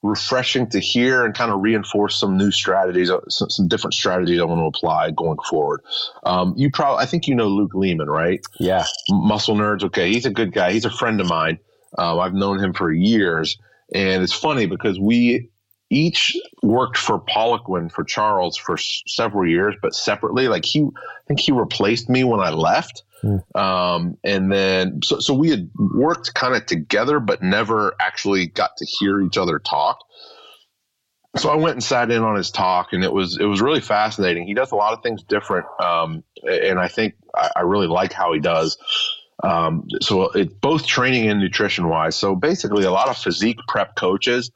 refreshing 0.02 0.70
to 0.70 0.80
hear 0.80 1.26
and 1.26 1.34
kind 1.34 1.52
of 1.52 1.62
reinforce 1.62 2.18
some 2.18 2.38
new 2.38 2.52
strategies, 2.52 3.10
uh, 3.10 3.20
some, 3.30 3.50
some 3.50 3.68
different 3.68 3.94
strategies 3.94 4.40
I 4.40 4.46
want 4.46 4.62
to 4.62 4.66
apply 4.66 5.12
going 5.12 5.40
forward. 5.50 5.82
Um, 6.24 6.54
you 6.56 6.72
probably, 6.72 7.04
I 7.04 7.06
think 7.06 7.28
you 7.28 7.36
know 7.36 7.48
Luke 7.48 7.74
Leaman, 7.74 8.10
right? 8.10 8.40
Yeah. 8.60 8.86
Muscle 9.10 9.56
Nerds. 9.56 9.84
Okay. 9.84 10.12
He's 10.12 10.26
a 10.26 10.30
good 10.30 10.54
guy. 10.54 10.72
He's 10.72 10.86
a 10.86 10.90
friend 10.90 11.20
of 11.20 11.28
mine. 11.28 11.60
Uh, 11.98 12.18
I've 12.20 12.34
known 12.34 12.64
him 12.64 12.74
for 12.74 12.92
years. 12.92 13.58
And 13.94 14.24
it's 14.24 14.34
funny 14.34 14.68
because 14.68 15.00
we 15.00 15.49
each 15.89 16.38
worked 16.62 16.97
for 16.97 17.19
Poliquin 17.19 17.91
for 17.91 18.04
Charles 18.04 18.58
for 18.58 18.75
s- 18.75 19.04
several 19.08 19.47
years, 19.49 19.75
but 19.82 19.95
separately. 19.95 20.47
Like 20.47 20.65
he, 20.65 20.82
I 20.84 21.21
think 21.28 21.39
he 21.39 21.52
replaced 21.52 22.10
me 22.10 22.23
when 22.23 22.39
I 22.39 22.52
left. 22.52 23.04
Mm. 23.23 23.56
Um, 23.56 24.17
and 24.23 24.52
then, 24.52 25.02
so, 25.04 25.19
so 25.19 25.34
we 25.34 25.49
had 25.49 25.69
worked 25.75 26.34
kind 26.34 26.56
of 26.56 26.65
together, 26.65 27.19
but 27.19 27.41
never 27.41 27.95
actually 27.99 28.47
got 28.47 28.78
to 28.78 28.86
hear 28.86 29.21
each 29.21 29.38
other 29.38 29.60
talk. 29.60 29.99
So 31.38 31.49
I 31.49 31.56
went 31.56 31.73
and 31.73 31.84
sat 31.84 32.10
in 32.12 32.23
on 32.23 32.36
his 32.36 32.49
talk, 32.49 32.91
and 32.91 33.04
it 33.04 33.13
was 33.13 33.38
it 33.39 33.45
was 33.45 33.62
really 33.62 33.82
fascinating. 33.82 34.47
He 34.47 34.56
does 34.56 34.71
a 34.71 34.75
lot 34.75 34.93
of 34.93 35.04
things 35.04 35.21
different, 35.21 35.67
um, 35.80 36.23
and 36.43 36.80
I 36.80 36.88
think 36.88 37.13
I, 37.36 37.52
I, 37.58 37.62
really 37.62 37.86
like 37.86 38.12
how 38.13 38.34
he 38.34 38.39
does. 38.39 38.80
Um, 39.43 39.88
so 40.02 40.32
it's 40.32 40.52
both 40.52 40.88
training 40.88 41.30
and 41.30 41.39
nutrition 41.39 41.88
wise. 41.88 42.15
So 42.15 42.36
basically, 42.36 42.84
a 42.84 42.91
lot 42.91 43.10
of 43.10 43.17
physique 43.17 43.60
prep 43.67 43.95
coaches 43.95 44.49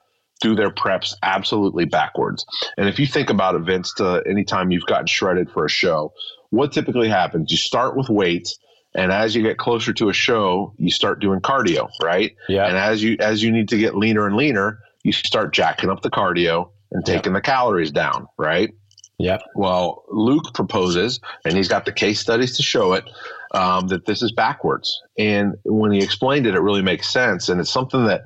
do 0.44 0.54
their 0.56 0.70
preps 0.70 1.16
absolutely 1.24 1.86
backwards. 1.86 2.46
And 2.78 2.88
if 2.88 3.00
you 3.00 3.08
think 3.08 3.30
about 3.30 3.56
it, 3.56 3.62
Vince, 3.62 3.94
to 3.96 4.22
anytime 4.30 4.70
you've 4.70 4.86
gotten 4.86 5.08
shredded 5.08 5.50
for 5.50 5.66
a 5.66 5.70
show, 5.70 6.14
what 6.52 6.74
typically 6.74 7.08
happens? 7.08 7.50
You 7.50 7.58
start 7.58 7.96
with 7.96 8.10
weights, 8.10 8.60
and 8.94 9.12
as 9.12 9.36
you 9.36 9.42
get 9.42 9.58
closer 9.58 9.94
to 9.94 10.10
a 10.10 10.14
show, 10.14 10.76
you 10.78 10.92
start 10.92 11.20
doing 11.20 11.40
cardio, 11.40 11.90
right? 12.04 12.36
Yeah. 12.48 12.68
And 12.68 12.78
as 12.78 13.02
you 13.02 13.18
as 13.20 13.42
you 13.42 13.52
need 13.52 13.70
to 13.70 13.78
get 13.80 13.96
leaner 13.96 14.28
and 14.28 14.36
leaner, 14.36 14.80
you 15.04 15.14
start 15.14 15.54
jacking 15.54 15.90
up 15.90 16.02
the 16.02 16.12
cardio 16.12 16.70
and 16.92 17.04
taking 17.06 17.34
yep. 17.34 17.42
the 17.42 17.46
calories 17.46 17.90
down, 17.92 18.28
right? 18.38 18.72
Yeah. 19.18 19.38
Well, 19.56 20.04
Luke 20.10 20.54
proposes, 20.54 21.22
and 21.46 21.56
he's 21.56 21.70
got 21.70 21.86
the 21.86 21.94
case 21.94 22.20
studies 22.20 22.58
to 22.58 22.64
show 22.64 22.94
it, 22.94 23.06
um, 23.54 23.88
that 23.88 24.06
this 24.06 24.22
is 24.22 24.34
backwards. 24.34 25.02
And 25.18 25.56
when 25.64 25.92
he 25.92 26.04
explained 26.04 26.46
it, 26.46 26.56
it 26.56 26.60
really 26.60 26.82
makes 26.82 27.12
sense. 27.12 27.48
And 27.48 27.62
it's 27.62 27.72
something 27.72 28.06
that 28.06 28.24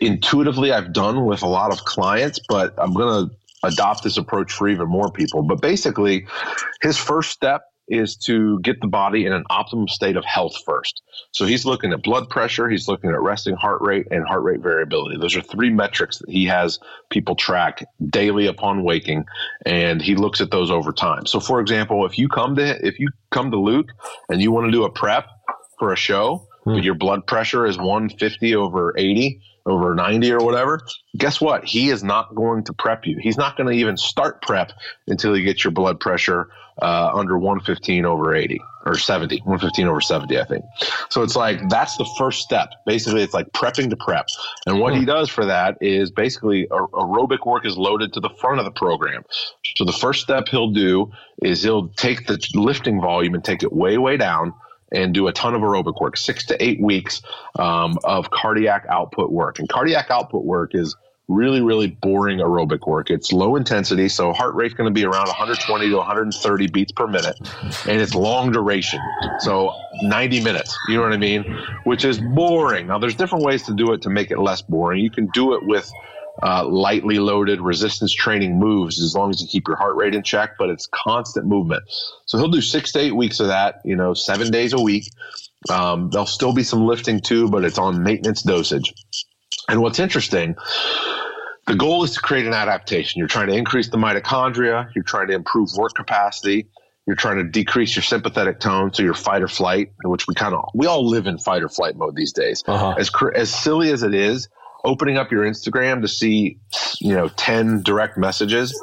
intuitively 0.00 0.72
I've 0.72 0.92
done 0.92 1.24
with 1.24 1.42
a 1.42 1.48
lot 1.48 1.72
of 1.72 1.84
clients, 1.84 2.40
but 2.48 2.74
I'm 2.78 2.94
going 2.94 3.28
to 3.28 3.36
adopt 3.62 4.04
this 4.04 4.16
approach 4.16 4.52
for 4.52 4.68
even 4.68 4.88
more 4.88 5.10
people. 5.10 5.42
But 5.42 5.60
basically, 5.60 6.26
his 6.80 6.96
first 6.96 7.30
step 7.30 7.62
is 7.88 8.16
to 8.16 8.60
get 8.60 8.80
the 8.80 8.86
body 8.86 9.24
in 9.24 9.32
an 9.32 9.44
optimum 9.50 9.88
state 9.88 10.16
of 10.16 10.24
health 10.24 10.54
first. 10.64 11.02
So 11.32 11.46
he's 11.46 11.64
looking 11.64 11.92
at 11.92 12.02
blood 12.02 12.28
pressure, 12.28 12.68
he's 12.68 12.88
looking 12.88 13.10
at 13.10 13.20
resting 13.20 13.56
heart 13.56 13.80
rate 13.80 14.06
and 14.10 14.26
heart 14.26 14.42
rate 14.42 14.60
variability. 14.60 15.16
Those 15.18 15.36
are 15.36 15.40
three 15.40 15.70
metrics 15.70 16.18
that 16.18 16.28
he 16.28 16.44
has 16.46 16.78
people 17.10 17.34
track 17.34 17.84
daily 18.10 18.46
upon 18.46 18.84
waking 18.84 19.24
and 19.64 20.02
he 20.02 20.14
looks 20.14 20.40
at 20.40 20.50
those 20.50 20.70
over 20.70 20.92
time. 20.92 21.26
So 21.26 21.40
for 21.40 21.60
example, 21.60 22.04
if 22.04 22.18
you 22.18 22.28
come 22.28 22.56
to 22.56 22.86
if 22.86 22.98
you 22.98 23.08
come 23.30 23.50
to 23.50 23.58
Luke 23.58 23.88
and 24.28 24.40
you 24.40 24.52
want 24.52 24.66
to 24.66 24.72
do 24.72 24.84
a 24.84 24.90
prep 24.90 25.26
for 25.78 25.92
a 25.92 25.96
show, 25.96 26.46
hmm. 26.64 26.74
but 26.74 26.84
your 26.84 26.94
blood 26.94 27.26
pressure 27.26 27.66
is 27.66 27.78
150 27.78 28.54
over 28.54 28.94
80, 28.96 29.40
over 29.66 29.94
90 29.94 30.32
or 30.32 30.38
whatever, 30.38 30.80
guess 31.16 31.40
what? 31.40 31.64
He 31.64 31.90
is 31.90 32.02
not 32.02 32.34
going 32.34 32.64
to 32.64 32.72
prep 32.72 33.06
you. 33.06 33.18
He's 33.20 33.36
not 33.36 33.56
going 33.56 33.68
to 33.68 33.74
even 33.74 33.96
start 33.96 34.42
prep 34.42 34.72
until 35.06 35.36
you 35.36 35.44
get 35.44 35.64
your 35.64 35.70
blood 35.70 36.00
pressure 36.00 36.48
uh, 36.80 37.10
under 37.12 37.36
115 37.36 38.04
over 38.04 38.34
80 38.34 38.60
or 38.86 38.96
70, 38.96 39.38
115 39.38 39.88
over 39.88 40.00
70, 40.00 40.38
I 40.38 40.44
think. 40.44 40.64
So 41.10 41.22
it's 41.22 41.36
like 41.36 41.68
that's 41.68 41.96
the 41.96 42.08
first 42.16 42.42
step. 42.42 42.70
Basically, 42.86 43.22
it's 43.22 43.34
like 43.34 43.50
prepping 43.52 43.90
to 43.90 43.96
prep. 43.96 44.26
And 44.66 44.78
what 44.78 44.94
hmm. 44.94 45.00
he 45.00 45.06
does 45.06 45.28
for 45.28 45.46
that 45.46 45.78
is 45.80 46.10
basically 46.10 46.66
aerobic 46.68 47.44
work 47.44 47.66
is 47.66 47.76
loaded 47.76 48.12
to 48.14 48.20
the 48.20 48.30
front 48.40 48.60
of 48.60 48.64
the 48.64 48.70
program. 48.70 49.24
So 49.76 49.84
the 49.84 49.92
first 49.92 50.22
step 50.22 50.48
he'll 50.48 50.70
do 50.70 51.12
is 51.42 51.62
he'll 51.62 51.88
take 51.88 52.26
the 52.26 52.38
lifting 52.54 53.00
volume 53.00 53.34
and 53.34 53.44
take 53.44 53.62
it 53.62 53.72
way, 53.72 53.98
way 53.98 54.16
down 54.16 54.52
and 54.92 55.14
do 55.14 55.28
a 55.28 55.32
ton 55.32 55.54
of 55.54 55.62
aerobic 55.62 56.00
work, 56.00 56.16
six 56.16 56.46
to 56.46 56.62
eight 56.62 56.80
weeks 56.80 57.22
um, 57.58 57.98
of 58.04 58.30
cardiac 58.30 58.86
output 58.88 59.30
work. 59.30 59.58
And 59.58 59.68
cardiac 59.68 60.10
output 60.10 60.44
work 60.44 60.74
is 60.74 60.96
really, 61.28 61.60
really 61.60 61.88
boring 61.88 62.38
aerobic 62.38 62.86
work. 62.86 63.10
It's 63.10 63.32
low 63.32 63.56
intensity, 63.56 64.08
so 64.08 64.32
heart 64.32 64.54
rate's 64.54 64.74
going 64.74 64.88
to 64.88 64.94
be 64.94 65.04
around 65.04 65.26
120 65.26 65.90
to 65.90 65.96
130 65.96 66.66
beats 66.68 66.92
per 66.92 67.06
minute, 67.06 67.38
and 67.86 68.00
it's 68.00 68.14
long 68.14 68.50
duration, 68.50 69.00
so 69.40 69.74
90 70.02 70.42
minutes. 70.42 70.76
You 70.88 70.96
know 70.96 71.02
what 71.02 71.12
I 71.12 71.18
mean? 71.18 71.44
Which 71.84 72.04
is 72.04 72.18
boring. 72.18 72.86
Now, 72.86 72.98
there's 72.98 73.14
different 73.14 73.44
ways 73.44 73.64
to 73.64 73.74
do 73.74 73.92
it 73.92 74.02
to 74.02 74.10
make 74.10 74.30
it 74.30 74.38
less 74.38 74.62
boring. 74.62 75.02
You 75.02 75.10
can 75.10 75.26
do 75.34 75.54
it 75.54 75.64
with 75.64 75.92
uh, 76.42 76.66
lightly 76.66 77.18
loaded 77.18 77.60
resistance 77.60 78.12
training 78.12 78.58
moves 78.58 79.02
as 79.02 79.14
long 79.14 79.30
as 79.30 79.40
you 79.40 79.48
keep 79.48 79.66
your 79.66 79.76
heart 79.76 79.96
rate 79.96 80.14
in 80.14 80.22
check, 80.22 80.56
but 80.58 80.70
it's 80.70 80.88
constant 80.92 81.46
movement. 81.46 81.82
So 82.26 82.38
he'll 82.38 82.48
do 82.48 82.60
six 82.60 82.92
to 82.92 83.00
eight 83.00 83.16
weeks 83.16 83.40
of 83.40 83.48
that, 83.48 83.80
you 83.84 83.96
know, 83.96 84.14
seven 84.14 84.50
days 84.50 84.72
a 84.72 84.80
week. 84.80 85.10
Um, 85.68 86.10
there'll 86.10 86.26
still 86.26 86.52
be 86.52 86.62
some 86.62 86.86
lifting 86.86 87.20
too, 87.20 87.48
but 87.48 87.64
it's 87.64 87.78
on 87.78 88.02
maintenance 88.02 88.42
dosage. 88.42 88.94
And 89.68 89.82
what's 89.82 89.98
interesting, 89.98 90.54
the 91.66 91.74
goal 91.74 92.04
is 92.04 92.14
to 92.14 92.20
create 92.20 92.46
an 92.46 92.54
adaptation. 92.54 93.18
You're 93.18 93.28
trying 93.28 93.48
to 93.48 93.54
increase 93.54 93.88
the 93.88 93.98
mitochondria. 93.98 94.88
You're 94.94 95.04
trying 95.04 95.28
to 95.28 95.34
improve 95.34 95.70
work 95.76 95.94
capacity. 95.94 96.68
You're 97.06 97.16
trying 97.16 97.38
to 97.38 97.44
decrease 97.44 97.96
your 97.96 98.02
sympathetic 98.02 98.60
tone, 98.60 98.92
so 98.92 99.02
your 99.02 99.14
fight 99.14 99.42
or 99.42 99.48
flight, 99.48 99.92
which 100.04 100.28
we 100.28 100.34
kind 100.34 100.54
of 100.54 100.68
we 100.74 100.86
all 100.86 101.08
live 101.08 101.26
in 101.26 101.38
fight 101.38 101.62
or 101.62 101.68
flight 101.70 101.96
mode 101.96 102.14
these 102.14 102.32
days. 102.32 102.62
Uh-huh. 102.66 102.94
As 102.98 103.10
as 103.34 103.52
silly 103.52 103.90
as 103.90 104.02
it 104.02 104.14
is, 104.14 104.48
opening 104.84 105.16
up 105.16 105.30
your 105.30 105.44
Instagram 105.44 106.02
to 106.02 106.08
see, 106.08 106.58
you 107.00 107.14
know, 107.14 107.28
ten 107.28 107.82
direct 107.82 108.16
messages 108.16 108.80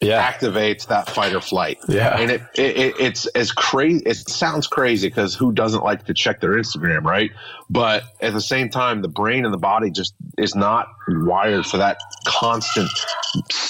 yeah. 0.00 0.30
activates 0.30 0.88
that 0.88 1.08
fight 1.08 1.34
or 1.34 1.40
flight. 1.40 1.78
Yeah. 1.88 2.18
And 2.18 2.30
it, 2.30 2.42
it, 2.54 2.94
it's 3.00 3.26
as 3.28 3.50
crazy, 3.52 4.04
it 4.04 4.16
sounds 4.16 4.66
crazy 4.66 5.08
because 5.08 5.34
who 5.34 5.52
doesn't 5.52 5.82
like 5.82 6.04
to 6.06 6.14
check 6.14 6.40
their 6.40 6.52
Instagram, 6.52 7.04
right? 7.04 7.30
But 7.70 8.04
at 8.20 8.34
the 8.34 8.40
same 8.40 8.68
time, 8.68 9.02
the 9.02 9.08
brain 9.08 9.44
and 9.44 9.54
the 9.54 9.58
body 9.58 9.90
just 9.90 10.14
is 10.36 10.54
not 10.54 10.88
wired 11.08 11.66
for 11.66 11.78
that 11.78 11.98
constant 12.26 12.90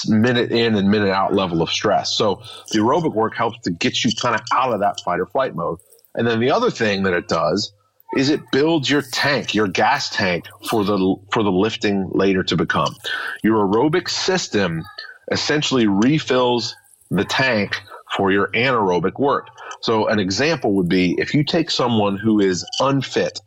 minute 0.08 0.50
in 0.50 0.74
and 0.74 0.90
minute 0.90 1.10
out 1.10 1.32
level 1.32 1.62
of 1.62 1.70
stress. 1.70 2.14
So 2.14 2.42
the 2.72 2.78
aerobic 2.78 3.14
work 3.14 3.36
helps 3.36 3.60
to 3.60 3.70
get 3.70 4.04
you 4.04 4.10
kind 4.20 4.34
of 4.34 4.40
out 4.52 4.72
of 4.72 4.80
that 4.80 5.00
fight 5.04 5.20
or 5.20 5.26
flight 5.26 5.54
mode. 5.54 5.78
And 6.14 6.26
then 6.26 6.40
the 6.40 6.50
other 6.50 6.70
thing 6.70 7.04
that 7.04 7.12
it 7.12 7.28
does 7.28 7.72
is 8.14 8.30
it 8.30 8.40
builds 8.52 8.88
your 8.88 9.02
tank, 9.02 9.54
your 9.54 9.68
gas 9.68 10.10
tank 10.10 10.46
for 10.68 10.84
the 10.84 11.16
for 11.32 11.42
the 11.42 11.50
lifting 11.50 12.08
later 12.12 12.42
to 12.44 12.56
become. 12.56 12.94
Your 13.42 13.66
aerobic 13.66 14.08
system 14.08 14.84
essentially 15.30 15.86
refills 15.86 16.76
the 17.10 17.24
tank 17.24 17.80
for 18.16 18.30
your 18.30 18.48
anaerobic 18.48 19.18
work. 19.18 19.48
So, 19.80 20.06
an 20.08 20.18
example 20.18 20.74
would 20.74 20.88
be 20.88 21.16
if 21.18 21.34
you 21.34 21.44
take 21.44 21.70
someone 21.70 22.16
who 22.16 22.40
is 22.40 22.64
unfit 22.80 23.40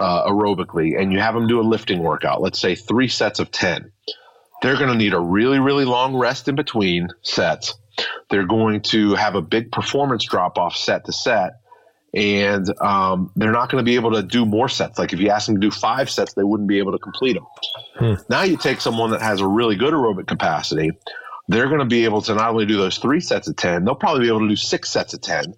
uh, 0.00 0.28
aerobically 0.28 0.98
and 1.00 1.12
you 1.12 1.20
have 1.20 1.34
them 1.34 1.46
do 1.46 1.60
a 1.60 1.62
lifting 1.62 2.02
workout, 2.02 2.40
let's 2.40 2.60
say 2.60 2.74
three 2.74 3.08
sets 3.08 3.38
of 3.38 3.50
10, 3.50 3.92
they're 4.62 4.76
going 4.76 4.90
to 4.90 4.96
need 4.96 5.14
a 5.14 5.20
really, 5.20 5.58
really 5.58 5.84
long 5.84 6.16
rest 6.16 6.48
in 6.48 6.54
between 6.54 7.08
sets. 7.22 7.74
They're 8.30 8.46
going 8.46 8.80
to 8.82 9.14
have 9.14 9.34
a 9.34 9.42
big 9.42 9.70
performance 9.70 10.24
drop 10.24 10.58
off 10.58 10.74
set 10.74 11.04
to 11.04 11.12
set. 11.12 11.52
And 12.14 12.66
um, 12.80 13.30
they're 13.36 13.52
not 13.52 13.70
going 13.70 13.82
to 13.82 13.88
be 13.88 13.94
able 13.94 14.12
to 14.12 14.22
do 14.22 14.44
more 14.44 14.68
sets. 14.68 14.98
Like 14.98 15.12
if 15.12 15.20
you 15.20 15.30
ask 15.30 15.46
them 15.46 15.54
to 15.56 15.60
do 15.60 15.70
five 15.70 16.10
sets, 16.10 16.34
they 16.34 16.44
wouldn't 16.44 16.68
be 16.68 16.78
able 16.78 16.92
to 16.92 16.98
complete 16.98 17.34
them. 17.34 17.46
Hmm. 17.94 18.14
Now 18.28 18.42
you 18.42 18.56
take 18.56 18.80
someone 18.80 19.10
that 19.12 19.22
has 19.22 19.40
a 19.40 19.46
really 19.46 19.76
good 19.76 19.94
aerobic 19.94 20.26
capacity, 20.26 20.92
they're 21.48 21.68
going 21.68 21.80
to 21.80 21.86
be 21.86 22.04
able 22.04 22.22
to 22.22 22.34
not 22.34 22.50
only 22.50 22.66
do 22.66 22.76
those 22.76 22.98
three 22.98 23.20
sets 23.20 23.48
of 23.48 23.56
10, 23.56 23.84
they'll 23.84 23.94
probably 23.94 24.22
be 24.22 24.28
able 24.28 24.40
to 24.40 24.48
do 24.48 24.56
six 24.56 24.90
sets 24.90 25.14
of 25.14 25.20
10. 25.22 25.54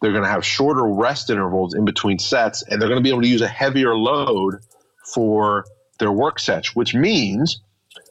They're 0.00 0.12
going 0.12 0.24
to 0.24 0.30
have 0.30 0.44
shorter 0.44 0.86
rest 0.86 1.30
intervals 1.30 1.74
in 1.74 1.84
between 1.84 2.18
sets, 2.18 2.62
and 2.62 2.80
they're 2.80 2.88
going 2.88 3.00
to 3.00 3.02
be 3.02 3.10
able 3.10 3.22
to 3.22 3.28
use 3.28 3.42
a 3.42 3.48
heavier 3.48 3.94
load 3.94 4.56
for 5.12 5.64
their 5.98 6.12
work 6.12 6.38
sets, 6.38 6.74
which 6.74 6.94
means 6.94 7.60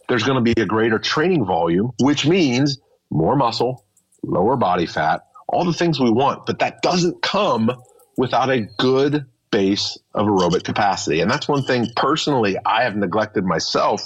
there's 0.10 0.24
going 0.24 0.43
to 0.43 0.54
be 0.54 0.60
a 0.62 0.66
greater 0.66 1.00
training 1.00 1.45
volume, 1.45 1.91
which 2.02 2.26
means 2.26 2.80
more 3.10 3.36
muscle, 3.36 3.86
lower 4.24 4.56
body 4.56 4.86
fat, 4.86 5.22
all 5.48 5.64
the 5.66 5.74
things 5.74 6.00
we 6.00 6.12
want. 6.12 6.45
But 6.45 6.60
that 6.60 6.82
doesn't 6.82 7.22
come 7.22 7.72
without 8.18 8.49
a 8.49 8.68
good 8.78 9.26
base 9.51 9.97
of 10.13 10.28
aerobic 10.28 10.63
capacity. 10.63 11.22
And 11.22 11.32
that's 11.32 11.47
one 11.47 11.63
thing 11.63 11.88
personally 11.95 12.57
I 12.65 12.84
have 12.84 12.95
neglected 12.95 13.45
myself 13.45 14.01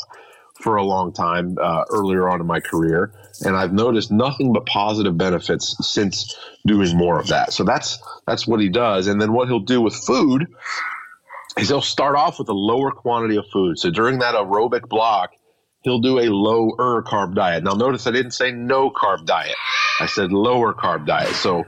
for 0.62 0.76
a 0.76 0.84
long 0.84 1.12
time 1.12 1.57
uh, 1.59 1.86
earlier 1.89 2.30
on 2.30 2.39
in 2.39 2.45
my 2.45 2.59
career. 2.59 3.14
And 3.43 3.55
I've 3.55 3.74
noticed 3.74 4.12
nothing 4.12 4.53
but 4.53 4.66
positive 4.68 5.18
benefits 5.18 5.76
since 5.82 6.36
doing 6.68 6.95
more 6.95 7.20
of 7.20 7.28
that. 7.28 7.53
So 7.53 7.64
that's 7.64 7.97
that's 8.28 8.45
what 8.45 8.59
he 8.59 8.70
does. 8.70 9.07
And 9.07 9.20
then 9.20 9.34
what 9.34 9.47
he'll 9.47 9.59
do 9.59 9.82
with 9.82 9.95
food 9.95 10.47
is 11.57 11.70
he'll 11.70 11.82
start 11.82 12.16
off 12.16 12.38
with 12.38 12.49
a 12.49 12.53
lower 12.53 12.91
quantity 12.91 13.38
of 13.38 13.45
food. 13.51 13.80
So 13.80 13.89
during 13.89 14.20
that 14.20 14.36
aerobic 14.36 14.88
block, 14.88 15.32
he'll 15.82 16.01
do 16.01 16.20
a 16.20 16.30
lower 16.30 17.01
carb 17.03 17.34
diet. 17.34 17.64
Now 17.64 17.74
notice 17.74 18.05
I 18.05 18.12
didn't 18.12 18.32
say 18.32 18.51
no 18.51 18.91
carb 18.91 19.26
diet. 19.26 19.55
I 19.99 20.05
said 20.05 20.32
lower 20.32 20.74
carb 20.74 21.07
diet. 21.07 21.34
So 21.36 21.66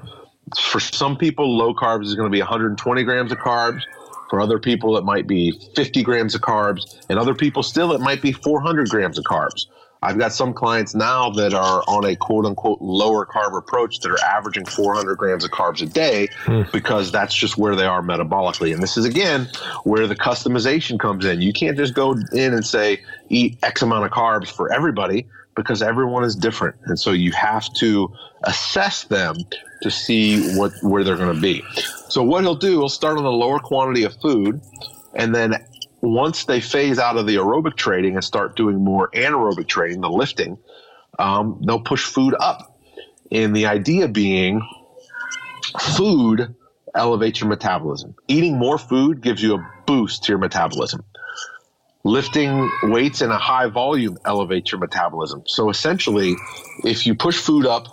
for 0.60 0.80
some 0.80 1.18
people, 1.18 1.58
low 1.58 1.74
carbs 1.74 2.06
is 2.06 2.16
going 2.16 2.28
to 2.28 2.32
be 2.32 2.40
120 2.40 3.04
grams 3.04 3.32
of 3.32 3.38
carbs. 3.40 3.82
For 4.30 4.42
other 4.42 4.60
people, 4.60 4.98
it 4.98 5.04
might 5.04 5.28
be 5.28 5.52
50 5.76 6.02
grams 6.04 6.34
of 6.34 6.42
carbs. 6.42 7.06
And 7.10 7.20
other 7.20 7.36
people, 7.36 7.62
still, 7.62 7.92
it 7.94 8.02
might 8.02 8.22
be 8.22 8.32
400 8.32 8.90
grams 8.90 9.18
of 9.18 9.26
carbs. 9.26 9.68
I've 10.04 10.18
got 10.18 10.34
some 10.34 10.54
clients 10.54 10.94
now 10.94 11.30
that 11.32 11.54
are 11.54 11.82
on 11.88 12.04
a 12.04 12.16
quote 12.16 12.46
unquote 12.46 12.82
lower 12.82 13.26
carb 13.26 13.58
approach 13.58 14.00
that 14.02 14.12
are 14.12 14.22
averaging 14.22 14.66
400 14.66 15.18
grams 15.18 15.46
of 15.46 15.52
carbs 15.52 15.82
a 15.82 15.86
day 15.86 16.28
hmm. 16.40 16.64
because 16.74 17.12
that's 17.12 17.34
just 17.34 17.58
where 17.58 17.76
they 17.76 17.86
are 17.86 18.02
metabolically. 18.02 18.74
And 18.74 18.84
this 18.84 18.98
is 18.98 19.06
again 19.06 19.48
where 19.86 20.06
the 20.06 20.16
customization 20.16 21.00
comes 21.00 21.24
in. 21.24 21.42
You 21.42 21.54
can't 21.54 21.78
just 21.78 21.94
go 21.94 22.18
in 22.34 22.54
and 22.54 22.66
say 22.66 23.02
eat 23.30 23.58
X 23.64 23.82
amount 23.82 24.06
of 24.06 24.12
carbs 24.12 24.50
for 24.50 24.74
everybody 24.74 25.26
because 25.56 25.82
everyone 25.82 26.24
is 26.24 26.36
different. 26.36 26.76
And 26.86 27.00
so 27.00 27.12
you 27.12 27.32
have 27.32 27.72
to 27.76 28.14
assess 28.44 29.04
them 29.06 29.36
to 29.82 29.92
see 29.92 30.58
what 30.58 30.72
where 30.82 31.04
they're 31.04 31.18
going 31.18 31.36
to 31.36 31.42
be. 31.42 31.64
So 32.10 32.24
what 32.24 32.44
he'll 32.44 32.56
do, 32.56 32.80
he'll 32.80 32.90
start 32.90 33.18
on 33.18 33.26
a 33.26 33.30
lower 33.30 33.60
quantity 33.60 34.04
of 34.04 34.16
food, 34.22 34.62
and 35.14 35.34
then 35.34 35.56
once 36.02 36.46
they 36.46 36.60
phase 36.60 37.00
out 37.00 37.16
of 37.18 37.26
the 37.26 37.36
aerobic 37.36 37.76
training 37.76 38.16
and 38.16 38.24
start 38.24 38.56
doing 38.58 38.84
more 38.84 39.10
anaerobic 39.12 39.68
training, 39.68 40.02
the 40.02 40.10
lifting, 40.10 40.58
um, 41.18 41.62
they'll 41.66 41.80
push 41.80 42.04
food 42.04 42.36
up. 42.38 42.78
And 43.32 43.56
the 43.56 43.68
idea 43.68 44.10
being, 44.10 44.62
food 45.80 46.56
elevates 46.94 47.40
your 47.40 47.50
metabolism. 47.50 48.16
Eating 48.28 48.58
more 48.58 48.78
food 48.78 49.22
gives 49.22 49.42
you 49.42 49.56
a 49.56 49.72
boost 49.86 50.24
to 50.24 50.32
your 50.34 50.40
metabolism. 50.40 51.04
Lifting 52.06 52.70
weights 52.84 53.22
in 53.22 53.32
a 53.32 53.38
high 53.38 53.68
volume 53.68 54.18
elevates 54.26 54.72
your 54.72 54.80
metabolism. 54.80 55.44
So 55.46 55.70
essentially, 55.70 56.36
if 56.84 57.06
you 57.08 57.16
push 57.16 57.38
food 57.38 57.66
up 57.66 57.88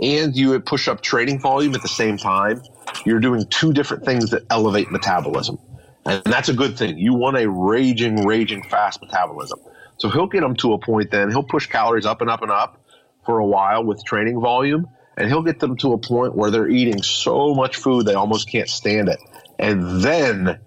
and 0.00 0.34
you 0.34 0.58
push 0.60 0.88
up 0.88 1.02
training 1.02 1.38
volume 1.38 1.74
at 1.74 1.82
the 1.82 1.88
same 1.88 2.16
time, 2.16 2.62
you're 3.04 3.20
doing 3.20 3.46
two 3.46 3.72
different 3.72 4.04
things 4.04 4.30
that 4.30 4.44
elevate 4.50 4.90
metabolism. 4.90 5.58
And 6.06 6.22
that's 6.24 6.48
a 6.48 6.54
good 6.54 6.78
thing. 6.78 6.98
You 6.98 7.14
want 7.14 7.36
a 7.36 7.48
raging, 7.48 8.26
raging 8.26 8.62
fast 8.64 9.00
metabolism. 9.02 9.60
So 9.98 10.08
he'll 10.08 10.26
get 10.26 10.40
them 10.40 10.56
to 10.56 10.72
a 10.72 10.78
point 10.78 11.10
then, 11.10 11.30
he'll 11.30 11.44
push 11.44 11.66
calories 11.66 12.06
up 12.06 12.22
and 12.22 12.30
up 12.30 12.42
and 12.42 12.50
up 12.50 12.80
for 13.24 13.38
a 13.38 13.46
while 13.46 13.84
with 13.84 14.04
training 14.04 14.40
volume, 14.40 14.88
and 15.16 15.28
he'll 15.28 15.42
get 15.42 15.60
them 15.60 15.76
to 15.76 15.92
a 15.92 15.98
point 15.98 16.34
where 16.34 16.50
they're 16.50 16.68
eating 16.68 17.02
so 17.02 17.54
much 17.54 17.76
food 17.76 18.06
they 18.06 18.14
almost 18.14 18.48
can't 18.50 18.68
stand 18.68 19.08
it. 19.08 19.20
And 19.58 20.02
then 20.02 20.58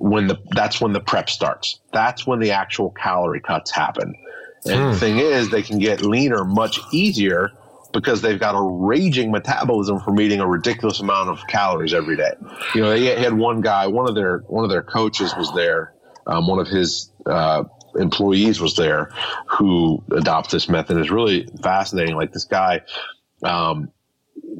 when 0.00 0.26
the 0.26 0.38
that's 0.50 0.80
when 0.80 0.92
the 0.92 1.00
prep 1.00 1.30
starts. 1.30 1.80
That's 1.92 2.26
when 2.26 2.38
the 2.40 2.52
actual 2.52 2.90
calorie 2.90 3.40
cuts 3.40 3.70
happen. 3.70 4.14
And 4.64 4.74
mm. 4.74 4.92
the 4.92 4.98
thing 4.98 5.18
is, 5.18 5.50
they 5.50 5.62
can 5.62 5.78
get 5.78 6.02
leaner 6.02 6.44
much 6.44 6.80
easier 6.92 7.52
because 7.92 8.22
they've 8.22 8.38
got 8.38 8.54
a 8.54 8.62
raging 8.62 9.30
metabolism 9.30 10.00
from 10.00 10.20
eating 10.20 10.40
a 10.40 10.46
ridiculous 10.46 11.00
amount 11.00 11.30
of 11.30 11.46
calories 11.46 11.94
every 11.94 12.16
day. 12.16 12.32
You 12.74 12.82
know, 12.82 12.90
they 12.90 13.20
had 13.20 13.32
one 13.32 13.60
guy, 13.60 13.86
one 13.86 14.08
of 14.08 14.14
their 14.14 14.38
one 14.48 14.64
of 14.64 14.70
their 14.70 14.82
coaches 14.82 15.34
was 15.36 15.52
there, 15.54 15.94
um, 16.26 16.46
one 16.46 16.58
of 16.58 16.68
his 16.68 17.10
uh, 17.26 17.64
employees 17.96 18.60
was 18.60 18.76
there 18.76 19.12
who 19.46 20.02
adopts 20.12 20.52
this 20.52 20.68
method. 20.68 20.98
It's 20.98 21.10
really 21.10 21.48
fascinating. 21.62 22.16
Like 22.16 22.32
this 22.32 22.44
guy, 22.44 22.82
um, 23.42 23.90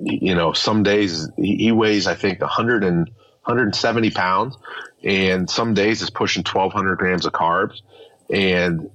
you 0.03 0.35
know, 0.35 0.53
some 0.53 0.83
days 0.83 1.29
he, 1.37 1.57
he 1.57 1.73
weighs 1.73 2.07
I 2.07 2.15
think 2.15 2.41
100 2.41 2.85
and 2.85 3.11
170 3.45 4.11
pounds, 4.11 4.57
and 5.03 5.49
some 5.49 5.75
days 5.75 6.03
is 6.03 6.11
pushing 6.11 6.43
1,200 6.43 6.97
grams 6.97 7.27
of 7.27 7.33
carbs, 7.33 7.81
and 8.29 8.91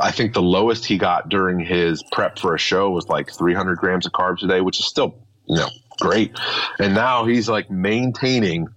I 0.00 0.10
think 0.10 0.34
the 0.34 0.42
lowest 0.42 0.84
he 0.84 0.98
got 0.98 1.28
during 1.28 1.58
his 1.58 2.02
prep 2.12 2.38
for 2.38 2.54
a 2.54 2.58
show 2.58 2.90
was 2.90 3.08
like 3.08 3.32
300 3.32 3.78
grams 3.78 4.06
of 4.06 4.12
carbs 4.12 4.42
a 4.42 4.46
day, 4.46 4.60
which 4.60 4.78
is 4.78 4.86
still, 4.86 5.14
you 5.46 5.56
know, 5.56 5.68
great. 6.00 6.38
And 6.78 6.94
now 6.94 7.24
he's 7.24 7.48
like 7.48 7.70
maintaining 7.70 8.68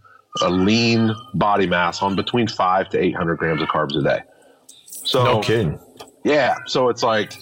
a 0.42 0.50
lean 0.50 1.14
body 1.34 1.68
mass 1.68 2.02
on 2.02 2.16
between 2.16 2.48
five 2.48 2.90
to 2.90 3.00
800 3.00 3.38
grams 3.38 3.62
of 3.62 3.68
carbs 3.68 3.98
a 3.98 4.04
day. 4.04 4.22
So, 4.88 5.24
no 5.24 5.40
kidding. 5.42 5.80
Yeah. 6.24 6.56
So 6.66 6.90
it's 6.90 7.04
like 7.04 7.34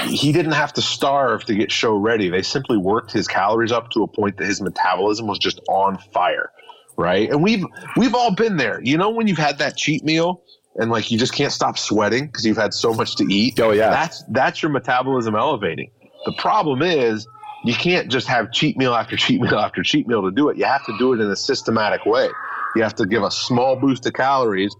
he 0.00 0.32
didn't 0.32 0.52
have 0.52 0.72
to 0.74 0.82
starve 0.82 1.44
to 1.46 1.54
get 1.54 1.72
show 1.72 1.96
ready. 1.96 2.28
They 2.28 2.42
simply 2.42 2.76
worked 2.76 3.12
his 3.12 3.26
calories 3.26 3.72
up 3.72 3.90
to 3.90 4.02
a 4.02 4.06
point 4.06 4.36
that 4.38 4.46
his 4.46 4.60
metabolism 4.60 5.26
was 5.26 5.38
just 5.38 5.60
on 5.68 5.98
fire. 6.12 6.50
Right. 6.96 7.30
And 7.30 7.42
we've, 7.42 7.64
we've 7.96 8.14
all 8.14 8.34
been 8.34 8.56
there. 8.56 8.80
You 8.82 8.98
know, 8.98 9.10
when 9.10 9.26
you've 9.26 9.38
had 9.38 9.58
that 9.58 9.76
cheat 9.76 10.04
meal 10.04 10.42
and 10.76 10.90
like 10.90 11.10
you 11.10 11.18
just 11.18 11.34
can't 11.34 11.52
stop 11.52 11.78
sweating 11.78 12.26
because 12.26 12.44
you've 12.46 12.56
had 12.56 12.74
so 12.74 12.92
much 12.94 13.16
to 13.16 13.24
eat. 13.24 13.58
Oh 13.60 13.72
yeah, 13.72 13.90
that's 13.90 14.24
that's 14.28 14.62
your 14.62 14.70
metabolism 14.70 15.34
elevating. 15.34 15.90
The 16.24 16.32
problem 16.38 16.82
is 16.82 17.26
you 17.64 17.74
can't 17.74 18.10
just 18.10 18.26
have 18.28 18.52
cheat 18.52 18.76
meal 18.76 18.94
after 18.94 19.16
cheat 19.16 19.40
meal 19.40 19.58
after 19.58 19.82
cheat 19.82 20.06
meal 20.06 20.22
to 20.22 20.30
do 20.30 20.48
it. 20.48 20.56
You 20.56 20.64
have 20.64 20.84
to 20.86 20.96
do 20.98 21.12
it 21.12 21.20
in 21.20 21.30
a 21.30 21.36
systematic 21.36 22.06
way. 22.06 22.28
You 22.76 22.82
have 22.82 22.94
to 22.96 23.06
give 23.06 23.22
a 23.22 23.30
small 23.30 23.76
boost 23.76 24.06
of 24.06 24.14
calories, 24.14 24.74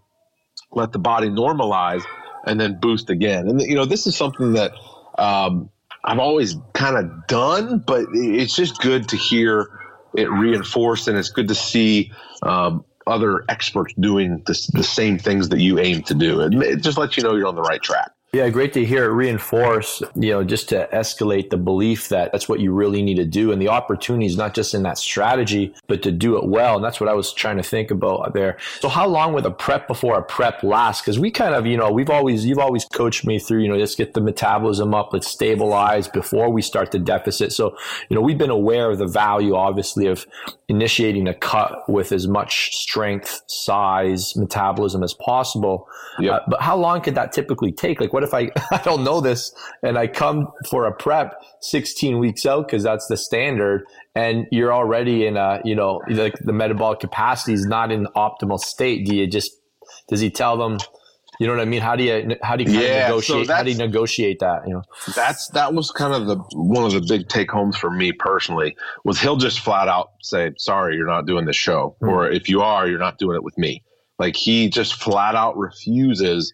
let 0.70 0.92
the 0.92 0.98
body 0.98 1.28
normalize, 1.28 2.02
and 2.46 2.58
then 2.58 2.78
boost 2.80 3.10
again. 3.10 3.48
And 3.48 3.60
you 3.60 3.74
know 3.74 3.84
this 3.84 4.06
is 4.06 4.16
something 4.16 4.54
that 4.54 4.72
um, 5.18 5.68
I've 6.04 6.18
always 6.18 6.56
kind 6.72 6.96
of 6.96 7.26
done, 7.26 7.84
but 7.86 8.06
it's 8.12 8.56
just 8.56 8.80
good 8.80 9.08
to 9.10 9.16
hear 9.16 9.68
it 10.14 10.30
reinforced, 10.30 11.08
and 11.08 11.16
it's 11.16 11.30
good 11.30 11.48
to 11.48 11.54
see 11.54 12.12
um, 12.42 12.84
other 13.06 13.44
experts 13.48 13.94
doing 13.98 14.42
the, 14.46 14.70
the 14.72 14.82
same 14.82 15.18
things 15.18 15.48
that 15.50 15.60
you 15.60 15.78
aim 15.78 16.02
to 16.04 16.14
do. 16.14 16.40
It, 16.40 16.54
it 16.54 16.82
just 16.82 16.98
lets 16.98 17.16
you 17.16 17.22
know 17.22 17.34
you're 17.34 17.48
on 17.48 17.54
the 17.54 17.62
right 17.62 17.82
track. 17.82 18.10
Yeah, 18.34 18.48
great 18.48 18.72
to 18.72 18.84
hear 18.86 19.04
it 19.04 19.12
reinforce, 19.12 20.02
you 20.14 20.30
know, 20.30 20.42
just 20.42 20.70
to 20.70 20.88
escalate 20.90 21.50
the 21.50 21.58
belief 21.58 22.08
that 22.08 22.32
that's 22.32 22.48
what 22.48 22.60
you 22.60 22.72
really 22.72 23.02
need 23.02 23.16
to 23.16 23.26
do. 23.26 23.52
And 23.52 23.60
the 23.60 23.68
opportunity 23.68 24.24
is 24.24 24.38
not 24.38 24.54
just 24.54 24.72
in 24.72 24.84
that 24.84 24.96
strategy, 24.96 25.74
but 25.86 26.02
to 26.04 26.10
do 26.10 26.38
it 26.38 26.46
well. 26.46 26.76
And 26.76 26.82
that's 26.82 26.98
what 26.98 27.10
I 27.10 27.12
was 27.12 27.34
trying 27.34 27.58
to 27.58 27.62
think 27.62 27.90
about 27.90 28.32
there. 28.32 28.56
So 28.80 28.88
how 28.88 29.06
long 29.06 29.34
would 29.34 29.44
a 29.44 29.50
prep 29.50 29.86
before 29.86 30.16
a 30.16 30.22
prep 30.22 30.62
last? 30.62 31.02
Because 31.02 31.18
we 31.18 31.30
kind 31.30 31.54
of, 31.54 31.66
you 31.66 31.76
know, 31.76 31.92
we've 31.92 32.08
always, 32.08 32.46
you've 32.46 32.58
always 32.58 32.86
coached 32.86 33.26
me 33.26 33.38
through, 33.38 33.64
you 33.64 33.68
know, 33.68 33.76
let's 33.76 33.94
get 33.94 34.14
the 34.14 34.22
metabolism 34.22 34.94
up, 34.94 35.12
let's 35.12 35.28
stabilize 35.28 36.08
before 36.08 36.48
we 36.48 36.62
start 36.62 36.90
the 36.90 36.98
deficit. 36.98 37.52
So, 37.52 37.76
you 38.08 38.14
know, 38.14 38.22
we've 38.22 38.38
been 38.38 38.48
aware 38.48 38.90
of 38.90 38.96
the 38.96 39.08
value, 39.08 39.56
obviously, 39.56 40.06
of 40.06 40.26
initiating 40.68 41.28
a 41.28 41.34
cut 41.34 41.86
with 41.86 42.12
as 42.12 42.26
much 42.26 42.74
strength, 42.76 43.42
size, 43.46 44.34
metabolism 44.36 45.02
as 45.02 45.12
possible. 45.12 45.86
Yep. 46.18 46.32
Uh, 46.32 46.40
but 46.48 46.62
how 46.62 46.78
long 46.78 47.02
could 47.02 47.14
that 47.16 47.32
typically 47.32 47.72
take? 47.72 48.00
Like, 48.00 48.14
what 48.14 48.21
if 48.22 48.34
I, 48.34 48.50
I 48.70 48.80
don't 48.84 49.04
know 49.04 49.20
this 49.20 49.52
and 49.82 49.98
I 49.98 50.06
come 50.06 50.48
for 50.70 50.86
a 50.86 50.92
prep 50.92 51.40
16 51.60 52.18
weeks 52.18 52.46
out 52.46 52.66
because 52.66 52.82
that's 52.82 53.06
the 53.06 53.16
standard 53.16 53.84
and 54.14 54.46
you're 54.50 54.72
already 54.72 55.26
in 55.26 55.36
a, 55.36 55.60
you 55.64 55.74
know, 55.74 56.00
like 56.08 56.34
the 56.40 56.52
metabolic 56.52 57.00
capacity 57.00 57.52
is 57.52 57.66
not 57.66 57.90
in 57.90 58.04
the 58.04 58.10
optimal 58.10 58.58
state. 58.58 59.06
Do 59.06 59.14
you 59.16 59.26
just, 59.26 59.52
does 60.08 60.20
he 60.20 60.30
tell 60.30 60.56
them, 60.56 60.78
you 61.38 61.46
know 61.46 61.54
what 61.54 61.62
I 61.62 61.64
mean? 61.64 61.80
How 61.80 61.96
do 61.96 62.04
you 62.04 62.36
how 62.42 62.56
do 62.56 62.64
you 62.64 62.78
yeah, 62.78 63.08
negotiate? 63.08 63.46
So 63.46 63.52
how 63.52 63.62
do 63.62 63.70
you 63.70 63.76
negotiate 63.78 64.38
that? 64.40 64.62
You 64.66 64.74
know, 64.74 64.82
that's 65.16 65.48
that 65.48 65.74
was 65.74 65.90
kind 65.90 66.12
of 66.12 66.26
the 66.26 66.36
one 66.54 66.84
of 66.84 66.92
the 66.92 67.00
big 67.00 67.28
take 67.28 67.50
homes 67.50 67.76
for 67.76 67.90
me 67.90 68.12
personally 68.12 68.76
was 69.04 69.18
he'll 69.18 69.38
just 69.38 69.60
flat 69.60 69.88
out 69.88 70.10
say, 70.22 70.52
"Sorry, 70.58 70.94
you're 70.94 71.06
not 71.06 71.26
doing 71.26 71.46
the 71.46 71.52
show," 71.52 71.96
mm-hmm. 72.00 72.12
or 72.12 72.30
if 72.30 72.48
you 72.48 72.60
are, 72.60 72.86
you're 72.86 72.98
not 72.98 73.18
doing 73.18 73.34
it 73.34 73.42
with 73.42 73.56
me. 73.56 73.82
Like 74.18 74.36
he 74.36 74.68
just 74.68 74.94
flat 74.94 75.34
out 75.34 75.56
refuses 75.56 76.52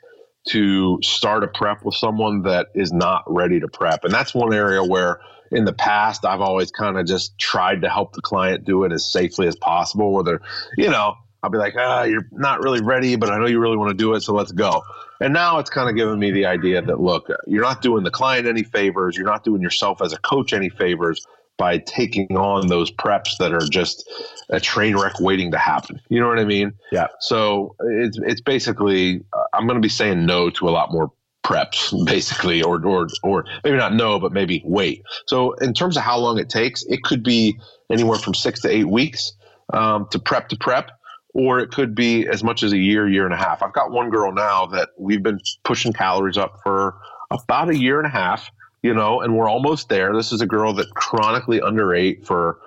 to 0.48 0.98
start 1.02 1.44
a 1.44 1.48
prep 1.48 1.84
with 1.84 1.94
someone 1.94 2.42
that 2.42 2.68
is 2.74 2.92
not 2.92 3.22
ready 3.26 3.60
to 3.60 3.68
prep. 3.68 4.04
And 4.04 4.12
that's 4.12 4.34
one 4.34 4.54
area 4.54 4.82
where 4.82 5.20
in 5.50 5.64
the 5.64 5.72
past 5.72 6.24
I've 6.24 6.40
always 6.40 6.70
kind 6.70 6.98
of 6.98 7.06
just 7.06 7.38
tried 7.38 7.82
to 7.82 7.88
help 7.88 8.14
the 8.14 8.22
client 8.22 8.64
do 8.64 8.84
it 8.84 8.92
as 8.92 9.10
safely 9.10 9.46
as 9.46 9.56
possible, 9.56 10.12
whether, 10.12 10.40
you 10.76 10.90
know, 10.90 11.14
I'll 11.42 11.50
be 11.50 11.58
like, 11.58 11.74
ah, 11.78 12.02
you're 12.02 12.26
not 12.32 12.62
really 12.62 12.82
ready, 12.82 13.16
but 13.16 13.30
I 13.30 13.38
know 13.38 13.46
you 13.46 13.60
really 13.60 13.76
want 13.76 13.90
to 13.90 13.96
do 13.96 14.14
it, 14.14 14.22
so 14.22 14.34
let's 14.34 14.52
go. 14.52 14.82
And 15.20 15.32
now 15.32 15.58
it's 15.58 15.70
kind 15.70 15.88
of 15.88 15.96
given 15.96 16.18
me 16.18 16.30
the 16.30 16.46
idea 16.46 16.82
that 16.82 17.00
look, 17.00 17.28
you're 17.46 17.62
not 17.62 17.80
doing 17.80 18.04
the 18.04 18.10
client 18.10 18.46
any 18.46 18.62
favors, 18.62 19.16
you're 19.16 19.26
not 19.26 19.44
doing 19.44 19.62
yourself 19.62 20.02
as 20.02 20.12
a 20.12 20.18
coach 20.18 20.52
any 20.52 20.68
favors 20.68 21.26
by 21.58 21.78
taking 21.78 22.36
on 22.36 22.68
those 22.68 22.90
preps 22.90 23.36
that 23.38 23.52
are 23.52 23.68
just 23.68 24.08
a 24.48 24.58
train 24.60 24.96
wreck 24.96 25.20
waiting 25.20 25.50
to 25.50 25.58
happen. 25.58 26.00
You 26.08 26.20
know 26.20 26.28
what 26.28 26.38
I 26.38 26.44
mean? 26.44 26.72
Yeah. 26.90 27.08
So 27.20 27.74
it's 27.80 28.18
it's 28.22 28.40
basically 28.40 29.24
uh, 29.34 29.42
I'm 29.52 29.66
going 29.66 29.76
to 29.76 29.84
be 29.84 29.90
saying 29.90 30.24
no 30.24 30.48
to 30.50 30.68
a 30.68 30.70
lot 30.70 30.90
more 30.90 31.12
preps 31.44 31.92
basically 32.06 32.62
or 32.62 32.84
or 32.86 33.08
or 33.22 33.44
maybe 33.64 33.76
not 33.76 33.92
no 33.92 34.18
but 34.18 34.32
maybe 34.32 34.62
wait. 34.64 35.02
So 35.26 35.52
in 35.54 35.74
terms 35.74 35.96
of 35.96 36.04
how 36.04 36.18
long 36.18 36.38
it 36.38 36.48
takes, 36.48 36.84
it 36.84 37.02
could 37.02 37.22
be 37.22 37.58
anywhere 37.90 38.18
from 38.18 38.34
6 38.34 38.60
to 38.62 38.70
8 38.70 38.84
weeks 38.84 39.32
um, 39.72 40.06
to 40.10 40.18
prep 40.18 40.48
to 40.50 40.56
prep 40.56 40.92
or 41.34 41.58
it 41.58 41.70
could 41.70 41.94
be 41.94 42.26
as 42.26 42.42
much 42.42 42.62
as 42.62 42.72
a 42.72 42.78
year, 42.78 43.08
year 43.08 43.24
and 43.24 43.34
a 43.34 43.36
half. 43.36 43.62
I've 43.62 43.72
got 43.72 43.90
one 43.90 44.10
girl 44.10 44.32
now 44.32 44.66
that 44.66 44.90
we've 44.98 45.22
been 45.22 45.40
pushing 45.62 45.92
calories 45.92 46.36
up 46.36 46.60
for 46.62 46.96
about 47.30 47.68
a 47.68 47.76
year 47.76 47.98
and 47.98 48.06
a 48.06 48.10
half 48.10 48.50
you 48.82 48.94
know, 48.94 49.20
and 49.20 49.36
we're 49.36 49.48
almost 49.48 49.88
there. 49.88 50.14
This 50.14 50.32
is 50.32 50.40
a 50.40 50.46
girl 50.46 50.74
that 50.74 50.90
chronically 50.94 51.60
underate 51.60 52.26
for 52.26 52.58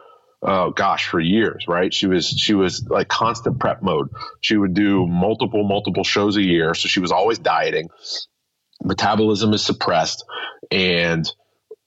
oh 0.43 0.71
gosh 0.71 1.07
for 1.07 1.19
years 1.19 1.65
right? 1.67 1.93
She 1.93 2.07
was 2.07 2.27
she 2.27 2.53
was 2.53 2.85
like 2.89 3.07
constant 3.07 3.59
prep 3.59 3.81
mode. 3.81 4.09
She 4.41 4.57
would 4.57 4.73
do 4.73 5.05
multiple 5.07 5.63
multiple 5.67 6.03
shows 6.03 6.37
a 6.37 6.43
year. 6.43 6.73
So 6.73 6.87
she 6.87 6.99
was 6.99 7.11
always 7.11 7.39
dieting. 7.39 7.89
Metabolism 8.83 9.53
is 9.53 9.63
suppressed. 9.63 10.25
And 10.71 11.31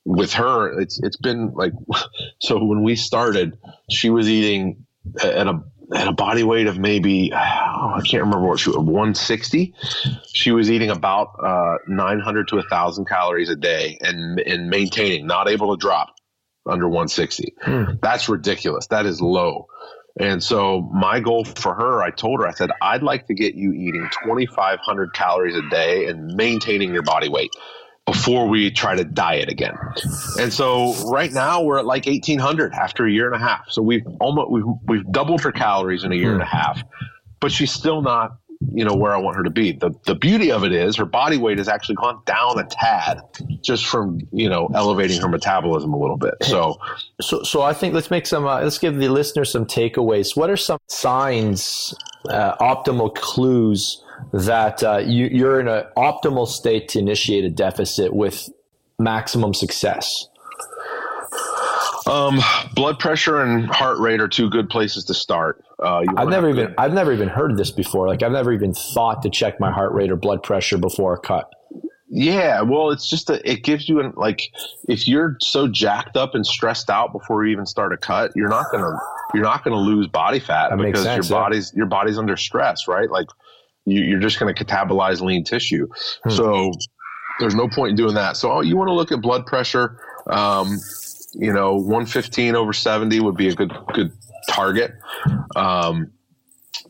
with 0.04 0.34
her 0.34 0.78
it's 0.78 1.00
it's 1.02 1.16
been 1.16 1.52
like 1.54 1.72
so 2.40 2.62
when 2.62 2.82
we 2.82 2.94
started 2.94 3.58
she 3.88 4.10
was 4.10 4.28
eating 4.28 4.84
at 5.22 5.46
a 5.46 5.62
at 5.92 6.08
a 6.08 6.12
body 6.12 6.42
weight 6.42 6.66
of 6.66 6.78
maybe 6.78 7.32
oh, 7.32 7.36
I 7.36 8.00
can't 8.04 8.22
remember 8.22 8.46
what 8.46 8.58
she 8.58 8.70
was 8.70 8.78
160. 8.78 9.74
She 10.32 10.52
was 10.52 10.70
eating 10.70 10.90
about 10.90 11.36
uh, 11.42 11.78
900 11.86 12.48
to 12.48 12.56
1,000 12.56 13.06
calories 13.06 13.50
a 13.50 13.56
day 13.56 13.98
and 14.00 14.38
and 14.40 14.70
maintaining, 14.70 15.26
not 15.26 15.48
able 15.48 15.76
to 15.76 15.80
drop 15.80 16.14
under 16.66 16.86
160. 16.86 17.54
Hmm. 17.60 17.84
That's 18.00 18.28
ridiculous. 18.28 18.86
That 18.88 19.06
is 19.06 19.20
low. 19.20 19.66
And 20.18 20.42
so 20.42 20.80
my 20.80 21.18
goal 21.20 21.44
for 21.44 21.74
her, 21.74 22.00
I 22.00 22.10
told 22.10 22.40
her, 22.40 22.46
I 22.46 22.52
said, 22.52 22.70
I'd 22.80 23.02
like 23.02 23.26
to 23.26 23.34
get 23.34 23.54
you 23.54 23.72
eating 23.72 24.08
2,500 24.22 25.12
calories 25.12 25.56
a 25.56 25.68
day 25.68 26.06
and 26.06 26.34
maintaining 26.36 26.92
your 26.92 27.02
body 27.02 27.28
weight 27.28 27.50
before 28.06 28.46
we 28.48 28.70
try 28.70 28.94
to 28.94 29.04
diet 29.04 29.48
again. 29.48 29.76
And 30.38 30.52
so 30.52 30.94
right 31.10 31.32
now 31.32 31.62
we're 31.62 31.78
at 31.78 31.86
like 31.86 32.06
1800 32.06 32.74
after 32.74 33.06
a 33.06 33.10
year 33.10 33.26
and 33.32 33.34
a 33.34 33.44
half. 33.44 33.70
So 33.70 33.80
we've 33.80 34.06
almost 34.20 34.50
we've 34.50 34.64
we've 34.86 35.12
doubled 35.12 35.40
her 35.42 35.52
calories 35.52 36.04
in 36.04 36.12
a 36.12 36.14
year 36.14 36.32
and 36.32 36.42
a 36.42 36.46
hmm. 36.46 36.56
half. 36.56 36.82
But 37.40 37.50
she's 37.50 37.72
still 37.72 38.02
not, 38.02 38.36
you 38.72 38.84
know, 38.84 38.94
where 38.94 39.12
I 39.12 39.18
want 39.18 39.36
her 39.36 39.42
to 39.42 39.50
be. 39.50 39.72
The 39.72 39.90
the 40.04 40.14
beauty 40.14 40.52
of 40.52 40.64
it 40.64 40.72
is 40.72 40.96
her 40.96 41.06
body 41.06 41.38
weight 41.38 41.56
has 41.58 41.68
actually 41.68 41.94
gone 41.94 42.20
down 42.26 42.58
a 42.58 42.64
tad 42.64 43.22
just 43.62 43.86
from, 43.86 44.20
you 44.32 44.50
know, 44.50 44.68
elevating 44.74 45.20
her 45.22 45.28
metabolism 45.28 45.94
a 45.94 45.98
little 45.98 46.18
bit. 46.18 46.34
So 46.42 46.78
so 47.22 47.42
so 47.42 47.62
I 47.62 47.72
think 47.72 47.94
let's 47.94 48.10
make 48.10 48.26
some 48.26 48.46
uh, 48.46 48.60
let's 48.60 48.78
give 48.78 48.98
the 48.98 49.08
listeners 49.08 49.50
some 49.50 49.64
takeaways. 49.64 50.36
What 50.36 50.50
are 50.50 50.58
some 50.58 50.78
signs 50.88 51.94
uh, 52.28 52.56
optimal 52.56 53.14
clues 53.14 54.03
that 54.34 54.82
uh, 54.82 54.98
you, 54.98 55.26
you're 55.26 55.60
in 55.60 55.68
an 55.68 55.84
optimal 55.96 56.46
state 56.46 56.88
to 56.88 56.98
initiate 56.98 57.44
a 57.44 57.50
deficit 57.50 58.12
with 58.12 58.48
maximum 58.98 59.54
success? 59.54 60.28
Um, 62.06 62.40
blood 62.74 62.98
pressure 62.98 63.40
and 63.40 63.66
heart 63.66 63.98
rate 63.98 64.20
are 64.20 64.28
two 64.28 64.50
good 64.50 64.68
places 64.68 65.04
to 65.04 65.14
start. 65.14 65.64
Uh, 65.82 66.02
I've 66.16 66.28
never 66.28 66.50
even 66.50 66.66
good. 66.66 66.74
I've 66.76 66.92
never 66.92 67.12
even 67.12 67.28
heard 67.28 67.52
of 67.52 67.56
this 67.56 67.70
before. 67.70 68.08
Like 68.08 68.22
I've 68.22 68.32
never 68.32 68.52
even 68.52 68.74
thought 68.74 69.22
to 69.22 69.30
check 69.30 69.58
my 69.58 69.70
heart 69.70 69.92
rate 69.92 70.10
or 70.10 70.16
blood 70.16 70.42
pressure 70.42 70.76
before 70.76 71.14
a 71.14 71.18
cut. 71.18 71.50
Yeah, 72.10 72.60
well, 72.60 72.90
it's 72.90 73.08
just 73.08 73.30
a, 73.30 73.50
it 73.50 73.64
gives 73.64 73.88
you 73.88 74.00
an 74.00 74.12
like 74.16 74.42
if 74.88 75.08
you're 75.08 75.36
so 75.40 75.66
jacked 75.66 76.16
up 76.16 76.34
and 76.34 76.46
stressed 76.46 76.90
out 76.90 77.12
before 77.12 77.44
you 77.46 77.52
even 77.52 77.66
start 77.66 77.92
a 77.92 77.96
cut, 77.96 78.32
you're 78.36 78.48
not 78.48 78.66
gonna 78.70 78.96
you're 79.32 79.42
not 79.42 79.64
gonna 79.64 79.80
lose 79.80 80.06
body 80.06 80.40
fat 80.40 80.68
that 80.70 80.78
because 80.78 81.04
sense, 81.04 81.28
your 81.28 81.40
body's 81.40 81.72
yeah. 81.72 81.78
your 81.78 81.86
body's 81.86 82.18
under 82.18 82.36
stress, 82.36 82.86
right? 82.86 83.10
Like 83.10 83.28
you, 83.86 84.16
are 84.16 84.20
just 84.20 84.38
going 84.38 84.54
to 84.54 84.64
catabolize 84.64 85.20
lean 85.20 85.44
tissue. 85.44 85.88
Hmm. 86.24 86.30
So 86.30 86.72
there's 87.40 87.54
no 87.54 87.68
point 87.68 87.90
in 87.90 87.96
doing 87.96 88.14
that. 88.14 88.36
So 88.36 88.60
you 88.60 88.76
want 88.76 88.88
to 88.88 88.94
look 88.94 89.12
at 89.12 89.20
blood 89.20 89.46
pressure. 89.46 89.98
Um, 90.26 90.78
you 91.34 91.52
know, 91.52 91.74
115 91.74 92.54
over 92.54 92.72
70 92.72 93.20
would 93.20 93.36
be 93.36 93.48
a 93.48 93.54
good 93.54 93.72
good 93.92 94.12
target 94.48 94.92
um, 95.56 96.12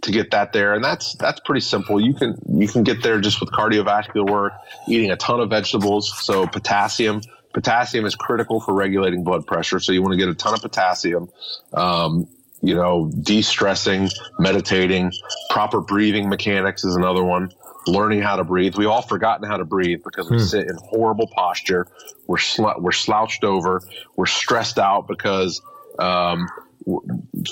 to 0.02 0.12
get 0.12 0.30
that 0.32 0.52
there, 0.52 0.74
and 0.74 0.84
that's 0.84 1.14
that's 1.16 1.40
pretty 1.40 1.62
simple. 1.62 2.00
You 2.00 2.14
can 2.14 2.36
you 2.48 2.68
can 2.68 2.82
get 2.82 3.02
there 3.02 3.20
just 3.20 3.40
with 3.40 3.50
cardiovascular 3.50 4.30
work, 4.30 4.52
eating 4.86 5.10
a 5.10 5.16
ton 5.16 5.40
of 5.40 5.50
vegetables. 5.50 6.12
So 6.24 6.46
potassium. 6.46 7.22
Potassium 7.54 8.04
is 8.04 8.16
critical 8.16 8.60
for 8.60 8.74
regulating 8.74 9.22
blood 9.22 9.46
pressure, 9.46 9.78
so 9.78 9.92
you 9.92 10.02
want 10.02 10.12
to 10.12 10.18
get 10.18 10.28
a 10.28 10.34
ton 10.34 10.54
of 10.54 10.60
potassium. 10.60 11.30
Um, 11.72 12.26
you 12.64 12.74
know, 12.74 13.10
de-stressing, 13.22 14.10
meditating, 14.38 15.12
proper 15.50 15.80
breathing 15.80 16.28
mechanics 16.28 16.84
is 16.84 16.96
another 16.96 17.22
one. 17.22 17.52
Learning 17.86 18.22
how 18.22 18.36
to 18.36 18.44
breathe. 18.44 18.76
We 18.76 18.86
all 18.86 19.02
forgotten 19.02 19.46
how 19.46 19.58
to 19.58 19.64
breathe 19.66 20.00
because 20.04 20.30
we 20.30 20.38
hmm. 20.38 20.42
sit 20.42 20.68
in 20.68 20.76
horrible 20.76 21.26
posture. 21.26 21.86
We're 22.26 22.38
sl- 22.38 22.78
we're 22.78 22.92
slouched 22.92 23.44
over. 23.44 23.82
We're 24.16 24.24
stressed 24.24 24.78
out 24.78 25.06
because 25.06 25.60
um, 25.98 26.48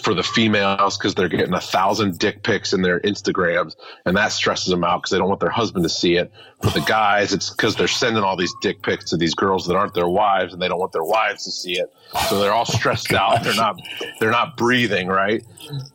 for 0.02 0.14
the 0.14 0.22
females 0.22 0.98
because 0.98 1.14
they're 1.14 1.28
getting 1.28 1.54
a 1.54 1.60
thousand 1.60 2.18
dick 2.18 2.42
pics 2.42 2.72
in 2.72 2.82
their 2.82 3.00
Instagrams, 3.00 3.76
and 4.04 4.16
that 4.16 4.32
stresses 4.32 4.68
them 4.68 4.84
out 4.84 4.98
because 4.98 5.10
they 5.10 5.18
don't 5.18 5.28
want 5.28 5.40
their 5.40 5.50
husband 5.50 5.84
to 5.84 5.88
see 5.88 6.16
it. 6.16 6.30
For 6.62 6.70
the 6.70 6.80
guys, 6.86 7.32
it's 7.32 7.50
because 7.50 7.76
they're 7.76 7.88
sending 7.88 8.22
all 8.22 8.36
these 8.36 8.54
dick 8.60 8.82
pics 8.82 9.10
to 9.10 9.16
these 9.16 9.34
girls 9.34 9.66
that 9.66 9.76
aren't 9.76 9.94
their 9.94 10.08
wives, 10.08 10.52
and 10.52 10.60
they 10.60 10.68
don't 10.68 10.78
want 10.78 10.92
their 10.92 11.04
wives 11.04 11.44
to 11.44 11.50
see 11.50 11.72
it. 11.72 11.92
So 12.28 12.40
they're 12.40 12.52
all 12.52 12.66
stressed 12.66 13.12
out. 13.12 13.42
They're 13.42 13.54
not 13.54 13.80
they're 14.20 14.30
not 14.30 14.56
breathing 14.56 15.08
right. 15.08 15.44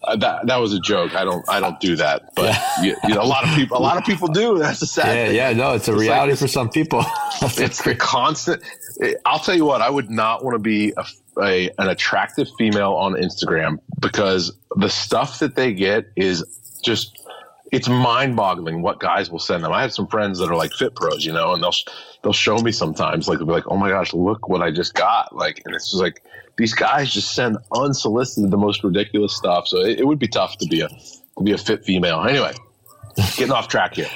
Uh, 0.03 0.15
that 0.17 0.47
that 0.47 0.57
was 0.57 0.73
a 0.73 0.79
joke. 0.79 1.15
I 1.15 1.23
don't 1.23 1.47
I 1.47 1.59
don't 1.59 1.79
do 1.79 1.95
that, 1.97 2.33
but 2.35 2.45
yeah. 2.45 2.83
you, 2.83 2.95
you 3.07 3.15
know, 3.15 3.21
a 3.21 3.23
lot 3.23 3.47
of 3.47 3.53
people 3.55 3.77
a 3.77 3.79
lot 3.79 3.97
of 3.97 4.03
people 4.03 4.27
do. 4.29 4.57
That's 4.57 4.81
a 4.81 4.87
sad. 4.87 5.07
Yeah, 5.07 5.27
thing. 5.27 5.35
yeah, 5.35 5.53
no, 5.53 5.73
it's 5.75 5.87
a 5.87 5.93
it's 5.93 6.01
reality 6.01 6.31
like, 6.31 6.39
for 6.39 6.47
some 6.47 6.69
people. 6.69 7.03
it's 7.41 7.83
the 7.83 7.95
constant. 7.95 8.63
I'll 9.25 9.39
tell 9.39 9.55
you 9.55 9.65
what. 9.65 9.81
I 9.81 9.89
would 9.89 10.09
not 10.09 10.43
want 10.43 10.55
to 10.55 10.59
be 10.59 10.93
a 10.97 11.05
a, 11.41 11.69
an 11.77 11.87
attractive 11.87 12.47
female 12.57 12.93
on 12.93 13.13
Instagram 13.13 13.79
because 13.99 14.51
the 14.75 14.89
stuff 14.89 15.39
that 15.39 15.55
they 15.55 15.73
get 15.73 16.07
is 16.15 16.79
just 16.83 17.23
it's 17.71 17.89
mind-boggling 17.89 18.81
what 18.81 18.99
guys 18.99 19.29
will 19.29 19.39
send 19.39 19.63
them. 19.63 19.73
I 19.73 19.81
have 19.81 19.93
some 19.93 20.07
friends 20.07 20.39
that 20.39 20.49
are 20.49 20.55
like 20.55 20.71
fit 20.71 20.95
pros, 20.95 21.25
you 21.25 21.33
know, 21.33 21.53
and 21.53 21.61
they'll 21.61 21.73
they'll 22.23 22.33
show 22.33 22.57
me 22.59 22.71
sometimes 22.71 23.27
like 23.27 23.39
they'll 23.39 23.47
be 23.47 23.53
like, 23.53 23.69
"Oh 23.69 23.77
my 23.77 23.89
gosh, 23.89 24.13
look 24.13 24.47
what 24.47 24.61
I 24.61 24.71
just 24.71 24.93
got!" 24.93 25.35
Like, 25.35 25.61
and 25.65 25.75
it's 25.75 25.91
just 25.91 26.01
like 26.01 26.23
these 26.57 26.73
guys 26.73 27.11
just 27.11 27.35
send 27.35 27.57
unsolicited 27.75 28.51
the 28.51 28.57
most 28.57 28.83
ridiculous 28.83 29.35
stuff. 29.35 29.67
So 29.67 29.81
it, 29.81 29.99
it 29.99 30.07
would 30.07 30.19
be 30.19 30.27
tough 30.27 30.57
to 30.59 30.67
be 30.67 30.81
a 30.81 30.87
to 30.87 31.43
be 31.43 31.51
a 31.51 31.57
fit 31.57 31.83
female. 31.83 32.23
Anyway, 32.23 32.53
getting 33.35 33.51
off 33.51 33.67
track 33.67 33.95
here. 33.95 34.09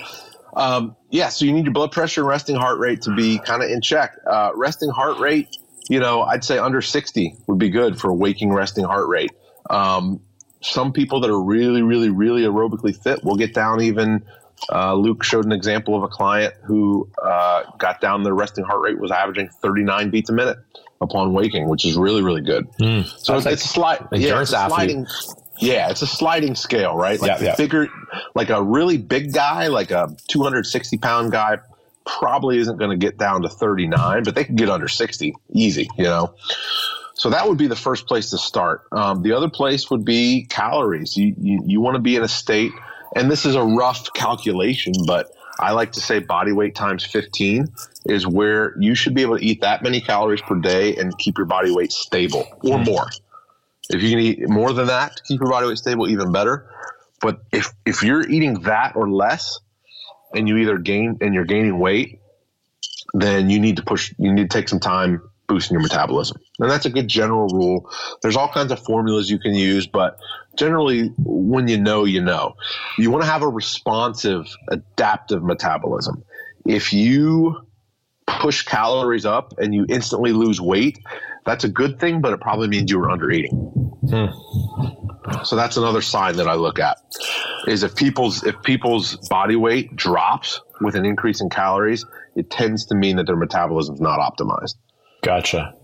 Um, 0.54 0.96
yeah, 1.12 1.30
so 1.30 1.46
you 1.46 1.54
need 1.54 1.66
your 1.66 1.74
blood 1.74 1.92
pressure 1.92 2.22
and 2.22 2.30
resting 2.30 2.56
heart 2.56 2.80
rate 2.80 3.02
to 3.04 3.16
be 3.16 3.38
kind 3.40 3.62
of 3.62 3.70
in 3.70 3.82
check. 3.82 4.18
Uh, 4.26 4.52
resting 4.56 4.90
heart 4.90 5.20
rate, 5.20 5.58
you 5.90 6.00
know, 6.00 6.22
I'd 6.22 6.44
say 6.44 6.58
under 6.58 6.82
60 6.82 7.36
would 7.48 7.60
be 7.60 7.70
good 7.70 8.00
for 8.00 8.14
waking 8.14 8.54
resting 8.54 8.86
heart 8.86 9.08
rate. 9.08 9.32
Um, 9.70 10.22
some 10.62 10.94
people 10.94 11.20
that 11.22 11.30
are 11.30 11.42
really, 11.42 11.82
really, 11.82 12.10
really 12.10 12.44
aerobically 12.44 12.96
fit 12.96 13.24
will 13.24 13.36
get 13.36 13.54
down 13.54 13.82
even. 13.82 14.24
Uh, 14.72 14.94
Luke 14.94 15.24
showed 15.24 15.44
an 15.46 15.52
example 15.52 15.96
of 15.96 16.04
a 16.04 16.08
client 16.08 16.54
who 16.64 17.10
uh, 17.22 17.64
got 17.78 18.00
down 18.00 18.24
their 18.24 18.36
resting 18.36 18.64
heart 18.64 18.82
rate 18.82 19.00
was 19.00 19.12
averaging 19.12 19.50
39 19.62 20.12
beats 20.12 20.30
a 20.30 20.34
minute 20.34 20.58
upon 21.02 21.34
waking, 21.34 21.68
which 21.68 21.84
is 21.84 21.98
really, 21.98 22.22
really 22.22 22.42
good. 22.42 22.70
Mm, 22.80 23.06
so 23.06 23.36
it's, 23.36 23.46
like 23.46 23.54
it's, 23.54 23.76
sli- 23.76 24.08
yeah, 24.14 24.40
it's 24.40 24.52
sliding. 24.52 25.08
Yeah, 25.62 25.90
it's 25.92 26.02
a 26.02 26.08
sliding 26.08 26.56
scale, 26.56 26.96
right? 26.96 27.20
Like 27.20 27.40
yeah, 27.40 27.48
yeah. 27.48 27.56
figure, 27.56 27.88
like 28.34 28.50
a 28.50 28.62
really 28.62 28.98
big 28.98 29.32
guy, 29.32 29.68
like 29.68 29.92
a 29.92 30.16
260 30.28 30.98
pound 30.98 31.32
guy, 31.32 31.60
probably 32.06 32.58
isn't 32.58 32.78
going 32.78 32.92
to 32.92 32.98
get 32.98 33.18
down 33.18 33.44
to 33.44 33.50
39, 33.50 34.24
but 34.24 34.36
they 34.36 34.44
can 34.44 34.56
get 34.56 34.70
under 34.70 34.88
60 34.88 35.36
easy, 35.52 35.88
you 35.98 36.06
know? 36.06 36.34
So 37.14 37.30
that 37.30 37.48
would 37.48 37.58
be 37.58 37.68
the 37.68 37.76
first 37.76 38.08
place 38.08 38.32
to 38.32 38.40
start. 38.40 38.84
Um, 38.92 39.22
the 39.22 39.34
other 39.34 39.50
place 39.50 39.92
would 39.92 40.04
be 40.04 40.48
calories. 40.50 41.16
You, 41.16 41.36
you, 41.40 41.62
you 41.66 41.82
want 41.82 41.96
to 41.96 42.02
be 42.02 42.16
in 42.16 42.24
a 42.24 42.28
state, 42.28 42.72
and 43.16 43.30
this 43.30 43.46
is 43.46 43.54
a 43.54 43.64
rough 43.64 44.12
calculation, 44.14 44.94
but 45.06 45.32
I 45.60 45.74
like 45.74 45.92
to 45.92 46.02
say 46.02 46.20
body 46.20 46.52
weight 46.52 46.74
times 46.74 47.06
15 47.06 47.68
is 48.06 48.26
where 48.26 48.76
you 48.80 48.96
should 48.96 49.14
be 49.14 49.22
able 49.22 49.38
to 49.38 49.46
eat 49.46 49.62
that 49.62 49.84
many 49.84 50.02
calories 50.02 50.42
per 50.42 50.56
day 50.56 50.96
and 50.96 51.16
keep 51.20 51.38
your 51.38 51.46
body 51.46 51.70
weight 51.70 51.92
stable 51.92 52.48
or 52.64 52.80
hmm. 52.80 52.86
more. 52.86 53.08
If 53.94 54.02
you 54.02 54.10
can 54.10 54.20
eat 54.20 54.50
more 54.50 54.74
than 54.74 54.88
that 54.88 55.18
to 55.18 55.24
keep 55.24 55.40
your 55.40 55.50
body 55.50 55.68
weight 55.68 55.78
stable, 55.78 56.10
even 56.10 56.32
better. 56.32 56.70
But 57.22 57.42
if, 57.52 57.72
if 57.86 58.04
you're 58.04 58.28
eating 58.28 58.62
that 58.62 58.96
or 58.96 59.10
less, 59.10 59.60
and 60.34 60.48
you 60.48 60.58
either 60.58 60.78
gain 60.78 61.18
and 61.22 61.34
you're 61.34 61.46
gaining 61.46 61.78
weight, 61.80 62.20
then 63.14 63.50
you 63.50 63.60
need 63.60 63.78
to 63.78 63.84
push, 63.84 64.14
you 64.18 64.32
need 64.32 64.50
to 64.50 64.58
take 64.58 64.70
some 64.70 64.80
time 64.80 65.22
boosting 65.48 65.76
your 65.76 65.82
metabolism. 65.82 66.38
And 66.60 66.72
that's 66.72 66.86
a 66.86 66.90
good 66.90 67.08
general 67.08 67.48
rule. 67.48 67.90
There's 68.22 68.38
all 68.38 68.48
kinds 68.48 68.72
of 68.72 68.80
formulas 68.84 69.30
you 69.30 69.40
can 69.40 69.54
use, 69.54 69.88
but 69.88 70.18
generally, 70.56 71.12
when 71.18 71.68
you 71.68 71.80
know, 71.80 72.06
you 72.06 72.22
know. 72.22 72.56
You 72.98 73.12
want 73.12 73.24
to 73.24 73.30
have 73.30 73.42
a 73.42 73.50
responsive, 73.50 74.48
adaptive 74.70 75.44
metabolism. 75.44 76.24
If 76.66 76.94
you 76.94 77.68
push 78.28 78.64
calories 78.64 79.26
up 79.26 79.54
and 79.58 79.74
you 79.74 79.86
instantly 79.90 80.32
lose 80.32 80.62
weight, 80.62 81.00
that's 81.46 81.66
a 81.66 81.70
good 81.70 82.00
thing, 82.00 82.22
but 82.22 82.32
it 82.32 82.40
probably 82.40 82.70
means 82.70 82.90
you 82.90 83.00
were 83.00 83.10
under 83.10 83.30
eating. 83.30 83.81
Hmm. 84.08 84.26
So 85.44 85.56
that's 85.56 85.78
another 85.78 86.02
sign 86.02 86.38
that 86.38 86.48
I 86.48 86.56
look 86.56 86.80
at 86.80 86.98
is 87.68 87.84
if 87.84 87.96
people's 87.96 88.44
if 88.44 88.62
people's 88.64 89.16
body 89.30 89.56
weight 89.56 89.96
drops 89.96 90.60
with 90.80 90.96
an 90.96 91.06
increase 91.06 91.42
in 91.42 91.50
calories, 91.50 92.06
it 92.36 92.50
tends 92.50 92.88
to 92.88 92.96
mean 92.96 93.18
that 93.18 93.28
their 93.28 93.36
metabolism 93.36 93.96
is 93.96 94.02
not 94.02 94.20
optimized. 94.20 94.76
Gotcha. 95.22 95.76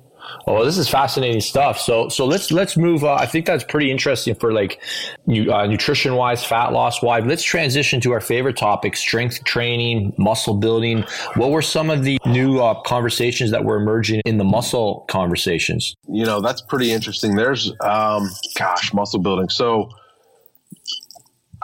Oh, 0.46 0.64
this 0.64 0.78
is 0.78 0.90
fascinating 0.90 1.42
stuff. 1.42 1.80
So, 1.80 2.10
so 2.10 2.26
let's 2.26 2.52
let's 2.52 2.78
move. 2.78 3.04
Uh, 3.04 3.14
I 3.16 3.26
think 3.26 3.46
that's 3.46 3.64
pretty 3.64 3.92
interesting 3.92 4.36
for 4.36 4.54
like 4.54 4.82
uh, 5.28 5.68
nutrition 5.68 6.16
wise, 6.16 6.44
fat 6.44 6.72
loss 6.74 7.02
wise. 7.02 7.24
Let's 7.26 7.44
transition 7.44 8.02
to 8.02 8.12
our 8.12 8.22
favorite 8.22 8.58
topic: 8.58 8.96
strength 8.96 9.44
training, 9.44 10.14
muscle 10.18 10.56
building. 10.56 11.04
What 11.36 11.52
were 11.52 11.62
some 11.62 11.90
of 11.90 12.04
the 12.04 12.20
new 12.26 12.60
uh, 12.60 12.82
conversations 12.82 13.52
that 13.52 13.64
were 13.64 13.78
emerging 13.78 14.22
in 14.26 14.38
the 14.38 14.44
muscle 14.44 15.06
conversations? 15.10 15.96
You 16.08 16.26
know, 16.26 16.42
that's 16.42 16.62
pretty 16.62 16.92
interesting. 16.92 17.36
There's, 17.36 17.72
um, 17.82 18.30
gosh, 18.58 18.94
muscle 18.94 19.20
building. 19.20 19.50
So 19.50 19.90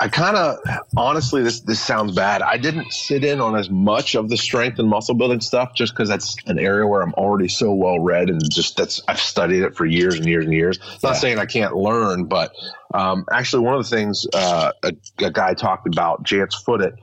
I 0.04 0.10
kind 0.10 0.36
of 0.36 0.58
honestly, 0.98 1.44
this 1.44 1.62
this 1.62 1.80
sounds 1.80 2.14
bad. 2.14 2.42
I 2.42 2.58
didn't 2.58 2.92
sit 2.92 3.24
in 3.24 3.40
on 3.40 3.56
as 3.56 3.70
much 3.70 4.16
of 4.16 4.28
the 4.28 4.36
strength 4.36 4.78
and 4.78 4.90
muscle 4.90 5.16
building 5.16 5.40
stuff 5.40 5.74
just 5.76 5.94
because 5.94 6.10
that's 6.10 6.36
an 6.46 6.60
area 6.60 6.86
where 6.86 7.02
I'm 7.02 7.14
already 7.14 7.48
so 7.48 7.74
well 7.74 8.02
read 8.02 8.30
and 8.30 8.42
just 8.52 8.76
that's 8.76 9.02
I've 9.08 9.22
studied 9.22 9.62
it 9.62 9.78
for 9.78 9.86
years 9.86 10.16
and 10.16 10.26
years 10.26 10.44
and 10.44 10.54
years. 10.54 10.78
Not 11.02 11.12
yeah. 11.12 11.14
saying 11.14 11.40
I 11.40 11.46
can't 11.46 11.78
learn, 11.78 12.26
but 12.26 12.54
um, 12.94 13.26
actually, 13.32 13.64
one 13.64 13.76
of 13.76 13.90
the 13.90 13.96
things 13.96 14.28
uh, 14.34 14.74
a, 14.84 14.92
a, 15.20 15.32
guy 15.32 15.54
talked 15.54 15.88
about, 15.88 16.24
Jance 16.24 16.62
Footet, 16.66 16.96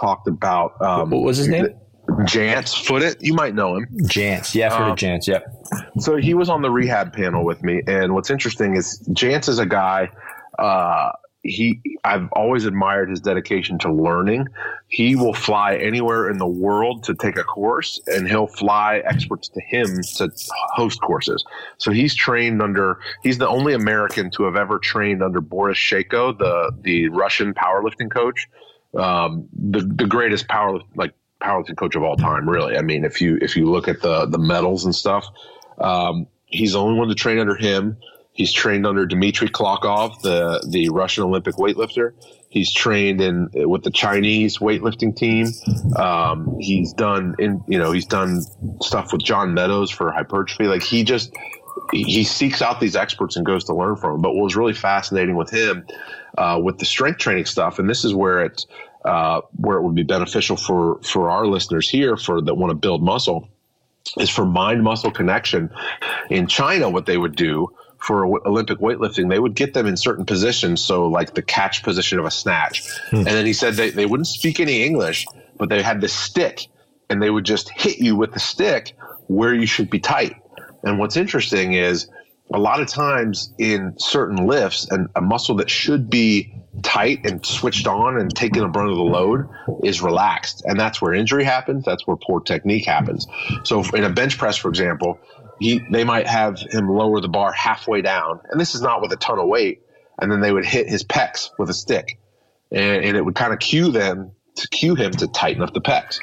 talked 0.00 0.26
about. 0.26 0.82
Um, 0.82 1.10
what 1.10 1.22
was 1.22 1.36
his 1.36 1.46
name? 1.46 1.68
Jance 2.22 2.74
Footet. 2.74 3.18
You 3.20 3.34
might 3.34 3.54
know 3.54 3.76
him. 3.76 3.86
Jance. 4.02 4.52
Yeah, 4.52 4.66
I've 4.66 4.72
heard 4.72 4.82
um, 4.82 4.90
of 4.90 4.98
Jance. 4.98 5.28
Yep. 5.28 5.44
So 6.00 6.16
he 6.16 6.34
was 6.34 6.48
on 6.48 6.62
the 6.62 6.72
rehab 6.72 7.12
panel 7.12 7.44
with 7.44 7.62
me, 7.62 7.84
and 7.86 8.14
what's 8.14 8.30
interesting 8.30 8.74
is 8.76 9.00
Jance 9.10 9.48
is 9.48 9.60
a 9.60 9.66
guy. 9.66 10.10
Uh, 10.58 11.12
he 11.42 11.80
I've 12.04 12.28
always 12.32 12.64
admired 12.64 13.10
his 13.10 13.20
dedication 13.20 13.78
to 13.80 13.92
learning. 13.92 14.48
He 14.88 15.14
will 15.14 15.34
fly 15.34 15.76
anywhere 15.76 16.28
in 16.30 16.38
the 16.38 16.46
world 16.46 17.04
to 17.04 17.14
take 17.14 17.36
a 17.36 17.44
course 17.44 18.00
and 18.06 18.28
he'll 18.28 18.46
fly 18.46 19.02
experts 19.04 19.48
to 19.50 19.60
him 19.60 20.02
to 20.16 20.30
host 20.74 21.00
courses. 21.00 21.44
So 21.78 21.90
he's 21.90 22.14
trained 22.14 22.60
under 22.60 22.98
he's 23.22 23.38
the 23.38 23.48
only 23.48 23.74
American 23.74 24.30
to 24.32 24.44
have 24.44 24.56
ever 24.56 24.78
trained 24.78 25.22
under 25.22 25.40
Boris 25.40 25.78
Sheiko, 25.78 26.36
the 26.36 26.72
the 26.80 27.08
Russian 27.08 27.54
powerlifting 27.54 28.10
coach. 28.10 28.48
Um, 28.96 29.48
the 29.52 29.80
the 29.80 30.06
greatest 30.06 30.48
power 30.48 30.80
like 30.96 31.14
powerlifting 31.40 31.76
coach 31.76 31.94
of 31.94 32.02
all 32.02 32.16
time, 32.16 32.48
really. 32.48 32.76
I 32.76 32.82
mean, 32.82 33.04
if 33.04 33.20
you 33.20 33.38
if 33.40 33.56
you 33.56 33.70
look 33.70 33.86
at 33.88 34.00
the 34.00 34.26
the 34.26 34.38
medals 34.38 34.84
and 34.84 34.94
stuff, 34.94 35.26
um, 35.78 36.26
he's 36.46 36.72
the 36.72 36.80
only 36.80 36.98
one 36.98 37.08
to 37.08 37.14
train 37.14 37.38
under 37.38 37.54
him. 37.54 37.96
He's 38.38 38.52
trained 38.52 38.86
under 38.86 39.04
Dmitry 39.04 39.48
Klokov, 39.48 40.20
the 40.22 40.64
the 40.70 40.90
Russian 40.90 41.24
Olympic 41.24 41.56
weightlifter. 41.56 42.12
He's 42.48 42.72
trained 42.72 43.20
in 43.20 43.48
with 43.52 43.82
the 43.82 43.90
Chinese 43.90 44.58
weightlifting 44.58 45.16
team. 45.16 45.48
Um, 45.96 46.56
he's 46.60 46.92
done 46.92 47.34
in 47.40 47.64
you 47.66 47.80
know 47.80 47.90
he's 47.90 48.06
done 48.06 48.42
stuff 48.80 49.12
with 49.12 49.24
John 49.24 49.54
Meadows 49.54 49.90
for 49.90 50.12
hypertrophy. 50.12 50.68
Like 50.68 50.84
he 50.84 51.02
just 51.02 51.34
he 51.90 52.22
seeks 52.22 52.62
out 52.62 52.78
these 52.78 52.94
experts 52.94 53.34
and 53.34 53.44
goes 53.44 53.64
to 53.64 53.74
learn 53.74 53.96
from 53.96 54.12
them. 54.12 54.22
But 54.22 54.36
what 54.36 54.44
was 54.44 54.54
really 54.54 54.72
fascinating 54.72 55.34
with 55.34 55.50
him, 55.50 55.84
uh, 56.38 56.60
with 56.62 56.78
the 56.78 56.84
strength 56.84 57.18
training 57.18 57.46
stuff, 57.46 57.80
and 57.80 57.90
this 57.90 58.04
is 58.04 58.14
where 58.14 58.44
it 58.44 58.66
uh, 59.04 59.40
where 59.56 59.78
it 59.78 59.82
would 59.82 59.96
be 59.96 60.04
beneficial 60.04 60.56
for 60.56 61.00
for 61.02 61.28
our 61.28 61.44
listeners 61.44 61.88
here 61.88 62.16
for 62.16 62.40
that 62.40 62.54
want 62.54 62.70
to 62.70 62.76
build 62.76 63.02
muscle, 63.02 63.48
is 64.16 64.30
for 64.30 64.44
mind 64.44 64.84
muscle 64.84 65.10
connection. 65.10 65.70
In 66.30 66.46
China, 66.46 66.88
what 66.88 67.06
they 67.06 67.18
would 67.18 67.34
do 67.34 67.74
for 67.98 68.24
Olympic 68.46 68.78
weightlifting, 68.78 69.28
they 69.28 69.38
would 69.38 69.54
get 69.54 69.74
them 69.74 69.86
in 69.86 69.96
certain 69.96 70.24
positions. 70.24 70.82
So, 70.82 71.06
like 71.06 71.34
the 71.34 71.42
catch 71.42 71.82
position 71.82 72.18
of 72.18 72.24
a 72.24 72.30
snatch. 72.30 72.88
Hmm. 73.10 73.16
And 73.16 73.26
then 73.26 73.46
he 73.46 73.52
said 73.52 73.74
they, 73.74 73.90
they 73.90 74.06
wouldn't 74.06 74.28
speak 74.28 74.60
any 74.60 74.82
English, 74.84 75.26
but 75.56 75.68
they 75.68 75.82
had 75.82 76.00
this 76.00 76.12
stick 76.12 76.66
and 77.10 77.22
they 77.22 77.30
would 77.30 77.44
just 77.44 77.70
hit 77.70 77.98
you 77.98 78.16
with 78.16 78.32
the 78.32 78.40
stick 78.40 78.96
where 79.28 79.54
you 79.54 79.66
should 79.66 79.90
be 79.90 79.98
tight. 79.98 80.36
And 80.82 80.98
what's 80.98 81.16
interesting 81.16 81.72
is 81.72 82.08
a 82.52 82.58
lot 82.58 82.80
of 82.80 82.88
times 82.88 83.52
in 83.58 83.94
certain 83.98 84.46
lifts, 84.46 84.90
and 84.90 85.08
a 85.14 85.20
muscle 85.20 85.56
that 85.56 85.68
should 85.68 86.08
be 86.08 86.54
tight 86.82 87.26
and 87.26 87.44
switched 87.44 87.86
on 87.86 88.18
and 88.18 88.34
taking 88.34 88.62
a 88.62 88.68
brunt 88.68 88.90
of 88.90 88.96
the 88.96 89.02
load 89.02 89.48
is 89.84 90.00
relaxed. 90.00 90.62
And 90.64 90.78
that's 90.78 91.02
where 91.02 91.12
injury 91.12 91.44
happens. 91.44 91.84
That's 91.84 92.06
where 92.06 92.16
poor 92.16 92.40
technique 92.40 92.86
happens. 92.86 93.26
So, 93.64 93.84
in 93.94 94.04
a 94.04 94.10
bench 94.10 94.38
press, 94.38 94.56
for 94.56 94.68
example, 94.68 95.18
he 95.58 95.80
they 95.90 96.04
might 96.04 96.26
have 96.26 96.58
him 96.58 96.88
lower 96.88 97.20
the 97.20 97.28
bar 97.28 97.52
halfway 97.52 98.02
down, 98.02 98.40
and 98.50 98.60
this 98.60 98.74
is 98.74 98.82
not 98.82 99.02
with 99.02 99.12
a 99.12 99.16
ton 99.16 99.38
of 99.38 99.46
weight, 99.46 99.82
and 100.20 100.30
then 100.30 100.40
they 100.40 100.52
would 100.52 100.64
hit 100.64 100.88
his 100.88 101.04
pecs 101.04 101.50
with 101.58 101.70
a 101.70 101.74
stick, 101.74 102.18
and, 102.70 103.04
and 103.04 103.16
it 103.16 103.24
would 103.24 103.34
kind 103.34 103.52
of 103.52 103.58
cue 103.58 103.90
them 103.90 104.32
to 104.56 104.68
cue 104.68 104.94
him 104.94 105.12
to 105.12 105.26
tighten 105.28 105.62
up 105.62 105.72
the 105.72 105.80
pecs. 105.80 106.20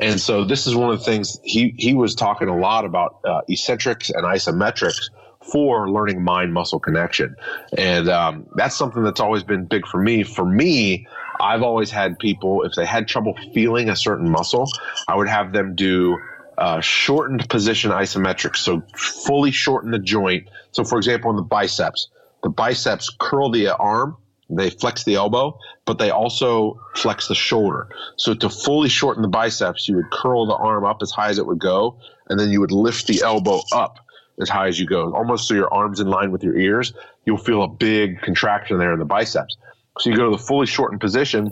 And 0.00 0.20
so 0.20 0.44
this 0.44 0.66
is 0.66 0.74
one 0.74 0.90
of 0.90 0.98
the 0.98 1.04
things 1.04 1.38
he 1.44 1.74
he 1.76 1.94
was 1.94 2.14
talking 2.14 2.48
a 2.48 2.56
lot 2.56 2.84
about 2.84 3.20
uh, 3.24 3.42
eccentrics 3.48 4.10
and 4.10 4.24
isometrics 4.24 5.10
for 5.40 5.90
learning 5.90 6.22
mind 6.22 6.52
muscle 6.52 6.80
connection, 6.80 7.36
and 7.76 8.08
um, 8.08 8.46
that's 8.56 8.76
something 8.76 9.02
that's 9.02 9.20
always 9.20 9.42
been 9.42 9.66
big 9.66 9.86
for 9.86 10.00
me. 10.00 10.24
For 10.24 10.44
me, 10.44 11.06
I've 11.38 11.62
always 11.62 11.90
had 11.90 12.18
people 12.18 12.62
if 12.62 12.72
they 12.74 12.86
had 12.86 13.08
trouble 13.08 13.36
feeling 13.52 13.88
a 13.88 13.96
certain 13.96 14.30
muscle, 14.30 14.66
I 15.06 15.16
would 15.16 15.28
have 15.28 15.52
them 15.52 15.74
do 15.74 16.18
uh, 16.58 16.80
shortened 16.80 17.48
position 17.48 17.90
isometrics, 17.90 18.56
so 18.56 18.82
fully 18.96 19.50
shorten 19.50 19.90
the 19.90 19.98
joint. 19.98 20.48
So, 20.72 20.84
for 20.84 20.98
example, 20.98 21.30
in 21.30 21.36
the 21.36 21.42
biceps, 21.42 22.08
the 22.42 22.48
biceps 22.48 23.10
curl 23.18 23.50
the 23.50 23.74
arm, 23.76 24.16
they 24.50 24.70
flex 24.70 25.04
the 25.04 25.14
elbow, 25.14 25.58
but 25.86 25.98
they 25.98 26.10
also 26.10 26.80
flex 26.94 27.28
the 27.28 27.34
shoulder. 27.34 27.88
So, 28.16 28.34
to 28.34 28.48
fully 28.48 28.88
shorten 28.88 29.22
the 29.22 29.28
biceps, 29.28 29.88
you 29.88 29.96
would 29.96 30.10
curl 30.10 30.46
the 30.46 30.54
arm 30.54 30.84
up 30.84 31.02
as 31.02 31.10
high 31.10 31.30
as 31.30 31.38
it 31.38 31.46
would 31.46 31.58
go, 31.58 31.98
and 32.28 32.38
then 32.38 32.50
you 32.50 32.60
would 32.60 32.72
lift 32.72 33.06
the 33.06 33.22
elbow 33.22 33.60
up 33.72 33.98
as 34.40 34.48
high 34.48 34.68
as 34.68 34.78
you 34.78 34.86
go, 34.86 35.14
almost 35.14 35.48
so 35.48 35.54
your 35.54 35.72
arm's 35.72 36.00
in 36.00 36.08
line 36.08 36.32
with 36.32 36.42
your 36.42 36.56
ears. 36.56 36.92
You'll 37.24 37.38
feel 37.38 37.62
a 37.62 37.68
big 37.68 38.20
contraction 38.20 38.78
there 38.78 38.92
in 38.92 38.98
the 38.98 39.04
biceps. 39.04 39.56
So, 39.98 40.10
you 40.10 40.16
go 40.16 40.30
to 40.30 40.36
the 40.36 40.42
fully 40.42 40.66
shortened 40.66 41.00
position 41.00 41.50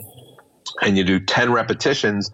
and 0.81 0.97
you 0.97 1.03
do 1.03 1.19
10 1.19 1.51
repetitions 1.51 2.31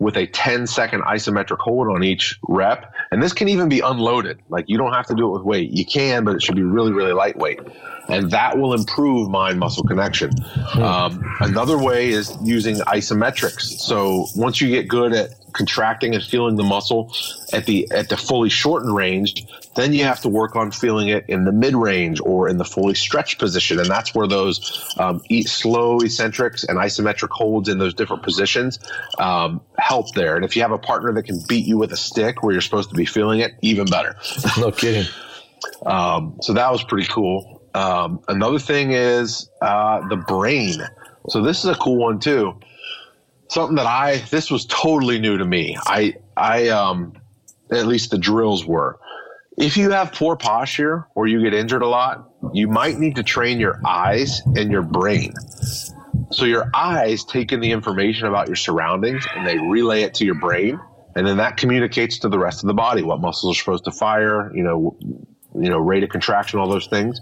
with 0.00 0.16
a 0.16 0.26
10 0.26 0.66
second 0.66 1.02
isometric 1.02 1.58
hold 1.58 1.86
on 1.88 2.02
each 2.02 2.38
rep. 2.48 2.92
And 3.12 3.22
this 3.22 3.32
can 3.32 3.48
even 3.48 3.68
be 3.68 3.80
unloaded. 3.80 4.40
Like 4.48 4.64
you 4.66 4.78
don't 4.78 4.94
have 4.94 5.06
to 5.06 5.14
do 5.14 5.28
it 5.28 5.30
with 5.30 5.42
weight. 5.42 5.70
You 5.70 5.84
can, 5.84 6.24
but 6.24 6.34
it 6.34 6.42
should 6.42 6.56
be 6.56 6.62
really, 6.62 6.90
really 6.90 7.12
lightweight. 7.12 7.60
And 8.08 8.30
that 8.30 8.58
will 8.58 8.72
improve 8.74 9.30
mind 9.30 9.60
muscle 9.60 9.84
connection. 9.84 10.30
Um, 10.74 11.22
another 11.40 11.78
way 11.78 12.08
is 12.08 12.36
using 12.42 12.76
isometrics. 12.76 13.78
So 13.78 14.26
once 14.34 14.60
you 14.60 14.68
get 14.70 14.88
good 14.88 15.12
at 15.12 15.34
contracting 15.52 16.14
and 16.14 16.22
feeling 16.22 16.56
the 16.56 16.62
muscle 16.62 17.12
at 17.52 17.66
the 17.66 17.90
at 17.90 18.08
the 18.08 18.16
fully 18.16 18.48
shortened 18.48 18.94
range, 18.94 19.46
then 19.74 19.92
you 19.92 20.04
have 20.04 20.20
to 20.20 20.28
work 20.28 20.56
on 20.56 20.70
feeling 20.70 21.08
it 21.08 21.24
in 21.28 21.44
the 21.44 21.52
mid 21.52 21.74
range 21.74 22.20
or 22.20 22.48
in 22.48 22.58
the 22.58 22.64
fully 22.64 22.94
stretched 22.94 23.38
position, 23.38 23.78
and 23.78 23.88
that's 23.88 24.14
where 24.14 24.26
those 24.26 24.94
um, 24.98 25.22
slow 25.46 26.00
eccentrics 26.00 26.64
and 26.64 26.78
isometric 26.78 27.30
holds 27.30 27.68
in 27.68 27.78
those 27.78 27.94
different 27.94 28.22
positions 28.22 28.78
um, 29.18 29.60
help 29.78 30.12
there. 30.14 30.36
And 30.36 30.44
if 30.44 30.56
you 30.56 30.62
have 30.62 30.72
a 30.72 30.78
partner 30.78 31.12
that 31.12 31.24
can 31.24 31.40
beat 31.48 31.66
you 31.66 31.78
with 31.78 31.92
a 31.92 31.96
stick 31.96 32.42
where 32.42 32.52
you're 32.52 32.60
supposed 32.60 32.90
to 32.90 32.96
be 32.96 33.04
feeling 33.04 33.40
it, 33.40 33.54
even 33.62 33.86
better. 33.86 34.16
No 34.58 34.70
kidding. 34.72 35.06
um, 35.86 36.36
so 36.42 36.52
that 36.52 36.70
was 36.70 36.82
pretty 36.84 37.06
cool. 37.08 37.62
Um, 37.74 38.20
another 38.28 38.58
thing 38.58 38.92
is 38.92 39.48
uh, 39.62 40.06
the 40.08 40.16
brain. 40.16 40.74
So 41.28 41.42
this 41.42 41.60
is 41.60 41.66
a 41.66 41.74
cool 41.76 41.96
one 41.96 42.18
too 42.18 42.58
something 43.50 43.76
that 43.76 43.86
I 43.86 44.18
this 44.30 44.50
was 44.50 44.64
totally 44.66 45.18
new 45.18 45.38
to 45.38 45.44
me. 45.44 45.76
I 45.84 46.14
I 46.36 46.68
um 46.68 47.14
at 47.70 47.86
least 47.86 48.10
the 48.10 48.18
drills 48.18 48.64
were. 48.64 48.98
If 49.56 49.76
you 49.76 49.90
have 49.90 50.12
poor 50.12 50.36
posture 50.36 51.06
or 51.14 51.26
you 51.26 51.42
get 51.42 51.52
injured 51.52 51.82
a 51.82 51.86
lot, 51.86 52.30
you 52.54 52.68
might 52.68 52.98
need 52.98 53.16
to 53.16 53.22
train 53.22 53.60
your 53.60 53.80
eyes 53.84 54.40
and 54.46 54.70
your 54.70 54.82
brain. 54.82 55.34
So 56.32 56.44
your 56.44 56.70
eyes 56.72 57.24
take 57.24 57.52
in 57.52 57.60
the 57.60 57.72
information 57.72 58.26
about 58.26 58.46
your 58.46 58.56
surroundings 58.56 59.26
and 59.34 59.46
they 59.46 59.58
relay 59.58 60.02
it 60.02 60.14
to 60.14 60.24
your 60.24 60.36
brain, 60.36 60.80
and 61.14 61.26
then 61.26 61.38
that 61.38 61.56
communicates 61.56 62.20
to 62.20 62.28
the 62.28 62.38
rest 62.38 62.62
of 62.62 62.68
the 62.68 62.74
body 62.74 63.02
what 63.02 63.20
muscles 63.20 63.56
are 63.56 63.58
supposed 63.58 63.84
to 63.84 63.90
fire, 63.90 64.54
you 64.54 64.62
know, 64.62 64.96
you 65.54 65.68
know, 65.68 65.78
rate 65.78 66.04
of 66.04 66.08
contraction, 66.08 66.58
all 66.58 66.68
those 66.68 66.86
things. 66.86 67.20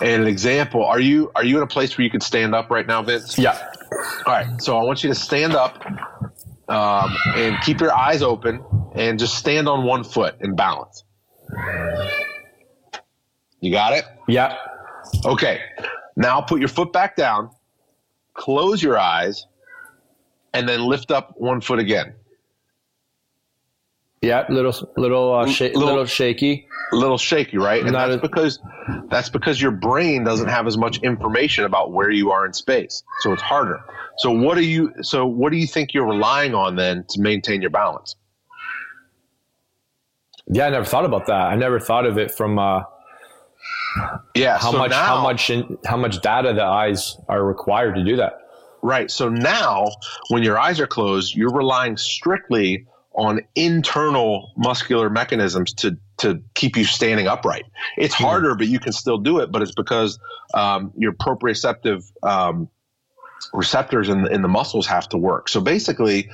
And 0.00 0.22
an 0.22 0.28
example, 0.28 0.84
are 0.84 1.00
you 1.00 1.32
are 1.34 1.44
you 1.44 1.58
in 1.58 1.62
a 1.62 1.66
place 1.66 1.98
where 1.98 2.04
you 2.04 2.10
could 2.10 2.22
stand 2.22 2.54
up 2.54 2.70
right 2.70 2.86
now, 2.86 3.02
Vince? 3.02 3.36
Yeah. 3.36 3.71
All 4.26 4.32
right. 4.32 4.60
So 4.60 4.76
I 4.78 4.82
want 4.82 5.02
you 5.02 5.08
to 5.08 5.14
stand 5.14 5.54
up 5.54 5.84
um, 6.68 7.16
and 7.36 7.60
keep 7.62 7.80
your 7.80 7.94
eyes 7.94 8.22
open 8.22 8.64
and 8.94 9.18
just 9.18 9.36
stand 9.36 9.68
on 9.68 9.84
one 9.84 10.04
foot 10.04 10.36
and 10.40 10.56
balance. 10.56 11.04
You 13.60 13.70
got 13.70 13.92
it? 13.92 14.04
Yeah. 14.28 14.56
Okay. 15.24 15.60
Now 16.16 16.40
put 16.40 16.58
your 16.58 16.68
foot 16.68 16.92
back 16.92 17.16
down, 17.16 17.50
close 18.34 18.82
your 18.82 18.98
eyes, 18.98 19.46
and 20.52 20.68
then 20.68 20.84
lift 20.84 21.10
up 21.10 21.34
one 21.36 21.60
foot 21.60 21.78
again. 21.78 22.14
Yeah, 24.22 24.46
little 24.48 24.72
little 24.96 25.34
uh, 25.34 25.46
sh- 25.48 25.62
little, 25.62 25.82
little, 25.82 26.04
shaky. 26.06 26.68
A 26.92 26.96
little 26.96 27.18
shaky, 27.18 27.58
right? 27.58 27.82
And 27.82 27.92
Not 27.92 28.06
that's 28.06 28.18
a- 28.18 28.28
because 28.28 28.60
that's 29.10 29.28
because 29.28 29.60
your 29.60 29.72
brain 29.72 30.22
doesn't 30.22 30.48
have 30.48 30.68
as 30.68 30.78
much 30.78 30.98
information 31.02 31.64
about 31.64 31.90
where 31.92 32.08
you 32.10 32.30
are 32.30 32.46
in 32.46 32.52
space, 32.52 33.02
so 33.20 33.32
it's 33.32 33.42
harder. 33.42 33.80
So 34.18 34.30
what 34.30 34.54
do 34.56 34.64
you 34.64 34.92
so 35.02 35.26
what 35.26 35.50
do 35.50 35.58
you 35.58 35.66
think 35.66 35.92
you're 35.92 36.06
relying 36.06 36.54
on 36.54 36.76
then 36.76 37.04
to 37.10 37.20
maintain 37.20 37.60
your 37.62 37.70
balance? 37.70 38.14
Yeah, 40.46 40.66
I 40.66 40.70
never 40.70 40.84
thought 40.84 41.04
about 41.04 41.26
that. 41.26 41.46
I 41.46 41.56
never 41.56 41.80
thought 41.80 42.06
of 42.06 42.16
it 42.16 42.32
from 42.32 42.60
uh, 42.60 42.82
yeah 44.36 44.58
how 44.58 44.70
so 44.70 44.78
much 44.78 44.90
now, 44.90 45.04
how 45.04 45.22
much 45.22 45.50
how 45.84 45.96
much 45.96 46.20
data 46.22 46.52
the 46.52 46.62
eyes 46.64 47.16
are 47.28 47.44
required 47.44 47.96
to 47.96 48.04
do 48.04 48.16
that. 48.16 48.34
Right. 48.82 49.10
So 49.10 49.28
now 49.28 49.88
when 50.28 50.44
your 50.44 50.58
eyes 50.60 50.78
are 50.78 50.86
closed, 50.86 51.34
you're 51.34 51.52
relying 51.52 51.96
strictly 51.96 52.86
on 53.14 53.40
internal 53.54 54.52
muscular 54.56 55.10
mechanisms 55.10 55.74
to 55.74 55.98
to 56.18 56.42
keep 56.54 56.76
you 56.76 56.84
standing 56.84 57.26
upright. 57.26 57.64
It's 57.96 58.14
hmm. 58.14 58.24
harder, 58.24 58.54
but 58.54 58.68
you 58.68 58.78
can 58.78 58.92
still 58.92 59.18
do 59.18 59.40
it. 59.40 59.50
But 59.50 59.62
it's 59.62 59.74
because 59.74 60.18
um, 60.54 60.92
your 60.96 61.12
proprioceptive 61.12 62.10
um, 62.22 62.68
receptors 63.52 64.08
in 64.08 64.22
the, 64.22 64.30
in 64.32 64.42
the 64.42 64.48
muscles 64.48 64.86
have 64.86 65.08
to 65.10 65.18
work. 65.18 65.48
So 65.48 65.60
basically, 65.60 66.30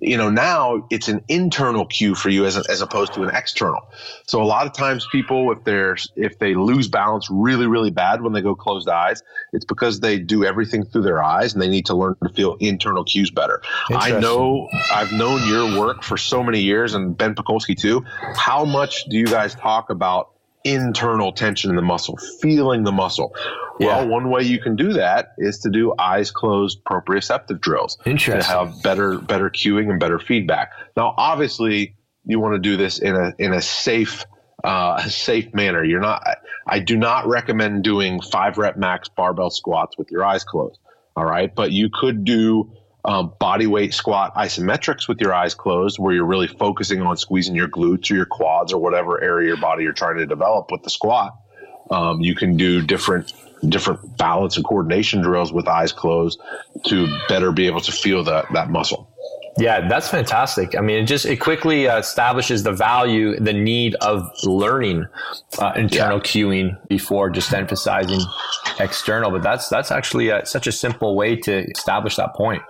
you 0.00 0.16
know, 0.16 0.30
now 0.30 0.86
it's 0.90 1.08
an 1.08 1.24
internal 1.28 1.86
cue 1.86 2.14
for 2.14 2.28
you 2.28 2.44
as, 2.44 2.56
a, 2.56 2.64
as 2.68 2.80
opposed 2.80 3.14
to 3.14 3.22
an 3.22 3.34
external. 3.34 3.80
So 4.26 4.42
a 4.42 4.44
lot 4.44 4.66
of 4.66 4.74
times 4.74 5.06
people, 5.10 5.50
if 5.52 5.64
they're, 5.64 5.96
if 6.16 6.38
they 6.38 6.54
lose 6.54 6.88
balance 6.88 7.28
really, 7.30 7.66
really 7.66 7.90
bad 7.90 8.20
when 8.20 8.32
they 8.32 8.42
go 8.42 8.54
closed 8.54 8.88
eyes, 8.88 9.22
it's 9.52 9.64
because 9.64 10.00
they 10.00 10.18
do 10.18 10.44
everything 10.44 10.84
through 10.84 11.02
their 11.02 11.22
eyes 11.22 11.54
and 11.54 11.62
they 11.62 11.68
need 11.68 11.86
to 11.86 11.94
learn 11.94 12.16
to 12.22 12.28
feel 12.28 12.56
internal 12.60 13.04
cues 13.04 13.30
better. 13.30 13.62
I 13.90 14.18
know 14.18 14.68
I've 14.92 15.12
known 15.12 15.48
your 15.48 15.80
work 15.80 16.02
for 16.02 16.16
so 16.16 16.42
many 16.42 16.60
years 16.60 16.94
and 16.94 17.16
Ben 17.16 17.34
Pakulski 17.34 17.76
too. 17.76 18.04
How 18.36 18.64
much 18.64 19.04
do 19.04 19.16
you 19.16 19.26
guys 19.26 19.54
talk 19.54 19.90
about 19.90 20.33
internal 20.64 21.32
tension 21.32 21.70
in 21.70 21.76
the 21.76 21.82
muscle, 21.82 22.16
feeling 22.40 22.84
the 22.84 22.92
muscle. 22.92 23.34
Well, 23.78 24.04
yeah. 24.04 24.08
one 24.08 24.30
way 24.30 24.42
you 24.42 24.60
can 24.60 24.76
do 24.76 24.94
that 24.94 25.34
is 25.36 25.58
to 25.60 25.70
do 25.70 25.94
eyes 25.98 26.30
closed 26.30 26.82
proprioceptive 26.84 27.60
drills. 27.60 27.98
Interesting. 28.06 28.40
To 28.40 28.46
have 28.46 28.82
better 28.82 29.18
better 29.18 29.50
cueing 29.50 29.90
and 29.90 30.00
better 30.00 30.18
feedback. 30.18 30.72
Now, 30.96 31.14
obviously, 31.16 31.96
you 32.24 32.40
want 32.40 32.54
to 32.54 32.60
do 32.60 32.76
this 32.76 32.98
in 32.98 33.14
a 33.14 33.32
in 33.38 33.52
a 33.52 33.60
safe 33.60 34.24
uh, 34.62 35.06
safe 35.08 35.52
manner. 35.54 35.84
You're 35.84 36.00
not. 36.00 36.22
I 36.66 36.78
do 36.78 36.96
not 36.96 37.26
recommend 37.26 37.84
doing 37.84 38.20
five 38.20 38.56
rep 38.56 38.76
max 38.76 39.08
barbell 39.08 39.50
squats 39.50 39.98
with 39.98 40.10
your 40.10 40.24
eyes 40.24 40.44
closed. 40.44 40.78
All 41.16 41.24
right, 41.24 41.54
but 41.54 41.70
you 41.70 41.90
could 41.92 42.24
do 42.24 42.72
um, 43.04 43.34
body 43.38 43.66
weight 43.66 43.92
squat 43.92 44.34
isometrics 44.34 45.08
with 45.08 45.20
your 45.20 45.34
eyes 45.34 45.54
closed, 45.54 45.98
where 45.98 46.14
you're 46.14 46.24
really 46.24 46.48
focusing 46.48 47.02
on 47.02 47.16
squeezing 47.16 47.54
your 47.54 47.68
glutes 47.68 48.10
or 48.10 48.14
your 48.14 48.26
quads 48.26 48.72
or 48.72 48.80
whatever 48.80 49.22
area 49.22 49.52
of 49.52 49.58
your 49.58 49.60
body 49.60 49.84
you're 49.84 49.92
trying 49.92 50.16
to 50.16 50.26
develop 50.26 50.70
with 50.70 50.82
the 50.82 50.90
squat. 50.90 51.36
Um, 51.90 52.20
you 52.20 52.34
can 52.34 52.56
do 52.56 52.80
different 52.82 53.32
different 53.68 54.18
balance 54.18 54.56
and 54.56 54.64
coordination 54.64 55.22
drills 55.22 55.52
with 55.52 55.66
eyes 55.68 55.92
closed 55.92 56.38
to 56.86 57.18
better 57.28 57.50
be 57.52 57.66
able 57.66 57.80
to 57.80 57.92
feel 57.92 58.24
that 58.24 58.46
that 58.52 58.70
muscle. 58.70 59.13
Yeah, 59.56 59.86
that's 59.88 60.08
fantastic. 60.08 60.76
I 60.76 60.80
mean, 60.80 61.04
it 61.04 61.06
just 61.06 61.26
it 61.26 61.36
quickly 61.36 61.86
uh, 61.86 61.98
establishes 61.98 62.64
the 62.64 62.72
value, 62.72 63.38
the 63.38 63.52
need 63.52 63.94
of 63.96 64.28
learning 64.42 65.06
uh, 65.58 65.72
internal 65.76 66.18
yeah. 66.18 66.24
cueing 66.24 66.88
before 66.88 67.30
just 67.30 67.52
emphasizing 67.52 68.20
external. 68.80 69.30
But 69.30 69.42
that's 69.42 69.68
that's 69.68 69.92
actually 69.92 70.30
a, 70.30 70.44
such 70.44 70.66
a 70.66 70.72
simple 70.72 71.14
way 71.14 71.36
to 71.36 71.70
establish 71.70 72.16
that 72.16 72.34
point. 72.34 72.62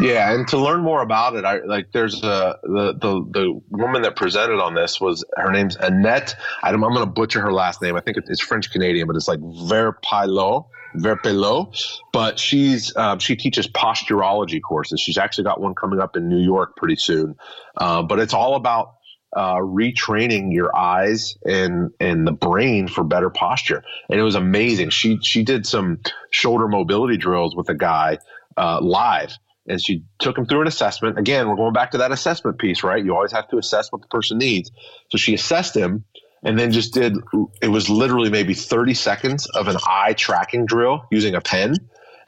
Yeah, 0.00 0.32
and 0.32 0.46
to 0.48 0.56
learn 0.56 0.82
more 0.82 1.02
about 1.02 1.34
it, 1.34 1.44
I 1.44 1.58
like 1.64 1.90
there's 1.92 2.22
a 2.22 2.58
the 2.62 2.92
the 2.92 3.26
the 3.30 3.60
woman 3.70 4.02
that 4.02 4.14
presented 4.14 4.60
on 4.60 4.74
this 4.74 5.00
was 5.00 5.24
her 5.36 5.50
name's 5.50 5.74
Annette. 5.76 6.36
I 6.62 6.70
am 6.70 6.80
going 6.80 6.94
to 6.94 7.06
butcher 7.06 7.40
her 7.40 7.52
last 7.52 7.82
name. 7.82 7.96
I 7.96 8.00
think 8.00 8.16
it's 8.16 8.40
French 8.40 8.70
Canadian, 8.70 9.08
but 9.08 9.16
it's 9.16 9.26
like 9.26 9.40
Verpillot. 9.40 10.66
Verpelot, 10.96 11.76
but 12.12 12.38
she's 12.38 12.96
um, 12.96 13.18
she 13.18 13.36
teaches 13.36 13.66
posturology 13.66 14.60
courses. 14.60 15.00
She's 15.00 15.18
actually 15.18 15.44
got 15.44 15.60
one 15.60 15.74
coming 15.74 16.00
up 16.00 16.16
in 16.16 16.28
New 16.28 16.42
York 16.42 16.76
pretty 16.76 16.96
soon. 16.96 17.36
Uh, 17.76 18.02
but 18.02 18.18
it's 18.18 18.34
all 18.34 18.56
about 18.56 18.94
uh, 19.36 19.56
retraining 19.56 20.52
your 20.52 20.76
eyes 20.76 21.36
and 21.44 21.90
and 22.00 22.26
the 22.26 22.32
brain 22.32 22.88
for 22.88 23.04
better 23.04 23.30
posture. 23.30 23.82
And 24.08 24.18
it 24.18 24.24
was 24.24 24.34
amazing. 24.34 24.90
She 24.90 25.18
she 25.22 25.44
did 25.44 25.66
some 25.66 26.00
shoulder 26.30 26.68
mobility 26.68 27.16
drills 27.16 27.54
with 27.54 27.68
a 27.68 27.74
guy 27.74 28.18
uh, 28.56 28.80
live 28.80 29.36
and 29.70 29.80
she 29.80 30.04
took 30.18 30.36
him 30.36 30.46
through 30.46 30.62
an 30.62 30.66
assessment. 30.66 31.18
Again, 31.18 31.48
we're 31.48 31.56
going 31.56 31.72
back 31.72 31.92
to 31.92 31.98
that 31.98 32.12
assessment 32.12 32.58
piece, 32.58 32.82
right? 32.82 33.02
You 33.02 33.14
always 33.14 33.32
have 33.32 33.48
to 33.48 33.58
assess 33.58 33.92
what 33.92 34.02
the 34.02 34.08
person 34.08 34.38
needs. 34.38 34.70
So 35.10 35.18
she 35.18 35.34
assessed 35.34 35.76
him 35.76 36.04
and 36.42 36.58
then 36.58 36.72
just 36.72 36.94
did 36.94 37.16
it 37.60 37.68
was 37.68 37.88
literally 37.88 38.30
maybe 38.30 38.54
30 38.54 38.94
seconds 38.94 39.46
of 39.50 39.68
an 39.68 39.76
eye 39.86 40.14
tracking 40.14 40.66
drill 40.66 41.04
using 41.10 41.34
a 41.34 41.40
pen 41.40 41.74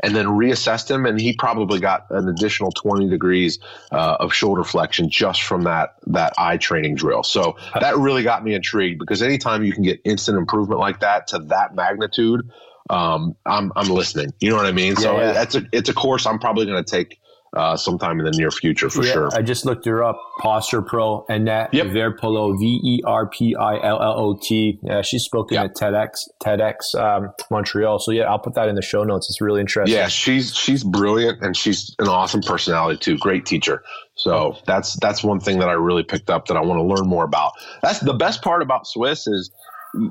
and 0.00 0.16
then 0.16 0.26
reassessed 0.26 0.90
him. 0.90 1.06
And 1.06 1.20
he 1.20 1.34
probably 1.34 1.78
got 1.78 2.06
an 2.10 2.28
additional 2.28 2.72
20 2.72 3.08
degrees 3.08 3.58
uh, 3.92 4.16
of 4.20 4.34
shoulder 4.34 4.64
flexion 4.64 5.08
just 5.08 5.42
from 5.42 5.62
that 5.62 5.94
that 6.08 6.34
eye 6.36 6.56
training 6.56 6.96
drill. 6.96 7.22
So 7.22 7.56
that 7.78 7.96
really 7.96 8.22
got 8.22 8.44
me 8.44 8.54
intrigued 8.54 8.98
because 8.98 9.22
anytime 9.22 9.64
you 9.64 9.72
can 9.72 9.82
get 9.82 10.00
instant 10.04 10.38
improvement 10.38 10.80
like 10.80 11.00
that 11.00 11.28
to 11.28 11.38
that 11.38 11.74
magnitude 11.74 12.50
um, 12.90 13.36
I'm, 13.46 13.72
I'm 13.76 13.88
listening. 13.88 14.34
You 14.40 14.50
know 14.50 14.56
what 14.56 14.66
i 14.66 14.72
mean? 14.72 14.94
Yeah, 14.94 15.00
so 15.00 15.16
yeah. 15.18 15.32
that's 15.32 15.54
a 15.54 15.62
it's 15.72 15.88
a 15.88 15.94
course 15.94 16.26
i'm 16.26 16.38
probably 16.38 16.66
going 16.66 16.82
to 16.82 16.90
take 16.90 17.20
uh, 17.54 17.76
sometime 17.76 18.18
in 18.18 18.24
the 18.24 18.32
near 18.32 18.50
future 18.50 18.88
for 18.88 19.04
yeah, 19.04 19.12
sure. 19.12 19.28
I 19.34 19.42
just 19.42 19.66
looked 19.66 19.84
her 19.84 20.02
up, 20.02 20.18
Posture 20.40 20.80
Pro, 20.80 21.26
Annette 21.28 21.74
yep. 21.74 21.88
Verpillot, 21.88 22.58
V 22.58 22.80
E 22.82 23.02
R 23.04 23.28
P 23.28 23.54
I 23.54 23.74
L 23.74 24.02
L 24.02 24.14
O 24.18 24.38
T. 24.40 24.78
Yeah, 24.82 25.02
she's 25.02 25.22
spoken 25.22 25.56
yep. 25.56 25.66
at 25.66 25.76
TEDx, 25.76 26.28
TEDx 26.42 26.94
um, 26.94 27.30
Montreal. 27.50 27.98
So 27.98 28.10
yeah, 28.10 28.24
I'll 28.24 28.38
put 28.38 28.54
that 28.54 28.68
in 28.68 28.74
the 28.74 28.82
show 28.82 29.04
notes. 29.04 29.28
It's 29.28 29.40
really 29.40 29.60
interesting. 29.60 29.94
Yeah, 29.94 30.08
she's 30.08 30.54
she's 30.56 30.82
brilliant 30.82 31.42
and 31.42 31.56
she's 31.56 31.94
an 31.98 32.08
awesome 32.08 32.40
personality 32.40 32.98
too. 32.98 33.18
Great 33.18 33.44
teacher. 33.44 33.82
So 34.14 34.56
that's 34.66 34.98
that's 35.00 35.22
one 35.22 35.40
thing 35.40 35.58
that 35.58 35.68
I 35.68 35.72
really 35.72 36.04
picked 36.04 36.30
up 36.30 36.46
that 36.46 36.56
I 36.56 36.60
want 36.60 36.78
to 36.78 36.84
learn 36.84 37.08
more 37.08 37.24
about. 37.24 37.52
That's 37.82 38.00
the 38.00 38.14
best 38.14 38.42
part 38.42 38.62
about 38.62 38.86
SWIS 38.86 39.26
is 39.26 39.50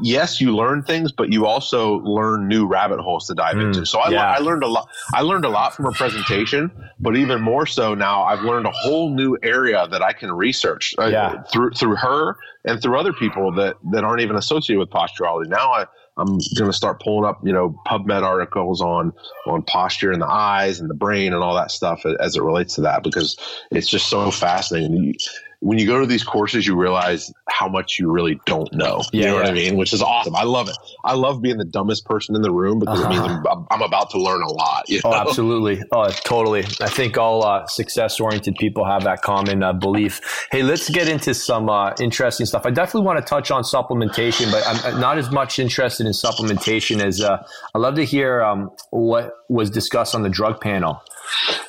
yes, 0.01 0.39
you 0.39 0.55
learn 0.55 0.83
things, 0.83 1.11
but 1.11 1.31
you 1.31 1.45
also 1.45 1.99
learn 1.99 2.47
new 2.47 2.65
rabbit 2.65 2.99
holes 2.99 3.27
to 3.27 3.33
dive 3.33 3.55
mm, 3.55 3.67
into. 3.67 3.85
So 3.85 3.99
I, 3.99 4.09
yeah. 4.09 4.31
I 4.31 4.37
learned 4.37 4.63
a 4.63 4.67
lot. 4.67 4.87
I 5.13 5.21
learned 5.21 5.45
a 5.45 5.49
lot 5.49 5.75
from 5.75 5.85
her 5.85 5.91
presentation, 5.91 6.71
but 6.99 7.15
even 7.15 7.41
more 7.41 7.65
so 7.65 7.93
now, 7.93 8.23
I've 8.23 8.41
learned 8.41 8.65
a 8.65 8.71
whole 8.71 9.09
new 9.09 9.37
area 9.43 9.87
that 9.89 10.01
I 10.01 10.13
can 10.13 10.31
research 10.31 10.93
uh, 10.99 11.07
yeah. 11.07 11.41
through 11.51 11.71
through 11.71 11.95
her 11.95 12.37
and 12.65 12.81
through 12.81 12.99
other 12.99 13.13
people 13.13 13.51
that 13.53 13.77
that 13.91 14.03
aren't 14.03 14.21
even 14.21 14.35
associated 14.35 14.79
with 14.79 14.89
posturology. 14.89 15.49
Now 15.49 15.71
I 15.71 15.85
I'm 16.17 16.37
going 16.57 16.69
to 16.69 16.73
start 16.73 17.01
pulling 17.01 17.27
up, 17.27 17.39
you 17.43 17.53
know, 17.53 17.75
PubMed 17.87 18.23
articles 18.23 18.81
on 18.81 19.13
on 19.47 19.63
posture 19.63 20.11
and 20.11 20.21
the 20.21 20.27
eyes 20.27 20.79
and 20.79 20.89
the 20.89 20.93
brain 20.93 21.33
and 21.33 21.41
all 21.41 21.55
that 21.55 21.71
stuff 21.71 22.05
as 22.19 22.35
it 22.35 22.43
relates 22.43 22.75
to 22.75 22.81
that 22.81 23.01
because 23.03 23.37
it's 23.71 23.89
just 23.89 24.07
so 24.07 24.29
fascinating 24.29 25.15
when 25.61 25.77
you 25.77 25.85
go 25.85 25.99
to 25.99 26.07
these 26.07 26.23
courses, 26.23 26.65
you 26.65 26.75
realize 26.75 27.31
how 27.47 27.69
much 27.69 27.99
you 27.99 28.11
really 28.11 28.39
don't 28.47 28.73
know. 28.73 29.03
Yeah, 29.13 29.19
You 29.19 29.27
know 29.27 29.33
yeah. 29.35 29.41
what 29.41 29.49
I 29.49 29.53
mean? 29.53 29.77
Which 29.77 29.93
is 29.93 30.01
awesome. 30.01 30.35
I 30.35 30.43
love 30.43 30.67
it. 30.67 30.75
I 31.03 31.13
love 31.13 31.39
being 31.39 31.57
the 31.57 31.65
dumbest 31.65 32.05
person 32.05 32.35
in 32.35 32.41
the 32.41 32.51
room 32.51 32.79
because 32.79 32.99
uh-huh. 32.99 33.13
it 33.13 33.17
means 33.17 33.45
uh-huh. 33.45 33.49
I'm, 33.51 33.67
I'm, 33.69 33.81
about 33.83 34.09
to 34.11 34.17
learn 34.17 34.41
a 34.41 34.51
lot. 34.51 34.89
You 34.89 35.01
oh, 35.03 35.11
know? 35.11 35.17
Oh, 35.17 35.19
absolutely. 35.21 35.83
Oh, 35.91 36.09
totally. 36.09 36.61
I 36.81 36.89
think 36.89 37.17
all 37.17 37.45
uh, 37.45 37.67
success 37.67 38.19
oriented 38.19 38.55
people 38.55 38.85
have 38.85 39.03
that 39.03 39.21
common 39.21 39.61
uh, 39.61 39.71
belief. 39.73 40.47
Hey, 40.51 40.63
let's 40.63 40.89
get 40.89 41.07
into 41.07 41.35
some 41.35 41.69
uh, 41.69 41.93
interesting 41.99 42.47
stuff. 42.47 42.65
I 42.65 42.71
definitely 42.71 43.05
want 43.05 43.19
to 43.19 43.29
touch 43.29 43.51
on 43.51 43.61
supplementation, 43.61 44.51
but 44.51 44.63
I'm 44.65 44.99
not 44.99 45.19
as 45.19 45.29
much 45.29 45.59
interested 45.59 46.07
in 46.07 46.13
supplementation 46.13 47.03
as 47.05 47.21
uh, 47.21 47.45
I 47.75 47.77
love 47.77 47.95
to 47.95 48.03
hear 48.03 48.41
um, 48.41 48.71
what 48.89 49.33
was 49.47 49.69
discussed 49.69 50.15
on 50.15 50.23
the 50.23 50.29
drug 50.29 50.59
panel. 50.59 51.03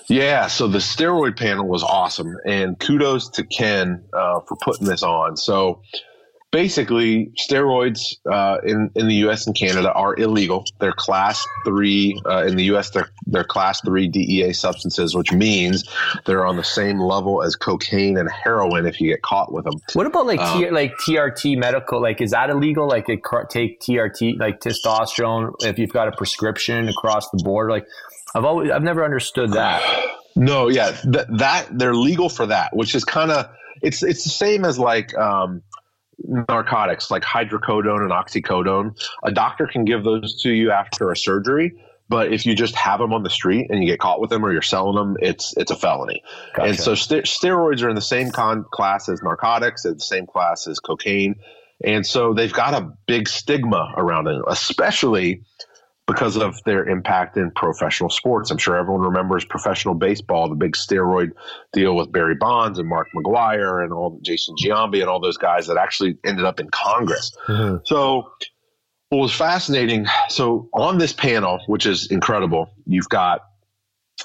Yeah, 0.08 0.48
so 0.48 0.68
the 0.68 0.78
steroid 0.78 1.38
panel 1.38 1.66
was 1.66 1.82
awesome, 1.82 2.36
and 2.46 2.78
kudos 2.78 3.28
to 3.30 3.44
Ken 3.44 4.04
uh, 4.12 4.40
for 4.40 4.56
putting 4.56 4.86
this 4.86 5.02
on. 5.02 5.36
So 5.36 5.82
basically, 6.52 7.32
steroids 7.40 8.16
uh, 8.30 8.58
in 8.64 8.90
in 8.94 9.08
the 9.08 9.14
U.S. 9.26 9.46
and 9.46 9.56
Canada 9.56 9.92
are 9.92 10.14
illegal. 10.14 10.64
They're 10.78 10.92
class 10.92 11.44
three 11.64 12.20
uh, 12.26 12.44
in 12.44 12.56
the 12.56 12.64
U.S. 12.64 12.90
They're 12.90 13.08
they're 13.26 13.42
class 13.42 13.80
three 13.80 14.06
DEA 14.06 14.52
substances, 14.52 15.16
which 15.16 15.32
means 15.32 15.84
they're 16.26 16.46
on 16.46 16.56
the 16.56 16.64
same 16.64 17.00
level 17.00 17.42
as 17.42 17.56
cocaine 17.56 18.16
and 18.16 18.30
heroin 18.30 18.86
if 18.86 19.00
you 19.00 19.10
get 19.10 19.22
caught 19.22 19.52
with 19.52 19.64
them. 19.64 19.74
What 19.94 20.06
about 20.06 20.26
like 20.26 20.40
um, 20.40 20.60
T- 20.60 20.70
like 20.70 20.92
TRT 20.98 21.58
medical? 21.58 22.00
Like, 22.00 22.20
is 22.20 22.30
that 22.30 22.50
illegal? 22.50 22.86
Like, 22.86 23.08
it, 23.08 23.20
take 23.50 23.80
TRT 23.80 24.38
like 24.38 24.60
testosterone 24.60 25.54
if 25.62 25.78
you've 25.78 25.92
got 25.92 26.06
a 26.06 26.12
prescription 26.12 26.88
across 26.88 27.28
the 27.30 27.42
board? 27.42 27.70
Like, 27.70 27.86
I've 28.34 28.44
always 28.44 28.70
I've 28.70 28.82
never 28.82 29.04
understood 29.04 29.52
that. 29.52 29.82
No, 30.34 30.68
yeah, 30.68 30.96
that 31.04 31.26
that 31.36 31.78
they're 31.78 31.94
legal 31.94 32.30
for 32.30 32.46
that, 32.46 32.74
which 32.74 32.94
is 32.94 33.04
kind 33.04 33.30
of 33.30 33.50
it's 33.82 34.02
it's 34.02 34.24
the 34.24 34.30
same 34.30 34.64
as 34.64 34.78
like 34.78 35.14
um, 35.14 35.62
narcotics, 36.24 37.10
like 37.10 37.22
hydrocodone 37.22 38.00
and 38.00 38.10
oxycodone. 38.10 38.98
A 39.22 39.30
doctor 39.30 39.66
can 39.66 39.84
give 39.84 40.04
those 40.04 40.40
to 40.42 40.50
you 40.50 40.70
after 40.70 41.10
a 41.10 41.16
surgery, 41.18 41.74
but 42.08 42.32
if 42.32 42.46
you 42.46 42.54
just 42.54 42.74
have 42.76 43.00
them 43.00 43.12
on 43.12 43.22
the 43.22 43.30
street 43.30 43.66
and 43.70 43.82
you 43.82 43.90
get 43.90 43.98
caught 43.98 44.20
with 44.20 44.30
them 44.30 44.44
or 44.44 44.52
you're 44.52 44.62
selling 44.62 44.94
them, 44.94 45.16
it's 45.20 45.54
it's 45.56 45.70
a 45.70 45.76
felony. 45.76 46.22
Gotcha. 46.54 46.68
And 46.68 46.78
so 46.78 46.94
st- 46.94 47.24
steroids 47.24 47.82
are 47.82 47.88
in 47.88 47.94
the 47.94 48.00
same 48.00 48.30
con- 48.30 48.64
class 48.70 49.08
as 49.08 49.22
narcotics, 49.22 49.84
in 49.84 49.94
the 49.94 50.00
same 50.00 50.26
class 50.26 50.66
as 50.66 50.78
cocaine, 50.78 51.36
and 51.84 52.06
so 52.06 52.32
they've 52.34 52.52
got 52.52 52.74
a 52.74 52.92
big 53.06 53.28
stigma 53.28 53.92
around 53.96 54.28
it, 54.28 54.40
especially 54.46 55.42
because 56.06 56.36
of 56.36 56.56
their 56.64 56.88
impact 56.88 57.36
in 57.36 57.50
professional 57.52 58.10
sports. 58.10 58.50
I'm 58.50 58.58
sure 58.58 58.76
everyone 58.76 59.02
remembers 59.02 59.44
professional 59.44 59.94
baseball, 59.94 60.48
the 60.48 60.56
big 60.56 60.72
steroid 60.72 61.30
deal 61.72 61.94
with 61.94 62.10
Barry 62.10 62.34
Bonds 62.34 62.78
and 62.78 62.88
Mark 62.88 63.08
McGwire 63.14 63.84
and 63.84 63.92
all 63.92 64.18
Jason 64.22 64.56
Giambi 64.60 65.00
and 65.00 65.08
all 65.08 65.20
those 65.20 65.36
guys 65.36 65.68
that 65.68 65.76
actually 65.76 66.18
ended 66.24 66.44
up 66.44 66.58
in 66.58 66.68
Congress. 66.70 67.32
Mm-hmm. 67.46 67.76
So 67.84 68.32
what 69.10 69.18
was 69.18 69.32
fascinating, 69.32 70.06
so 70.28 70.68
on 70.74 70.98
this 70.98 71.12
panel, 71.12 71.60
which 71.66 71.86
is 71.86 72.10
incredible, 72.10 72.70
you've 72.86 73.08
got 73.08 73.42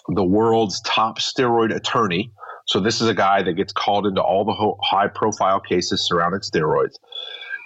the 0.07 0.23
world's 0.23 0.81
top 0.81 1.19
steroid 1.19 1.75
attorney. 1.75 2.31
So 2.67 2.79
this 2.79 3.01
is 3.01 3.07
a 3.07 3.13
guy 3.13 3.43
that 3.43 3.53
gets 3.53 3.71
called 3.71 4.07
into 4.07 4.21
all 4.21 4.45
the 4.45 4.75
high 4.83 5.07
profile 5.07 5.59
cases 5.59 6.05
surrounding 6.05 6.41
steroids. 6.41 6.95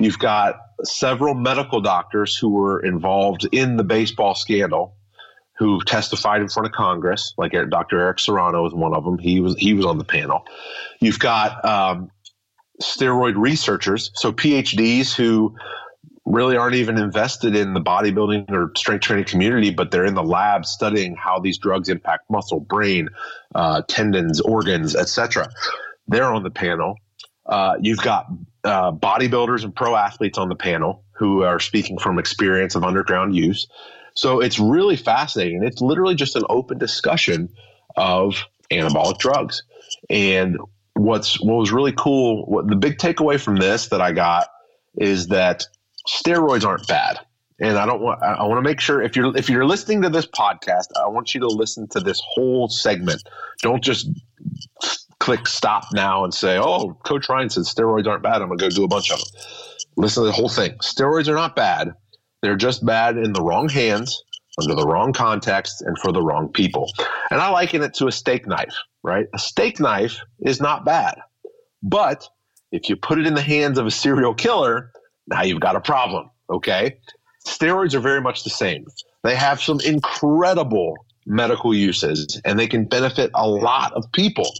You've 0.03 0.19
got 0.19 0.55
several 0.83 1.33
medical 1.33 1.81
doctors 1.81 2.35
who 2.35 2.49
were 2.49 2.79
involved 2.79 3.47
in 3.51 3.77
the 3.77 3.83
baseball 3.83 4.35
scandal 4.35 4.95
who 5.57 5.79
testified 5.81 6.41
in 6.41 6.49
front 6.49 6.65
of 6.65 6.71
Congress, 6.71 7.35
like 7.37 7.51
Dr. 7.69 7.99
Eric 7.99 8.19
Serrano 8.19 8.63
was 8.63 8.73
one 8.73 8.95
of 8.95 9.05
them. 9.05 9.19
He 9.19 9.39
was 9.39 9.55
he 9.57 9.75
was 9.75 9.85
on 9.85 9.99
the 9.99 10.03
panel. 10.03 10.43
You've 10.99 11.19
got 11.19 11.63
um, 11.63 12.09
steroid 12.81 13.35
researchers, 13.37 14.09
so 14.15 14.31
PhDs 14.31 15.13
who 15.13 15.55
really 16.25 16.57
aren't 16.57 16.75
even 16.75 16.97
invested 16.97 17.55
in 17.55 17.73
the 17.73 17.81
bodybuilding 17.81 18.49
or 18.51 18.71
strength 18.75 19.03
training 19.03 19.25
community, 19.25 19.69
but 19.69 19.91
they're 19.91 20.05
in 20.05 20.15
the 20.15 20.23
lab 20.23 20.65
studying 20.65 21.15
how 21.15 21.39
these 21.39 21.57
drugs 21.57 21.89
impact 21.89 22.23
muscle, 22.29 22.59
brain, 22.59 23.09
uh, 23.53 23.81
tendons, 23.87 24.39
organs, 24.41 24.95
etc. 24.95 25.47
They're 26.07 26.31
on 26.31 26.43
the 26.43 26.51
panel. 26.51 26.95
Uh, 27.45 27.75
you've 27.81 28.01
got 28.01 28.27
uh, 28.63 28.91
bodybuilders 28.91 29.63
and 29.63 29.75
pro 29.75 29.95
athletes 29.95 30.37
on 30.37 30.49
the 30.49 30.55
panel 30.55 31.03
who 31.11 31.43
are 31.43 31.59
speaking 31.59 31.97
from 31.97 32.19
experience 32.19 32.75
of 32.75 32.83
underground 32.83 33.35
use. 33.35 33.67
So 34.13 34.39
it's 34.39 34.59
really 34.59 34.95
fascinating. 34.95 35.63
It's 35.63 35.81
literally 35.81 36.15
just 36.15 36.35
an 36.35 36.43
open 36.49 36.77
discussion 36.77 37.49
of 37.95 38.43
anabolic 38.71 39.17
drugs. 39.19 39.63
And 40.09 40.57
what's 40.93 41.39
what 41.39 41.57
was 41.57 41.71
really 41.71 41.93
cool, 41.93 42.45
what 42.45 42.67
the 42.67 42.75
big 42.75 42.97
takeaway 42.97 43.39
from 43.39 43.55
this 43.55 43.87
that 43.87 44.01
I 44.01 44.11
got 44.11 44.47
is 44.95 45.27
that 45.27 45.65
steroids 46.07 46.65
aren't 46.65 46.87
bad. 46.87 47.19
And 47.59 47.77
I 47.77 47.85
don't 47.85 48.01
want 48.01 48.23
I 48.23 48.43
want 48.45 48.57
to 48.57 48.67
make 48.67 48.79
sure 48.79 49.01
if 49.01 49.15
you're 49.15 49.35
if 49.37 49.49
you're 49.49 49.65
listening 49.65 50.01
to 50.01 50.09
this 50.09 50.25
podcast, 50.25 50.87
I 50.99 51.07
want 51.07 51.35
you 51.35 51.41
to 51.41 51.47
listen 51.47 51.87
to 51.89 51.99
this 51.99 52.19
whole 52.25 52.67
segment. 52.67 53.21
Don't 53.61 53.83
just 53.83 54.09
click 55.21 55.45
stop 55.45 55.85
now 55.93 56.23
and 56.23 56.33
say, 56.33 56.57
oh, 56.57 56.97
Coach 57.05 57.29
Ryan 57.29 57.49
said 57.49 57.63
steroids 57.63 58.07
aren't 58.07 58.23
bad. 58.23 58.41
I'm 58.41 58.47
going 58.47 58.57
to 58.57 58.65
go 58.65 58.69
do 58.69 58.83
a 58.83 58.87
bunch 58.87 59.11
of 59.11 59.19
them. 59.19 59.27
Listen 59.95 60.23
to 60.23 60.27
the 60.27 60.33
whole 60.33 60.49
thing. 60.49 60.71
Steroids 60.79 61.27
are 61.27 61.35
not 61.35 61.55
bad. 61.55 61.93
They're 62.41 62.55
just 62.55 62.83
bad 62.83 63.17
in 63.17 63.31
the 63.31 63.41
wrong 63.43 63.69
hands, 63.69 64.23
under 64.59 64.73
the 64.73 64.85
wrong 64.85 65.13
context, 65.13 65.83
and 65.83 65.95
for 65.99 66.11
the 66.11 66.23
wrong 66.23 66.51
people. 66.51 66.91
And 67.29 67.39
I 67.39 67.49
liken 67.49 67.83
it 67.83 67.93
to 67.95 68.07
a 68.07 68.11
steak 68.11 68.47
knife, 68.47 68.75
right? 69.03 69.27
A 69.35 69.39
steak 69.39 69.79
knife 69.79 70.17
is 70.39 70.59
not 70.59 70.85
bad. 70.85 71.19
But 71.83 72.27
if 72.71 72.89
you 72.89 72.95
put 72.95 73.19
it 73.19 73.27
in 73.27 73.35
the 73.35 73.41
hands 73.41 73.77
of 73.77 73.85
a 73.85 73.91
serial 73.91 74.33
killer, 74.33 74.91
now 75.27 75.43
you've 75.43 75.59
got 75.59 75.75
a 75.75 75.81
problem, 75.81 76.31
okay? 76.49 76.97
Steroids 77.45 77.93
are 77.93 77.99
very 77.99 78.21
much 78.21 78.43
the 78.43 78.49
same. 78.49 78.85
They 79.23 79.35
have 79.35 79.61
some 79.61 79.79
incredible 79.81 80.95
medical 81.27 81.75
uses 81.75 82.41
and 82.43 82.57
they 82.57 82.67
can 82.67 82.85
benefit 82.85 83.29
a 83.35 83.47
lot 83.47 83.93
of 83.93 84.11
people. 84.13 84.51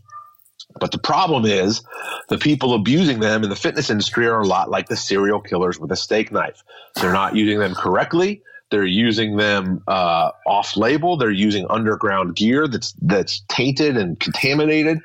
But 0.80 0.92
the 0.92 0.98
problem 0.98 1.46
is 1.46 1.82
the 2.30 2.38
people 2.38 2.74
abusing 2.74 3.20
them 3.20 3.44
in 3.44 3.50
the 3.50 3.56
fitness 3.56 3.90
industry 3.90 4.28
are 4.28 4.40
a 4.40 4.48
lot 4.48 4.70
like 4.70 4.88
the 4.88 4.98
serial 4.98 5.42
killers 5.42 5.80
with 5.80 5.92
a 5.92 5.96
steak 5.96 6.32
knife. 6.32 6.64
They're 6.96 7.14
not 7.14 7.36
using 7.36 7.60
them 7.60 7.76
correctly. 7.76 8.42
They're 8.72 8.86
using 8.86 9.36
them 9.36 9.84
uh, 9.86 10.32
off 10.48 10.78
label. 10.78 11.18
They're 11.18 11.30
using 11.30 11.68
underground 11.70 12.38
gear 12.38 12.70
that's 12.70 12.94
that's 13.02 13.42
tainted 13.50 13.98
and 13.98 14.18
contaminated. 14.18 15.00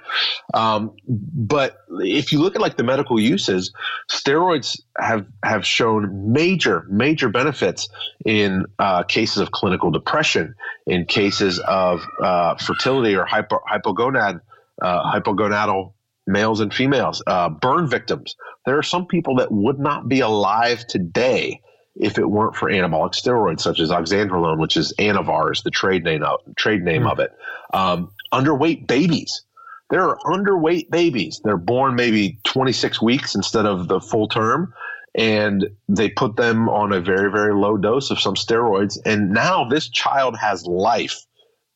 Um, 0.54 0.92
but 1.08 1.78
if 1.90 2.30
you 2.30 2.40
look 2.40 2.54
at 2.54 2.60
like 2.60 2.76
the 2.76 2.84
medical 2.84 3.18
uses, 3.18 3.72
steroids 4.08 4.80
have 4.96 5.26
have 5.44 5.66
shown 5.66 6.32
major 6.32 6.86
major 6.88 7.28
benefits 7.28 7.88
in 8.24 8.66
uh, 8.78 9.02
cases 9.02 9.38
of 9.38 9.50
clinical 9.50 9.90
depression, 9.90 10.54
in 10.86 11.04
cases 11.04 11.58
of 11.58 12.06
uh, 12.22 12.54
fertility 12.54 13.16
or 13.16 13.24
hypo, 13.24 13.58
hypogonad 13.68 14.40
uh, 14.82 15.12
hypogonadal 15.12 15.92
males 16.26 16.60
and 16.60 16.74
females, 16.74 17.22
uh, 17.26 17.48
burn 17.48 17.88
victims. 17.88 18.34
There 18.64 18.78
are 18.78 18.82
some 18.82 19.06
people 19.06 19.36
that 19.36 19.52
would 19.52 19.78
not 19.78 20.08
be 20.08 20.20
alive 20.20 20.86
today 20.86 21.60
if 21.94 22.18
it 22.18 22.28
weren't 22.28 22.56
for 22.56 22.70
anabolic 22.70 23.12
steroids, 23.12 23.60
such 23.60 23.80
as 23.80 23.90
oxandrolone, 23.90 24.58
which 24.58 24.76
is 24.76 24.92
Anavar, 24.98 25.52
is 25.52 25.62
the 25.62 25.70
trade 25.70 26.04
name 26.04 26.22
of, 26.22 26.40
trade 26.56 26.82
name 26.82 27.02
mm. 27.02 27.12
of 27.12 27.18
it. 27.20 27.32
Um, 27.72 28.12
underweight 28.32 28.86
babies. 28.86 29.44
There 29.88 30.02
are 30.02 30.18
underweight 30.26 30.90
babies. 30.90 31.40
They're 31.42 31.56
born 31.56 31.94
maybe 31.94 32.38
26 32.44 33.00
weeks 33.00 33.34
instead 33.34 33.66
of 33.66 33.88
the 33.88 34.00
full 34.00 34.28
term. 34.28 34.74
And 35.14 35.70
they 35.88 36.10
put 36.10 36.36
them 36.36 36.68
on 36.68 36.92
a 36.92 37.00
very, 37.00 37.30
very 37.30 37.54
low 37.54 37.78
dose 37.78 38.10
of 38.10 38.20
some 38.20 38.34
steroids. 38.34 38.98
And 39.06 39.30
now 39.30 39.66
this 39.66 39.88
child 39.88 40.36
has 40.36 40.66
life 40.66 41.25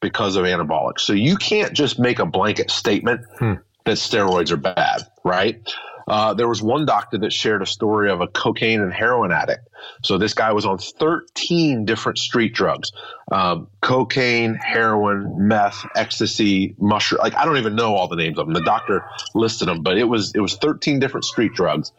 because 0.00 0.36
of 0.36 0.44
anabolics. 0.44 1.00
So 1.00 1.12
you 1.12 1.36
can't 1.36 1.72
just 1.72 1.98
make 1.98 2.18
a 2.18 2.26
blanket 2.26 2.70
statement 2.70 3.22
hmm. 3.38 3.54
that 3.84 3.96
steroids 3.96 4.50
are 4.50 4.56
bad, 4.56 5.02
right? 5.24 5.60
Uh, 6.08 6.34
there 6.34 6.48
was 6.48 6.60
one 6.60 6.86
doctor 6.86 7.18
that 7.18 7.32
shared 7.32 7.62
a 7.62 7.66
story 7.66 8.10
of 8.10 8.20
a 8.20 8.26
cocaine 8.26 8.80
and 8.80 8.92
heroin 8.92 9.30
addict. 9.30 9.68
So 10.02 10.18
this 10.18 10.34
guy 10.34 10.52
was 10.52 10.66
on 10.66 10.78
13 10.78 11.84
different 11.84 12.18
street 12.18 12.52
drugs 12.52 12.90
um, 13.30 13.68
cocaine, 13.80 14.54
heroin, 14.54 15.46
meth, 15.46 15.86
ecstasy, 15.94 16.74
mushroom. 16.78 17.20
Like, 17.22 17.36
I 17.36 17.44
don't 17.44 17.58
even 17.58 17.76
know 17.76 17.94
all 17.94 18.08
the 18.08 18.16
names 18.16 18.38
of 18.38 18.46
them. 18.46 18.54
The 18.54 18.62
doctor 18.62 19.04
listed 19.36 19.68
them, 19.68 19.82
but 19.82 19.98
it 19.98 20.04
was, 20.04 20.32
it 20.34 20.40
was 20.40 20.56
13 20.56 20.98
different 20.98 21.24
street 21.24 21.52
drugs. 21.54 21.92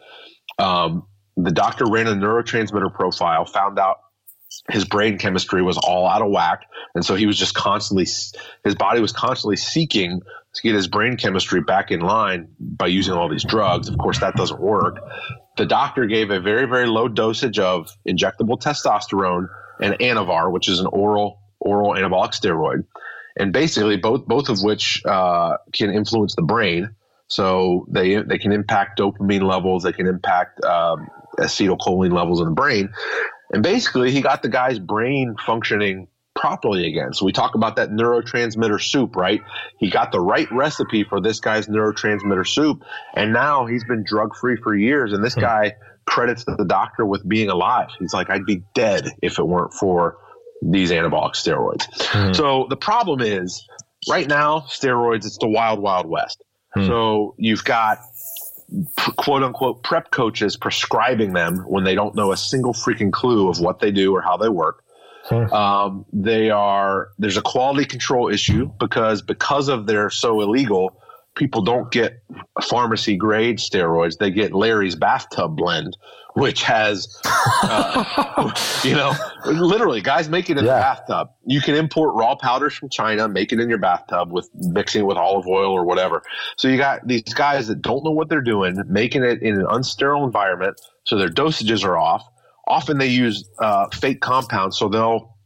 Um, 0.58 1.06
the 1.38 1.50
doctor 1.50 1.86
ran 1.86 2.06
a 2.06 2.12
neurotransmitter 2.12 2.92
profile, 2.92 3.46
found 3.46 3.78
out 3.78 4.00
his 4.70 4.84
brain 4.84 5.18
chemistry 5.18 5.62
was 5.62 5.76
all 5.78 6.06
out 6.06 6.22
of 6.22 6.30
whack. 6.30 6.66
And 6.94 7.04
so 7.04 7.14
he 7.14 7.26
was 7.26 7.38
just 7.38 7.54
constantly, 7.54 8.06
his 8.64 8.74
body 8.74 9.00
was 9.00 9.12
constantly 9.12 9.56
seeking 9.56 10.22
to 10.54 10.62
get 10.62 10.74
his 10.74 10.86
brain 10.86 11.16
chemistry 11.16 11.60
back 11.60 11.90
in 11.90 12.00
line 12.00 12.48
by 12.60 12.86
using 12.86 13.14
all 13.14 13.28
these 13.28 13.44
drugs. 13.44 13.88
Of 13.88 13.98
course, 13.98 14.20
that 14.20 14.34
doesn't 14.36 14.60
work. 14.60 14.98
The 15.56 15.66
doctor 15.66 16.06
gave 16.06 16.30
a 16.30 16.40
very, 16.40 16.66
very 16.66 16.86
low 16.86 17.08
dosage 17.08 17.58
of 17.58 17.90
injectable 18.06 18.60
testosterone 18.60 19.48
and 19.80 19.94
Anavar, 19.94 20.52
which 20.52 20.68
is 20.68 20.80
an 20.80 20.86
oral 20.86 21.40
oral 21.60 21.92
anabolic 21.94 22.32
steroid, 22.32 22.84
and 23.36 23.52
basically 23.52 23.96
both 23.96 24.26
both 24.26 24.48
of 24.48 24.62
which 24.62 25.02
uh, 25.04 25.56
can 25.72 25.90
influence 25.92 26.34
the 26.34 26.42
brain. 26.42 26.94
So 27.28 27.86
they 27.88 28.16
they 28.22 28.38
can 28.38 28.52
impact 28.52 28.98
dopamine 28.98 29.42
levels, 29.42 29.84
they 29.84 29.92
can 29.92 30.06
impact 30.06 30.62
um, 30.64 31.08
acetylcholine 31.38 32.12
levels 32.12 32.40
in 32.40 32.46
the 32.46 32.54
brain, 32.54 32.90
and 33.52 33.62
basically 33.62 34.10
he 34.10 34.20
got 34.20 34.42
the 34.42 34.48
guy's 34.48 34.78
brain 34.78 35.36
functioning 35.44 36.08
properly 36.34 36.86
again. 36.86 37.12
So 37.12 37.26
we 37.26 37.32
talk 37.32 37.54
about 37.54 37.76
that 37.76 37.90
neurotransmitter 37.90 38.80
soup, 38.80 39.16
right? 39.16 39.42
He 39.78 39.90
got 39.90 40.12
the 40.12 40.20
right 40.20 40.50
recipe 40.50 41.04
for 41.04 41.20
this 41.20 41.40
guy's 41.40 41.66
neurotransmitter 41.66 42.46
soup, 42.46 42.82
and 43.14 43.32
now 43.32 43.66
he's 43.66 43.84
been 43.84 44.04
drug 44.04 44.34
free 44.34 44.56
for 44.56 44.74
years. 44.74 45.12
And 45.12 45.22
this 45.22 45.34
hmm. 45.34 45.40
guy 45.40 45.76
credits 46.06 46.44
the 46.44 46.64
doctor 46.66 47.06
with 47.06 47.26
being 47.28 47.48
alive. 47.48 47.88
He's 47.98 48.12
like, 48.12 48.30
I'd 48.30 48.46
be 48.46 48.62
dead 48.74 49.08
if 49.22 49.38
it 49.38 49.46
weren't 49.46 49.72
for 49.72 50.18
these 50.62 50.90
anabolic 50.90 51.34
steroids. 51.34 51.88
Mm-hmm. 51.90 52.32
So 52.34 52.66
the 52.68 52.76
problem 52.76 53.20
is 53.20 53.66
right 54.08 54.28
now, 54.28 54.60
steroids, 54.60 55.26
it's 55.26 55.38
the 55.38 55.48
wild, 55.48 55.80
wild 55.80 56.06
west. 56.06 56.42
Mm-hmm. 56.76 56.88
So 56.88 57.34
you've 57.38 57.64
got 57.64 57.98
quote 59.16 59.42
unquote 59.42 59.82
prep 59.82 60.10
coaches 60.10 60.56
prescribing 60.56 61.32
them 61.32 61.58
when 61.68 61.84
they 61.84 61.94
don't 61.94 62.14
know 62.14 62.32
a 62.32 62.36
single 62.36 62.72
freaking 62.72 63.12
clue 63.12 63.48
of 63.48 63.60
what 63.60 63.80
they 63.80 63.90
do 63.90 64.14
or 64.14 64.20
how 64.20 64.36
they 64.36 64.48
work. 64.48 64.82
Hmm. 65.24 65.52
Um, 65.52 66.06
they 66.12 66.50
are 66.50 67.10
there's 67.18 67.36
a 67.36 67.42
quality 67.42 67.84
control 67.84 68.28
issue 68.28 68.70
because 68.78 69.22
because 69.22 69.68
of 69.68 69.86
they're 69.86 70.10
so 70.10 70.40
illegal, 70.40 71.00
people 71.34 71.62
don't 71.62 71.90
get 71.90 72.22
pharmacy 72.62 73.16
grade 73.16 73.58
steroids. 73.58 74.18
They 74.18 74.30
get 74.30 74.52
Larry's 74.52 74.96
bathtub 74.96 75.56
blend, 75.56 75.96
which 76.34 76.62
has, 76.62 77.20
uh, 77.24 78.50
you 78.84 78.94
know, 78.94 79.12
literally 79.46 80.00
guys 80.00 80.28
make 80.28 80.48
it 80.48 80.58
in 80.58 80.64
yeah. 80.64 80.74
the 80.74 80.80
bathtub. 80.80 81.30
You 81.44 81.60
can 81.60 81.74
import 81.74 82.14
raw 82.14 82.34
powders 82.34 82.74
from 82.74 82.88
China, 82.88 83.28
make 83.28 83.52
it 83.52 83.60
in 83.60 83.68
your 83.68 83.78
bathtub 83.78 84.32
with 84.32 84.48
mixing 84.54 85.02
it 85.02 85.04
with 85.04 85.16
olive 85.16 85.46
oil 85.46 85.72
or 85.72 85.84
whatever. 85.84 86.22
So 86.56 86.68
you 86.68 86.78
got 86.78 87.06
these 87.06 87.34
guys 87.34 87.68
that 87.68 87.82
don't 87.82 88.04
know 88.04 88.10
what 88.10 88.28
they're 88.28 88.40
doing, 88.40 88.82
making 88.86 89.24
it 89.24 89.42
in 89.42 89.60
an 89.60 89.66
unsterile 89.66 90.24
environment. 90.24 90.80
So 91.04 91.18
their 91.18 91.28
dosages 91.28 91.84
are 91.84 91.98
off. 91.98 92.26
Often 92.66 92.98
they 92.98 93.08
use 93.08 93.48
uh, 93.58 93.88
fake 93.88 94.20
compounds. 94.20 94.78
So 94.78 94.88
they'll, 94.88 95.36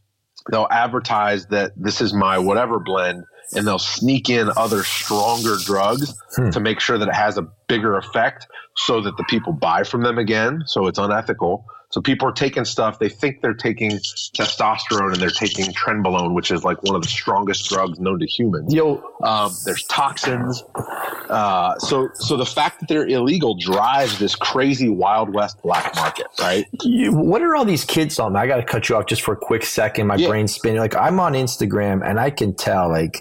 they'll 0.51 0.69
advertise 0.71 1.47
that 1.47 1.73
this 1.77 2.01
is 2.01 2.13
my 2.13 2.39
whatever 2.39 2.79
blend 2.79 3.25
and 3.55 3.67
they'll 3.67 3.79
sneak 3.79 4.29
in 4.29 4.51
other 4.57 4.83
stronger 4.83 5.57
drugs 5.65 6.21
hmm. 6.35 6.51
to 6.51 6.61
make 6.61 6.81
sure 6.81 6.99
that 6.99 7.09
it 7.09 7.15
has 7.15 7.39
a 7.39 7.43
bigger 7.69 7.97
effect 7.97 8.47
so 8.77 9.01
that 9.01 9.17
the 9.17 9.25
people 9.25 9.53
buy 9.53 9.83
from 9.83 10.03
them 10.03 10.19
again. 10.19 10.63
So 10.67 10.87
it's 10.87 10.99
unethical. 10.99 11.65
So 11.91 12.01
people 12.01 12.29
are 12.29 12.33
taking 12.33 12.65
stuff. 12.65 12.99
They 12.99 13.09
think 13.09 13.41
they're 13.41 13.55
taking 13.55 13.91
testosterone 13.91 15.13
and 15.13 15.23
they're 15.23 15.31
taking 15.31 15.67
trenbolone, 15.67 16.35
which 16.35 16.51
is 16.51 16.65
like 16.65 16.83
one 16.83 16.97
of 16.97 17.03
the 17.03 17.09
strongest 17.09 17.69
drugs 17.69 18.01
known 18.01 18.19
to 18.19 18.27
humans. 18.27 18.75
Yo, 18.75 19.03
um, 19.23 19.53
there's 19.65 19.85
toxins. 19.85 20.63
Uh, 20.77 21.79
so 21.79 22.09
so 22.15 22.37
the 22.37 22.45
fact 22.45 22.81
that 22.81 22.89
they're 22.89 23.07
illegal 23.07 23.57
drives 23.57 24.19
this 24.19 24.35
crazy 24.35 24.89
wild 24.89 25.33
west 25.33 25.63
black 25.63 25.95
market, 25.95 26.27
right? 26.41 26.67
what 26.85 27.41
are 27.41 27.55
all 27.55 27.65
these 27.65 27.85
kids 27.85 28.19
on? 28.19 28.37
I 28.37 28.47
got 28.47 28.57
to 28.57 28.65
cut 28.65 28.89
you 28.89 28.97
off 28.97 29.07
just 29.07 29.23
for 29.23 29.35
a 29.35 29.37
quick 29.37 29.65
second. 29.65 30.09
My 30.09 30.17
yeah. 30.17 30.29
brain's 30.29 30.55
spinning. 30.55 30.81
Like 30.81 30.97
I'm 30.97 31.21
on 31.21 31.35
Instagram 31.35 32.07
and 32.07 32.19
I 32.19 32.31
can 32.31 32.55
tell 32.55 32.89
like 32.89 33.21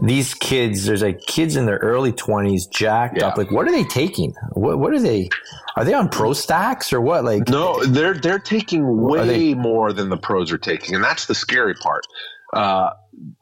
these 0.00 0.34
kids, 0.34 0.84
there's 0.84 1.02
like 1.02 1.20
kids 1.22 1.56
in 1.56 1.66
their 1.66 1.78
early 1.78 2.12
20s 2.12 2.70
jacked 2.70 3.18
yeah. 3.18 3.28
up. 3.28 3.38
Like, 3.38 3.50
what 3.50 3.66
are 3.68 3.72
they 3.72 3.84
taking? 3.84 4.34
What, 4.52 4.78
what 4.78 4.92
are 4.92 5.00
they? 5.00 5.28
Are 5.76 5.84
they 5.84 5.94
on 5.94 6.08
pro 6.08 6.32
stacks 6.32 6.92
or 6.92 7.00
what? 7.00 7.24
Like, 7.24 7.48
no, 7.48 7.84
they're 7.84 8.14
they're 8.14 8.38
taking 8.38 9.02
way 9.02 9.26
they, 9.26 9.54
more 9.54 9.92
than 9.92 10.08
the 10.08 10.16
pros 10.16 10.50
are 10.52 10.58
taking, 10.58 10.94
and 10.94 11.04
that's 11.04 11.26
the 11.26 11.34
scary 11.34 11.74
part. 11.74 12.04
Uh, 12.52 12.90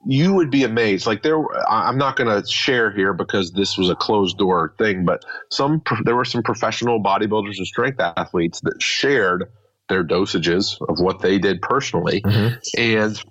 you 0.06 0.32
would 0.32 0.50
be 0.50 0.64
amazed. 0.64 1.06
Like 1.06 1.22
there, 1.22 1.42
I'm 1.68 1.98
not 1.98 2.16
going 2.16 2.28
to 2.28 2.48
share 2.48 2.90
here 2.90 3.12
because 3.12 3.52
this 3.52 3.76
was 3.76 3.88
a 3.88 3.94
closed 3.94 4.38
door 4.38 4.74
thing, 4.78 5.04
but 5.04 5.24
some 5.50 5.82
there 6.04 6.16
were 6.16 6.24
some 6.24 6.42
professional 6.42 7.02
bodybuilders 7.02 7.58
and 7.58 7.66
strength 7.66 8.00
athletes 8.00 8.60
that 8.60 8.82
shared 8.82 9.44
their 9.88 10.04
dosages 10.04 10.76
of 10.88 10.98
what 10.98 11.20
they 11.20 11.38
did 11.38 11.62
personally, 11.62 12.20
mm-hmm. 12.20 12.56
and 12.76 13.22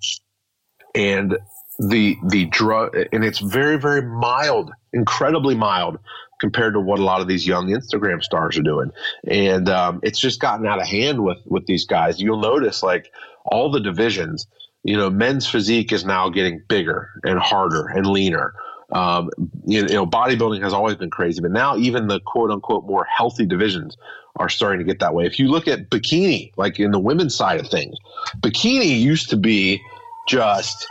and 0.93 1.37
the 1.79 2.17
the 2.27 2.45
drug 2.45 2.95
and 3.11 3.23
it's 3.23 3.39
very 3.39 3.77
very 3.77 4.01
mild 4.01 4.71
incredibly 4.93 5.55
mild 5.55 5.99
compared 6.39 6.73
to 6.73 6.79
what 6.79 6.99
a 6.99 7.03
lot 7.03 7.21
of 7.21 7.27
these 7.27 7.45
young 7.47 7.67
instagram 7.67 8.21
stars 8.21 8.57
are 8.57 8.63
doing. 8.63 8.91
And 9.27 9.69
um, 9.69 9.99
it's 10.03 10.19
just 10.19 10.39
gotten 10.39 10.65
out 10.67 10.81
of 10.81 10.87
hand 10.87 11.23
with 11.23 11.39
with 11.45 11.65
these 11.65 11.85
guys. 11.85 12.19
You'll 12.19 12.41
notice 12.41 12.83
like 12.83 13.11
all 13.45 13.71
the 13.71 13.79
divisions 13.79 14.47
you 14.83 14.97
know 14.97 15.09
men's 15.09 15.47
physique 15.47 15.91
is 15.91 16.05
now 16.05 16.29
getting 16.29 16.61
bigger 16.67 17.09
and 17.23 17.39
harder 17.39 17.87
and 17.87 18.05
leaner. 18.07 18.53
Um, 18.91 19.29
you 19.65 19.83
know 19.83 20.05
bodybuilding 20.05 20.61
has 20.61 20.73
always 20.73 20.95
been 20.95 21.09
crazy 21.09 21.41
but 21.41 21.51
now 21.51 21.75
even 21.75 22.07
the 22.07 22.19
quote 22.19 22.51
unquote 22.51 22.85
more 22.85 23.05
healthy 23.05 23.45
divisions 23.45 23.97
are 24.37 24.49
starting 24.49 24.79
to 24.79 24.85
get 24.85 24.99
that 24.99 25.13
way. 25.13 25.25
If 25.25 25.39
you 25.39 25.47
look 25.47 25.67
at 25.67 25.89
bikini 25.89 26.51
like 26.57 26.79
in 26.79 26.91
the 26.91 26.99
women's 26.99 27.35
side 27.35 27.59
of 27.59 27.67
things 27.67 27.97
bikini 28.41 28.99
used 28.99 29.29
to 29.31 29.37
be 29.37 29.81
just 30.27 30.87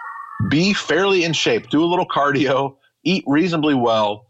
be 0.49 0.73
fairly 0.73 1.25
in 1.25 1.33
shape, 1.33 1.69
do 1.71 1.83
a 1.83 1.87
little 1.87 2.07
cardio, 2.07 2.77
eat 3.03 3.25
reasonably 3.27 3.75
well, 3.75 4.27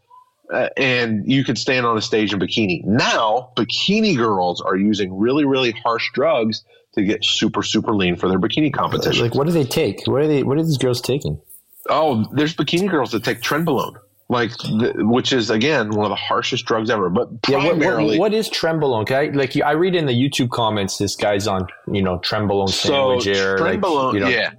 uh, 0.53 0.69
and 0.77 1.29
you 1.29 1.43
could 1.43 1.57
stand 1.57 1.85
on 1.85 1.97
a 1.97 2.01
stage 2.01 2.33
in 2.33 2.39
bikini. 2.39 2.83
Now, 2.85 3.51
bikini 3.55 4.15
girls 4.15 4.61
are 4.61 4.75
using 4.75 5.17
really, 5.17 5.45
really 5.45 5.71
harsh 5.71 6.11
drugs 6.13 6.63
to 6.93 7.03
get 7.03 7.23
super, 7.23 7.63
super 7.63 7.93
lean 7.93 8.15
for 8.15 8.29
their 8.29 8.39
bikini 8.39 8.73
competition. 8.73 9.23
Like, 9.23 9.35
what 9.35 9.47
do 9.47 9.53
they 9.53 9.65
take? 9.65 10.05
What 10.05 10.21
are 10.21 10.27
they? 10.27 10.43
What 10.43 10.57
are 10.57 10.63
these 10.63 10.77
girls 10.77 11.01
taking? 11.01 11.39
Oh, 11.89 12.25
there's 12.33 12.55
bikini 12.55 12.89
girls 12.89 13.11
that 13.11 13.23
take 13.23 13.41
trenbolone 13.41 13.95
like 14.27 14.51
the, 14.57 14.93
which 14.97 15.31
is 15.31 15.49
again 15.49 15.91
one 15.91 16.05
of 16.05 16.09
the 16.09 16.15
harshest 16.15 16.65
drugs 16.65 16.89
ever 16.89 17.09
but 17.09 17.41
primarily, 17.43 17.79
yeah, 17.79 17.91
what, 17.91 18.05
what, 18.05 18.19
what 18.19 18.33
is 18.33 18.49
trenbolone 18.49 19.03
okay 19.03 19.31
like 19.31 19.55
i 19.61 19.71
read 19.71 19.93
in 19.93 20.07
the 20.07 20.13
youtube 20.13 20.49
comments 20.49 20.97
this 20.97 21.15
guy's 21.15 21.47
on 21.47 21.67
you 21.91 22.01
know 22.01 22.17
trenbolone 22.19 22.69
so 22.69 23.19
sandwich 23.19 23.37
trenbolone 23.37 24.05
like, 24.05 24.13
you 24.15 24.19
know, 24.19 24.27
yeah 24.27 24.51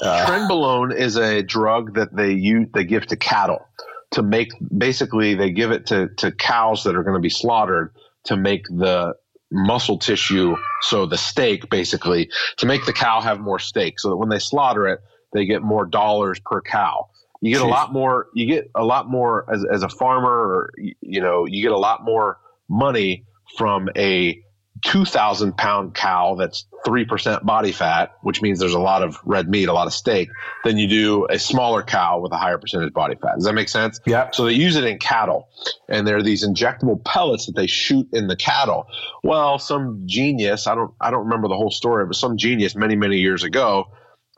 uh, 0.00 0.26
Trenbolone 0.26 0.94
is 0.94 1.16
a 1.16 1.42
drug 1.42 1.94
that 1.94 2.14
they 2.14 2.32
use, 2.32 2.68
they 2.72 2.84
give 2.84 3.06
to 3.08 3.16
cattle 3.16 3.66
to 4.12 4.22
make 4.22 4.52
basically 4.76 5.34
they 5.34 5.50
give 5.50 5.70
it 5.70 5.86
to, 5.86 6.08
to 6.16 6.30
cows 6.32 6.84
that 6.84 6.94
are 6.94 7.02
going 7.02 7.16
to 7.16 7.20
be 7.20 7.30
slaughtered 7.30 7.94
to 8.24 8.36
make 8.36 8.66
the 8.68 9.14
muscle 9.50 9.98
tissue 9.98 10.56
so 10.80 11.04
the 11.04 11.18
steak 11.18 11.68
basically 11.68 12.30
to 12.56 12.64
make 12.64 12.86
the 12.86 12.92
cow 12.92 13.20
have 13.20 13.38
more 13.38 13.58
steak 13.58 14.00
so 14.00 14.08
that 14.08 14.16
when 14.16 14.30
they 14.30 14.38
slaughter 14.38 14.86
it 14.86 15.00
they 15.34 15.44
get 15.44 15.62
more 15.62 15.84
dollars 15.84 16.40
per 16.40 16.62
cow 16.62 17.06
you 17.42 17.52
get 17.52 17.60
Jeez. 17.60 17.66
a 17.66 17.68
lot 17.68 17.92
more 17.92 18.28
you 18.34 18.46
get 18.46 18.70
a 18.74 18.84
lot 18.84 19.10
more 19.10 19.44
as, 19.52 19.64
as 19.70 19.82
a 19.82 19.90
farmer 19.90 20.30
or 20.30 20.72
you 20.78 21.20
know 21.20 21.44
you 21.44 21.62
get 21.62 21.72
a 21.72 21.78
lot 21.78 22.02
more 22.02 22.38
money 22.68 23.26
from 23.58 23.90
a 23.94 24.42
2,000 24.82 25.56
pound 25.56 25.94
cow 25.94 26.34
that's 26.34 26.66
3% 26.86 27.44
body 27.44 27.72
fat, 27.72 28.16
which 28.22 28.42
means 28.42 28.58
there's 28.58 28.74
a 28.74 28.80
lot 28.80 29.02
of 29.02 29.16
red 29.24 29.48
meat, 29.48 29.68
a 29.68 29.72
lot 29.72 29.86
of 29.86 29.92
steak, 29.92 30.28
than 30.64 30.76
you 30.76 30.88
do 30.88 31.26
a 31.30 31.38
smaller 31.38 31.82
cow 31.82 32.18
with 32.18 32.32
a 32.32 32.36
higher 32.36 32.58
percentage 32.58 32.92
body 32.92 33.14
fat. 33.14 33.36
Does 33.36 33.44
that 33.44 33.54
make 33.54 33.68
sense? 33.68 34.00
Yeah. 34.06 34.30
So 34.32 34.44
they 34.44 34.52
use 34.52 34.76
it 34.76 34.84
in 34.84 34.98
cattle, 34.98 35.48
and 35.88 36.06
there 36.06 36.16
are 36.16 36.22
these 36.22 36.44
injectable 36.44 37.02
pellets 37.04 37.46
that 37.46 37.54
they 37.54 37.68
shoot 37.68 38.08
in 38.12 38.26
the 38.26 38.36
cattle. 38.36 38.86
Well, 39.22 39.58
some 39.58 40.02
genius, 40.06 40.66
I 40.66 40.74
don't, 40.74 40.92
I 41.00 41.10
don't 41.10 41.24
remember 41.24 41.48
the 41.48 41.56
whole 41.56 41.70
story, 41.70 42.04
but 42.06 42.16
some 42.16 42.36
genius 42.36 42.74
many, 42.74 42.96
many 42.96 43.18
years 43.18 43.44
ago 43.44 43.86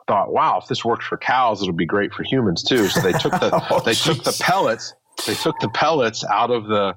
thought, 0.06 0.32
wow, 0.32 0.58
if 0.62 0.68
this 0.68 0.84
works 0.84 1.06
for 1.06 1.16
cows, 1.16 1.62
it'll 1.62 1.72
be 1.72 1.86
great 1.86 2.12
for 2.12 2.22
humans 2.22 2.62
too. 2.62 2.88
So 2.88 3.00
they 3.00 3.12
took 3.12 3.32
the, 3.32 3.50
oh, 3.70 3.80
they 3.80 3.92
geez. 3.92 4.04
took 4.04 4.24
the 4.24 4.36
pellets, 4.38 4.94
they 5.26 5.34
took 5.34 5.58
the 5.60 5.70
pellets 5.70 6.22
out 6.24 6.50
of 6.50 6.66
the, 6.66 6.94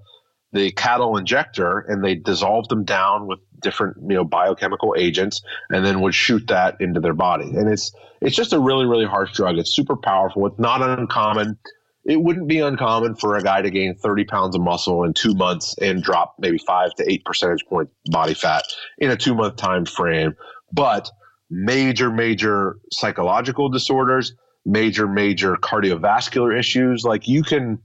the 0.57 0.71
cattle 0.71 1.17
injector 1.17 1.79
and 1.79 2.03
they 2.03 2.15
dissolved 2.15 2.69
them 2.69 2.83
down 2.83 3.27
with 3.27 3.39
different 3.61 3.97
you 4.01 4.15
know 4.15 4.23
biochemical 4.23 4.95
agents 4.97 5.41
and 5.69 5.85
then 5.85 6.01
would 6.01 6.15
shoot 6.15 6.47
that 6.47 6.79
into 6.81 6.99
their 6.99 7.13
body. 7.13 7.45
And 7.45 7.69
it's 7.69 7.91
it's 8.21 8.35
just 8.35 8.53
a 8.53 8.59
really 8.59 8.85
really 8.85 9.05
harsh 9.05 9.33
drug. 9.33 9.57
It's 9.57 9.73
super 9.73 9.95
powerful. 9.95 10.47
It's 10.47 10.59
not 10.59 10.81
uncommon. 10.81 11.57
It 12.05 12.21
wouldn't 12.21 12.47
be 12.47 12.59
uncommon 12.59 13.15
for 13.15 13.35
a 13.35 13.43
guy 13.43 13.61
to 13.61 13.69
gain 13.69 13.95
30 13.95 14.23
pounds 14.25 14.55
of 14.55 14.61
muscle 14.61 15.03
in 15.03 15.13
two 15.13 15.33
months 15.33 15.75
and 15.79 16.01
drop 16.01 16.35
maybe 16.39 16.57
five 16.57 16.93
to 16.95 17.11
eight 17.11 17.23
percentage 17.25 17.65
point 17.65 17.89
body 18.05 18.33
fat 18.33 18.63
in 18.97 19.11
a 19.11 19.17
two 19.17 19.35
month 19.35 19.57
time 19.57 19.85
frame. 19.85 20.35
But 20.71 21.11
major 21.49 22.09
major 22.09 22.77
psychological 22.91 23.69
disorders 23.69 24.33
major 24.65 25.07
major 25.07 25.55
cardiovascular 25.55 26.57
issues 26.57 27.05
like 27.05 27.25
you 27.27 27.41
can 27.41 27.79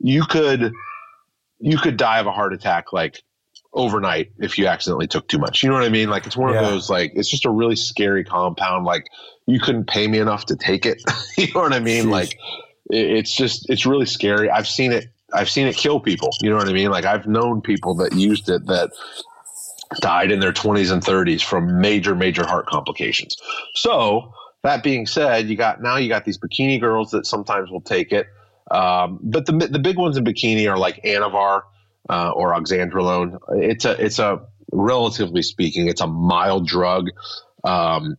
you 0.00 0.24
could 0.24 0.72
you 1.64 1.78
could 1.78 1.96
die 1.96 2.18
of 2.18 2.26
a 2.26 2.30
heart 2.30 2.52
attack 2.52 2.92
like 2.92 3.22
overnight 3.72 4.30
if 4.38 4.58
you 4.58 4.66
accidentally 4.66 5.06
took 5.06 5.26
too 5.28 5.38
much. 5.38 5.62
You 5.62 5.70
know 5.70 5.76
what 5.76 5.84
I 5.84 5.88
mean? 5.88 6.10
Like 6.10 6.26
it's 6.26 6.36
one 6.36 6.52
yeah. 6.52 6.60
of 6.60 6.70
those 6.70 6.90
like 6.90 7.12
it's 7.14 7.30
just 7.30 7.46
a 7.46 7.50
really 7.50 7.74
scary 7.74 8.22
compound. 8.22 8.84
Like 8.84 9.06
you 9.46 9.58
couldn't 9.58 9.86
pay 9.86 10.06
me 10.06 10.18
enough 10.18 10.44
to 10.46 10.56
take 10.56 10.84
it. 10.84 11.02
you 11.38 11.46
know 11.54 11.62
what 11.62 11.72
I 11.72 11.80
mean? 11.80 12.04
Jeez. 12.04 12.10
Like 12.10 12.38
it's 12.90 13.34
just 13.34 13.70
it's 13.70 13.86
really 13.86 14.04
scary. 14.04 14.50
I've 14.50 14.68
seen 14.68 14.92
it. 14.92 15.06
I've 15.32 15.48
seen 15.48 15.66
it 15.66 15.74
kill 15.74 16.00
people. 16.00 16.28
You 16.42 16.50
know 16.50 16.56
what 16.56 16.68
I 16.68 16.74
mean? 16.74 16.90
Like 16.90 17.06
I've 17.06 17.26
known 17.26 17.62
people 17.62 17.94
that 17.94 18.12
used 18.12 18.50
it 18.50 18.66
that 18.66 18.90
died 20.00 20.30
in 20.32 20.40
their 20.40 20.52
20s 20.52 20.92
and 20.92 21.02
30s 21.02 21.42
from 21.42 21.80
major 21.80 22.14
major 22.14 22.46
heart 22.46 22.66
complications. 22.66 23.38
So 23.74 24.34
that 24.64 24.82
being 24.82 25.06
said, 25.06 25.48
you 25.48 25.56
got 25.56 25.80
now 25.80 25.96
you 25.96 26.10
got 26.10 26.26
these 26.26 26.36
bikini 26.36 26.78
girls 26.78 27.10
that 27.12 27.24
sometimes 27.24 27.70
will 27.70 27.80
take 27.80 28.12
it. 28.12 28.26
Um, 28.70 29.20
but 29.22 29.46
the 29.46 29.52
the 29.52 29.78
big 29.78 29.98
ones 29.98 30.16
in 30.16 30.24
bikini 30.24 30.70
are 30.70 30.78
like 30.78 31.02
Anavar 31.04 31.62
uh, 32.08 32.30
or 32.30 32.52
oxandrolone. 32.52 33.38
It's 33.50 33.84
a 33.84 34.02
it's 34.02 34.18
a 34.18 34.46
relatively 34.72 35.42
speaking, 35.42 35.88
it's 35.88 36.00
a 36.00 36.06
mild 36.06 36.66
drug. 36.66 37.08
Um, 37.62 38.16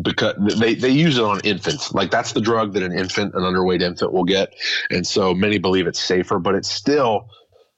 because 0.00 0.34
they, 0.58 0.74
they 0.74 0.88
use 0.88 1.18
it 1.18 1.24
on 1.24 1.40
infants. 1.40 1.92
Like 1.92 2.10
that's 2.10 2.32
the 2.32 2.40
drug 2.40 2.72
that 2.74 2.82
an 2.82 2.96
infant, 2.96 3.34
an 3.34 3.42
underweight 3.42 3.82
infant 3.82 4.12
will 4.12 4.24
get. 4.24 4.54
And 4.90 5.06
so 5.06 5.34
many 5.34 5.58
believe 5.58 5.86
it's 5.86 6.00
safer, 6.00 6.38
but 6.38 6.54
it's 6.54 6.70
still 6.70 7.28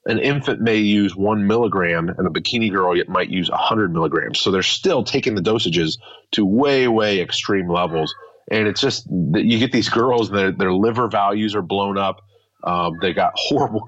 an 0.06 0.18
infant 0.18 0.60
may 0.60 0.76
use 0.76 1.16
one 1.16 1.46
milligram 1.46 2.08
and 2.10 2.26
a 2.26 2.30
bikini 2.30 2.70
girl 2.70 2.94
might 3.08 3.30
use 3.30 3.50
100 3.50 3.92
milligrams. 3.92 4.38
So 4.38 4.50
they're 4.50 4.62
still 4.62 5.02
taking 5.02 5.34
the 5.34 5.42
dosages 5.42 5.98
to 6.32 6.44
way, 6.44 6.86
way 6.88 7.20
extreme 7.20 7.68
levels. 7.68 8.14
And 8.50 8.68
it's 8.68 8.80
just 8.80 9.06
that 9.32 9.44
you 9.44 9.58
get 9.58 9.72
these 9.72 9.88
girls, 9.88 10.30
their, 10.30 10.52
their 10.52 10.72
liver 10.72 11.08
values 11.08 11.54
are 11.54 11.62
blown 11.62 11.98
up. 11.98 12.22
Um, 12.64 12.98
they 13.00 13.12
got 13.12 13.32
horrible. 13.36 13.84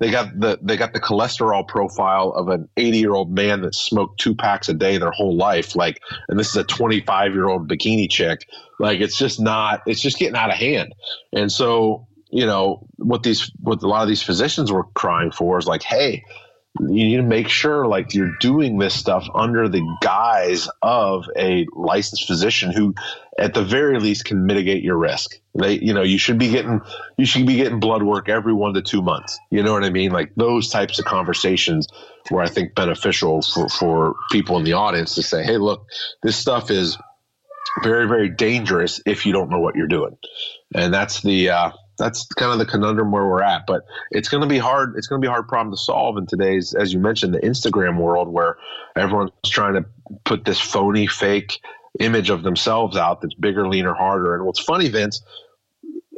They 0.00 0.10
got 0.10 0.38
the 0.38 0.58
they 0.60 0.76
got 0.76 0.92
the 0.92 1.00
cholesterol 1.00 1.66
profile 1.66 2.30
of 2.32 2.48
an 2.48 2.68
80 2.76 2.98
year 2.98 3.14
old 3.14 3.30
man 3.32 3.62
that 3.62 3.74
smoked 3.74 4.20
two 4.20 4.34
packs 4.34 4.68
a 4.68 4.74
day 4.74 4.98
their 4.98 5.10
whole 5.10 5.34
life. 5.34 5.74
Like, 5.74 6.02
and 6.28 6.38
this 6.38 6.50
is 6.50 6.56
a 6.56 6.64
25 6.64 7.32
year 7.32 7.48
old 7.48 7.68
bikini 7.68 8.10
chick. 8.10 8.46
Like, 8.78 9.00
it's 9.00 9.16
just 9.16 9.40
not. 9.40 9.82
It's 9.86 10.02
just 10.02 10.18
getting 10.18 10.36
out 10.36 10.50
of 10.50 10.56
hand. 10.56 10.94
And 11.32 11.50
so, 11.50 12.06
you 12.30 12.44
know, 12.44 12.86
what 12.96 13.22
these 13.22 13.50
what 13.60 13.82
a 13.82 13.88
lot 13.88 14.02
of 14.02 14.08
these 14.08 14.22
physicians 14.22 14.70
were 14.70 14.84
crying 14.84 15.30
for 15.30 15.58
is 15.58 15.66
like, 15.66 15.82
hey, 15.82 16.22
you 16.80 16.86
need 16.86 17.16
to 17.16 17.22
make 17.22 17.48
sure 17.48 17.86
like 17.86 18.14
you're 18.14 18.36
doing 18.40 18.78
this 18.78 18.94
stuff 18.94 19.26
under 19.34 19.68
the 19.68 19.82
guise 20.00 20.68
of 20.82 21.24
a 21.36 21.66
licensed 21.72 22.26
physician 22.26 22.72
who 22.72 22.94
at 23.38 23.54
the 23.54 23.62
very 23.62 23.98
least 24.00 24.24
can 24.24 24.46
mitigate 24.46 24.82
your 24.82 24.96
risk. 24.96 25.38
They 25.54 25.74
you 25.74 25.94
know 25.94 26.02
you 26.02 26.18
should 26.18 26.38
be 26.38 26.50
getting 26.50 26.80
you 27.16 27.26
should 27.26 27.46
be 27.46 27.56
getting 27.56 27.80
blood 27.80 28.02
work 28.02 28.28
every 28.28 28.52
one 28.52 28.74
to 28.74 28.82
two 28.82 29.02
months. 29.02 29.38
You 29.50 29.62
know 29.62 29.72
what 29.72 29.84
i 29.84 29.90
mean? 29.90 30.10
Like 30.12 30.34
those 30.36 30.68
types 30.68 30.98
of 30.98 31.04
conversations 31.04 31.88
were 32.30 32.42
i 32.42 32.48
think 32.48 32.74
beneficial 32.74 33.42
for 33.42 33.68
for 33.68 34.14
people 34.30 34.58
in 34.58 34.64
the 34.64 34.74
audience 34.74 35.14
to 35.14 35.22
say 35.22 35.42
hey 35.42 35.56
look 35.56 35.86
this 36.22 36.36
stuff 36.36 36.70
is 36.70 36.98
very 37.82 38.06
very 38.06 38.28
dangerous 38.28 39.00
if 39.06 39.24
you 39.24 39.32
don't 39.32 39.50
know 39.50 39.60
what 39.60 39.76
you're 39.76 39.88
doing. 39.88 40.16
And 40.74 40.92
that's 40.92 41.22
the 41.22 41.50
uh 41.50 41.70
that's 41.98 42.26
kind 42.26 42.52
of 42.52 42.58
the 42.58 42.66
conundrum 42.66 43.12
where 43.12 43.26
we're 43.26 43.42
at. 43.42 43.66
But 43.66 43.84
it's 44.10 44.28
going 44.28 44.42
to 44.42 44.48
be 44.48 44.58
hard. 44.58 44.94
It's 44.96 45.06
going 45.06 45.20
to 45.20 45.24
be 45.24 45.28
a 45.28 45.32
hard 45.32 45.48
problem 45.48 45.74
to 45.74 45.78
solve 45.78 46.16
in 46.16 46.26
today's, 46.26 46.74
as 46.74 46.92
you 46.92 46.98
mentioned, 46.98 47.34
the 47.34 47.40
Instagram 47.40 47.98
world 47.98 48.28
where 48.28 48.56
everyone's 48.96 49.32
trying 49.44 49.74
to 49.74 49.84
put 50.24 50.44
this 50.44 50.60
phony, 50.60 51.06
fake 51.06 51.60
image 52.00 52.30
of 52.30 52.42
themselves 52.42 52.96
out 52.96 53.20
that's 53.20 53.34
bigger, 53.34 53.68
leaner, 53.68 53.94
harder. 53.94 54.34
And 54.34 54.44
what's 54.44 54.60
funny, 54.60 54.88
Vince, 54.88 55.22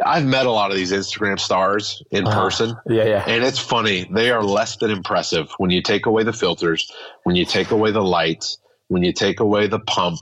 I've 0.04 0.24
met 0.24 0.46
a 0.46 0.50
lot 0.50 0.70
of 0.70 0.76
these 0.76 0.92
Instagram 0.92 1.38
stars 1.38 2.02
in 2.10 2.26
uh, 2.26 2.34
person. 2.34 2.76
Yeah, 2.86 3.04
yeah. 3.04 3.24
And 3.26 3.44
it's 3.44 3.58
funny. 3.58 4.08
They 4.10 4.30
are 4.30 4.42
less 4.42 4.76
than 4.76 4.90
impressive 4.90 5.50
when 5.58 5.70
you 5.70 5.82
take 5.82 6.06
away 6.06 6.22
the 6.22 6.32
filters, 6.32 6.90
when 7.24 7.36
you 7.36 7.44
take 7.44 7.70
away 7.70 7.90
the 7.90 8.02
lights, 8.02 8.58
when 8.88 9.02
you 9.02 9.12
take 9.12 9.40
away 9.40 9.66
the 9.66 9.80
pump. 9.80 10.20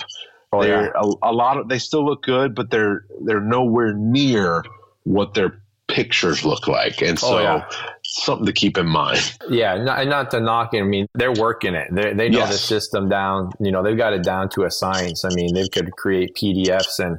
Oh, 0.52 0.62
they're 0.62 0.84
yeah. 0.84 1.12
a, 1.22 1.30
a 1.30 1.32
lot 1.32 1.58
of 1.58 1.68
they 1.68 1.78
still 1.78 2.04
look 2.04 2.22
good, 2.22 2.54
but 2.54 2.70
they're 2.70 3.04
they're 3.24 3.40
nowhere 3.40 3.92
near 3.92 4.64
what 5.08 5.34
their 5.34 5.62
pictures 5.88 6.44
look 6.44 6.68
like. 6.68 7.00
And 7.00 7.18
oh, 7.18 7.28
so 7.28 7.38
oh, 7.38 7.42
yeah. 7.42 7.68
something 8.04 8.46
to 8.46 8.52
keep 8.52 8.78
in 8.78 8.86
mind. 8.86 9.36
Yeah. 9.48 9.82
Not, 9.82 10.06
not 10.06 10.30
to 10.32 10.40
knock 10.40 10.74
it. 10.74 10.80
I 10.80 10.84
mean, 10.84 11.06
they're 11.14 11.32
working 11.32 11.74
it. 11.74 11.88
They're, 11.90 12.14
they 12.14 12.28
know 12.28 12.40
yes. 12.40 12.52
the 12.52 12.58
system 12.58 13.08
down, 13.08 13.50
you 13.58 13.72
know, 13.72 13.82
they've 13.82 13.96
got 13.96 14.12
it 14.12 14.22
down 14.22 14.50
to 14.50 14.64
a 14.64 14.70
science. 14.70 15.24
I 15.24 15.30
mean, 15.34 15.54
they 15.54 15.66
could 15.68 15.90
create 15.92 16.36
PDFs 16.36 16.98
and 16.98 17.18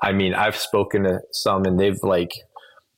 I 0.00 0.12
mean, 0.12 0.34
I've 0.34 0.56
spoken 0.56 1.04
to 1.04 1.20
some 1.32 1.64
and 1.64 1.78
they've 1.78 1.98
like, 2.02 2.32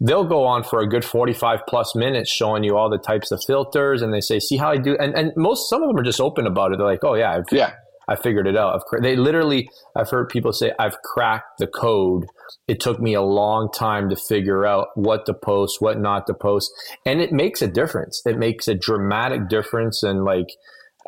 they'll 0.01 0.25
go 0.25 0.45
on 0.45 0.65
for 0.65 0.81
a 0.81 0.89
good 0.89 1.05
45 1.05 1.61
plus 1.69 1.95
minutes 1.95 2.31
showing 2.31 2.65
you 2.65 2.77
all 2.77 2.89
the 2.89 2.99
types 2.99 3.31
of 3.31 3.43
filters 3.47 4.01
and 4.01 4.13
they 4.13 4.21
say, 4.21 4.39
see 4.39 4.57
how 4.57 4.71
I 4.71 4.79
do. 4.79 4.97
And, 4.99 5.15
and 5.15 5.33
most, 5.37 5.69
some 5.69 5.83
of 5.83 5.89
them 5.89 5.99
are 5.99 6.03
just 6.03 6.21
open 6.21 6.47
about 6.47 6.73
it. 6.73 6.79
They're 6.79 6.87
like, 6.87 7.05
oh 7.05 7.15
yeah, 7.15 7.37
I've, 7.37 7.45
yeah. 7.53 7.75
I 8.11 8.17
figured 8.17 8.49
it 8.49 8.57
out. 8.57 8.75
I've, 8.75 9.03
they 9.03 9.15
literally, 9.15 9.71
I've 9.97 10.11
heard 10.11 10.29
people 10.29 10.53
say, 10.53 10.73
I've 10.79 11.01
cracked 11.03 11.59
the 11.59 11.69
code. 11.69 12.27
It 12.67 12.81
took 12.81 13.01
me 13.01 13.15
a 13.15 13.23
long 13.23 13.71
time 13.73 14.11
to 14.11 14.17
figure 14.17 14.67
out 14.67 14.89
what 14.97 15.27
to 15.27 15.35
post, 15.35 15.81
what 15.81 16.01
not 16.01 16.27
to 16.27 16.35
post. 16.35 16.73
And 17.07 17.21
it 17.21 17.33
makes 17.33 17.63
a 17.63 17.69
difference. 17.69 18.21
It 18.27 18.37
makes 18.37 18.67
a 18.67 18.75
dramatic 18.75 19.49
difference 19.49 20.03
in 20.03 20.25
like, 20.25 20.49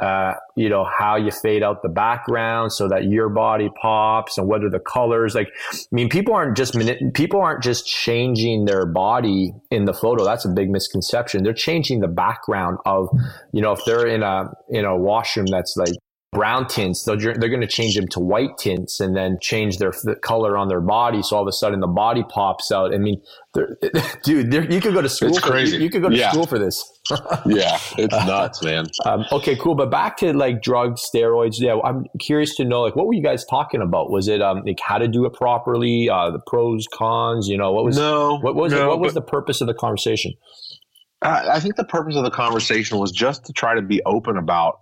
uh, 0.00 0.32
you 0.56 0.68
know, 0.68 0.84
how 0.98 1.16
you 1.16 1.30
fade 1.30 1.62
out 1.62 1.82
the 1.82 1.88
background 1.88 2.72
so 2.72 2.88
that 2.88 3.04
your 3.04 3.28
body 3.28 3.68
pops 3.80 4.38
and 4.38 4.46
what 4.46 4.64
are 4.64 4.70
the 4.70 4.80
colors. 4.80 5.34
Like, 5.34 5.48
I 5.72 5.76
mean, 5.90 6.08
people 6.08 6.34
aren't 6.34 6.56
just, 6.56 6.74
people 7.14 7.40
aren't 7.40 7.62
just 7.62 7.86
changing 7.86 8.64
their 8.64 8.86
body 8.86 9.52
in 9.70 9.84
the 9.84 9.92
photo. 9.92 10.24
That's 10.24 10.44
a 10.44 10.48
big 10.50 10.70
misconception. 10.70 11.42
They're 11.42 11.52
changing 11.52 12.00
the 12.00 12.08
background 12.08 12.78
of, 12.86 13.08
you 13.52 13.60
know, 13.60 13.72
if 13.72 13.84
they're 13.84 14.06
in 14.06 14.22
a, 14.22 14.50
in 14.70 14.84
a 14.84 14.96
washroom 14.96 15.46
that's 15.46 15.74
like 15.76 15.94
brown 16.32 16.66
tints, 16.66 17.04
they're, 17.04 17.16
they're 17.16 17.50
going 17.50 17.60
to 17.60 17.66
change 17.66 17.94
them 17.94 18.08
to 18.08 18.18
white 18.18 18.56
tints 18.58 19.00
and 19.00 19.14
then 19.14 19.36
change 19.40 19.76
their 19.76 19.92
the 20.02 20.16
color 20.16 20.56
on 20.56 20.68
their 20.68 20.80
body. 20.80 21.22
So 21.22 21.36
all 21.36 21.42
of 21.42 21.48
a 21.48 21.52
sudden 21.52 21.80
the 21.80 21.86
body 21.86 22.24
pops 22.28 22.72
out. 22.72 22.94
I 22.94 22.98
mean, 22.98 23.20
dude, 24.24 24.52
you 24.52 24.80
could 24.80 24.94
go 24.94 25.02
to 25.02 25.10
school. 25.10 25.28
It's 25.28 25.40
crazy. 25.40 25.72
For, 25.72 25.76
you, 25.76 25.84
you, 25.84 25.90
could 25.90 26.00
go 26.00 26.08
to 26.08 26.16
yeah. 26.16 26.30
school 26.30 26.46
for 26.46 26.58
this. 26.58 26.82
yeah, 27.46 27.78
it's 27.98 28.14
nuts, 28.26 28.62
man. 28.62 28.86
Um, 29.04 29.26
okay, 29.30 29.56
cool. 29.56 29.74
But 29.74 29.90
back 29.90 30.16
to 30.18 30.32
like 30.32 30.62
drugs, 30.62 31.06
steroids. 31.14 31.56
Yeah, 31.58 31.78
I'm 31.84 32.06
curious 32.18 32.54
to 32.56 32.64
know, 32.64 32.80
like, 32.80 32.96
what 32.96 33.06
were 33.06 33.14
you 33.14 33.22
guys 33.22 33.44
talking 33.44 33.82
about? 33.82 34.10
Was 34.10 34.26
it 34.26 34.40
um, 34.40 34.62
like 34.64 34.80
how 34.82 34.96
to 34.96 35.08
do 35.08 35.26
it 35.26 35.34
properly, 35.34 36.08
uh, 36.08 36.30
the 36.30 36.40
pros, 36.46 36.86
cons? 36.94 37.46
You 37.46 37.58
know, 37.58 37.72
what 37.72 37.84
was 37.84 37.98
no, 37.98 38.38
what 38.38 38.54
was 38.54 38.72
no, 38.72 38.86
it, 38.86 38.88
what 38.88 39.00
was 39.00 39.12
the 39.12 39.20
purpose 39.20 39.60
of 39.60 39.66
the 39.66 39.74
conversation? 39.74 40.32
I 41.20 41.60
think 41.60 41.76
the 41.76 41.84
purpose 41.84 42.16
of 42.16 42.24
the 42.24 42.32
conversation 42.32 42.98
was 42.98 43.12
just 43.12 43.44
to 43.44 43.52
try 43.52 43.76
to 43.76 43.82
be 43.82 44.02
open 44.04 44.36
about 44.36 44.80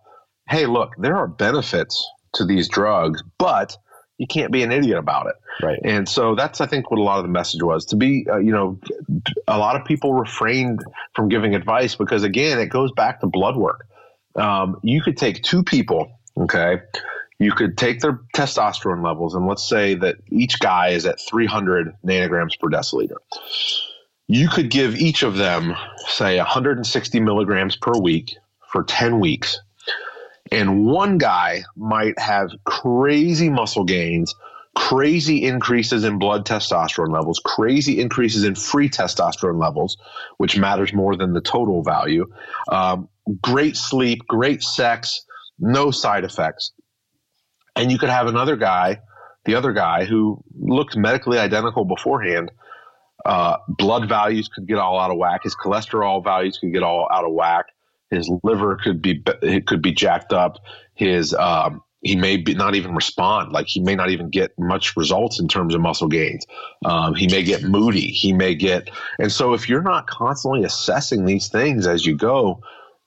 hey, 0.51 0.67
look, 0.67 0.95
there 0.99 1.17
are 1.17 1.29
benefits 1.29 2.05
to 2.35 2.45
these 2.45 2.69
drugs, 2.69 3.23
but 3.39 3.77
you 4.19 4.27
can't 4.27 4.53
be 4.53 4.63
an 4.63 4.73
idiot 4.73 4.99
about 4.99 5.29
it. 5.29 5.37
Right. 5.63 5.79
And 5.83 6.09
so 6.09 6.35
that's, 6.35 6.61
I 6.61 6.67
think, 6.67 6.91
what 6.91 6.99
a 6.99 7.03
lot 7.03 7.19
of 7.19 7.25
the 7.25 7.31
message 7.31 7.63
was 7.63 7.87
to 7.87 7.97
be, 7.97 8.27
uh, 8.31 8.39
you 8.39 8.53
know, 8.53 8.79
a 9.49 9.59
lot 9.59 9.77
of 9.77 9.87
people 9.87 10.13
refrained 10.13 10.85
from 11.15 11.29
giving 11.29 11.55
advice 11.55 11.95
because, 11.95 12.25
again, 12.25 12.59
it 12.59 12.67
goes 12.67 12.93
back 12.93 13.21
to 13.21 13.27
blood 13.27 13.57
work. 13.57 13.87
Um, 14.35 14.79
you 14.83 15.01
could 15.01 15.17
take 15.17 15.43
two 15.43 15.63
people, 15.63 16.13
okay, 16.39 16.81
you 17.39 17.53
could 17.53 17.79
take 17.79 18.01
their 18.01 18.21
testosterone 18.37 19.05
levels, 19.05 19.35
and 19.35 19.47
let's 19.47 19.67
say 19.67 19.95
that 19.95 20.17
each 20.31 20.61
guy 20.61 20.89
is 20.89 21.07
at 21.07 21.19
300 21.21 21.95
nanograms 22.05 22.59
per 22.61 22.69
deciliter. 22.69 23.17
You 24.29 24.49
could 24.49 24.71
give 24.71 24.97
each 24.97 25.23
of 25.23 25.37
them, 25.37 25.75
say, 26.09 26.37
160 26.37 27.21
milligrams 27.21 27.77
per 27.77 27.93
week 27.99 28.37
for 28.71 28.85
10 28.85 29.19
weeks 29.19 29.59
and 30.51 30.85
one 30.87 31.19
guy 31.19 31.63
might 31.77 32.19
have 32.19 32.51
crazy 32.65 33.49
muscle 33.51 33.85
gains, 33.85 34.35
crazy 34.75 35.45
increases 35.45 36.05
in 36.05 36.19
blood 36.19 36.45
testosterone 36.45 37.13
levels, 37.13 37.41
crazy 37.45 38.01
increases 38.01 38.45
in 38.45 38.55
free 38.55 38.89
testosterone 38.89 39.61
levels, 39.61 39.97
which 40.39 40.57
matters 40.57 40.93
more 40.93 41.17
than 41.17 41.33
the 41.33 41.41
total 41.41 41.83
value. 41.83 42.27
Um, 42.71 43.09
great 43.41 43.77
sleep, 43.77 44.27
great 44.27 44.63
sex, 44.63 45.25
no 45.59 45.91
side 45.91 46.25
effects. 46.25 46.73
And 47.77 47.93
you 47.93 47.99
could 47.99 48.09
have 48.09 48.27
another 48.27 48.57
guy, 48.57 49.01
the 49.45 49.55
other 49.55 49.73
guy 49.73 50.05
who 50.05 50.43
looked 50.59 50.97
medically 50.97 51.39
identical 51.39 51.85
beforehand. 51.85 52.51
Uh, 53.25 53.57
blood 53.69 54.09
values 54.09 54.49
could 54.49 54.67
get 54.67 54.79
all 54.79 54.99
out 54.99 55.11
of 55.11 55.19
whack. 55.19 55.43
His 55.45 55.55
cholesterol 55.55 56.25
values 56.25 56.59
could 56.59 56.73
get 56.73 56.83
all 56.83 57.07
out 57.13 57.25
of 57.25 57.33
whack. 57.33 57.67
His 58.11 58.31
liver 58.43 58.77
could 58.83 59.01
be 59.01 59.23
it 59.43 59.67
could 59.67 59.83
be 59.83 59.93
jacked 59.93 60.33
up. 60.33 60.59
His 60.95 61.33
um, 61.35 61.83
he 62.03 62.17
may 62.17 62.37
be 62.39 62.55
not 62.55 62.75
even 62.75 62.95
respond. 62.95 63.53
Like 63.53 63.69
he 63.69 63.81
may 63.81 63.95
not 63.95 64.11
even 64.11 64.31
get 64.31 64.59
much 64.59 64.97
results 64.97 65.39
in 65.39 65.49
terms 65.49 65.75
of 65.75 65.81
muscle 65.81 66.09
gains. 66.09 66.47
Um, 66.85 67.15
he 67.15 67.29
may 67.29 67.43
get 67.43 67.63
moody. 67.63 68.11
He 68.11 68.33
may 68.33 68.55
get, 68.55 68.91
and 69.19 69.31
so 69.31 69.55
if 69.55 69.69
you're 69.69 69.83
not 69.83 70.07
constantly 70.07 70.65
assessing 70.65 71.25
these 71.25 71.49
things 71.49 71.87
as 71.87 72.07
you 72.07 72.17
go, 72.17 72.63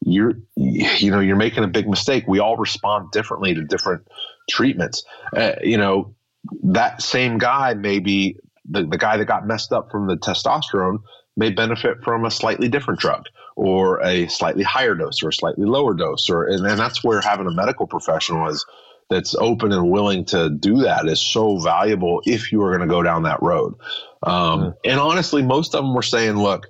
you're 0.05 0.33
you 0.55 1.11
know 1.11 1.19
you're 1.19 1.35
making 1.35 1.63
a 1.63 1.67
big 1.67 1.87
mistake. 1.87 2.25
We 2.27 2.39
all 2.39 2.57
respond 2.57 3.11
differently 3.11 3.53
to 3.55 3.63
different 3.63 4.07
treatments. 4.49 5.03
Uh, 5.35 5.53
you 5.63 5.77
know 5.77 6.15
that 6.63 7.01
same 7.01 7.37
guy 7.37 7.73
may 7.73 7.99
be 7.99 8.37
the, 8.69 8.85
the 8.85 8.97
guy 8.97 9.17
that 9.17 9.25
got 9.25 9.47
messed 9.47 9.71
up 9.71 9.91
from 9.91 10.07
the 10.07 10.15
testosterone 10.15 10.99
may 11.35 11.49
benefit 11.49 12.03
from 12.03 12.25
a 12.25 12.31
slightly 12.31 12.69
different 12.69 12.99
drug 12.99 13.25
or 13.55 14.01
a 14.03 14.27
slightly 14.27 14.63
higher 14.63 14.95
dose 14.95 15.23
or 15.23 15.29
a 15.29 15.33
slightly 15.33 15.65
lower 15.65 15.93
dose 15.93 16.29
or 16.29 16.45
and, 16.45 16.65
and 16.65 16.79
that's 16.79 17.03
where 17.03 17.21
having 17.21 17.47
a 17.47 17.51
medical 17.51 17.87
professional 17.87 18.49
is 18.49 18.65
that's 19.09 19.35
open 19.35 19.71
and 19.71 19.91
willing 19.91 20.25
to 20.25 20.49
do 20.49 20.83
that 20.83 21.07
is 21.07 21.21
so 21.21 21.57
valuable 21.57 22.21
if 22.25 22.51
you 22.51 22.61
are 22.63 22.75
going 22.75 22.87
to 22.87 22.91
go 22.91 23.03
down 23.03 23.23
that 23.23 23.41
road. 23.41 23.75
Um, 24.23 24.33
mm-hmm. 24.33 24.69
and 24.85 24.99
honestly 24.99 25.43
most 25.43 25.75
of 25.75 25.83
them 25.83 25.93
were 25.93 26.01
saying 26.01 26.35
look 26.35 26.67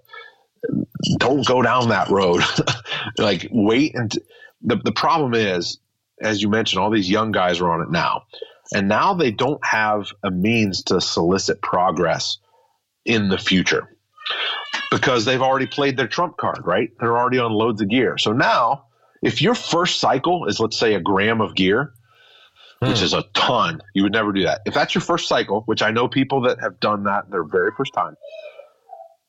don't 1.18 1.46
go 1.46 1.62
down 1.62 1.90
that 1.90 2.10
road. 2.10 2.42
Like 3.18 3.48
wait 3.52 3.96
and 3.96 4.12
the, 4.62 4.78
the 4.78 4.92
problem 4.92 5.34
is 5.34 5.78
as 6.22 6.42
you 6.42 6.50
mentioned 6.50 6.82
all 6.82 6.90
these 6.90 7.10
young 7.10 7.32
guys 7.32 7.60
are 7.60 7.70
on 7.70 7.82
it 7.82 7.92
now 7.92 8.24
and 8.74 8.88
now 8.88 9.14
they 9.14 9.32
don't 9.32 9.64
have 9.64 10.08
a 10.24 10.32
means 10.32 10.84
to 10.84 11.00
solicit 11.02 11.62
progress 11.62 12.38
in 13.06 13.30
the 13.30 13.38
future 13.38 13.93
because 14.94 15.26
they've 15.26 15.42
already 15.42 15.68
played 15.68 15.98
their 15.98 16.08
trump 16.08 16.38
card, 16.38 16.62
right? 16.66 16.92
They're 17.00 17.18
already 17.18 17.40
on 17.40 17.52
loads 17.52 17.82
of 17.82 17.90
gear. 17.90 18.18
So 18.18 18.32
now, 18.32 18.86
if 19.22 19.42
your 19.42 19.56
first 19.56 20.00
cycle 20.00 20.46
is, 20.46 20.60
let's 20.60 20.78
say, 20.78 20.94
a 20.94 21.00
gram 21.00 21.42
of 21.42 21.56
gear, 21.56 21.94
hmm. 22.82 22.90
which 22.90 23.02
is 23.02 23.14
a 23.14 23.24
ton, 23.34 23.82
you 23.94 24.04
would 24.04 24.12
never 24.12 24.32
do 24.32 24.44
that. 24.44 24.62
If 24.66 24.74
that's 24.74 24.94
your 24.94 25.02
first 25.02 25.28
cycle, 25.28 25.64
which 25.66 25.82
I 25.82 25.92
know 25.92 26.08
people 26.08 26.42
that 26.42 26.60
have 26.60 26.80
done 26.80 27.04
that 27.06 27.30
their 27.32 27.44
very 27.44 27.72
first 27.76 27.94
time, 27.94 28.16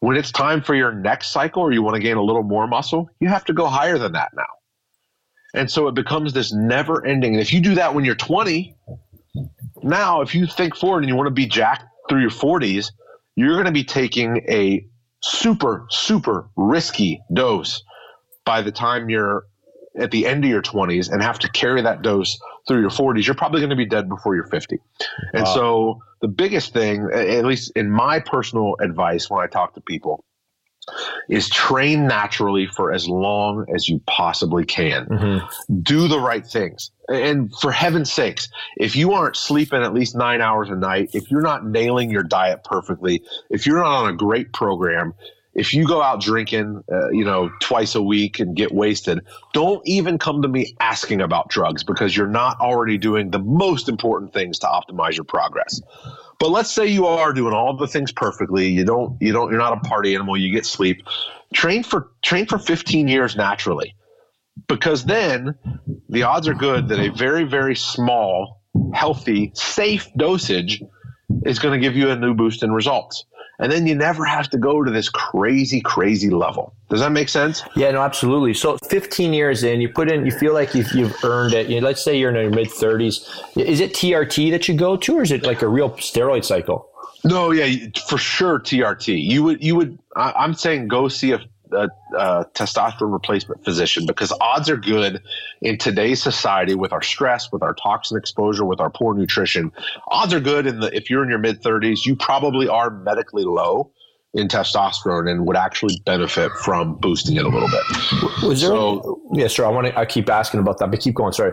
when 0.01 0.17
it's 0.17 0.31
time 0.31 0.63
for 0.63 0.75
your 0.75 0.93
next 0.93 1.29
cycle 1.29 1.63
or 1.63 1.73
you 1.73 1.83
want 1.83 1.95
to 1.95 2.01
gain 2.01 2.17
a 2.17 2.23
little 2.23 2.43
more 2.43 2.67
muscle, 2.67 3.09
you 3.21 3.29
have 3.29 3.45
to 3.47 3.55
go 3.55 3.67
higher 3.67 3.97
than 3.97 4.13
that 4.13 4.33
now. 4.37 4.45
And 5.55 5.71
so 5.71 5.89
it 5.89 5.95
becomes 5.95 6.33
this 6.33 6.53
never 6.53 7.07
ending. 7.07 7.35
And 7.35 7.41
if 7.41 7.53
you 7.53 7.61
do 7.61 7.77
that 7.77 7.95
when 7.95 8.05
you're 8.05 8.17
20, 8.17 8.77
now 9.83 10.21
if 10.21 10.35
you 10.35 10.47
think 10.47 10.77
forward 10.77 11.05
and 11.05 11.09
you 11.09 11.17
want 11.17 11.29
to 11.29 11.31
be 11.31 11.47
jacked 11.47 11.85
through 12.09 12.21
your 12.21 12.31
40s, 12.31 12.91
you're 13.37 13.55
going 13.55 13.67
to 13.67 13.73
be 13.73 13.85
taking 13.85 14.45
a 14.49 14.87
super, 15.25 15.87
super 15.89 16.49
risky 16.55 17.23
dose 17.33 17.83
by 18.45 18.61
the 18.61 18.71
time 18.71 19.09
you're 19.09 19.47
at 19.99 20.11
the 20.11 20.27
end 20.27 20.45
of 20.45 20.51
your 20.51 20.61
20s 20.61 21.11
and 21.11 21.23
have 21.23 21.39
to 21.39 21.49
carry 21.49 21.81
that 21.81 22.03
dose 22.03 22.39
through 22.69 22.81
your 22.81 22.91
40s, 22.91 23.27
you're 23.27 23.35
probably 23.35 23.61
going 23.61 23.71
to 23.71 23.77
be 23.77 23.87
dead 23.87 24.09
before 24.09 24.35
you're 24.35 24.49
50. 24.49 24.79
And 25.33 25.45
wow. 25.45 25.55
so 25.55 26.03
the 26.21 26.29
biggest 26.29 26.73
thing, 26.73 27.09
at 27.13 27.45
least 27.45 27.73
in 27.75 27.91
my 27.91 28.21
personal 28.21 28.77
advice 28.81 29.31
when 29.31 29.43
I 29.43 29.47
talk 29.47 29.75
to 29.75 29.81
people, 29.81 30.25
is 31.29 31.49
train 31.49 32.07
naturally 32.07 32.67
for 32.67 32.93
as 32.93 33.09
long 33.09 33.67
as 33.75 33.89
you 33.89 34.01
possibly 34.07 34.65
can. 34.65 35.07
Mm-hmm. 35.07 35.81
Do 35.81 36.09
the 36.09 36.21
right 36.21 36.47
things. 36.47 36.91
And 37.09 37.55
for 37.55 37.71
heaven's 37.71 38.13
sakes, 38.13 38.49
if 38.77 38.97
you 38.97 39.13
aren't 39.13 39.37
sleeping 39.37 39.83
at 39.83 39.93
least 39.93 40.15
nine 40.17 40.41
hours 40.41 40.71
a 40.71 40.77
night, 40.77 41.11
if 41.13 41.31
you're 41.31 41.43
not 41.43 41.67
nailing 41.67 42.11
your 42.11 42.23
diet 42.23 42.65
perfectly, 42.65 43.23
if 43.51 43.67
you're 43.67 43.79
not 43.79 44.05
on 44.05 44.11
a 44.11 44.17
great 44.17 44.53
program, 44.53 45.15
if 45.55 45.73
you 45.73 45.87
go 45.87 46.03
out 46.03 46.21
drinking, 46.21 46.83
uh, 46.91 47.11
you 47.11 47.25
know, 47.25 47.51
twice 47.61 47.95
a 47.95 48.03
week 48.03 48.41
and 48.41 48.57
get 48.57 48.73
wasted, 48.73 49.21
don't 49.53 49.87
even 49.87 50.19
come 50.19 50.43
to 50.43 50.49
me 50.49 50.75
asking 50.81 51.21
about 51.21 51.49
drugs 51.49 51.85
because 51.85 52.17
you're 52.17 52.27
not 52.27 52.59
already 52.61 52.99
doing 52.99 53.31
the 53.31 53.39
most 53.39 53.89
important 53.89 54.33
things 54.33 54.59
to 54.61 54.67
optimize 54.67 55.17
your 55.17 55.25
progress. 55.25 55.81
But 56.45 56.51
let's 56.51 56.71
say 56.71 56.87
you 56.87 57.07
are 57.07 57.33
doing 57.33 57.55
all 57.55 57.75
the 57.75 57.87
things 57.87 58.13
perfectly. 58.13 58.69
You 58.69 58.85
don't, 58.85 59.17
you 59.19 59.33
don't, 59.33 59.51
you're 59.51 59.59
not 59.59 59.79
a 59.79 59.81
party 59.89 60.15
animal. 60.15 60.37
You 60.37 60.53
get 60.53 60.67
sleep. 60.67 61.03
Train 61.55 61.83
for 61.83 62.11
train 62.21 62.45
for 62.45 62.59
15 62.59 63.09
years 63.09 63.35
naturally, 63.35 63.97
because 64.69 65.05
then 65.07 65.55
the 66.11 66.25
odds 66.25 66.47
are 66.47 66.53
good 66.53 66.89
that 66.89 67.01
a 67.01 67.11
very 67.11 67.45
very 67.45 67.75
small, 67.75 68.61
healthy, 68.93 69.53
safe 69.55 70.11
dosage 70.19 70.83
is 71.47 71.59
going 71.59 71.81
to 71.81 71.83
give 71.83 71.97
you 71.97 72.11
a 72.11 72.17
new 72.17 72.35
boost 72.35 72.63
in 72.63 72.73
results 72.73 73.25
and 73.59 73.71
then 73.71 73.87
you 73.87 73.95
never 73.95 74.25
have 74.25 74.49
to 74.51 74.59
go 74.59 74.83
to 74.83 74.91
this 74.91 75.09
crazy, 75.09 75.81
crazy 75.81 76.31
level. 76.31 76.75
Does 76.89 77.01
that 77.01 77.13
make 77.13 77.29
sense? 77.29 77.63
Yeah, 77.77 77.91
no, 77.93 78.03
absolutely. 78.03 78.55
So 78.55 78.79
15 78.89 79.33
years 79.33 79.63
in, 79.63 79.81
you 79.81 79.89
put 79.89 80.11
in, 80.11 80.25
you 80.25 80.33
feel 80.33 80.55
like 80.55 80.75
you've, 80.75 80.93
you've 80.93 81.25
earned 81.25 81.55
it. 81.55 81.69
You 81.69 81.81
know, 81.81 81.87
let's 81.87 82.03
say 82.03 82.19
you're 82.19 82.31
in 82.31 82.37
your 82.37 82.51
mid 82.51 82.69
30s. 82.69 83.29
Is 83.57 83.81
it 83.81 83.95
TRT 83.95 84.51
that 84.51 84.69
you 84.69 84.75
go 84.75 84.97
to, 84.97 85.19
or 85.19 85.23
is 85.23 85.33
it 85.33 85.45
like 85.45 85.63
a 85.63 85.69
real 85.69 85.91
steroid 85.91 86.45
cycle? 86.45 86.89
No, 87.25 87.53
yeah, 87.53 87.89
for 88.07 88.19
sure 88.19 88.59
TRT. 88.59 89.23
You 89.23 89.43
would, 89.45 89.65
you 89.65 89.77
would. 89.77 89.99
I, 90.15 90.45
am 90.45 90.53
saying 90.55 90.89
go 90.89 91.09
see 91.09 91.33
a 91.33 91.41
a, 91.73 91.89
a, 92.17 92.45
testosterone 92.55 93.13
replacement 93.13 93.65
physician 93.65 94.07
because 94.07 94.33
odds 94.41 94.69
are 94.69 94.77
good 94.77 95.23
in 95.63 95.79
today's 95.79 96.23
society 96.23 96.75
with 96.75 96.93
our 96.93 97.03
stress, 97.03 97.51
with 97.53 97.63
our 97.63 97.75
toxin 97.75 98.17
exposure, 98.17 98.65
with 98.65 98.81
our 98.81 98.91
poor 98.91 99.15
nutrition. 99.15 99.73
Odds 100.09 100.33
are 100.33 100.41
good 100.41 100.67
in 100.67 100.81
the 100.81 100.95
if 100.95 101.11
you're 101.11 101.23
in 101.23 101.31
your 101.31 101.39
mid 101.39 101.63
30s, 101.63 102.05
you 102.05 102.17
probably 102.17 102.69
are 102.69 102.91
medically 102.91 103.45
low 103.45 103.91
in 104.35 104.49
testosterone 104.49 105.31
and 105.31 105.47
would 105.47 105.57
actually 105.57 106.01
benefit 106.05 106.51
from 106.53 106.97
boosting 106.97 107.37
it 107.37 107.45
a 107.45 107.49
little 107.49 107.69
bit. 107.69 108.43
Was 108.43 108.61
there? 108.61 108.71
So, 108.71 109.21
yeah, 109.33 109.47
sure. 109.47 109.65
I 109.65 109.69
want 109.69 109.87
to. 109.87 109.99
I 109.99 110.05
keep 110.05 110.29
asking 110.29 110.61
about 110.61 110.79
that, 110.79 110.91
but 110.91 111.01
keep 111.01 111.15
going. 111.15 111.33
Sorry. 111.33 111.53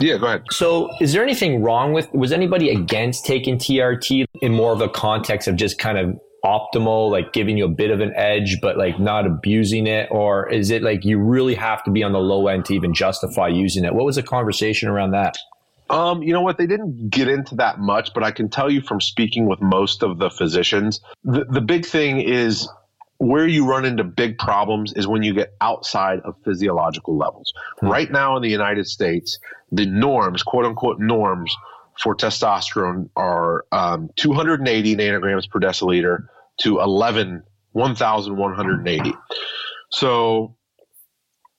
Yeah, 0.00 0.18
go 0.18 0.26
ahead. 0.26 0.42
So, 0.50 0.90
is 1.00 1.12
there 1.12 1.22
anything 1.22 1.62
wrong 1.62 1.92
with? 1.92 2.12
Was 2.12 2.32
anybody 2.32 2.70
against 2.70 3.24
taking 3.24 3.58
TRT 3.58 4.26
in 4.42 4.52
more 4.52 4.72
of 4.72 4.80
a 4.80 4.88
context 4.88 5.46
of 5.46 5.56
just 5.56 5.78
kind 5.78 5.98
of 5.98 6.20
optimal, 6.46 7.10
like 7.10 7.32
giving 7.32 7.58
you 7.58 7.64
a 7.64 7.68
bit 7.68 7.90
of 7.90 8.00
an 8.00 8.12
edge, 8.14 8.60
but 8.60 8.76
like 8.76 9.00
not 9.00 9.26
abusing 9.26 9.86
it? 9.86 10.08
Or 10.10 10.48
is 10.48 10.70
it 10.70 10.82
like 10.82 11.04
you 11.04 11.18
really 11.18 11.54
have 11.54 11.82
to 11.84 11.90
be 11.90 12.04
on 12.04 12.12
the 12.12 12.20
low 12.20 12.46
end 12.46 12.66
to 12.66 12.74
even 12.74 12.94
justify 12.94 13.48
using 13.48 13.84
it? 13.84 13.94
What 13.94 14.04
was 14.04 14.16
the 14.16 14.22
conversation 14.22 14.88
around 14.88 15.10
that? 15.10 15.36
Um, 15.90 16.22
you 16.22 16.32
know 16.32 16.42
what? 16.42 16.58
They 16.58 16.66
didn't 16.66 17.10
get 17.10 17.28
into 17.28 17.56
that 17.56 17.78
much, 17.78 18.12
but 18.14 18.22
I 18.22 18.30
can 18.30 18.48
tell 18.48 18.70
you 18.70 18.80
from 18.80 19.00
speaking 19.00 19.46
with 19.46 19.60
most 19.60 20.02
of 20.02 20.18
the 20.18 20.30
physicians, 20.30 21.00
the, 21.24 21.44
the 21.44 21.60
big 21.60 21.84
thing 21.84 22.20
is 22.20 22.68
where 23.18 23.46
you 23.46 23.66
run 23.66 23.84
into 23.84 24.04
big 24.04 24.38
problems 24.38 24.92
is 24.94 25.06
when 25.06 25.22
you 25.22 25.32
get 25.32 25.54
outside 25.60 26.20
of 26.20 26.34
physiological 26.44 27.16
levels. 27.16 27.52
Hmm. 27.80 27.88
Right 27.88 28.10
now 28.10 28.36
in 28.36 28.42
the 28.42 28.50
United 28.50 28.86
States, 28.86 29.38
the 29.72 29.86
norms, 29.86 30.42
quote 30.42 30.64
unquote 30.64 30.98
norms 30.98 31.54
for 32.00 32.14
testosterone 32.14 33.08
are 33.16 33.64
um, 33.72 34.10
280 34.16 34.96
nanograms 34.96 35.48
per 35.48 35.60
deciliter 35.60 36.26
to 36.58 36.80
11 36.80 37.42
1180 37.72 39.14
so 39.90 40.56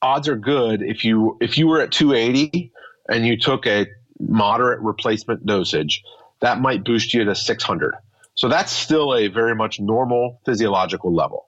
odds 0.01 0.27
are 0.27 0.35
good 0.35 0.81
if 0.81 1.03
you 1.03 1.37
if 1.41 1.57
you 1.57 1.67
were 1.67 1.81
at 1.81 1.91
280 1.91 2.71
and 3.09 3.25
you 3.25 3.37
took 3.37 3.65
a 3.67 3.85
moderate 4.19 4.79
replacement 4.81 5.45
dosage 5.45 6.03
that 6.39 6.59
might 6.59 6.83
boost 6.83 7.13
you 7.13 7.23
to 7.23 7.35
600 7.35 7.95
so 8.37 8.47
that's 8.47 8.71
still 8.71 9.15
a 9.15 9.27
very 9.27 9.55
much 9.55 9.79
normal 9.79 10.39
physiological 10.45 11.11
level. 11.11 11.47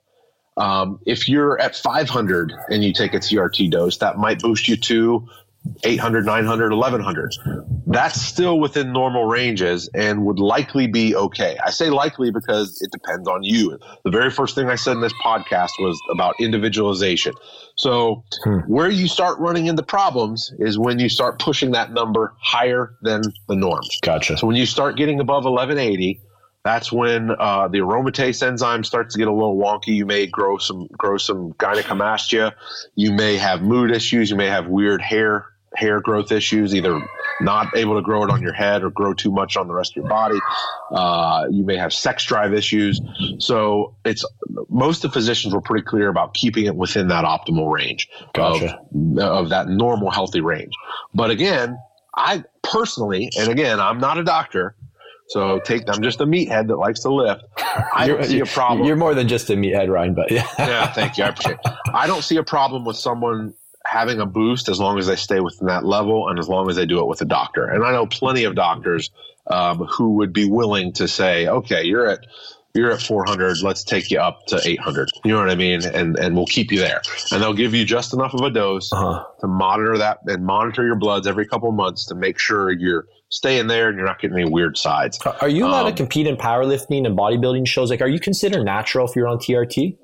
Um, 0.56 0.98
if 1.06 1.28
you're 1.28 1.58
at 1.60 1.76
500 1.76 2.52
and 2.68 2.82
you 2.82 2.92
take 2.92 3.14
a 3.14 3.18
TRT 3.18 3.70
dose, 3.70 3.98
that 3.98 4.18
might 4.18 4.40
boost 4.40 4.66
you 4.66 4.76
to 4.76 5.26
800, 5.84 6.24
900, 6.24 6.72
1100. 6.72 7.34
That's 7.86 8.20
still 8.20 8.58
within 8.60 8.92
normal 8.92 9.26
ranges 9.26 9.88
and 9.94 10.24
would 10.24 10.38
likely 10.38 10.86
be 10.86 11.14
okay. 11.14 11.58
I 11.64 11.70
say 11.70 11.90
likely 11.90 12.30
because 12.30 12.80
it 12.80 12.90
depends 12.90 13.28
on 13.28 13.42
you. 13.42 13.78
The 14.04 14.10
very 14.10 14.30
first 14.30 14.54
thing 14.54 14.68
I 14.68 14.76
said 14.76 14.92
in 14.92 15.00
this 15.00 15.12
podcast 15.24 15.70
was 15.78 16.00
about 16.10 16.34
individualization. 16.40 17.34
So, 17.76 18.24
hmm. 18.42 18.58
where 18.60 18.90
you 18.90 19.08
start 19.08 19.38
running 19.38 19.66
into 19.66 19.82
problems 19.82 20.52
is 20.58 20.78
when 20.78 20.98
you 20.98 21.08
start 21.08 21.38
pushing 21.38 21.72
that 21.72 21.92
number 21.92 22.34
higher 22.40 22.94
than 23.02 23.22
the 23.48 23.56
norms. 23.56 23.98
Gotcha. 24.02 24.36
So, 24.36 24.46
when 24.46 24.56
you 24.56 24.66
start 24.66 24.96
getting 24.96 25.20
above 25.20 25.44
1180, 25.44 26.20
that's 26.62 26.92
when 26.92 27.30
uh, 27.30 27.68
the 27.68 27.78
aromatase 27.78 28.46
enzyme 28.46 28.84
starts 28.84 29.14
to 29.14 29.18
get 29.18 29.28
a 29.28 29.32
little 29.32 29.56
wonky. 29.56 29.94
You 29.94 30.06
may 30.06 30.26
grow 30.26 30.58
some 30.58 30.88
grow 30.88 31.16
some 31.16 31.54
gynecomastia. 31.54 32.52
You 32.94 33.12
may 33.12 33.36
have 33.36 33.62
mood 33.62 33.90
issues. 33.90 34.30
You 34.30 34.36
may 34.36 34.48
have 34.48 34.66
weird 34.66 35.00
hair 35.00 35.46
hair 35.74 36.00
growth 36.00 36.32
issues, 36.32 36.74
either 36.74 37.00
not 37.40 37.76
able 37.76 37.94
to 37.96 38.02
grow 38.02 38.24
it 38.24 38.30
on 38.30 38.42
your 38.42 38.52
head 38.52 38.82
or 38.82 38.90
grow 38.90 39.14
too 39.14 39.30
much 39.30 39.56
on 39.56 39.68
the 39.68 39.74
rest 39.74 39.92
of 39.92 39.96
your 39.96 40.08
body. 40.08 40.38
Uh, 40.90 41.46
you 41.50 41.64
may 41.64 41.76
have 41.76 41.92
sex 41.92 42.24
drive 42.24 42.52
issues. 42.52 43.00
So 43.38 43.94
it's 44.04 44.24
most 44.68 45.04
of 45.04 45.10
the 45.10 45.14
physicians 45.14 45.54
were 45.54 45.60
pretty 45.60 45.84
clear 45.84 46.08
about 46.08 46.34
keeping 46.34 46.66
it 46.66 46.74
within 46.74 47.08
that 47.08 47.24
optimal 47.24 47.72
range 47.72 48.08
gotcha. 48.34 48.80
of, 48.94 49.18
of 49.18 49.48
that 49.50 49.68
normal 49.68 50.10
healthy 50.10 50.40
range. 50.40 50.72
But 51.14 51.30
again, 51.30 51.78
I 52.14 52.44
personally, 52.62 53.30
and 53.38 53.48
again, 53.48 53.80
I'm 53.80 53.98
not 53.98 54.18
a 54.18 54.24
doctor. 54.24 54.74
So 55.30 55.60
take, 55.60 55.88
I'm 55.88 56.02
just 56.02 56.20
a 56.20 56.26
meathead 56.26 56.66
that 56.68 56.76
likes 56.76 57.00
to 57.00 57.12
lift. 57.12 57.44
I 57.94 58.08
don't 58.08 58.24
see 58.24 58.40
a 58.40 58.46
problem. 58.46 58.86
You're 58.86 58.96
more 58.96 59.14
than 59.14 59.28
just 59.28 59.48
a 59.48 59.54
meathead, 59.54 59.88
Ryan, 59.88 60.14
but 60.14 60.30
yeah. 60.30 60.46
yeah, 60.58 60.92
thank 60.92 61.18
you. 61.18 61.24
I 61.24 61.28
appreciate 61.28 61.58
it. 61.64 61.72
I 61.94 62.08
don't 62.08 62.22
see 62.22 62.36
a 62.36 62.42
problem 62.42 62.84
with 62.84 62.96
someone 62.96 63.54
having 63.86 64.20
a 64.20 64.26
boost 64.26 64.68
as 64.68 64.80
long 64.80 64.98
as 64.98 65.06
they 65.06 65.14
stay 65.14 65.38
within 65.38 65.68
that 65.68 65.84
level 65.84 66.28
and 66.28 66.38
as 66.38 66.48
long 66.48 66.68
as 66.68 66.74
they 66.74 66.84
do 66.84 67.00
it 67.00 67.06
with 67.06 67.20
a 67.20 67.24
doctor. 67.24 67.64
And 67.64 67.84
I 67.84 67.92
know 67.92 68.06
plenty 68.06 68.42
of 68.42 68.56
doctors 68.56 69.10
um, 69.46 69.78
who 69.78 70.16
would 70.16 70.32
be 70.32 70.50
willing 70.50 70.92
to 70.94 71.06
say, 71.06 71.46
okay, 71.46 71.84
you're 71.84 72.08
at 72.08 72.26
you're 72.74 72.92
at 72.92 73.02
400 73.02 73.62
let's 73.62 73.82
take 73.82 74.10
you 74.10 74.18
up 74.18 74.46
to 74.46 74.60
800 74.64 75.10
you 75.24 75.32
know 75.32 75.38
what 75.38 75.50
i 75.50 75.54
mean? 75.54 75.84
And 75.84 76.18
and 76.18 76.34
we'll 76.36 76.46
keep 76.46 76.72
you 76.72 76.78
there. 76.78 77.02
And 77.30 77.42
they'll 77.42 77.54
give 77.54 77.74
you 77.74 77.84
just 77.84 78.12
enough 78.12 78.34
of 78.34 78.40
a 78.40 78.50
dose 78.50 78.92
uh-huh. 78.92 79.24
to 79.40 79.46
monitor 79.46 79.98
that 79.98 80.18
and 80.26 80.44
monitor 80.44 80.84
your 80.84 80.96
bloods 80.96 81.26
every 81.26 81.46
couple 81.46 81.68
of 81.68 81.74
months 81.74 82.06
to 82.06 82.14
make 82.14 82.38
sure 82.38 82.70
you're 82.70 83.06
staying 83.28 83.68
there 83.68 83.88
and 83.88 83.96
you're 83.96 84.06
not 84.06 84.20
getting 84.20 84.38
any 84.38 84.50
weird 84.50 84.76
sides. 84.76 85.18
Are 85.40 85.48
you 85.48 85.66
allowed 85.66 85.86
um, 85.86 85.92
to 85.92 85.96
compete 85.96 86.26
in 86.26 86.36
powerlifting 86.36 87.06
and 87.06 87.16
bodybuilding 87.16 87.66
shows? 87.66 87.90
Like 87.90 88.00
are 88.00 88.08
you 88.08 88.20
considered 88.20 88.64
natural 88.64 89.06
if 89.06 89.14
you're 89.14 89.28
on 89.28 89.38
trt 89.38 89.96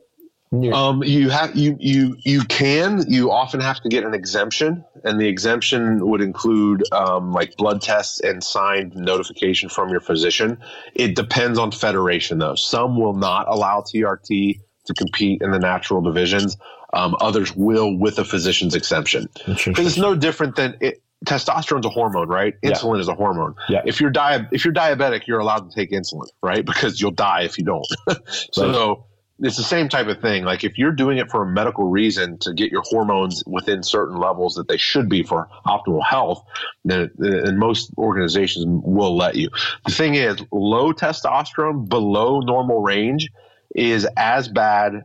Um, 0.52 1.02
you 1.02 1.28
have 1.30 1.56
you 1.56 1.76
you 1.80 2.16
you 2.20 2.42
can 2.42 3.04
you 3.08 3.32
often 3.32 3.60
have 3.60 3.80
to 3.80 3.88
get 3.88 4.04
an 4.04 4.14
exemption, 4.14 4.84
and 5.02 5.20
the 5.20 5.26
exemption 5.26 6.06
would 6.08 6.20
include 6.20 6.84
um, 6.92 7.32
like 7.32 7.56
blood 7.56 7.82
tests 7.82 8.20
and 8.20 8.42
signed 8.42 8.94
notification 8.94 9.68
from 9.68 9.88
your 9.90 10.00
physician. 10.00 10.58
It 10.94 11.16
depends 11.16 11.58
on 11.58 11.72
federation, 11.72 12.38
though. 12.38 12.54
Some 12.54 12.98
will 13.00 13.14
not 13.14 13.48
allow 13.48 13.80
TRT 13.80 14.60
to 14.86 14.94
compete 14.94 15.42
in 15.42 15.50
the 15.50 15.58
natural 15.58 16.00
divisions. 16.00 16.56
Um, 16.92 17.16
others 17.20 17.54
will 17.54 17.96
with 17.96 18.18
a 18.20 18.24
physician's 18.24 18.76
exemption 18.76 19.28
because 19.46 19.86
it's 19.86 19.98
no 19.98 20.14
different 20.14 20.54
than 20.54 20.76
it, 20.80 21.02
testosterone's 21.24 21.84
a 21.84 21.90
hormone, 21.90 22.28
right? 22.28 22.54
Insulin 22.62 22.94
yeah. 22.94 23.00
is 23.00 23.08
a 23.08 23.14
hormone. 23.14 23.56
Yeah. 23.68 23.82
If 23.84 24.00
you're 24.00 24.10
di- 24.10 24.46
if 24.52 24.64
you're 24.64 24.72
diabetic, 24.72 25.26
you're 25.26 25.40
allowed 25.40 25.68
to 25.68 25.74
take 25.74 25.90
insulin, 25.90 26.28
right? 26.40 26.64
Because 26.76 27.00
you'll 27.00 27.10
die 27.10 27.42
if 27.42 27.58
you 27.58 27.64
don't. 27.64 27.86
so. 28.52 28.66
Right 28.66 29.05
it's 29.40 29.56
the 29.56 29.62
same 29.62 29.88
type 29.88 30.06
of 30.06 30.20
thing. 30.20 30.44
Like 30.44 30.64
if 30.64 30.78
you're 30.78 30.92
doing 30.92 31.18
it 31.18 31.30
for 31.30 31.42
a 31.42 31.46
medical 31.46 31.84
reason 31.84 32.38
to 32.38 32.54
get 32.54 32.72
your 32.72 32.82
hormones 32.86 33.42
within 33.46 33.82
certain 33.82 34.16
levels 34.16 34.54
that 34.54 34.68
they 34.68 34.78
should 34.78 35.08
be 35.08 35.22
for 35.22 35.48
optimal 35.66 36.04
health, 36.04 36.42
then, 36.84 37.10
then 37.16 37.58
most 37.58 37.90
organizations 37.98 38.64
will 38.66 39.16
let 39.16 39.36
you. 39.36 39.50
The 39.84 39.92
thing 39.92 40.14
is, 40.14 40.38
low 40.52 40.92
testosterone 40.92 41.88
below 41.88 42.40
normal 42.40 42.80
range 42.80 43.28
is 43.74 44.06
as 44.16 44.48
bad 44.48 45.04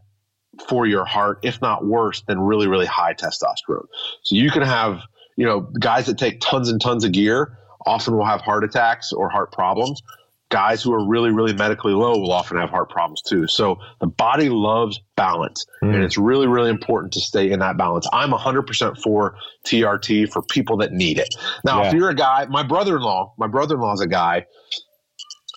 for 0.67 0.85
your 0.85 1.05
heart, 1.05 1.39
if 1.43 1.61
not 1.61 1.85
worse, 1.85 2.21
than 2.21 2.39
really, 2.39 2.67
really 2.67 2.85
high 2.85 3.13
testosterone. 3.13 3.87
So 4.23 4.35
you 4.35 4.49
can 4.49 4.61
have, 4.61 5.01
you 5.35 5.45
know, 5.45 5.61
guys 5.61 6.05
that 6.05 6.17
take 6.17 6.39
tons 6.39 6.69
and 6.69 6.79
tons 6.79 7.03
of 7.03 7.11
gear 7.11 7.57
often 7.85 8.15
will 8.15 8.25
have 8.25 8.41
heart 8.41 8.63
attacks 8.63 9.11
or 9.11 9.29
heart 9.29 9.51
problems 9.51 10.01
guys 10.51 10.83
who 10.83 10.93
are 10.93 11.03
really, 11.03 11.31
really 11.31 11.53
medically 11.53 11.93
low 11.93 12.11
will 12.19 12.31
often 12.31 12.57
have 12.57 12.69
heart 12.69 12.89
problems 12.89 13.23
too. 13.23 13.47
So 13.47 13.79
the 13.99 14.05
body 14.05 14.49
loves 14.49 14.99
balance, 15.15 15.65
mm. 15.81 15.95
and 15.95 16.03
it's 16.03 16.17
really, 16.17 16.45
really 16.45 16.69
important 16.69 17.13
to 17.13 17.21
stay 17.21 17.49
in 17.49 17.59
that 17.59 17.77
balance. 17.77 18.07
I'm 18.13 18.31
100% 18.31 19.01
for 19.01 19.35
TRT 19.65 20.31
for 20.31 20.43
people 20.43 20.77
that 20.77 20.91
need 20.91 21.17
it. 21.17 21.33
Now, 21.65 21.81
yeah. 21.81 21.87
if 21.87 21.93
you're 21.93 22.09
a 22.09 22.15
guy, 22.15 22.45
my 22.45 22.61
brother-in-law, 22.61 23.33
my 23.37 23.47
brother-in-law 23.47 23.93
is 23.93 24.01
a 24.01 24.07
guy. 24.07 24.45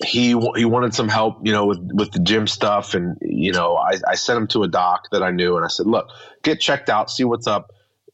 He 0.05 0.37
he 0.57 0.65
wanted 0.65 0.93
some 0.93 1.09
help, 1.09 1.39
you 1.47 1.53
know, 1.53 1.67
with 1.67 1.79
with 1.93 2.11
the 2.11 2.19
gym 2.19 2.49
stuff, 2.49 2.95
and 2.95 3.17
you 3.21 3.53
know, 3.53 3.77
I, 3.77 3.93
I 4.09 4.17
sent 4.17 4.37
him 4.37 4.49
to 4.49 4.65
a 4.65 4.69
doc 4.69 5.07
that 5.13 5.23
I 5.23 5.31
knew, 5.31 5.57
and 5.57 5.65
I 5.65 5.69
said, 5.69 5.87
look, 5.87 6.09
get 6.43 6.61
checked 6.61 6.89
out, 6.89 7.11
see 7.11 7.23
what's 7.23 7.47
up 7.47 7.71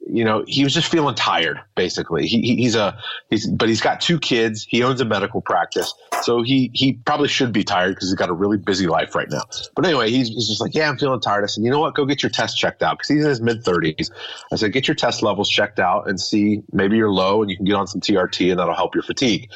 you 0.07 0.25
know, 0.25 0.45
he 0.47 0.65
was 0.65 0.73
just 0.73 0.91
feeling 0.91 1.15
tired. 1.15 1.61
Basically, 1.77 2.27
he, 2.27 2.57
he's 2.57 2.75
a 2.75 2.99
he's 3.29 3.47
but 3.47 3.69
he's 3.69 3.81
got 3.81 4.01
two 4.01 4.19
kids. 4.19 4.67
He 4.69 4.83
owns 4.83 5.01
a 5.01 5.05
medical 5.05 5.41
practice, 5.41 5.93
so 6.23 6.43
he 6.43 6.71
he 6.75 6.95
probably 6.95 7.29
should 7.29 7.53
be 7.53 7.65
tired 7.65 7.91
because 7.95 8.09
he's 8.09 8.17
got 8.17 8.31
a 8.31 8.33
really 8.33 8.57
busy 8.57 8.87
life 8.87 9.15
right 9.15 9.29
now. 9.31 9.43
But 9.77 9.87
anyway, 9.87 10.11
he's, 10.11 10.29
he's 10.29 10.49
just 10.49 10.61
like, 10.61 10.75
yeah, 10.75 10.89
I'm 10.89 10.97
feeling 10.97 11.21
tired. 11.21 11.45
I 11.45 11.47
said, 11.47 11.65
you 11.65 11.71
know 11.71 11.81
what? 11.81 11.95
Go 11.95 12.07
get 12.07 12.23
your 12.23 12.31
test 12.31 12.57
checked 12.57 12.83
out 12.83 12.99
because 12.99 13.09
he's 13.09 13.23
in 13.23 13.29
his 13.29 13.41
mid 13.41 13.63
30s. 13.63 14.11
I 14.53 14.57
said, 14.57 14.73
get 14.73 14.89
your 14.89 14.95
test 14.95 15.23
levels 15.23 15.49
checked 15.49 15.79
out 15.79 16.09
and 16.09 16.21
see 16.21 16.63
maybe 16.73 16.97
you're 16.97 17.11
low 17.13 17.43
and 17.43 17.51
you 17.51 17.57
can 17.57 17.67
get 17.67 17.75
on 17.75 17.87
some 17.87 18.01
TRT 18.01 18.51
and 18.51 18.59
that'll 18.59 18.75
help 18.75 18.95
your 18.95 19.05
fatigue. 19.05 19.51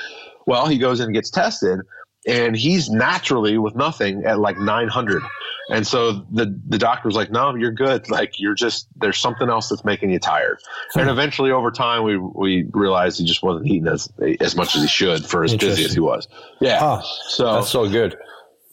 Well, 0.46 0.66
he 0.66 0.78
goes 0.78 1.00
and 1.00 1.14
gets 1.14 1.30
tested 1.30 1.80
and 2.26 2.56
he's 2.56 2.90
naturally 2.90 3.58
with 3.58 3.74
nothing 3.74 4.24
at 4.24 4.38
like 4.38 4.58
900 4.58 5.22
and 5.70 5.86
so 5.86 6.12
the 6.30 6.58
the 6.66 6.78
doctor 6.78 7.08
was 7.08 7.16
like 7.16 7.30
no 7.30 7.54
you're 7.54 7.72
good. 7.72 8.08
Like 8.10 8.38
you're 8.38 8.54
just 8.54 8.88
there's 8.96 9.18
something 9.18 9.48
else 9.48 9.68
that's 9.68 9.84
making 9.84 10.10
you 10.10 10.18
tired. 10.18 10.58
And 10.94 11.08
eventually 11.08 11.50
over 11.50 11.70
time 11.70 12.02
we 12.02 12.16
we 12.16 12.66
realized 12.72 13.18
he 13.18 13.24
just 13.24 13.42
wasn't 13.42 13.66
eating 13.66 13.88
as 13.88 14.12
as 14.40 14.56
much 14.56 14.76
as 14.76 14.82
he 14.82 14.88
should 14.88 15.24
for 15.24 15.44
as 15.44 15.54
busy 15.54 15.84
as 15.84 15.94
he 15.94 16.00
was. 16.00 16.28
Yeah. 16.60 16.80
Huh. 16.80 17.02
so 17.28 17.54
that's 17.54 17.70
so 17.70 17.88
good. 17.88 18.16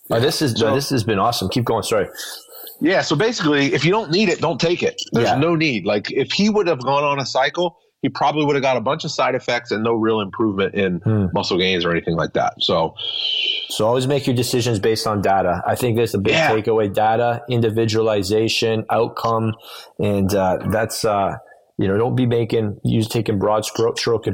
Yeah. 0.09 0.19
this 0.19 0.41
is 0.41 0.59
so, 0.59 0.73
this 0.73 0.89
has 0.89 1.03
been 1.03 1.19
awesome. 1.19 1.49
Keep 1.49 1.65
going. 1.65 1.84
Sorry. 1.84 2.07
Yeah. 2.81 3.01
So 3.01 3.15
basically 3.15 3.73
if 3.73 3.85
you 3.85 3.91
don't 3.91 4.11
need 4.11 4.30
it 4.30 4.41
don't 4.41 4.59
take 4.59 4.84
it. 4.84 5.01
There's 5.13 5.30
yeah. 5.30 5.35
no 5.35 5.55
need. 5.55 5.85
Like 5.85 6.11
if 6.11 6.31
he 6.31 6.49
would 6.49 6.68
have 6.68 6.84
gone 6.84 7.03
on 7.03 7.19
a 7.19 7.26
cycle 7.26 7.77
he 8.01 8.09
probably 8.09 8.45
would 8.45 8.55
have 8.55 8.63
got 8.63 8.77
a 8.77 8.81
bunch 8.81 9.05
of 9.05 9.11
side 9.11 9.35
effects 9.35 9.71
and 9.71 9.83
no 9.83 9.93
real 9.93 10.21
improvement 10.21 10.73
in 10.73 10.97
hmm. 10.97 11.27
muscle 11.33 11.57
gains 11.57 11.85
or 11.85 11.91
anything 11.91 12.15
like 12.15 12.33
that. 12.33 12.53
So, 12.59 12.95
so 13.69 13.85
always 13.85 14.07
make 14.07 14.25
your 14.25 14.35
decisions 14.35 14.79
based 14.79 15.05
on 15.05 15.21
data. 15.21 15.61
I 15.65 15.75
think 15.75 15.97
there's 15.97 16.15
a 16.15 16.19
big 16.19 16.33
yeah. 16.33 16.51
takeaway: 16.51 16.91
data, 16.91 17.43
individualization, 17.47 18.85
outcome, 18.89 19.53
and 19.99 20.33
uh, 20.33 20.57
that's 20.71 21.05
uh, 21.05 21.37
you 21.77 21.87
know 21.87 21.97
don't 21.97 22.15
be 22.15 22.25
making 22.25 22.79
use 22.83 23.07
taking 23.07 23.37
broad 23.37 23.65
stroke, 23.65 23.99
stroke 23.99 24.25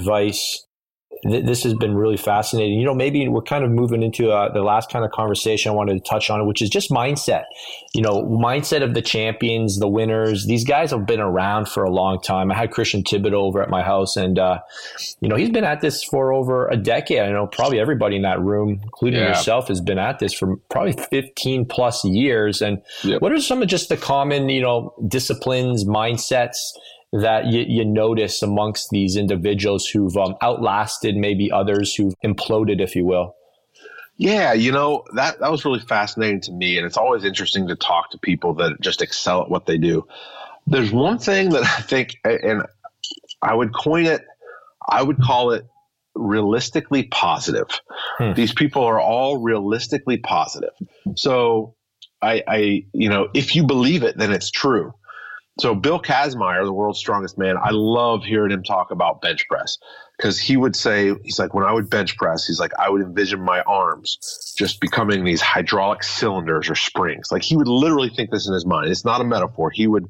advice 1.28 1.46
this 1.46 1.64
has 1.64 1.74
been 1.74 1.96
really 1.96 2.18
fascinating. 2.18 2.80
You 2.80 2.86
know, 2.86 2.94
maybe 2.94 3.28
we're 3.28 3.42
kind 3.42 3.64
of 3.64 3.72
moving 3.72 4.04
into 4.04 4.32
uh, 4.32 4.52
the 4.52 4.62
last 4.62 4.92
kind 4.92 5.06
of 5.06 5.12
conversation 5.12 5.72
I 5.72 5.76
wanted 5.76 5.94
to 5.94 6.10
touch 6.10 6.30
on, 6.30 6.46
which 6.48 6.62
is 6.62 6.70
just 6.70 6.90
mindset. 6.90 7.46
You 7.94 8.02
know, 8.02 8.24
mindset 8.24 8.84
of 8.84 8.94
the 8.94 9.02
champions, 9.02 9.80
the 9.80 9.88
winners. 9.88 10.46
These 10.46 10.64
guys 10.64 10.92
have 10.92 11.06
been 11.06 11.20
around 11.20 11.68
for 11.68 11.84
a 11.84 11.90
long 11.90 12.22
time. 12.22 12.52
I 12.52 12.56
had 12.56 12.72
Christian 12.72 13.04
Thibaudeau 13.04 13.34
over 13.34 13.62
at 13.62 13.70
my 13.70 13.84
house, 13.84 14.16
and 14.16 14.38
uh, 14.40 14.60
you 15.20 15.30
know, 15.30 15.36
he's 15.36 15.50
been 15.50 15.64
at 15.64 15.82
this 15.82 16.04
for 16.04 16.34
over 16.34 16.68
a 16.68 16.78
decade. 16.78 17.20
I 17.20 17.32
know 17.32 17.48
probably 17.48 17.80
everybody 17.80 18.16
in 18.16 18.22
that 18.24 18.42
room, 18.42 18.80
including 18.84 19.20
yeah. 19.20 19.30
yourself, 19.30 19.68
has 19.68 19.82
been 19.82 20.00
at 20.00 20.20
this 20.20 20.34
for 20.34 20.58
probably 20.70 20.94
15 20.94 21.66
plus 21.66 22.04
years. 22.06 22.62
And 22.62 22.82
yep. 23.04 23.22
what 23.22 23.32
are 23.32 23.40
some 23.40 23.62
of 23.62 23.68
just 23.68 23.90
the 23.90 23.98
common, 23.98 24.50
you 24.50 24.62
know, 24.62 24.94
disciplines, 25.08 25.86
mindsets? 25.86 26.58
That 27.14 27.48
you, 27.48 27.62
you 27.68 27.86
notice 27.86 28.42
amongst 28.42 28.90
these 28.90 29.16
individuals 29.16 29.88
who've 29.88 30.16
um, 30.18 30.36
outlasted 30.42 31.16
maybe 31.16 31.52
others 31.52 31.96
who've 31.96 32.14
imploded, 32.24 32.82
if 32.82 32.96
you 32.96 33.06
will? 33.06 33.36
Yeah, 34.18 34.54
you 34.54 34.72
know 34.72 35.04
that 35.14 35.40
that 35.40 35.52
was 35.52 35.64
really 35.64 35.80
fascinating 35.80 36.42
to 36.42 36.52
me, 36.52 36.78
and 36.78 36.88
it's 36.88 36.98
always 36.98 37.24
interesting 37.24 37.68
to 37.68 37.76
talk 37.76 38.10
to 38.12 38.18
people 38.18 38.56
that 38.56 38.82
just 38.82 39.04
excel 39.04 39.44
at 39.44 39.50
what 39.50 39.68
they 39.68 39.78
do. 39.78 40.08
There's 40.66 40.92
one 40.92 41.20
thing 41.20 41.50
that 41.50 41.64
I 41.78 41.82
think, 41.82 42.16
and 42.24 42.64
I 43.42 43.54
would 43.54 43.74
coin 43.76 44.06
it, 44.06 44.26
I 44.90 45.04
would 45.04 45.22
call 45.22 45.52
it 45.52 45.68
realistically 46.16 47.04
positive. 47.04 47.68
Hmm. 48.18 48.34
These 48.34 48.54
people 48.54 48.84
are 48.84 49.00
all 49.00 49.38
realistically 49.38 50.18
positive. 50.18 50.74
So 51.16 51.76
I, 52.22 52.44
I, 52.48 52.86
you 52.94 53.10
know, 53.10 53.30
if 53.34 53.56
you 53.56 53.64
believe 53.66 54.04
it, 54.04 54.18
then 54.18 54.32
it's 54.32 54.50
true. 54.50 54.94
So 55.60 55.74
Bill 55.74 56.00
Kazmaier, 56.00 56.64
the 56.64 56.74
world's 56.74 57.00
strongest 57.00 57.38
man, 57.38 57.56
I 57.58 57.72
love 57.72 58.24
hearing 58.24 58.52
him 58.52 58.64
talk 58.64 58.92
about 58.92 59.22
bench 59.22 59.46
press 59.50 59.78
because 60.18 60.40
he 60.40 60.56
would 60.56 60.76
say 60.76 61.14
he's 61.24 61.40
like 61.40 61.54
when 61.54 61.66
I 61.66 61.74
would 61.74 61.90
bench 61.90 62.16
press, 62.16 62.46
he's 62.46 62.60
like 62.60 62.74
I 62.78 62.90
would 62.90 63.02
envision 63.02 63.42
my 63.42 63.62
arms 63.62 64.54
just 64.58 64.80
becoming 64.80 65.24
these 65.24 65.42
hydraulic 65.42 66.04
cylinders 66.04 66.70
or 66.70 66.76
springs. 66.76 67.30
Like 67.32 67.44
he 67.44 67.58
would 67.58 67.68
literally 67.68 68.10
think 68.10 68.30
this 68.30 68.48
in 68.48 68.54
his 68.54 68.66
mind. 68.66 68.90
It's 68.90 69.06
not 69.06 69.22
a 69.22 69.24
metaphor. 69.24 69.72
He 69.72 69.88
would 69.88 70.06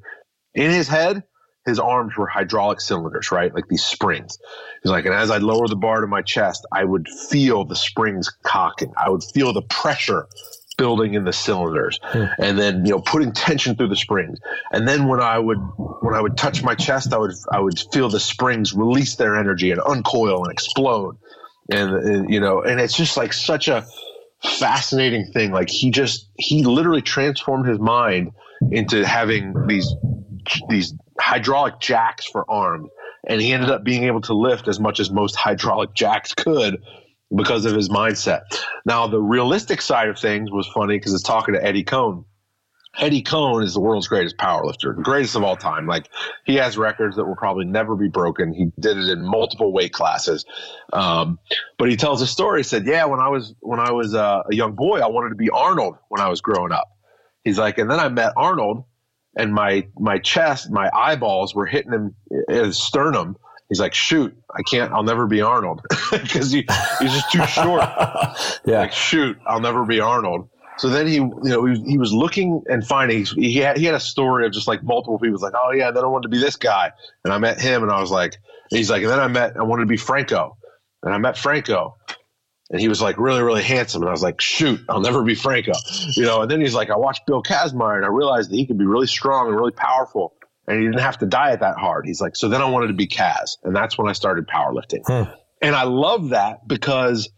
in 0.54 0.72
his 0.72 0.88
head, 0.88 1.24
his 1.66 1.80
arms 1.80 2.18
were 2.18 2.28
hydraulic 2.28 2.82
cylinders, 2.82 3.32
right? 3.32 3.54
Like 3.54 3.68
these 3.68 3.84
springs. 3.84 4.38
He's 4.82 4.92
like, 4.92 5.06
and 5.06 5.14
as 5.14 5.30
I 5.30 5.38
lower 5.38 5.68
the 5.68 5.76
bar 5.76 6.02
to 6.02 6.08
my 6.08 6.22
chest, 6.22 6.66
I 6.74 6.84
would 6.84 7.08
feel 7.30 7.66
the 7.66 7.76
springs 7.76 8.30
cocking. 8.44 8.94
I 8.98 9.10
would 9.10 9.24
feel 9.34 9.54
the 9.54 9.62
pressure 9.62 10.28
building 10.78 11.16
in 11.16 11.24
the 11.24 11.34
cylinders 11.34 12.00
hmm. 12.04 12.26
and 12.40 12.58
then 12.58 12.86
you 12.86 12.92
know 12.92 13.00
putting 13.00 13.32
tension 13.32 13.76
through 13.76 13.90
the 13.90 13.96
springs. 13.96 14.40
And 14.72 14.88
then 14.88 15.08
when 15.08 15.22
i 15.22 15.38
would 15.38 15.58
when 15.58 16.14
i 16.14 16.22
would 16.22 16.38
touch 16.38 16.64
my 16.64 16.76
chest 16.76 17.14
i 17.14 17.18
would 17.18 17.34
i 17.52 17.60
would 17.60 17.80
feel 17.92 18.10
the 18.10 18.20
springs 18.20 18.74
release 18.74 19.16
their 19.16 19.36
energy 19.36 19.72
and 19.72 19.82
uncoil 19.82 20.44
and 20.44 20.52
explode. 20.52 21.18
And, 21.70 21.96
and 21.96 22.34
you 22.34 22.40
know 22.40 22.62
and 22.62 22.80
it's 22.80 22.96
just 22.96 23.18
like 23.18 23.34
such 23.34 23.68
a 23.68 23.86
fascinating 24.44 25.32
thing. 25.32 25.52
Like 25.52 25.70
he 25.70 25.92
just 25.92 26.30
he 26.38 26.64
literally 26.64 27.02
transformed 27.02 27.68
his 27.68 27.80
mind 27.80 28.32
into 28.72 29.06
having 29.06 29.68
these 29.68 29.94
these 30.70 30.94
hydraulic 31.20 31.80
jacks 31.80 32.26
for 32.26 32.50
arms. 32.50 32.90
And 33.28 33.42
he 33.42 33.52
ended 33.52 33.70
up 33.70 33.84
being 33.84 34.04
able 34.04 34.22
to 34.22 34.34
lift 34.34 34.68
as 34.68 34.80
much 34.80 35.00
as 35.00 35.12
most 35.12 35.36
hydraulic 35.36 35.94
jacks 35.94 36.34
could 36.34 36.82
because 37.36 37.66
of 37.66 37.74
his 37.74 37.90
mindset. 37.90 38.42
Now, 38.86 39.08
the 39.08 39.22
realistic 39.22 39.82
side 39.82 40.10
of 40.10 40.18
things 40.18 40.52
was 40.52 40.68
funny 40.68 40.98
because 40.98 41.14
it's 41.14 41.24
talking 41.24 41.54
to 41.56 41.64
Eddie 41.64 41.84
Coan. 41.84 42.26
Eddie 42.98 43.22
Coan 43.22 43.64
is 43.64 43.74
the 43.74 43.80
world's 43.80 44.08
greatest 44.08 44.38
powerlifter, 44.38 44.96
the 44.96 45.04
greatest 45.04 45.36
of 45.36 45.44
all 45.44 45.56
time. 45.56 45.86
Like 45.86 46.10
he 46.46 46.56
has 46.56 46.78
records 46.78 47.16
that 47.16 47.26
will 47.26 47.36
probably 47.36 47.66
never 47.66 47.96
be 47.96 48.08
broken. 48.08 48.54
He 48.54 48.72
did 48.80 48.98
it 48.98 49.10
in 49.10 49.22
multiple 49.24 49.72
weight 49.72 49.94
classes. 49.94 50.46
Um, 50.94 51.38
but 51.78 51.90
he 51.90 51.96
tells 51.96 52.22
a 52.22 52.28
story. 52.28 52.62
He 52.62 52.64
said, 52.64 52.88
"Yeah, 52.88 53.06
when 53.06 53.20
I 53.20 53.30
was 53.30 53.54
when 53.60 53.80
I 53.80 53.92
was 53.92 54.16
uh, 54.16 54.44
a 54.50 54.56
young 54.56 54.74
boy, 54.74 55.00
I 55.00 55.08
wanted 55.08 55.30
to 55.30 55.36
be 55.36 55.50
Arnold 55.50 55.98
when 56.10 56.22
I 56.22 56.30
was 56.30 56.42
growing 56.42 56.72
up." 56.72 56.88
He's 57.44 57.60
like, 57.60 57.78
and 57.78 57.90
then 57.90 58.00
I 58.00 58.10
met 58.10 58.34
Arnold, 58.36 58.84
and 59.38 59.54
my 59.54 59.88
my 60.00 60.18
chest, 60.18 60.72
my 60.72 60.90
eyeballs 60.94 61.54
were 61.54 61.68
hitting 61.68 61.92
him 61.92 62.16
his 62.50 62.82
sternum, 62.82 63.38
he's 63.70 63.80
like, 63.80 63.94
shoot, 63.94 64.36
I 64.52 64.62
can't, 64.70 64.92
I'll 64.92 65.04
never 65.04 65.28
be 65.28 65.42
Arnold 65.42 65.82
because 66.12 66.52
he, 66.52 66.66
he's 67.00 67.12
just 67.14 67.32
too 67.32 67.46
short. 67.48 67.82
yeah. 68.66 68.80
Like, 68.80 68.94
shoot, 68.94 69.38
I'll 69.46 69.62
never 69.62 69.86
be 69.86 70.00
Arnold. 70.00 70.50
So 70.78 70.90
then 70.90 71.08
he, 71.08 71.16
you 71.16 71.40
know, 71.44 71.66
he, 71.66 71.82
he 71.82 71.98
was 71.98 72.14
looking 72.14 72.62
and 72.68 72.86
finding, 72.86 73.26
he 73.26 73.56
had, 73.56 73.78
he 73.78 73.86
had 73.86 73.96
a 73.96 74.00
story 74.00 74.46
of 74.46 74.52
just 74.52 74.68
like 74.68 74.84
multiple 74.84 75.18
people. 75.18 75.40
like, 75.40 75.54
oh 75.56 75.72
yeah, 75.72 75.92
then 75.92 76.04
I 76.04 76.08
wanted 76.08 76.24
to 76.24 76.30
be 76.30 76.40
this 76.40 76.56
guy. 76.56 76.92
And 77.24 77.34
I 77.34 77.40
met 77.40 77.60
him 77.60 77.82
and 77.82 77.92
I 77.92 78.00
was 78.00 78.12
like, 78.12 78.38
he's 78.70 78.90
like, 78.90 79.02
and 79.02 79.12
then 79.12 79.20
I 79.20 79.28
met, 79.28 79.58
I 79.58 79.64
wanted 79.64 79.84
to 79.84 79.88
be 79.88 79.98
Franco 79.98 80.58
and 81.04 81.14
I 81.14 81.18
met 81.18 81.38
Franco. 81.38 81.96
and 82.70 82.80
he 82.80 82.88
was 82.90 83.02
like 83.02 83.18
really, 83.18 83.42
really 83.42 83.64
handsome. 83.64 84.02
And 84.02 84.10
I 84.10 84.12
was 84.12 84.24
like, 84.24 84.42
shoot, 84.42 84.80
I'll 84.90 85.00
never 85.00 85.24
be 85.24 85.36
Franco, 85.36 85.74
you 86.16 86.24
know. 86.24 86.42
And 86.42 86.52
then 86.52 86.62
he's 86.62 86.74
like, 86.74 86.90
I 86.90 86.98
watched 86.98 87.26
Bill 87.26 87.42
Kazmaier, 87.42 87.96
and 87.96 88.06
I 88.06 88.10
realized 88.10 88.52
that 88.52 88.56
he 88.56 88.66
could 88.66 88.78
be 88.78 88.86
really 88.86 89.08
strong 89.08 89.48
and 89.48 89.56
really 89.56 89.72
powerful, 89.72 90.34
and 90.68 90.80
he 90.80 90.86
didn't 90.86 91.00
have 91.00 91.18
to 91.20 91.26
diet 91.26 91.60
that 91.62 91.78
hard. 91.78 92.06
He's 92.06 92.22
like, 92.22 92.36
so 92.36 92.50
then 92.50 92.62
I 92.62 92.66
wanted 92.66 92.88
to 92.88 92.94
be 92.94 93.08
Kaz, 93.08 93.58
and 93.64 93.76
that's 93.76 93.98
when 93.98 94.08
I 94.08 94.14
started 94.14 94.48
powerlifting. 94.48 95.02
Hmm. 95.06 95.32
And 95.62 95.76
I 95.76 95.84
love 95.84 96.30
that 96.30 96.68
because 96.68 97.30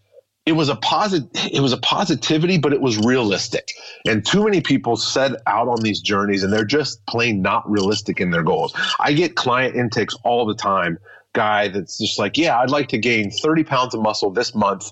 it 0.46 0.54
was 0.54 0.68
a 0.68 0.76
positive 0.76 1.30
it 1.52 1.60
was 1.60 1.74
a 1.74 1.78
positivity 1.78 2.58
but 2.58 2.74
it 2.74 2.82
was 2.82 2.98
realistic 2.98 3.72
and 4.08 4.26
too 4.26 4.44
many 4.44 4.62
people 4.62 4.96
set 4.96 5.34
out 5.46 5.68
on 5.68 5.80
these 5.84 6.00
journeys 6.02 6.44
and 6.44 6.52
they're 6.52 6.66
just 6.66 7.06
plain 7.06 7.42
not 7.42 7.70
realistic 7.70 8.20
in 8.20 8.32
their 8.32 8.42
goals 8.42 8.74
i 9.00 9.14
get 9.14 9.36
client 9.36 9.76
intakes 9.76 10.16
all 10.24 10.48
the 10.48 10.56
time 10.56 10.98
guy 11.34 11.68
that's 11.68 12.00
just 12.00 12.18
like 12.18 12.36
yeah 12.36 12.58
i'd 12.62 12.72
like 12.72 12.88
to 12.88 12.98
gain 12.98 13.30
30 13.30 13.64
pounds 13.64 13.94
of 13.94 14.02
muscle 14.02 14.32
this 14.32 14.56
month 14.56 14.92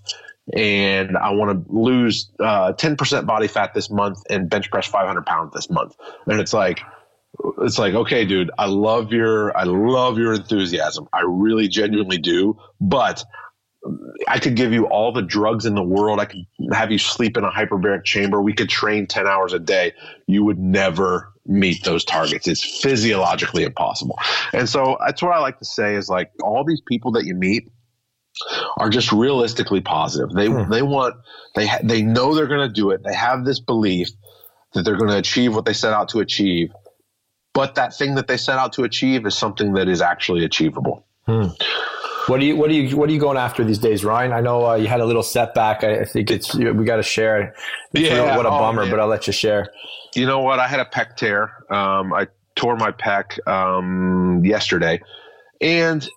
and 0.54 1.18
I 1.18 1.32
want 1.32 1.68
to 1.68 1.74
lose 1.74 2.30
uh, 2.40 2.72
10% 2.74 3.26
body 3.26 3.48
fat 3.48 3.74
this 3.74 3.90
month 3.90 4.20
and 4.30 4.50
bench 4.50 4.72
press 4.72 4.88
500 4.88 5.26
pounds 5.26 5.54
this 5.54 5.70
month. 5.70 5.96
And 6.26 6.40
it's 6.40 6.54
like, 6.54 6.80
it's 7.60 7.78
like, 7.78 7.94
okay, 7.94 8.26
dude, 8.26 8.52
I 8.58 8.66
love 8.66 9.12
your, 9.12 9.56
I 9.58 9.64
love 9.64 10.18
your 10.18 10.34
enthusiasm. 10.34 11.08
I 11.14 11.22
really 11.26 11.68
genuinely 11.68 12.18
do. 12.18 12.60
But 12.82 13.24
I 14.28 14.40
could 14.40 14.56
give 14.56 14.74
you 14.74 14.88
all 14.88 15.12
the 15.12 15.22
drugs 15.22 15.66
in 15.66 15.76
the 15.76 15.84
world. 15.84 16.20
I 16.20 16.26
could 16.26 16.46
have 16.74 16.92
you 16.92 16.98
sleep 16.98 17.38
in 17.38 17.44
a 17.44 17.52
hyperbaric 17.52 18.04
chamber. 18.04 18.42
We 18.42 18.54
could 18.54 18.70
train 18.70 19.08
10 19.08 19.28
hours 19.28 19.54
a 19.54 19.60
day. 19.60 19.94
You 20.26 20.44
would 20.46 20.60
never 20.60 21.32
meet 21.46 21.84
those 21.84 22.04
targets. 22.04 22.48
It's 22.48 22.82
physiologically 22.82 23.64
impossible. 23.64 24.20
And 24.52 24.68
so 24.68 24.98
that's 25.06 25.22
what 25.22 25.32
I 25.32 25.40
like 25.40 25.60
to 25.60 25.66
say 25.66 25.96
is 25.96 26.10
like 26.10 26.32
all 26.44 26.66
these 26.66 26.82
people 26.82 27.14
that 27.14 27.26
you 27.26 27.36
meet, 27.36 27.70
are 28.78 28.90
just 28.90 29.12
realistically 29.12 29.82
positive. 29.82 30.30
They 30.30 30.48
hmm. 30.48 30.70
they 30.70 30.82
want 30.82 31.16
they 31.56 31.68
ha- 31.68 31.80
they 31.84 32.02
know 32.02 32.36
they're 32.36 32.48
going 32.48 32.68
to 32.68 32.74
do 32.74 32.92
it. 32.92 33.02
They 33.04 33.14
have 33.14 33.46
this 33.46 33.60
belief 33.60 34.10
that 34.74 34.84
they're 34.84 34.98
going 34.98 35.12
to 35.12 35.18
achieve 35.18 35.56
what 35.56 35.66
they 35.66 35.74
set 35.74 35.94
out 35.94 36.10
to 36.10 36.20
achieve. 36.20 36.72
But 37.58 37.74
that 37.74 37.96
thing 37.96 38.14
that 38.14 38.28
they 38.28 38.38
set 38.38 38.60
out 38.60 38.74
to 38.74 38.84
achieve 38.84 39.26
is 39.26 39.36
something 39.36 39.74
that 39.74 39.88
is 39.88 40.00
actually 40.00 40.46
achievable. 40.46 41.08
Hmm. 41.26 41.48
What 42.28 42.40
do 42.40 42.46
you 42.46 42.56
what 42.56 42.70
do 42.70 42.76
you 42.76 42.96
what 42.96 43.10
are 43.10 43.12
you 43.12 43.20
going 43.20 43.36
after 43.36 43.64
these 43.64 43.80
days, 43.80 44.06
Ryan? 44.06 44.32
I 44.32 44.42
know 44.42 44.68
uh, 44.68 44.76
you 44.76 44.86
had 44.86 45.00
a 45.00 45.06
little 45.08 45.24
setback. 45.24 45.84
I, 45.84 46.02
I 46.02 46.06
think 46.06 46.30
it's 46.30 46.54
we 46.54 46.86
got 46.86 46.98
to 46.98 47.04
share. 47.04 47.56
It's 47.94 48.08
yeah, 48.10 48.38
what 48.38 48.46
a 48.46 48.50
oh, 48.50 48.60
bummer, 48.60 48.88
but 48.88 49.00
I'll 49.00 49.08
let 49.08 49.26
you 49.26 49.34
share. 49.34 49.72
You 50.14 50.28
know 50.28 50.42
what? 50.42 50.60
I 50.60 50.68
had 50.68 50.80
a 50.80 50.86
pec 50.86 51.16
tear. 51.16 51.52
Um, 51.72 52.14
I 52.14 52.28
tore 52.56 52.76
my 52.76 52.92
pec 52.92 53.40
um, 53.48 54.46
yesterday, 54.46 55.02
and 55.60 56.08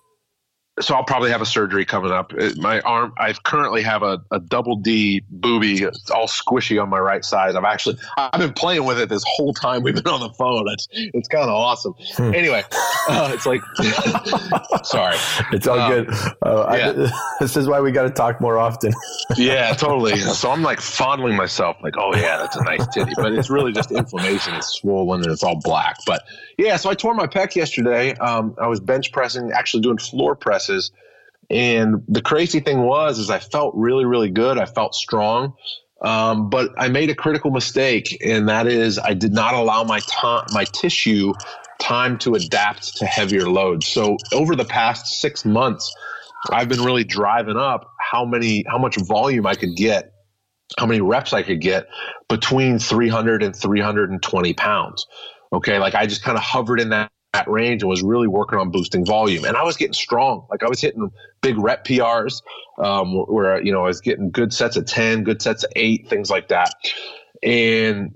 so 0.79 0.95
I'll 0.95 1.03
probably 1.03 1.31
have 1.31 1.41
a 1.41 1.45
surgery 1.45 1.83
coming 1.85 2.11
up. 2.11 2.31
my 2.57 2.79
arm, 2.81 3.13
I 3.17 3.33
currently 3.33 3.81
have 3.81 4.03
a, 4.03 4.21
a 4.31 4.39
double 4.39 4.77
D 4.77 5.21
booby, 5.29 5.83
it's 5.83 6.09
all 6.09 6.27
squishy 6.27 6.81
on 6.81 6.89
my 6.89 6.99
right 6.99 7.25
side. 7.25 7.55
I've 7.55 7.65
actually, 7.65 7.97
I've 8.17 8.39
been 8.39 8.53
playing 8.53 8.85
with 8.85 8.97
it 8.99 9.09
this 9.09 9.23
whole 9.27 9.53
time 9.53 9.83
we've 9.83 9.95
been 9.95 10.07
on 10.07 10.21
the 10.21 10.29
phone. 10.29 10.65
It's, 10.69 10.87
it's 10.91 11.27
kind 11.27 11.43
of 11.43 11.49
awesome. 11.49 11.93
Hmm. 12.15 12.33
Anyway, 12.33 12.63
uh, 13.09 13.31
it's 13.33 13.45
like, 13.45 13.61
sorry, 14.85 15.17
it's 15.51 15.67
all 15.67 15.79
um, 15.79 15.91
good. 15.91 16.09
Uh, 16.41 16.75
yeah. 16.77 17.09
I, 17.09 17.35
this 17.41 17.57
is 17.57 17.67
why 17.67 17.81
we 17.81 17.91
got 17.91 18.03
to 18.03 18.09
talk 18.09 18.39
more 18.39 18.57
often. 18.57 18.93
yeah, 19.37 19.73
totally. 19.73 20.17
So 20.17 20.51
I'm 20.51 20.63
like 20.63 20.79
fondling 20.79 21.35
myself, 21.35 21.77
like, 21.83 21.95
oh 21.97 22.15
yeah, 22.15 22.37
that's 22.37 22.55
a 22.55 22.63
nice 22.63 22.87
titty, 22.87 23.11
but 23.17 23.33
it's 23.33 23.49
really 23.49 23.73
just 23.73 23.91
inflammation. 23.91 24.55
It's 24.55 24.67
swollen 24.67 25.21
and 25.23 25.31
it's 25.31 25.43
all 25.43 25.59
black. 25.61 25.97
But 26.05 26.23
yeah, 26.61 26.77
so 26.77 26.89
I 26.89 26.95
tore 26.95 27.13
my 27.13 27.27
pec 27.27 27.55
yesterday. 27.55 28.13
Um, 28.15 28.55
I 28.61 28.67
was 28.67 28.79
bench 28.79 29.11
pressing, 29.11 29.51
actually 29.51 29.81
doing 29.81 29.97
floor 29.97 30.35
presses. 30.35 30.91
And 31.49 32.03
the 32.07 32.21
crazy 32.21 32.59
thing 32.59 32.83
was, 32.83 33.19
is 33.19 33.29
I 33.29 33.39
felt 33.39 33.73
really, 33.75 34.05
really 34.05 34.29
good. 34.29 34.57
I 34.57 34.65
felt 34.65 34.95
strong. 34.95 35.53
Um, 36.01 36.49
but 36.49 36.69
I 36.77 36.87
made 36.87 37.09
a 37.09 37.15
critical 37.15 37.51
mistake, 37.51 38.17
and 38.25 38.49
that 38.49 38.67
is 38.67 38.97
I 38.97 39.13
did 39.13 39.33
not 39.33 39.53
allow 39.53 39.83
my 39.83 39.99
my 40.51 40.65
tissue 40.65 41.33
time 41.79 42.17
to 42.19 42.35
adapt 42.35 42.97
to 42.97 43.05
heavier 43.05 43.47
loads. 43.49 43.87
So 43.87 44.17
over 44.33 44.55
the 44.55 44.65
past 44.65 45.19
six 45.19 45.45
months, 45.45 45.93
I've 46.51 46.69
been 46.69 46.81
really 46.81 47.03
driving 47.03 47.57
up 47.57 47.91
how 47.99 48.25
many, 48.25 48.65
how 48.67 48.77
much 48.77 48.97
volume 48.97 49.45
I 49.45 49.55
could 49.55 49.75
get, 49.75 50.11
how 50.79 50.85
many 50.85 51.01
reps 51.01 51.33
I 51.33 51.43
could 51.43 51.61
get 51.61 51.87
between 52.29 52.79
300 52.79 53.43
and 53.43 53.55
320 53.55 54.53
pounds. 54.53 55.05
Okay. 55.53 55.79
Like 55.79 55.95
I 55.95 56.05
just 56.05 56.23
kind 56.23 56.37
of 56.37 56.43
hovered 56.43 56.79
in 56.79 56.89
that, 56.89 57.11
that 57.33 57.49
range 57.49 57.81
and 57.81 57.89
was 57.89 58.01
really 58.01 58.27
working 58.27 58.59
on 58.59 58.71
boosting 58.71 59.05
volume. 59.05 59.45
And 59.45 59.55
I 59.55 59.63
was 59.63 59.77
getting 59.77 59.93
strong. 59.93 60.47
Like 60.49 60.63
I 60.63 60.69
was 60.69 60.81
hitting 60.81 61.11
big 61.41 61.57
rep 61.57 61.85
PRs 61.85 62.41
um, 62.77 63.13
where, 63.13 63.61
you 63.61 63.71
know, 63.71 63.83
I 63.83 63.87
was 63.87 64.01
getting 64.01 64.31
good 64.31 64.53
sets 64.53 64.77
of 64.77 64.85
10, 64.85 65.23
good 65.23 65.41
sets 65.41 65.63
of 65.63 65.71
eight, 65.75 66.09
things 66.09 66.29
like 66.29 66.49
that. 66.49 66.73
And 67.41 68.15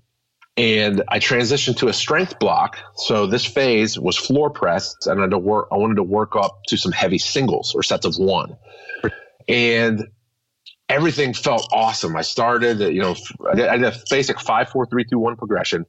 and 0.58 1.04
I 1.10 1.20
transitioned 1.20 1.78
to 1.78 1.90
a 1.90 1.94
strength 1.94 2.40
block. 2.40 2.78
So 2.96 3.28
this 3.28 3.46
phase 3.46 4.00
was 4.00 4.16
floor 4.16 4.50
press, 4.50 4.96
and 5.06 5.20
I, 5.20 5.24
had 5.24 5.32
to 5.32 5.38
work, 5.38 5.68
I 5.72 5.76
wanted 5.76 5.96
to 5.96 6.04
work 6.04 6.36
up 6.38 6.64
to 6.68 6.78
some 6.78 6.94
heavy 6.94 7.18
singles 7.18 7.76
or 7.76 7.84
sets 7.84 8.06
of 8.06 8.16
one. 8.18 8.56
And 9.50 10.08
everything 10.88 11.34
felt 11.34 11.68
awesome. 11.74 12.16
I 12.16 12.22
started, 12.22 12.80
you 12.80 13.02
know, 13.02 13.16
I 13.50 13.56
did, 13.56 13.68
I 13.68 13.78
did 13.78 13.94
a 13.94 13.98
basic 14.10 14.40
five, 14.40 14.70
four, 14.70 14.86
three, 14.86 15.04
two, 15.04 15.20
one 15.20 15.36
progression 15.36 15.86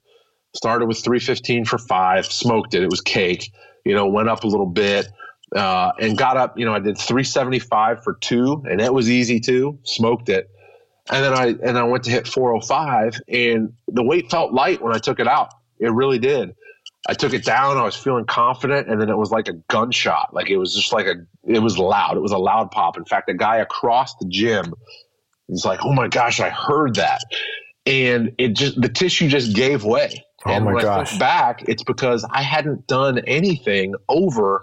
started 0.56 0.86
with 0.86 0.98
315 0.98 1.64
for 1.64 1.78
five, 1.78 2.26
smoked 2.26 2.74
it. 2.74 2.82
It 2.82 2.90
was 2.90 3.00
cake, 3.00 3.52
you 3.84 3.94
know, 3.94 4.06
went 4.06 4.28
up 4.28 4.44
a 4.44 4.46
little 4.46 4.66
bit. 4.66 5.08
Uh, 5.54 5.92
and 6.00 6.18
got 6.18 6.36
up, 6.36 6.58
you 6.58 6.64
know, 6.64 6.74
I 6.74 6.80
did 6.80 6.98
375 6.98 8.02
for 8.02 8.14
two, 8.14 8.64
and 8.68 8.80
it 8.80 8.92
was 8.92 9.08
easy 9.08 9.38
too. 9.38 9.78
Smoked 9.84 10.28
it, 10.28 10.50
and 11.08 11.24
then 11.24 11.32
I 11.34 11.46
and 11.62 11.78
I 11.78 11.84
went 11.84 12.04
to 12.04 12.10
hit 12.10 12.26
405, 12.26 13.20
and 13.28 13.72
the 13.86 14.02
weight 14.02 14.28
felt 14.28 14.52
light 14.52 14.82
when 14.82 14.92
I 14.92 14.98
took 14.98 15.20
it 15.20 15.28
out. 15.28 15.50
It 15.78 15.92
really 15.92 16.18
did. 16.18 16.56
I 17.08 17.14
took 17.14 17.32
it 17.32 17.44
down. 17.44 17.76
I 17.76 17.84
was 17.84 17.94
feeling 17.94 18.24
confident, 18.24 18.88
and 18.88 19.00
then 19.00 19.08
it 19.08 19.16
was 19.16 19.30
like 19.30 19.46
a 19.46 19.52
gunshot. 19.52 20.34
Like 20.34 20.50
it 20.50 20.56
was 20.56 20.74
just 20.74 20.92
like 20.92 21.06
a. 21.06 21.14
It 21.44 21.60
was 21.60 21.78
loud. 21.78 22.16
It 22.16 22.20
was 22.20 22.32
a 22.32 22.38
loud 22.38 22.72
pop. 22.72 22.96
In 22.96 23.04
fact, 23.04 23.30
a 23.30 23.34
guy 23.34 23.58
across 23.58 24.16
the 24.16 24.26
gym 24.28 24.74
was 25.46 25.64
like, 25.64 25.80
"Oh 25.84 25.92
my 25.92 26.08
gosh, 26.08 26.40
I 26.40 26.48
heard 26.48 26.96
that," 26.96 27.20
and 27.86 28.32
it 28.38 28.56
just 28.56 28.80
the 28.80 28.88
tissue 28.88 29.28
just 29.28 29.54
gave 29.54 29.84
way. 29.84 30.25
Oh 30.46 30.52
and 30.52 30.64
when 30.64 30.76
gosh. 30.76 30.84
I 30.84 31.04
think 31.04 31.20
back, 31.20 31.68
it's 31.68 31.82
because 31.82 32.24
I 32.30 32.42
hadn't 32.42 32.86
done 32.86 33.18
anything 33.26 33.94
over 34.08 34.62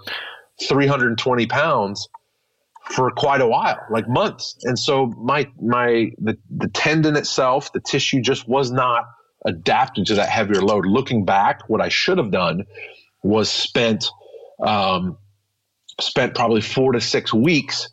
320 0.61 1.45
pounds 1.47 2.07
for 2.91 3.11
quite 3.11 3.41
a 3.41 3.47
while, 3.47 3.79
like 3.89 4.07
months. 4.07 4.57
And 4.63 4.77
so 4.77 5.07
my 5.17 5.49
my 5.61 6.11
the, 6.17 6.37
the 6.49 6.67
tendon 6.69 7.15
itself, 7.15 7.71
the 7.73 7.79
tissue 7.79 8.21
just 8.21 8.47
was 8.47 8.71
not 8.71 9.05
adapted 9.45 10.05
to 10.07 10.15
that 10.15 10.29
heavier 10.29 10.61
load. 10.61 10.85
Looking 10.85 11.25
back, 11.25 11.67
what 11.67 11.81
I 11.81 11.89
should 11.89 12.17
have 12.17 12.31
done 12.31 12.65
was 13.23 13.49
spent 13.49 14.05
um, 14.61 15.17
spent 15.99 16.35
probably 16.35 16.61
four 16.61 16.93
to 16.93 17.01
six 17.01 17.33
weeks 17.33 17.89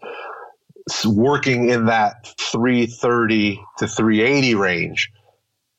working 1.06 1.68
in 1.70 1.86
that 1.86 2.26
330 2.38 3.60
to 3.78 3.86
380 3.86 4.54
range 4.54 5.10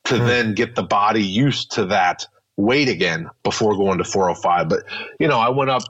to 0.04 0.14
mm-hmm. 0.14 0.26
then 0.26 0.54
get 0.54 0.74
the 0.74 0.82
body 0.82 1.22
used 1.22 1.72
to 1.72 1.86
that 1.86 2.26
weight 2.56 2.88
again 2.88 3.28
before 3.42 3.76
going 3.76 3.98
to 3.98 4.04
405. 4.04 4.68
But, 4.68 4.84
you 5.18 5.28
know, 5.28 5.38
I 5.38 5.50
went 5.50 5.70
up 5.70 5.82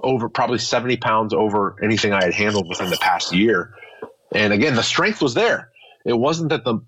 over 0.00 0.28
probably 0.28 0.58
70 0.58 0.98
pounds 0.98 1.34
over 1.34 1.76
anything 1.82 2.12
I 2.12 2.24
had 2.24 2.34
handled 2.34 2.68
within 2.68 2.90
the 2.90 2.98
past 2.98 3.34
year. 3.34 3.74
And 4.32 4.52
again, 4.52 4.74
the 4.74 4.82
strength 4.82 5.22
was 5.22 5.34
there. 5.34 5.70
It 6.04 6.18
wasn't 6.18 6.50
that 6.50 6.64
the 6.64 6.80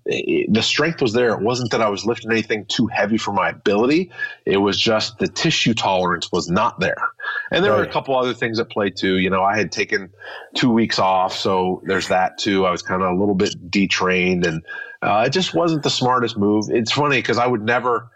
the 0.47 0.61
strength 0.61 1.01
was 1.01 1.11
there. 1.11 1.33
It 1.33 1.41
wasn't 1.41 1.71
that 1.71 1.81
I 1.81 1.89
was 1.89 2.05
lifting 2.05 2.31
anything 2.31 2.65
too 2.67 2.85
heavy 2.85 3.17
for 3.17 3.33
my 3.33 3.49
ability. 3.49 4.11
It 4.45 4.57
was 4.57 4.77
just 4.79 5.17
the 5.17 5.27
tissue 5.27 5.73
tolerance 5.73 6.31
was 6.31 6.49
not 6.51 6.79
there. 6.79 7.09
And 7.49 7.65
there 7.65 7.71
right. 7.71 7.79
were 7.79 7.83
a 7.83 7.91
couple 7.91 8.15
other 8.15 8.35
things 8.35 8.59
at 8.59 8.69
play 8.69 8.91
too. 8.91 9.17
You 9.17 9.31
know, 9.31 9.41
I 9.41 9.57
had 9.57 9.71
taken 9.71 10.11
two 10.53 10.71
weeks 10.71 10.99
off, 10.99 11.35
so 11.35 11.81
there's 11.83 12.09
that 12.09 12.37
too. 12.37 12.67
I 12.67 12.69
was 12.69 12.83
kind 12.83 13.01
of 13.01 13.09
a 13.09 13.19
little 13.19 13.33
bit 13.33 13.55
detrained, 13.71 14.45
and 14.45 14.63
uh, 15.01 15.23
it 15.27 15.31
just 15.31 15.53
wasn't 15.53 15.83
the 15.83 15.89
smartest 15.89 16.37
move. 16.37 16.65
It's 16.69 16.91
funny 16.91 17.17
because 17.17 17.37
I 17.37 17.45
would 17.45 17.61
never, 17.61 18.09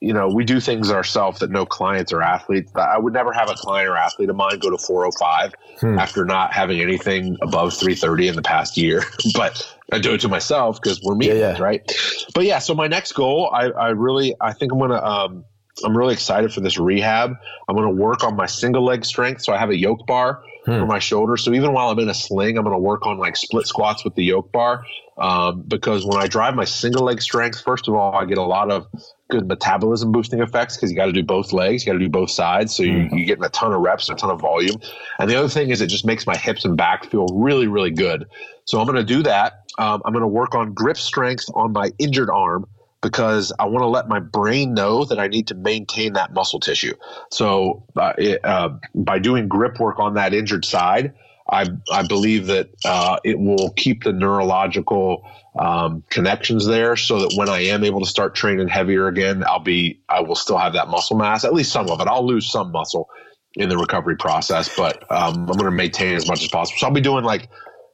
you 0.00 0.12
know, 0.12 0.28
we 0.28 0.44
do 0.44 0.60
things 0.60 0.90
ourselves 0.90 1.40
that 1.40 1.50
no 1.50 1.66
clients 1.66 2.12
or 2.12 2.22
athletes. 2.22 2.70
I 2.74 2.98
would 2.98 3.12
never 3.12 3.32
have 3.32 3.50
a 3.50 3.54
client 3.54 3.88
or 3.88 3.96
athlete 3.96 4.30
of 4.30 4.36
mine 4.36 4.58
go 4.58 4.70
to 4.70 4.78
405 4.78 5.54
hmm. 5.80 5.98
after 5.98 6.24
not 6.24 6.52
having 6.52 6.80
anything 6.80 7.36
above 7.42 7.74
330 7.74 8.28
in 8.28 8.36
the 8.36 8.42
past 8.42 8.76
year. 8.76 9.02
but 9.34 9.66
I 9.92 9.98
do 9.98 10.14
it 10.14 10.20
to 10.22 10.28
myself 10.28 10.80
because 10.80 11.00
we're 11.02 11.16
meetings, 11.16 11.40
yeah, 11.40 11.56
yeah. 11.56 11.62
right? 11.62 11.92
But 12.34 12.44
yeah, 12.44 12.60
so 12.60 12.74
my 12.74 12.86
next 12.86 13.12
goal, 13.12 13.50
I, 13.52 13.70
I 13.70 13.88
really, 13.90 14.34
I 14.40 14.52
think 14.52 14.72
I'm 14.72 14.78
gonna. 14.78 15.02
Um, 15.02 15.44
I'm 15.84 15.94
really 15.94 16.14
excited 16.14 16.54
for 16.54 16.60
this 16.60 16.78
rehab. 16.78 17.34
I'm 17.68 17.76
going 17.76 17.86
to 17.86 18.02
work 18.02 18.24
on 18.24 18.34
my 18.34 18.46
single 18.46 18.82
leg 18.82 19.04
strength. 19.04 19.42
So 19.42 19.52
I 19.52 19.58
have 19.58 19.68
a 19.68 19.76
yoke 19.76 20.06
bar 20.06 20.42
hmm. 20.66 20.80
for 20.80 20.86
my 20.86 20.98
shoulder. 20.98 21.36
So 21.36 21.54
even 21.54 21.72
while 21.72 21.88
I'm 21.88 21.98
in 21.98 22.08
a 22.08 22.14
sling, 22.14 22.58
I'm 22.58 22.64
going 22.64 22.74
to 22.74 22.80
work 22.80 23.06
on 23.06 23.18
like 23.18 23.36
split 23.36 23.66
squats 23.66 24.04
with 24.04 24.14
the 24.14 24.24
yoke 24.24 24.52
bar 24.52 24.84
um, 25.16 25.62
because 25.66 26.04
when 26.04 26.18
I 26.18 26.26
drive 26.26 26.54
my 26.54 26.64
single 26.64 27.04
leg 27.04 27.22
strength, 27.22 27.60
first 27.62 27.88
of 27.88 27.94
all, 27.94 28.14
I 28.14 28.26
get 28.26 28.38
a 28.38 28.42
lot 28.42 28.70
of 28.70 28.86
good 29.30 29.48
metabolism 29.48 30.12
boosting 30.12 30.40
effects 30.40 30.76
because 30.76 30.90
you 30.90 30.96
got 30.96 31.06
to 31.06 31.12
do 31.12 31.22
both 31.22 31.52
legs, 31.52 31.84
you 31.84 31.92
got 31.92 31.98
to 31.98 32.04
do 32.04 32.10
both 32.10 32.30
sides. 32.30 32.76
So 32.76 32.82
you, 32.82 32.92
mm-hmm. 32.92 33.16
you're 33.16 33.26
getting 33.26 33.44
a 33.44 33.48
ton 33.48 33.72
of 33.72 33.80
reps, 33.80 34.08
a 34.08 34.14
ton 34.14 34.30
of 34.30 34.40
volume. 34.40 34.76
And 35.18 35.30
the 35.30 35.36
other 35.36 35.48
thing 35.48 35.70
is 35.70 35.80
it 35.80 35.86
just 35.86 36.04
makes 36.04 36.26
my 36.26 36.36
hips 36.36 36.64
and 36.64 36.76
back 36.76 37.06
feel 37.06 37.26
really, 37.32 37.66
really 37.66 37.90
good. 37.90 38.26
So 38.64 38.78
I'm 38.78 38.86
going 38.86 38.96
to 38.96 39.04
do 39.04 39.22
that. 39.22 39.64
Um, 39.78 40.02
I'm 40.04 40.12
going 40.12 40.22
to 40.22 40.28
work 40.28 40.54
on 40.54 40.74
grip 40.74 40.96
strength 40.96 41.44
on 41.54 41.72
my 41.72 41.92
injured 41.98 42.30
arm 42.30 42.66
because 43.06 43.52
I 43.60 43.66
want 43.66 43.82
to 43.82 43.86
let 43.86 44.08
my 44.08 44.18
brain 44.18 44.74
know 44.74 45.04
that 45.04 45.20
I 45.20 45.28
need 45.28 45.46
to 45.46 45.54
maintain 45.54 46.14
that 46.14 46.32
muscle 46.32 46.58
tissue. 46.58 46.92
So 47.30 47.84
uh, 47.94 48.14
it, 48.18 48.44
uh, 48.44 48.70
by 48.96 49.20
doing 49.20 49.46
grip 49.46 49.78
work 49.78 50.00
on 50.00 50.14
that 50.14 50.34
injured 50.34 50.64
side, 50.64 51.14
I, 51.48 51.68
I 51.92 52.04
believe 52.04 52.48
that 52.48 52.70
uh, 52.84 53.18
it 53.22 53.38
will 53.38 53.70
keep 53.76 54.02
the 54.02 54.12
neurological 54.12 55.24
um, 55.56 56.02
connections 56.10 56.66
there 56.66 56.96
so 56.96 57.20
that 57.20 57.34
when 57.36 57.48
I 57.48 57.60
am 57.60 57.84
able 57.84 58.00
to 58.00 58.06
start 58.06 58.34
training 58.34 58.66
heavier 58.66 59.06
again, 59.06 59.44
I'll 59.46 59.60
be 59.60 60.00
I 60.08 60.22
will 60.22 60.34
still 60.34 60.58
have 60.58 60.72
that 60.72 60.88
muscle 60.88 61.16
mass, 61.16 61.44
at 61.44 61.54
least 61.54 61.70
some 61.70 61.88
of 61.88 62.00
it. 62.00 62.08
I'll 62.08 62.26
lose 62.26 62.50
some 62.50 62.72
muscle 62.72 63.08
in 63.54 63.68
the 63.68 63.78
recovery 63.78 64.16
process, 64.16 64.76
but 64.76 65.08
um, 65.12 65.48
I'm 65.48 65.56
going 65.56 65.66
to 65.66 65.70
maintain 65.70 66.16
as 66.16 66.26
much 66.26 66.42
as 66.42 66.48
possible. 66.48 66.76
So 66.80 66.88
I'll 66.88 66.92
be 66.92 67.00
doing 67.00 67.22
like 67.22 67.48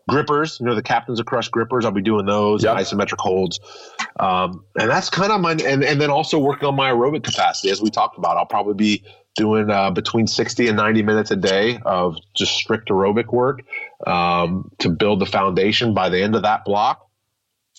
grippers, 0.09 0.59
you 0.61 0.67
know, 0.67 0.75
the 0.75 0.83
captains 0.83 1.21
of 1.21 1.27
crush 1.27 1.49
grippers. 1.49 1.85
I'll 1.85 1.93
be 1.93 2.03
doing 2.03 2.27
those 2.27 2.65
yep. 2.65 2.77
isometric 2.77 3.19
holds, 3.19 3.61
um, 4.19 4.65
and 4.79 4.91
that's 4.91 5.11
kind 5.11 5.33
of 5.33 5.41
my 5.41 5.53
and 5.53 5.85
and 5.85 6.01
then 6.01 6.11
also 6.11 6.39
working 6.39 6.69
on 6.69 6.77
my 6.77 6.91
aerobic 6.91 7.25
capacity 7.25 7.71
as 7.71 7.81
we 7.81 7.91
talked 7.91 8.19
about. 8.19 8.37
I'll 8.37 8.47
probably 8.47 8.75
be 8.75 9.05
doing 9.35 9.71
uh, 9.71 9.91
between 9.91 10.27
60 10.27 10.69
and 10.69 10.77
90 10.77 11.03
minutes 11.03 11.31
a 11.31 11.37
day 11.37 11.79
of 11.87 12.17
just 12.35 12.53
strict 12.55 12.91
aerobic 12.91 13.33
work 13.33 13.63
um, 14.07 14.71
to 14.79 14.91
build 14.91 15.21
the 15.21 15.27
foundation. 15.27 15.95
By 15.95 16.11
the 16.11 16.23
end 16.23 16.37
of 16.37 16.43
that 16.43 16.65
block, 16.65 17.09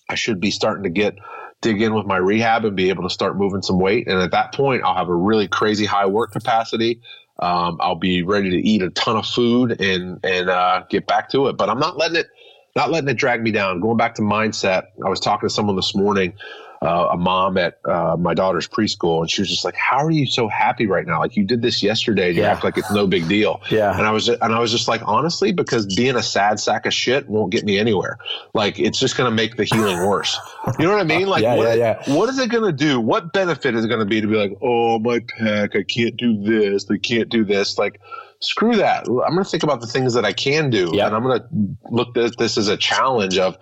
I 0.10 0.16
should 0.16 0.40
be 0.40 0.52
starting 0.52 0.84
to 0.84 0.90
get 0.90 1.16
dig 1.62 1.82
in 1.82 1.94
with 1.94 2.06
my 2.06 2.18
rehab 2.18 2.66
and 2.66 2.76
be 2.76 2.90
able 2.90 3.04
to 3.04 3.10
start 3.10 3.38
moving 3.38 3.62
some 3.62 3.80
weight. 3.80 4.08
And 4.08 4.20
at 4.20 4.32
that 4.32 4.54
point, 4.54 4.84
I'll 4.84 4.96
have 4.96 5.10
a 5.10 5.16
really 5.16 5.48
crazy 5.48 5.86
high 5.86 6.08
work 6.08 6.32
capacity. 6.32 7.02
Um, 7.40 7.78
I'll 7.82 7.96
be 7.96 8.24
ready 8.24 8.52
to 8.52 8.58
eat 8.58 8.82
a 8.82 8.90
ton 8.92 9.18
of 9.18 9.26
food 9.26 9.82
and 9.82 10.20
and 10.24 10.50
uh, 10.50 10.84
get 10.90 11.08
back 11.08 11.30
to 11.30 11.48
it. 11.48 11.58
But 11.58 11.70
I'm 11.70 11.80
not 11.80 11.98
letting 11.98 12.18
it 12.18 12.28
not 12.76 12.92
letting 12.92 13.10
it 13.10 13.16
drag 13.16 13.42
me 13.42 13.52
down. 13.52 13.80
Going 13.82 13.98
back 13.98 14.16
to 14.16 14.22
mindset, 14.22 14.88
I 15.06 15.10
was 15.10 15.20
talking 15.20 15.50
to 15.50 15.54
someone 15.54 15.76
this 15.76 15.96
morning 15.96 16.34
uh, 16.84 17.10
a 17.14 17.18
mom 17.18 17.58
at 17.58 17.80
uh, 17.86 18.18
my 18.20 18.34
daughter's 18.34 18.68
preschool, 18.68 19.22
and 19.22 19.32
she 19.32 19.42
was 19.42 19.50
just 19.50 19.64
like, 19.64 19.76
"How 19.76 20.06
are 20.06 20.12
you 20.12 20.26
so 20.26 20.50
happy 20.50 20.86
right 20.86 21.08
now? 21.08 21.20
Like 21.20 21.38
you 21.38 21.46
did 21.46 21.62
this 21.62 21.82
yesterday, 21.82 22.30
and 22.30 22.38
you 22.38 22.44
act 22.44 22.64
like 22.64 22.78
it's 22.78 22.92
no 22.92 23.08
big 23.08 23.30
deal." 23.30 23.62
Yeah. 23.70 23.98
And 23.98 24.06
I 24.06 24.12
was 24.12 24.28
and 24.28 24.44
I 24.44 24.60
was 24.60 24.72
just 24.72 24.90
like, 24.90 25.02
honestly, 25.06 25.54
because 25.54 25.86
being 25.86 26.18
a 26.18 26.24
sad 26.24 26.60
sack 26.60 26.86
of 26.86 26.94
shit 26.94 27.30
won't 27.30 27.52
get 27.52 27.64
me 27.64 27.80
anywhere. 27.80 28.18
Like 28.54 28.80
it's 28.80 29.00
just 29.00 29.16
going 29.16 29.30
to 29.30 29.36
make 29.36 29.56
the 29.56 29.64
healing 29.64 30.06
worse. 30.06 30.38
You 30.78 30.86
know 30.86 30.92
what 30.92 31.02
I 31.02 31.04
mean? 31.04 31.28
Like, 31.28 31.44
yeah, 31.44 31.56
what, 31.56 31.78
yeah, 31.78 32.02
yeah. 32.06 32.16
what 32.16 32.30
is 32.30 32.38
it 32.40 32.50
going 32.50 32.64
to 32.64 32.74
do? 32.74 33.00
What 33.00 33.32
benefit 33.32 33.76
is 33.76 33.86
it 33.86 33.88
going 33.88 34.00
to 34.00 34.06
be 34.06 34.20
to 34.20 34.28
be 34.28 34.36
like, 34.36 34.58
"Oh, 34.62 35.00
my 35.00 35.20
pack, 35.20 35.76
I 35.76 35.84
can't 35.84 36.18
do 36.18 36.42
this, 36.42 36.90
I 36.92 36.98
can't 36.98 37.30
do 37.30 37.46
this." 37.46 37.78
Like 37.78 38.02
screw 38.44 38.76
that. 38.76 39.08
I'm 39.08 39.34
going 39.34 39.44
to 39.44 39.50
think 39.50 39.64
about 39.64 39.82
the 39.82 39.88
things 39.88 40.14
that 40.14 40.26
I 40.26 40.34
can 40.34 40.70
do. 40.70 40.92
Yep. 40.94 41.08
And 41.08 41.16
I'm 41.16 41.24
going 41.24 41.40
to 41.40 41.48
look 41.90 42.18
at 42.18 42.38
this 42.38 42.58
as 42.58 42.68
a 42.68 42.78
challenge 42.78 43.38
of, 43.38 43.58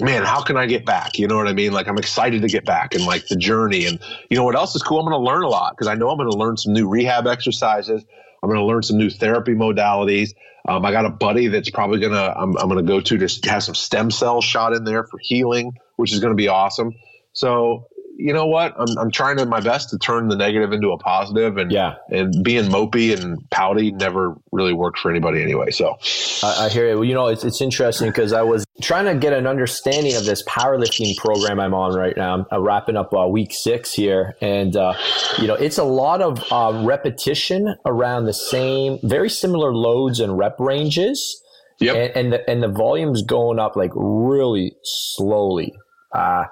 man, 0.00 0.24
how 0.24 0.42
can 0.42 0.56
I 0.56 0.66
get 0.66 0.84
back? 0.84 1.18
You 1.18 1.28
know 1.28 1.36
what 1.36 1.48
I 1.48 1.52
mean? 1.52 1.72
Like 1.72 1.88
I'm 1.88 1.98
excited 1.98 2.42
to 2.42 2.48
get 2.48 2.64
back 2.64 2.94
and 2.94 3.06
like 3.06 3.26
the 3.28 3.36
journey. 3.36 3.86
And 3.86 4.00
you 4.30 4.36
know 4.36 4.44
what 4.44 4.56
else 4.56 4.74
is 4.74 4.82
cool? 4.82 5.00
I'm 5.00 5.08
going 5.08 5.18
to 5.18 5.24
learn 5.24 5.42
a 5.42 5.48
lot 5.48 5.72
because 5.72 5.86
I 5.86 5.94
know 5.94 6.10
I'm 6.10 6.18
going 6.18 6.30
to 6.30 6.36
learn 6.36 6.56
some 6.56 6.72
new 6.72 6.88
rehab 6.88 7.26
exercises. 7.26 8.04
I'm 8.42 8.48
going 8.48 8.60
to 8.60 8.66
learn 8.66 8.82
some 8.82 8.98
new 8.98 9.10
therapy 9.10 9.52
modalities. 9.52 10.30
Um, 10.68 10.84
I 10.84 10.90
got 10.90 11.04
a 11.04 11.10
buddy 11.10 11.46
that's 11.46 11.70
probably 11.70 12.00
going 12.00 12.12
to, 12.12 12.38
I'm, 12.38 12.56
I'm 12.56 12.68
going 12.68 12.84
to 12.84 12.88
go 12.88 13.00
to 13.00 13.18
to 13.18 13.50
have 13.50 13.62
some 13.62 13.74
stem 13.74 14.10
cells 14.10 14.44
shot 14.44 14.72
in 14.72 14.84
there 14.84 15.04
for 15.04 15.18
healing, 15.22 15.72
which 15.96 16.12
is 16.12 16.20
going 16.20 16.32
to 16.32 16.36
be 16.36 16.48
awesome. 16.48 16.92
So 17.32 17.86
you 18.18 18.32
know 18.32 18.46
what? 18.46 18.74
I'm, 18.78 18.98
I'm 18.98 19.10
trying 19.10 19.36
to 19.36 19.46
my 19.46 19.60
best 19.60 19.90
to 19.90 19.98
turn 19.98 20.28
the 20.28 20.36
negative 20.36 20.72
into 20.72 20.90
a 20.90 20.98
positive, 20.98 21.58
and 21.58 21.70
yeah, 21.70 21.96
and 22.08 22.42
being 22.42 22.64
mopey 22.64 23.18
and 23.18 23.38
pouty 23.50 23.92
never 23.92 24.34
really 24.52 24.72
worked 24.72 24.98
for 24.98 25.10
anybody 25.10 25.42
anyway. 25.42 25.70
So 25.70 25.98
I, 26.42 26.66
I 26.66 26.68
hear 26.70 26.88
it. 26.88 26.94
Well, 26.94 27.04
you 27.04 27.14
know, 27.14 27.26
it's 27.26 27.44
it's 27.44 27.60
interesting 27.60 28.08
because 28.08 28.32
I 28.32 28.42
was 28.42 28.64
trying 28.80 29.04
to 29.04 29.14
get 29.14 29.34
an 29.34 29.46
understanding 29.46 30.16
of 30.16 30.24
this 30.24 30.42
powerlifting 30.44 31.16
program 31.18 31.60
I'm 31.60 31.74
on 31.74 31.94
right 31.94 32.16
now. 32.16 32.46
I'm 32.50 32.62
wrapping 32.62 32.96
up 32.96 33.12
uh, 33.12 33.26
week 33.26 33.52
six 33.52 33.92
here, 33.92 34.34
and 34.40 34.74
uh, 34.76 34.94
you 35.38 35.46
know, 35.46 35.54
it's 35.54 35.78
a 35.78 35.84
lot 35.84 36.22
of 36.22 36.42
uh, 36.50 36.82
repetition 36.84 37.76
around 37.84 38.24
the 38.24 38.34
same, 38.34 38.98
very 39.02 39.28
similar 39.28 39.74
loads 39.74 40.20
and 40.20 40.38
rep 40.38 40.58
ranges. 40.58 41.42
Yep. 41.80 41.94
And, 41.94 42.16
and 42.16 42.32
the 42.32 42.50
and 42.50 42.62
the 42.62 42.68
volume's 42.68 43.22
going 43.22 43.58
up 43.58 43.76
like 43.76 43.92
really 43.94 44.74
slowly. 44.82 45.74
Uh, 46.14 46.44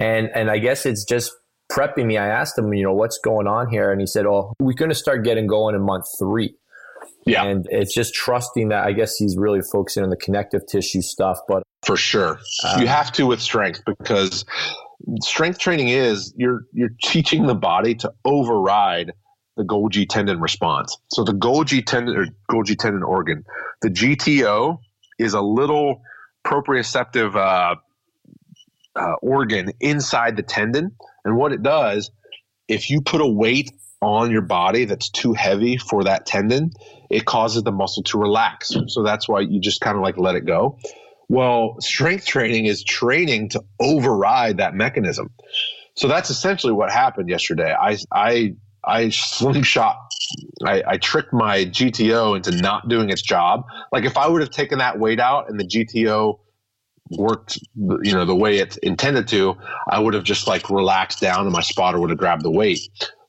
and 0.00 0.30
and 0.34 0.50
I 0.50 0.58
guess 0.58 0.86
it's 0.86 1.04
just 1.04 1.32
prepping 1.70 2.06
me. 2.06 2.18
I 2.18 2.26
asked 2.26 2.58
him, 2.58 2.72
you 2.74 2.82
know, 2.82 2.94
what's 2.94 3.18
going 3.18 3.46
on 3.46 3.70
here, 3.70 3.92
and 3.92 4.00
he 4.00 4.06
said, 4.06 4.26
"Oh, 4.26 4.54
we're 4.60 4.72
going 4.72 4.88
to 4.88 4.94
start 4.94 5.24
getting 5.24 5.46
going 5.46 5.74
in 5.76 5.82
month 5.82 6.06
three. 6.18 6.56
Yeah, 7.26 7.44
and 7.44 7.66
it's 7.70 7.94
just 7.94 8.14
trusting 8.14 8.70
that. 8.70 8.86
I 8.86 8.92
guess 8.92 9.16
he's 9.16 9.36
really 9.36 9.60
focusing 9.60 10.02
on 10.02 10.10
the 10.10 10.16
connective 10.16 10.62
tissue 10.66 11.02
stuff, 11.02 11.38
but 11.46 11.62
for 11.82 11.96
sure, 11.96 12.40
um, 12.64 12.80
you 12.80 12.88
have 12.88 13.12
to 13.12 13.26
with 13.26 13.40
strength 13.40 13.82
because 13.86 14.44
strength 15.20 15.58
training 15.58 15.88
is 15.88 16.32
you're 16.36 16.62
you're 16.72 16.92
teaching 17.04 17.46
the 17.46 17.54
body 17.54 17.94
to 17.96 18.12
override 18.24 19.12
the 19.56 19.64
Golgi 19.64 20.08
tendon 20.08 20.40
response. 20.40 20.96
So 21.08 21.24
the 21.24 21.32
Golgi 21.32 21.84
tendon 21.84 22.16
or 22.16 22.26
Golgi 22.50 22.78
tendon 22.78 23.02
organ, 23.02 23.44
the 23.82 23.88
GTO 23.88 24.78
is 25.18 25.34
a 25.34 25.40
little 25.40 26.02
proprioceptive 26.46 27.36
uh, 27.36 27.76
uh, 28.96 29.14
organ 29.22 29.72
inside 29.80 30.36
the 30.36 30.42
tendon. 30.42 30.92
And 31.24 31.36
what 31.36 31.52
it 31.52 31.62
does, 31.62 32.10
if 32.68 32.90
you 32.90 33.00
put 33.00 33.20
a 33.20 33.26
weight 33.26 33.72
on 34.00 34.30
your 34.30 34.42
body 34.42 34.86
that's 34.86 35.10
too 35.10 35.34
heavy 35.34 35.76
for 35.76 36.04
that 36.04 36.26
tendon, 36.26 36.70
it 37.10 37.24
causes 37.24 37.62
the 37.62 37.72
muscle 37.72 38.02
to 38.04 38.18
relax. 38.18 38.72
So 38.88 39.02
that's 39.02 39.28
why 39.28 39.40
you 39.40 39.60
just 39.60 39.80
kind 39.80 39.96
of 39.96 40.02
like 40.02 40.16
let 40.16 40.36
it 40.36 40.46
go. 40.46 40.78
Well, 41.28 41.76
strength 41.80 42.26
training 42.26 42.66
is 42.66 42.82
training 42.82 43.50
to 43.50 43.62
override 43.78 44.56
that 44.56 44.74
mechanism. 44.74 45.30
So 45.94 46.08
that's 46.08 46.30
essentially 46.30 46.72
what 46.72 46.90
happened 46.90 47.28
yesterday. 47.28 47.72
I 47.72 47.98
I 48.12 48.54
I 48.84 49.10
slingshot. 49.10 49.96
I, 50.64 50.82
I 50.86 50.96
tricked 50.96 51.32
my 51.32 51.64
GTO 51.64 52.36
into 52.36 52.52
not 52.52 52.88
doing 52.88 53.10
its 53.10 53.22
job. 53.22 53.64
Like 53.92 54.04
if 54.04 54.16
I 54.16 54.28
would 54.28 54.40
have 54.40 54.50
taken 54.50 54.78
that 54.78 54.98
weight 54.98 55.20
out 55.20 55.50
and 55.50 55.58
the 55.58 55.64
GTO 55.64 56.38
worked 57.10 57.58
you 57.76 58.12
know 58.12 58.24
the 58.24 58.34
way 58.34 58.58
it's 58.58 58.76
intended 58.78 59.26
to 59.28 59.56
i 59.88 59.98
would 59.98 60.14
have 60.14 60.24
just 60.24 60.46
like 60.46 60.70
relaxed 60.70 61.20
down 61.20 61.40
and 61.40 61.52
my 61.52 61.60
spotter 61.60 61.98
would 61.98 62.10
have 62.10 62.18
grabbed 62.18 62.42
the 62.42 62.50
weight 62.50 62.80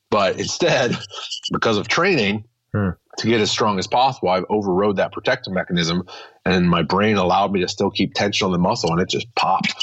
but 0.09 0.39
instead 0.39 0.95
because 1.51 1.77
of 1.77 1.87
training 1.87 2.43
hmm. 2.73 2.89
to 3.17 3.27
get 3.27 3.41
as 3.41 3.49
strong 3.49 3.79
as 3.79 3.87
possible 3.87 4.29
i 4.29 4.41
overrode 4.49 4.97
that 4.97 5.11
protective 5.11 5.53
mechanism 5.53 6.03
and 6.45 6.69
my 6.69 6.83
brain 6.83 7.17
allowed 7.17 7.51
me 7.51 7.61
to 7.61 7.67
still 7.67 7.89
keep 7.89 8.13
tension 8.13 8.45
on 8.45 8.51
the 8.51 8.59
muscle 8.59 8.91
and 8.91 9.01
it 9.01 9.09
just 9.09 9.33
popped 9.35 9.73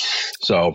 so 0.41 0.75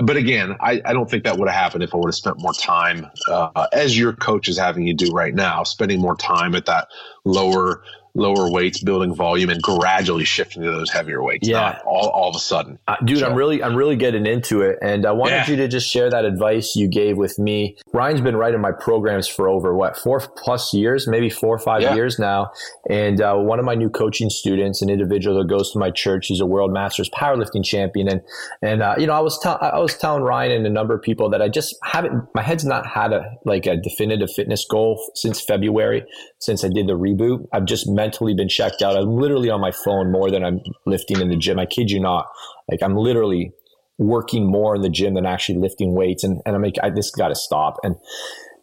but 0.00 0.16
again, 0.16 0.56
I, 0.60 0.80
I 0.84 0.92
don't 0.92 1.10
think 1.10 1.24
that 1.24 1.36
would 1.36 1.48
have 1.48 1.60
happened 1.60 1.84
if 1.84 1.94
I 1.94 1.98
would 1.98 2.08
have 2.08 2.14
spent 2.14 2.40
more 2.40 2.54
time, 2.54 3.10
uh, 3.28 3.66
as 3.72 3.98
your 3.98 4.14
coach 4.14 4.48
is 4.48 4.58
having 4.58 4.86
you 4.86 4.94
do 4.94 5.12
right 5.12 5.34
now, 5.34 5.64
spending 5.64 6.00
more 6.00 6.16
time 6.16 6.54
at 6.54 6.66
that 6.66 6.88
lower 7.24 7.82
lower 8.14 8.50
weights, 8.50 8.82
building 8.82 9.14
volume, 9.14 9.50
and 9.50 9.62
gradually 9.62 10.24
shifting 10.24 10.62
to 10.62 10.70
those 10.70 10.90
heavier 10.90 11.22
weights. 11.22 11.48
Yeah, 11.48 11.78
all, 11.86 12.08
all 12.10 12.28
of 12.28 12.36
a 12.36 12.38
sudden, 12.38 12.78
uh, 12.88 12.96
dude. 13.04 13.18
So. 13.18 13.26
I'm 13.26 13.34
really 13.34 13.62
I'm 13.62 13.74
really 13.74 13.96
getting 13.96 14.26
into 14.26 14.60
it, 14.62 14.78
and 14.82 15.06
I 15.06 15.12
wanted 15.12 15.36
yeah. 15.36 15.50
you 15.50 15.56
to 15.56 15.68
just 15.68 15.88
share 15.88 16.10
that 16.10 16.24
advice 16.24 16.76
you 16.76 16.88
gave 16.88 17.16
with 17.16 17.38
me. 17.38 17.76
Ryan's 17.92 18.20
been 18.20 18.36
writing 18.36 18.60
my 18.60 18.72
programs 18.72 19.28
for 19.28 19.48
over 19.48 19.74
what 19.74 19.96
four 19.96 20.20
plus 20.36 20.74
years, 20.74 21.08
maybe 21.08 21.30
four 21.30 21.54
or 21.54 21.58
five 21.58 21.82
yeah. 21.82 21.94
years 21.94 22.18
now. 22.18 22.50
And 22.88 23.20
uh, 23.20 23.36
one 23.36 23.58
of 23.58 23.64
my 23.64 23.74
new 23.74 23.88
coaching 23.88 24.30
students, 24.30 24.82
an 24.82 24.90
individual 24.90 25.38
that 25.38 25.48
goes 25.48 25.72
to 25.72 25.78
my 25.78 25.90
church, 25.90 26.26
he's 26.26 26.40
a 26.40 26.46
world 26.46 26.72
masters 26.72 27.08
powerlifting 27.10 27.64
champion, 27.64 28.08
and 28.08 28.20
and 28.60 28.82
uh, 28.82 28.94
you 28.98 29.06
know 29.06 29.14
I 29.14 29.20
was 29.20 29.38
ta- 29.38 29.58
I 29.60 29.78
was 29.78 29.96
telling 29.96 30.22
Ryan 30.22 30.52
and 30.52 30.66
a 30.66 30.70
number 30.70 30.94
of 30.94 31.02
people 31.02 31.30
that 31.30 31.40
I 31.40 31.48
just 31.48 31.76
haven't 31.82 32.28
my 32.34 32.42
head's 32.42 32.64
not 32.64 32.86
had 32.86 33.12
a 33.12 33.22
like 33.44 33.66
a 33.66 33.76
definitive 33.76 34.30
fitness 34.30 34.64
goal 34.68 35.02
since 35.14 35.40
February 35.40 36.04
since 36.38 36.64
I 36.64 36.68
did 36.68 36.86
the 36.88 36.98
reboot. 36.98 37.46
I've 37.52 37.64
just 37.64 37.88
mentally 38.02 38.34
been 38.34 38.48
checked 38.48 38.82
out. 38.82 38.96
I'm 38.96 39.16
literally 39.16 39.50
on 39.50 39.60
my 39.60 39.70
phone 39.70 40.10
more 40.10 40.30
than 40.30 40.44
I'm 40.44 40.60
lifting 40.86 41.20
in 41.20 41.28
the 41.28 41.36
gym. 41.36 41.58
I 41.58 41.66
kid 41.66 41.90
you 41.90 42.00
not. 42.00 42.26
Like 42.70 42.82
I'm 42.82 42.96
literally 42.96 43.52
working 43.98 44.50
more 44.50 44.74
in 44.74 44.82
the 44.82 44.90
gym 44.90 45.14
than 45.14 45.26
actually 45.26 45.58
lifting 45.58 45.94
weights. 45.94 46.24
And, 46.24 46.40
and 46.44 46.56
I'm 46.56 46.62
like, 46.62 46.76
I, 46.82 46.90
this 46.90 47.10
got 47.10 47.28
to 47.28 47.36
stop. 47.36 47.76
And 47.84 47.94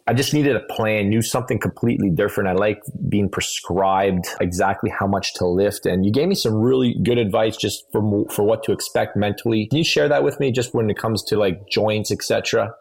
I 0.06 0.12
just 0.12 0.34
needed 0.34 0.56
a 0.56 0.74
plan, 0.74 1.08
knew 1.08 1.22
something 1.22 1.58
completely 1.58 2.10
different. 2.10 2.48
I 2.48 2.52
like 2.52 2.80
being 3.08 3.30
prescribed 3.30 4.26
exactly 4.40 4.90
how 4.90 5.06
much 5.06 5.34
to 5.34 5.46
lift. 5.46 5.86
And 5.86 6.04
you 6.04 6.12
gave 6.12 6.28
me 6.28 6.34
some 6.34 6.54
really 6.54 6.96
good 7.02 7.16
advice 7.16 7.56
just 7.56 7.84
for, 7.92 8.26
for 8.28 8.42
what 8.42 8.62
to 8.64 8.72
expect 8.72 9.16
mentally. 9.16 9.66
Can 9.68 9.78
you 9.78 9.84
share 9.84 10.08
that 10.08 10.24
with 10.24 10.38
me 10.40 10.50
just 10.52 10.74
when 10.74 10.90
it 10.90 10.98
comes 10.98 11.22
to 11.24 11.38
like 11.38 11.68
joints, 11.70 12.10
etc.? 12.10 12.74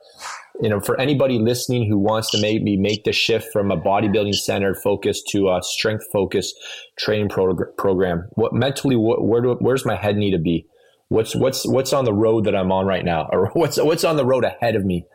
You 0.61 0.69
know, 0.69 0.79
for 0.79 0.99
anybody 0.99 1.39
listening 1.39 1.89
who 1.89 1.97
wants 1.97 2.29
to 2.31 2.41
maybe 2.41 2.75
make 2.75 3.03
the 3.03 3.13
shift 3.13 3.51
from 3.51 3.71
a 3.71 3.77
bodybuilding 3.77 4.35
centered 4.35 4.77
focus 4.77 5.21
to 5.29 5.49
a 5.49 5.59
strength 5.61 6.05
focused 6.11 6.55
training 6.97 7.29
prog- 7.29 7.77
program, 7.77 8.27
what 8.33 8.53
mentally, 8.53 8.95
what, 8.95 9.23
where 9.23 9.41
do, 9.41 9.55
where's 9.59 9.85
my 9.85 9.95
head 9.95 10.17
need 10.17 10.31
to 10.31 10.39
be? 10.39 10.65
What's, 11.07 11.35
what's, 11.35 11.65
what's 11.65 11.93
on 11.93 12.05
the 12.05 12.13
road 12.13 12.43
that 12.45 12.55
I'm 12.55 12.71
on 12.71 12.85
right 12.85 13.05
now 13.05 13.29
or 13.31 13.49
what's, 13.53 13.81
what's 13.81 14.03
on 14.03 14.17
the 14.17 14.25
road 14.25 14.43
ahead 14.43 14.75
of 14.75 14.85
me? 14.85 15.05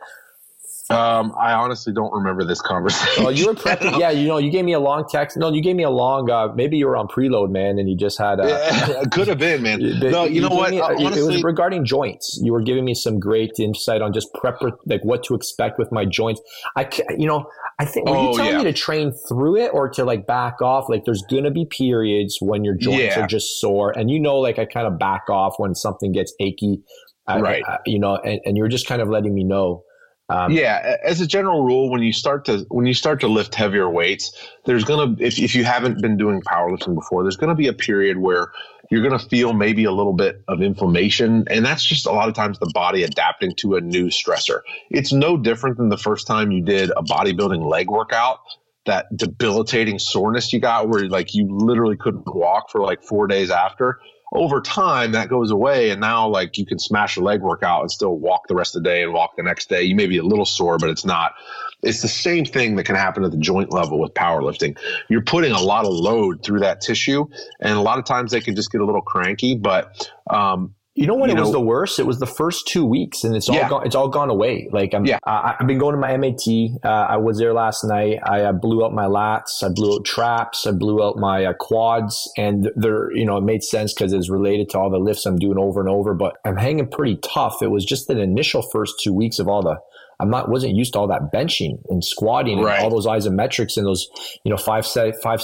Um, 0.95 1.33
I 1.39 1.53
honestly 1.53 1.93
don't 1.93 2.13
remember 2.13 2.45
this 2.45 2.61
conversation. 2.61 3.25
Oh, 3.25 3.29
you 3.29 3.47
were 3.47 3.53
prepping. 3.55 3.99
yeah, 3.99 4.11
you 4.11 4.27
know, 4.27 4.37
you 4.37 4.51
gave 4.51 4.63
me 4.63 4.73
a 4.73 4.79
long 4.79 5.05
text. 5.09 5.35
No, 5.35 5.51
you 5.51 5.61
gave 5.61 5.75
me 5.75 5.83
a 5.83 5.89
long. 5.89 6.29
Uh, 6.29 6.49
maybe 6.53 6.77
you 6.77 6.85
were 6.85 6.95
on 6.95 7.07
preload, 7.07 7.49
man, 7.49 7.79
and 7.79 7.89
you 7.89 7.97
just 7.97 8.19
had. 8.19 8.39
Uh, 8.39 8.45
yeah, 8.47 9.03
could 9.11 9.27
have 9.27 9.39
been, 9.39 9.63
man. 9.63 9.79
no, 9.79 10.25
you, 10.25 10.35
you 10.35 10.41
know 10.41 10.49
what? 10.49 10.69
Me, 10.69 10.79
honestly, 10.79 11.21
it 11.21 11.25
was 11.25 11.43
regarding 11.43 11.85
joints. 11.85 12.39
You 12.41 12.53
were 12.53 12.61
giving 12.61 12.85
me 12.85 12.93
some 12.93 13.19
great 13.19 13.51
insight 13.59 14.03
on 14.03 14.13
just 14.13 14.31
prep, 14.35 14.61
like 14.85 15.03
what 15.03 15.23
to 15.23 15.33
expect 15.33 15.79
with 15.79 15.91
my 15.91 16.05
joints. 16.05 16.39
I, 16.75 16.87
you 17.17 17.25
know, 17.25 17.47
I 17.79 17.85
think 17.85 18.07
were 18.07 18.15
oh, 18.15 18.31
you 18.31 18.37
telling 18.37 18.51
yeah. 18.51 18.57
me 18.59 18.63
to 18.65 18.73
train 18.73 19.11
through 19.27 19.57
it 19.57 19.71
or 19.73 19.89
to 19.89 20.05
like 20.05 20.27
back 20.27 20.61
off? 20.61 20.87
Like, 20.87 21.05
there's 21.05 21.23
gonna 21.29 21.51
be 21.51 21.65
periods 21.65 22.37
when 22.39 22.63
your 22.63 22.75
joints 22.75 23.15
yeah. 23.15 23.21
are 23.21 23.27
just 23.27 23.59
sore, 23.59 23.91
and 23.97 24.11
you 24.11 24.19
know, 24.19 24.37
like 24.37 24.59
I 24.59 24.65
kind 24.65 24.85
of 24.85 24.99
back 24.99 25.31
off 25.31 25.55
when 25.57 25.73
something 25.73 26.11
gets 26.11 26.33
achy, 26.39 26.83
right? 27.27 27.63
I, 27.67 27.73
I, 27.73 27.77
you 27.87 27.97
know, 27.97 28.17
and, 28.17 28.39
and 28.45 28.55
you're 28.55 28.67
just 28.67 28.87
kind 28.87 29.01
of 29.01 29.09
letting 29.09 29.33
me 29.33 29.43
know 29.43 29.83
um, 30.27 30.51
yeah, 30.51 30.97
as 31.03 31.21
a 31.21 31.27
general 31.27 31.63
rule, 31.63 31.91
when 31.91 32.01
you 32.01 32.11
start 32.11 32.45
to 32.45 32.65
when 32.69 32.87
you 32.87 32.95
start 32.95 33.19
to 33.21 33.27
lift 33.27 33.53
heavier 33.53 33.87
weights, 33.87 34.31
there's 34.65 34.83
gonna 34.83 35.15
if 35.19 35.37
if 35.37 35.53
you 35.53 35.63
haven't 35.63 36.01
been 36.01 36.17
doing 36.17 36.41
powerlifting 36.41 36.95
before, 36.95 37.23
there's 37.23 37.37
gonna 37.37 37.55
be 37.55 37.67
a 37.67 37.73
period 37.73 38.17
where 38.17 38.51
you're 38.89 39.03
gonna 39.03 39.19
feel 39.19 39.53
maybe 39.53 39.83
a 39.83 39.91
little 39.91 40.13
bit 40.13 40.41
of 40.47 40.63
inflammation, 40.63 41.45
and 41.47 41.63
that's 41.63 41.85
just 41.85 42.07
a 42.07 42.11
lot 42.11 42.27
of 42.27 42.33
times 42.33 42.57
the 42.57 42.71
body 42.73 43.03
adapting 43.03 43.53
to 43.57 43.75
a 43.75 43.81
new 43.81 44.07
stressor. 44.07 44.61
It's 44.89 45.13
no 45.13 45.37
different 45.37 45.77
than 45.77 45.89
the 45.89 45.97
first 45.97 46.25
time 46.25 46.51
you 46.51 46.63
did 46.63 46.89
a 46.89 47.03
bodybuilding 47.03 47.69
leg 47.69 47.91
workout. 47.91 48.39
That 48.87 49.15
debilitating 49.15 49.97
soreness 49.97 50.53
you 50.53 50.59
got, 50.59 50.89
where 50.89 51.07
like 51.07 51.35
you 51.35 51.47
literally 51.49 51.97
couldn't 51.97 52.25
walk 52.27 52.71
for 52.71 52.81
like 52.81 53.03
four 53.03 53.27
days 53.27 53.51
after 53.51 53.99
over 54.35 54.61
time 54.61 55.11
that 55.13 55.29
goes 55.29 55.51
away 55.51 55.89
and 55.89 56.01
now 56.01 56.27
like 56.27 56.57
you 56.57 56.65
can 56.65 56.79
smash 56.79 57.17
a 57.17 57.21
leg 57.21 57.41
workout 57.41 57.81
and 57.81 57.91
still 57.91 58.17
walk 58.17 58.47
the 58.47 58.55
rest 58.55 58.75
of 58.75 58.83
the 58.83 58.89
day 58.89 59.03
and 59.03 59.13
walk 59.13 59.35
the 59.35 59.43
next 59.43 59.69
day. 59.69 59.83
You 59.83 59.95
may 59.95 60.07
be 60.07 60.17
a 60.17 60.23
little 60.23 60.45
sore 60.45 60.77
but 60.77 60.89
it's 60.89 61.05
not. 61.05 61.33
It's 61.81 62.01
the 62.01 62.07
same 62.07 62.45
thing 62.45 62.75
that 62.77 62.85
can 62.85 62.95
happen 62.95 63.23
at 63.23 63.31
the 63.31 63.37
joint 63.37 63.71
level 63.71 63.99
with 63.99 64.13
powerlifting. 64.13 64.77
You're 65.09 65.21
putting 65.21 65.51
a 65.51 65.61
lot 65.61 65.85
of 65.85 65.93
load 65.93 66.43
through 66.43 66.61
that 66.61 66.81
tissue 66.81 67.27
and 67.59 67.77
a 67.77 67.81
lot 67.81 67.99
of 67.99 68.05
times 68.05 68.31
they 68.31 68.41
can 68.41 68.55
just 68.55 68.71
get 68.71 68.81
a 68.81 68.85
little 68.85 69.01
cranky 69.01 69.55
but 69.55 70.09
um, 70.29 70.75
you 70.95 71.07
know 71.07 71.15
when 71.15 71.29
you 71.29 71.35
it 71.35 71.37
know, 71.37 71.43
was 71.43 71.51
the 71.51 71.59
worst? 71.59 71.99
It 71.99 72.07
was 72.07 72.19
the 72.19 72.25
first 72.25 72.67
two 72.67 72.85
weeks, 72.85 73.25
and 73.25 73.35
it's 73.35 73.49
all 73.49 73.55
yeah. 73.55 73.67
gone. 73.67 73.85
It's 73.85 73.95
all 73.95 74.07
gone 74.07 74.29
away. 74.29 74.69
Like 74.71 74.93
I'm, 74.93 75.05
yeah. 75.05 75.19
I, 75.25 75.53
have 75.59 75.67
been 75.67 75.77
going 75.77 75.93
to 75.93 75.99
my 75.99 76.15
MAT. 76.15 76.47
Uh, 76.83 76.87
I 76.87 77.17
was 77.17 77.37
there 77.37 77.53
last 77.53 77.83
night. 77.83 78.19
I 78.23 78.43
uh, 78.43 78.53
blew 78.53 78.85
out 78.85 78.93
my 78.93 79.03
lats. 79.03 79.61
I 79.61 79.67
blew 79.67 79.95
out 79.95 80.05
traps. 80.05 80.65
I 80.65 80.71
blew 80.71 81.03
out 81.03 81.17
my 81.17 81.43
uh, 81.43 81.53
quads, 81.53 82.31
and 82.37 82.71
they're 82.77 83.11
you 83.11 83.25
know 83.25 83.35
it 83.35 83.43
made 83.43 83.61
sense 83.61 83.93
because 83.93 84.13
it's 84.13 84.29
related 84.29 84.69
to 84.69 84.79
all 84.79 84.89
the 84.89 84.97
lifts 84.97 85.25
I'm 85.25 85.37
doing 85.37 85.57
over 85.57 85.81
and 85.81 85.89
over. 85.89 86.13
But 86.13 86.37
I'm 86.45 86.55
hanging 86.55 86.87
pretty 86.87 87.17
tough. 87.17 87.61
It 87.61 87.71
was 87.71 87.83
just 87.83 88.09
an 88.09 88.17
initial 88.17 88.61
first 88.61 88.95
two 89.01 89.11
weeks 89.11 89.37
of 89.37 89.49
all 89.49 89.63
the 89.63 89.77
I'm 90.19 90.29
not 90.29 90.49
wasn't 90.49 90.75
used 90.75 90.93
to 90.93 90.99
all 90.99 91.07
that 91.07 91.31
benching 91.33 91.81
and 91.89 92.03
squatting 92.03 92.61
right. 92.61 92.75
and 92.75 92.83
all 92.83 92.89
those 92.89 93.05
isometrics 93.05 93.77
and 93.77 93.85
those 93.85 94.07
you 94.43 94.49
know 94.49 94.57
five 94.57 94.85
five 94.85 95.15
five 95.21 95.39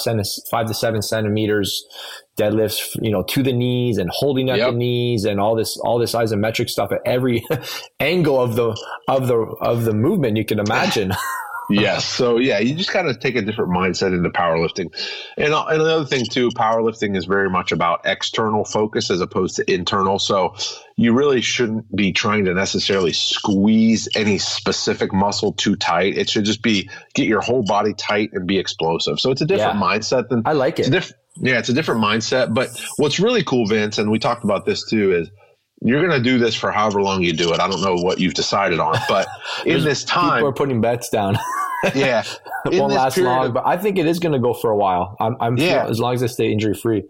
to 0.68 0.74
seven 0.74 1.02
centimeters 1.02 1.86
deadlifts 2.38 2.96
you 3.02 3.12
know 3.12 3.24
to 3.24 3.44
the 3.44 3.54
knees 3.54 3.98
and 3.98 4.10
holding 4.14 4.50
at 4.50 4.58
yep. 4.58 4.72
the 4.72 4.78
knees 4.78 5.26
and 5.26 5.40
all 5.40 5.56
this 5.56 5.78
all 5.78 6.00
this 6.00 6.14
isometric 6.14 6.70
stuff 6.70 6.92
at 6.92 7.00
every 7.06 7.44
angle 8.00 8.40
of 8.40 8.56
the 8.56 8.76
of 9.08 9.28
the 9.28 9.38
of 9.62 9.84
the 9.84 9.94
movement 9.94 10.38
you 10.38 10.46
can 10.46 10.60
imagine. 10.60 11.12
yes. 11.70 12.06
So 12.06 12.38
yeah, 12.38 12.60
you 12.60 12.76
just 12.76 12.92
got 12.92 13.04
to 13.04 13.16
take 13.16 13.36
a 13.36 13.42
different 13.42 13.72
mindset 13.72 14.14
into 14.14 14.30
powerlifting. 14.30 14.94
And, 15.38 15.54
uh, 15.54 15.66
and 15.66 15.82
another 15.82 16.06
thing 16.06 16.26
too, 16.26 16.50
powerlifting 16.50 17.16
is 17.16 17.26
very 17.26 17.50
much 17.50 17.72
about 17.72 18.02
external 18.06 18.66
focus 18.66 19.10
as 19.10 19.22
opposed 19.22 19.58
to 19.58 19.72
internal. 19.72 20.20
So 20.20 20.56
you 20.96 21.14
really 21.14 21.42
shouldn't 21.42 21.94
be 21.96 22.12
trying 22.12 22.46
to 22.46 22.54
necessarily 22.54 23.14
squeeze 23.14 24.10
any 24.16 24.38
specific 24.38 25.14
muscle 25.14 25.54
too 25.54 25.76
tight. 25.76 26.18
It 26.18 26.30
should 26.30 26.46
just 26.46 26.62
be 26.62 26.90
get 27.14 27.28
your 27.28 27.42
whole 27.42 27.64
body 27.64 27.94
tight 27.94 28.32
and 28.34 28.48
be 28.48 28.58
explosive. 28.58 29.20
So 29.20 29.32
it's 29.32 29.42
a 29.42 29.46
different 29.46 29.76
yeah. 29.76 29.82
mindset 29.82 30.30
than 30.30 30.44
I 30.46 30.54
like 30.54 30.80
it. 30.80 30.90
Diff- 30.92 31.14
yeah, 31.36 31.60
it's 31.60 31.70
a 31.70 31.74
different 31.74 32.02
mindset. 32.02 32.54
But 32.54 32.70
what's 32.98 33.20
really 33.20 33.44
cool, 33.44 33.66
Vince, 33.66 33.98
and 33.98 34.12
we 34.12 34.20
talked 34.20 34.44
about 34.44 34.66
this 34.66 34.86
too, 34.86 35.14
is 35.14 35.30
you're 35.82 36.06
going 36.06 36.22
to 36.22 36.24
do 36.24 36.38
this 36.38 36.56
for 36.56 36.72
however 36.72 37.02
long 37.02 37.24
you 37.24 37.34
do 37.34 37.54
it. 37.54 37.60
I 37.60 37.68
don't 37.68 37.82
know 37.82 37.96
what 37.96 38.20
you've 38.20 38.34
decided 38.34 38.80
on, 38.80 38.96
but 39.08 39.28
in 39.66 39.84
this 39.84 40.04
time, 40.04 40.38
people 40.38 40.50
are 40.50 40.54
putting 40.54 40.82
bets 40.82 41.10
down. 41.10 41.38
yeah, 41.96 42.24
it 42.66 42.80
won't 42.80 42.94
last 42.94 43.18
long, 43.18 43.48
of, 43.48 43.54
but 43.54 43.66
I 43.66 43.78
think 43.78 43.98
it 43.98 44.06
is 44.06 44.20
going 44.20 44.34
to 44.34 44.40
go 44.40 44.54
for 44.54 44.70
a 44.72 44.78
while. 44.78 45.16
I'm, 45.20 45.36
I'm 45.40 45.58
yeah. 45.58 45.88
as 45.88 46.00
long 46.00 46.14
as 46.14 46.24
I 46.24 46.28
stay 46.28 46.52
injury 46.52 46.76
free. 46.76 47.04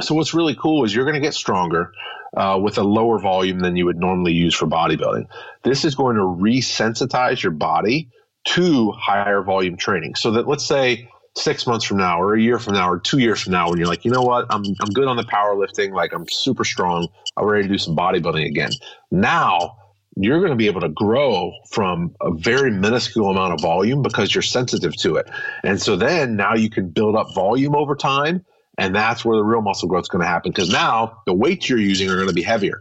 So 0.00 0.14
what's 0.14 0.34
really 0.34 0.56
cool 0.56 0.84
is 0.84 0.94
you're 0.94 1.04
going 1.04 1.14
to 1.14 1.20
get 1.20 1.34
stronger 1.34 1.92
uh, 2.36 2.58
with 2.60 2.78
a 2.78 2.82
lower 2.82 3.20
volume 3.20 3.60
than 3.60 3.76
you 3.76 3.84
would 3.84 3.98
normally 3.98 4.32
use 4.32 4.54
for 4.54 4.66
bodybuilding. 4.66 5.26
This 5.62 5.84
is 5.84 5.94
going 5.94 6.16
to 6.16 6.22
resensitize 6.22 7.42
your 7.42 7.52
body 7.52 8.10
to 8.44 8.90
higher 8.92 9.42
volume 9.42 9.76
training. 9.76 10.16
So 10.16 10.32
that 10.32 10.48
let's 10.48 10.64
say 10.64 11.08
six 11.36 11.66
months 11.66 11.84
from 11.84 11.98
now 11.98 12.20
or 12.20 12.34
a 12.34 12.40
year 12.40 12.58
from 12.58 12.74
now 12.74 12.90
or 12.90 12.98
two 12.98 13.18
years 13.18 13.42
from 13.42 13.52
now 13.52 13.68
when 13.68 13.78
you're 13.78 13.88
like, 13.88 14.04
you 14.04 14.10
know 14.10 14.22
what, 14.22 14.46
I'm, 14.50 14.64
I'm 14.80 14.90
good 14.92 15.08
on 15.08 15.16
the 15.16 15.24
powerlifting, 15.24 15.92
like 15.92 16.12
I'm 16.12 16.26
super 16.28 16.64
strong, 16.64 17.08
I'm 17.36 17.44
ready 17.44 17.64
to 17.64 17.68
do 17.68 17.78
some 17.78 17.96
bodybuilding 17.96 18.46
again. 18.46 18.70
Now 19.10 19.76
you're 20.16 20.38
going 20.38 20.50
to 20.50 20.56
be 20.56 20.66
able 20.66 20.80
to 20.80 20.88
grow 20.88 21.52
from 21.70 22.14
a 22.20 22.32
very 22.32 22.70
minuscule 22.70 23.30
amount 23.30 23.52
of 23.52 23.60
volume 23.60 24.02
because 24.02 24.34
you're 24.34 24.42
sensitive 24.42 24.94
to 24.96 25.16
it. 25.16 25.28
And 25.64 25.82
so 25.82 25.96
then 25.96 26.36
now 26.36 26.54
you 26.54 26.70
can 26.70 26.88
build 26.90 27.16
up 27.16 27.34
volume 27.34 27.74
over 27.74 27.96
time. 27.96 28.44
And 28.76 28.94
that's 28.94 29.24
where 29.24 29.36
the 29.36 29.44
real 29.44 29.62
muscle 29.62 29.88
growth 29.88 30.02
is 30.02 30.08
going 30.08 30.22
to 30.22 30.28
happen 30.28 30.50
because 30.50 30.70
now 30.70 31.22
the 31.26 31.34
weights 31.34 31.68
you're 31.68 31.78
using 31.78 32.10
are 32.10 32.16
going 32.16 32.28
to 32.28 32.34
be 32.34 32.42
heavier. 32.42 32.80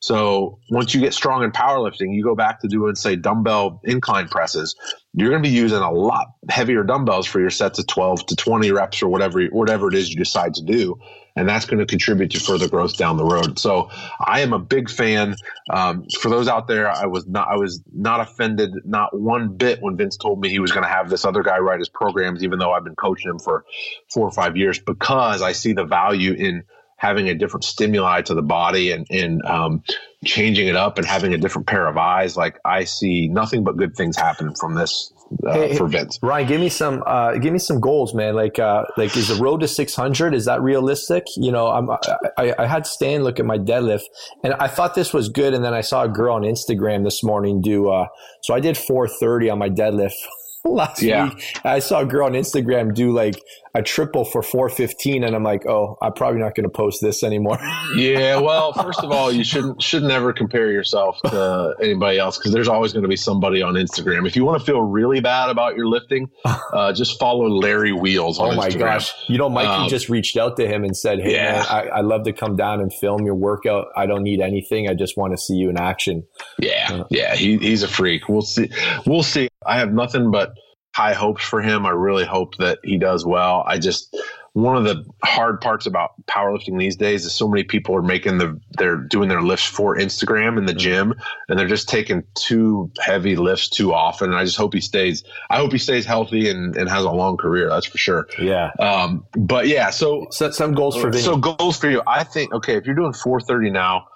So 0.00 0.58
once 0.70 0.94
you 0.94 1.00
get 1.00 1.14
strong 1.14 1.42
in 1.42 1.50
powerlifting, 1.50 2.14
you 2.14 2.22
go 2.22 2.34
back 2.34 2.60
to 2.60 2.68
doing, 2.68 2.94
say, 2.94 3.16
dumbbell 3.16 3.80
incline 3.84 4.28
presses. 4.28 4.74
You're 5.16 5.30
going 5.30 5.42
to 5.42 5.48
be 5.48 5.54
using 5.54 5.78
a 5.78 5.92
lot 5.92 6.26
heavier 6.48 6.82
dumbbells 6.82 7.26
for 7.26 7.40
your 7.40 7.50
sets 7.50 7.78
of 7.78 7.86
12 7.86 8.26
to 8.26 8.36
20 8.36 8.72
reps 8.72 9.02
or 9.02 9.08
whatever, 9.08 9.44
whatever 9.46 9.88
it 9.88 9.94
is 9.94 10.10
you 10.10 10.16
decide 10.16 10.54
to 10.54 10.62
do. 10.62 10.98
And 11.36 11.48
that's 11.48 11.66
going 11.66 11.78
to 11.78 11.86
contribute 11.86 12.30
to 12.32 12.40
further 12.40 12.68
growth 12.68 12.96
down 12.96 13.16
the 13.16 13.24
road. 13.24 13.58
So 13.58 13.90
I 14.20 14.40
am 14.40 14.52
a 14.52 14.58
big 14.58 14.90
fan. 14.90 15.34
Um, 15.70 16.06
for 16.20 16.28
those 16.28 16.48
out 16.48 16.68
there, 16.68 16.88
I 16.88 17.06
was 17.06 17.26
not, 17.26 17.48
I 17.48 17.56
was 17.56 17.82
not 17.92 18.20
offended, 18.20 18.72
not 18.84 19.16
one 19.18 19.56
bit 19.56 19.80
when 19.80 19.96
Vince 19.96 20.16
told 20.16 20.40
me 20.40 20.48
he 20.48 20.60
was 20.60 20.72
going 20.72 20.84
to 20.84 20.90
have 20.90 21.10
this 21.10 21.24
other 21.24 21.42
guy 21.42 21.58
write 21.58 21.78
his 21.80 21.88
programs, 21.88 22.44
even 22.44 22.58
though 22.58 22.72
I've 22.72 22.84
been 22.84 22.96
coaching 22.96 23.30
him 23.30 23.38
for 23.38 23.64
four 24.12 24.26
or 24.26 24.32
five 24.32 24.56
years, 24.56 24.78
because 24.78 25.42
I 25.42 25.52
see 25.52 25.72
the 25.72 25.84
value 25.84 26.32
in 26.32 26.64
having 27.04 27.28
a 27.28 27.34
different 27.34 27.64
stimuli 27.64 28.22
to 28.22 28.32
the 28.32 28.42
body 28.42 28.90
and, 28.90 29.06
and 29.10 29.44
um, 29.44 29.82
changing 30.24 30.68
it 30.68 30.74
up 30.74 30.96
and 30.96 31.06
having 31.06 31.34
a 31.34 31.36
different 31.36 31.66
pair 31.66 31.86
of 31.86 31.98
eyes. 31.98 32.34
Like 32.34 32.58
I 32.64 32.84
see 32.84 33.28
nothing 33.28 33.62
but 33.62 33.76
good 33.76 33.94
things 33.94 34.16
happen 34.16 34.54
from 34.54 34.74
this 34.74 35.12
uh, 35.46 35.52
hey, 35.52 35.76
for 35.76 35.86
Vince. 35.86 36.18
Ryan, 36.22 36.48
give 36.48 36.60
me 36.60 36.70
some, 36.70 37.02
uh, 37.06 37.34
give 37.34 37.52
me 37.52 37.58
some 37.58 37.78
goals, 37.78 38.14
man. 38.14 38.34
Like, 38.34 38.58
uh, 38.58 38.84
like 38.96 39.14
is 39.18 39.28
the 39.28 39.34
road 39.34 39.60
to 39.60 39.68
600, 39.68 40.32
is 40.32 40.46
that 40.46 40.62
realistic? 40.62 41.24
You 41.36 41.52
know, 41.52 41.66
I'm, 41.66 41.90
I, 42.38 42.54
I 42.58 42.66
had 42.66 42.86
Stan 42.86 43.22
look 43.22 43.38
at 43.38 43.44
my 43.44 43.58
deadlift 43.58 44.04
and 44.42 44.54
I 44.54 44.68
thought 44.68 44.94
this 44.94 45.12
was 45.12 45.28
good. 45.28 45.52
And 45.52 45.62
then 45.62 45.74
I 45.74 45.82
saw 45.82 46.04
a 46.04 46.08
girl 46.08 46.36
on 46.36 46.42
Instagram 46.42 47.04
this 47.04 47.22
morning 47.22 47.60
do, 47.60 47.90
uh, 47.90 48.08
so 48.40 48.54
I 48.54 48.60
did 48.60 48.78
430 48.78 49.50
on 49.50 49.58
my 49.58 49.68
deadlift 49.68 50.14
last 50.64 51.02
yeah. 51.02 51.24
week. 51.24 51.60
I 51.64 51.80
saw 51.80 52.00
a 52.00 52.06
girl 52.06 52.24
on 52.24 52.32
Instagram 52.32 52.94
do 52.94 53.12
like 53.12 53.36
a 53.74 53.82
triple 53.82 54.24
for 54.24 54.42
415 54.42 55.24
and 55.24 55.34
I'm 55.34 55.42
like, 55.42 55.66
"Oh, 55.66 55.96
I'm 56.00 56.12
probably 56.12 56.40
not 56.40 56.54
going 56.54 56.64
to 56.64 56.70
post 56.70 57.00
this 57.02 57.22
anymore." 57.22 57.58
yeah, 57.96 58.38
well, 58.40 58.72
first 58.72 59.00
of 59.02 59.10
all, 59.10 59.32
you 59.32 59.42
shouldn't 59.44 59.82
should 59.82 60.02
never 60.04 60.32
compare 60.32 60.70
yourself 60.70 61.18
to 61.24 61.74
anybody 61.82 62.18
else 62.18 62.38
cuz 62.38 62.52
there's 62.52 62.68
always 62.68 62.92
going 62.92 63.02
to 63.02 63.08
be 63.08 63.16
somebody 63.16 63.62
on 63.62 63.74
Instagram. 63.74 64.26
If 64.26 64.36
you 64.36 64.44
want 64.44 64.60
to 64.60 64.64
feel 64.64 64.80
really 64.80 65.20
bad 65.20 65.50
about 65.50 65.76
your 65.76 65.86
lifting, 65.86 66.28
uh, 66.44 66.92
just 66.92 67.18
follow 67.18 67.48
Larry 67.48 67.92
Wheels 67.92 68.38
on 68.38 68.52
Oh 68.52 68.56
my 68.56 68.68
Instagram. 68.68 68.78
gosh. 68.78 69.12
You 69.28 69.38
know, 69.38 69.48
Mikey 69.48 69.68
um, 69.68 69.88
just 69.88 70.08
reached 70.08 70.36
out 70.36 70.56
to 70.58 70.66
him 70.68 70.84
and 70.84 70.96
said, 70.96 71.20
"Hey 71.20 71.34
yeah. 71.34 71.52
man, 71.52 71.64
I, 71.68 71.80
I 71.88 72.00
love 72.02 72.24
to 72.24 72.32
come 72.32 72.56
down 72.56 72.80
and 72.80 72.92
film 72.92 73.24
your 73.24 73.34
workout. 73.34 73.86
I 73.96 74.06
don't 74.06 74.22
need 74.22 74.40
anything. 74.40 74.88
I 74.88 74.94
just 74.94 75.16
want 75.16 75.32
to 75.32 75.36
see 75.36 75.54
you 75.54 75.68
in 75.70 75.78
action." 75.78 76.24
Yeah. 76.58 76.88
Uh, 76.92 77.04
yeah, 77.10 77.34
he, 77.34 77.56
he's 77.58 77.82
a 77.82 77.88
freak. 77.88 78.28
We'll 78.28 78.42
see. 78.42 78.70
We'll 79.06 79.22
see. 79.22 79.48
I 79.66 79.78
have 79.78 79.92
nothing 79.92 80.30
but 80.30 80.52
high 80.94 81.12
hopes 81.12 81.44
for 81.44 81.60
him. 81.60 81.84
I 81.84 81.90
really 81.90 82.24
hope 82.24 82.56
that 82.58 82.78
he 82.84 82.98
does 82.98 83.26
well. 83.26 83.64
I 83.66 83.78
just 83.78 84.16
one 84.52 84.76
of 84.76 84.84
the 84.84 85.04
hard 85.24 85.60
parts 85.60 85.84
about 85.84 86.12
powerlifting 86.26 86.78
these 86.78 86.94
days 86.94 87.24
is 87.24 87.34
so 87.34 87.48
many 87.48 87.64
people 87.64 87.96
are 87.96 88.02
making 88.02 88.38
the 88.38 88.60
they're 88.78 88.98
doing 88.98 89.28
their 89.28 89.42
lifts 89.42 89.66
for 89.66 89.96
Instagram 89.96 90.56
in 90.56 90.66
the 90.66 90.72
gym 90.72 91.12
and 91.48 91.58
they're 91.58 91.66
just 91.66 91.88
taking 91.88 92.22
too 92.34 92.92
heavy 93.00 93.34
lifts 93.34 93.68
too 93.68 93.92
often. 93.92 94.30
And 94.30 94.38
I 94.38 94.44
just 94.44 94.56
hope 94.56 94.72
he 94.72 94.80
stays 94.80 95.24
I 95.50 95.56
hope 95.56 95.72
he 95.72 95.78
stays 95.78 96.06
healthy 96.06 96.48
and, 96.48 96.76
and 96.76 96.88
has 96.88 97.02
a 97.04 97.10
long 97.10 97.36
career, 97.36 97.68
that's 97.68 97.86
for 97.86 97.98
sure. 97.98 98.28
Yeah. 98.38 98.70
Um 98.78 99.26
but 99.36 99.66
yeah, 99.66 99.90
so 99.90 100.28
set 100.30 100.54
some 100.54 100.74
goals 100.74 100.96
for 100.96 101.10
Vinny. 101.10 101.24
So 101.24 101.36
goals 101.36 101.76
for 101.76 101.90
you. 101.90 102.02
I 102.06 102.22
think 102.22 102.54
okay, 102.54 102.76
if 102.76 102.86
you're 102.86 102.94
doing 102.94 103.14
four 103.14 103.40
thirty 103.40 103.70
now 103.70 104.06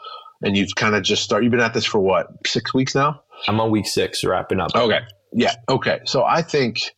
and 0.43 0.57
you've 0.57 0.77
kind 0.77 0.95
of 0.95 1.03
just 1.03 1.25
start 1.25 1.43
you've 1.43 1.51
been 1.51 1.61
at 1.61 1.75
this 1.75 1.85
for 1.85 1.99
what, 1.99 2.29
six 2.47 2.73
weeks 2.73 2.95
now? 2.95 3.21
I'm 3.49 3.61
on 3.61 3.73
week 3.73 3.87
six, 3.87 4.23
wrapping 4.23 4.61
up. 4.61 4.71
Okay. 4.77 5.01
Yeah. 5.33 5.55
Okay. 5.69 6.01
So 6.05 6.25
I 6.25 6.43
think 6.43 6.95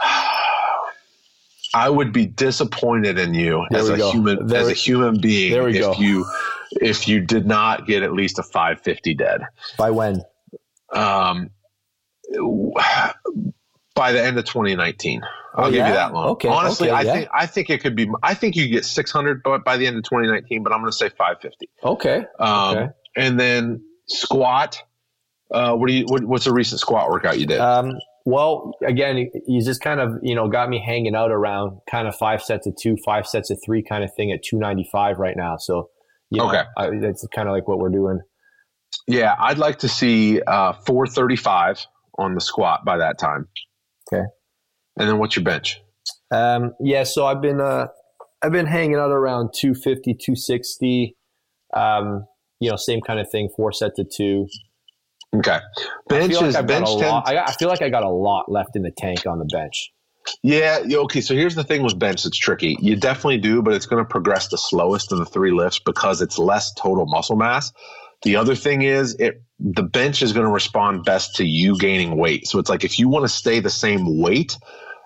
I 1.74 1.88
would 1.88 2.12
be 2.12 2.26
disappointed 2.26 3.18
in 3.18 3.34
you 3.34 3.64
there 3.70 3.80
as 3.80 3.88
a 3.88 3.96
go. 3.96 4.10
human 4.10 4.46
there 4.46 4.60
as 4.62 4.68
a 4.68 4.74
human 4.74 5.20
being 5.20 5.52
if 5.74 5.80
go. 5.80 5.92
you 5.94 6.26
if 6.72 7.06
you 7.08 7.20
did 7.20 7.46
not 7.46 7.86
get 7.86 8.02
at 8.02 8.12
least 8.12 8.38
a 8.38 8.42
550 8.42 9.14
dead. 9.14 9.42
By 9.78 9.90
when? 9.90 10.22
Um, 10.92 11.50
by 13.94 14.12
the 14.12 14.22
end 14.22 14.38
of 14.38 14.44
2019. 14.44 15.22
I'll 15.54 15.64
Oh, 15.66 15.70
give 15.70 15.78
yeah? 15.78 15.88
you 15.88 15.94
that 15.94 16.12
long. 16.14 16.28
Okay, 16.30 16.48
Honestly, 16.48 16.88
okay, 16.90 16.96
I 16.96 17.02
yeah. 17.02 17.12
think 17.12 17.28
I 17.34 17.46
think 17.46 17.70
it 17.70 17.80
could 17.82 17.96
be. 17.96 18.08
I 18.22 18.34
think 18.34 18.54
you 18.54 18.68
get 18.68 18.84
600 18.84 19.42
by, 19.42 19.58
by 19.58 19.76
the 19.76 19.86
end 19.86 19.96
of 19.96 20.04
2019, 20.04 20.62
but 20.62 20.72
I'm 20.72 20.78
going 20.80 20.92
to 20.92 20.96
say 20.96 21.08
550. 21.08 21.68
Okay. 21.84 22.24
Um, 22.38 22.76
Okay. 22.76 22.88
And 23.16 23.38
then 23.40 23.82
squat. 24.06 24.80
Uh, 25.52 25.74
what 25.74 25.88
do 25.88 25.94
you? 25.94 26.04
What, 26.06 26.24
what's 26.24 26.46
a 26.46 26.52
recent 26.52 26.80
squat 26.80 27.10
workout 27.10 27.38
you 27.38 27.46
did? 27.46 27.58
Um, 27.60 27.92
well, 28.24 28.72
again, 28.86 29.28
you- 29.46 29.64
just 29.64 29.80
kind 29.80 29.98
of, 30.00 30.12
you 30.22 30.34
know, 30.34 30.48
got 30.48 30.68
me 30.68 30.82
hanging 30.84 31.14
out 31.16 31.30
around 31.30 31.78
kind 31.90 32.06
of 32.06 32.14
five 32.14 32.42
sets 32.42 32.66
of 32.66 32.74
two, 32.80 32.96
five 33.04 33.26
sets 33.26 33.50
of 33.50 33.58
three 33.64 33.82
kind 33.82 34.04
of 34.04 34.10
thing 34.14 34.30
at 34.30 34.42
295 34.42 35.18
right 35.18 35.36
now. 35.36 35.56
So, 35.56 35.88
you 36.30 36.38
know, 36.38 36.48
Okay. 36.48 36.62
I, 36.76 36.90
that's 37.00 37.26
kind 37.34 37.48
of 37.48 37.54
like 37.54 37.66
what 37.66 37.78
we're 37.78 37.88
doing. 37.90 38.20
yeah, 39.08 39.34
I'd 39.38 39.58
like 39.58 39.78
to 39.80 39.88
see 39.88 40.40
uh, 40.42 40.74
435 40.86 41.84
on 42.18 42.34
the 42.34 42.40
squat 42.40 42.84
by 42.84 42.98
that 42.98 43.18
time. 43.18 43.48
Okay. 44.12 44.24
And 44.98 45.08
then 45.08 45.18
what's 45.18 45.34
your 45.36 45.44
bench? 45.44 45.80
Um, 46.30 46.72
yeah, 46.80 47.04
so 47.04 47.26
I've 47.26 47.40
been, 47.40 47.60
uh, 47.60 47.86
I've 48.42 48.52
been 48.52 48.66
hanging 48.66 48.96
out 48.96 49.10
around 49.10 49.50
250, 49.58 50.14
260, 50.14 51.16
um, 51.74 52.26
you 52.60 52.70
know, 52.70 52.76
same 52.76 53.00
kind 53.00 53.18
of 53.18 53.30
thing, 53.30 53.48
four 53.56 53.72
sets 53.72 53.98
of 53.98 54.08
two. 54.14 54.46
Okay. 55.34 55.52
I 55.52 55.60
Bench 56.08 56.34
like 56.34 56.44
is 56.44 56.56
I've 56.56 56.66
got 56.66 56.68
bench 56.68 56.88
a 56.88 56.98
tends 56.98 57.02
lot, 57.02 57.28
I, 57.28 57.44
I 57.44 57.52
feel 57.52 57.68
like 57.68 57.82
I 57.82 57.88
got 57.88 58.02
a 58.02 58.08
lot 58.08 58.50
left 58.50 58.74
in 58.74 58.82
the 58.82 58.90
tank 58.90 59.26
on 59.26 59.38
the 59.38 59.44
bench. 59.44 59.92
Yeah, 60.42 60.80
yeah, 60.84 60.98
okay. 60.98 61.20
So 61.20 61.34
here's 61.34 61.54
the 61.54 61.64
thing 61.64 61.82
with 61.82 61.98
bench 61.98 62.24
that's 62.24 62.36
tricky. 62.36 62.76
You 62.80 62.96
definitely 62.96 63.38
do, 63.38 63.62
but 63.62 63.74
it's 63.74 63.86
going 63.86 64.04
to 64.04 64.08
progress 64.08 64.48
the 64.48 64.58
slowest 64.58 65.12
of 65.12 65.18
the 65.18 65.24
three 65.24 65.50
lifts 65.50 65.78
because 65.78 66.20
it's 66.20 66.38
less 66.38 66.72
total 66.74 67.06
muscle 67.06 67.36
mass. 67.36 67.72
The 68.22 68.36
other 68.36 68.54
thing 68.54 68.82
is 68.82 69.14
it 69.14 69.42
the 69.58 69.82
bench 69.82 70.22
is 70.22 70.32
going 70.32 70.46
to 70.46 70.52
respond 70.52 71.04
best 71.04 71.36
to 71.36 71.44
you 71.44 71.78
gaining 71.78 72.16
weight. 72.16 72.46
So 72.46 72.58
it's 72.58 72.68
like 72.68 72.84
if 72.84 72.98
you 72.98 73.08
want 73.08 73.24
to 73.24 73.28
stay 73.28 73.60
the 73.60 73.70
same 73.70 74.20
weight, 74.20 74.58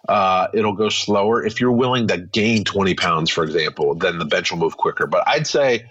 uh, 0.08 0.48
it'll 0.52 0.74
go 0.74 0.88
slower. 0.88 1.44
If 1.44 1.60
you're 1.60 1.72
willing 1.72 2.08
to 2.08 2.18
gain 2.18 2.64
20 2.64 2.94
pounds, 2.94 3.30
for 3.30 3.44
example, 3.44 3.94
then 3.94 4.18
the 4.18 4.24
bench 4.24 4.50
will 4.50 4.58
move 4.58 4.76
quicker. 4.76 5.06
But 5.06 5.24
I'd 5.26 5.46
say 5.46 5.86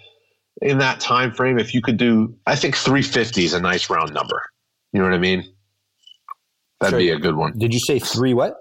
in 0.63 0.79
that 0.79 0.99
time 0.99 1.33
frame, 1.33 1.59
if 1.59 1.73
you 1.73 1.81
could 1.81 1.97
do, 1.97 2.35
I 2.47 2.55
think 2.55 2.75
350 2.75 3.45
is 3.45 3.53
a 3.53 3.61
nice 3.61 3.89
round 3.89 4.13
number. 4.13 4.41
You 4.91 4.99
know 4.99 5.05
what 5.05 5.13
I 5.13 5.19
mean? 5.19 5.43
That'd 6.79 6.93
Sure. 6.93 6.99
be 6.99 7.09
a 7.09 7.19
good 7.19 7.35
one. 7.35 7.57
Did 7.57 7.73
you 7.73 7.79
say 7.79 7.99
three 7.99 8.33
what? 8.33 8.55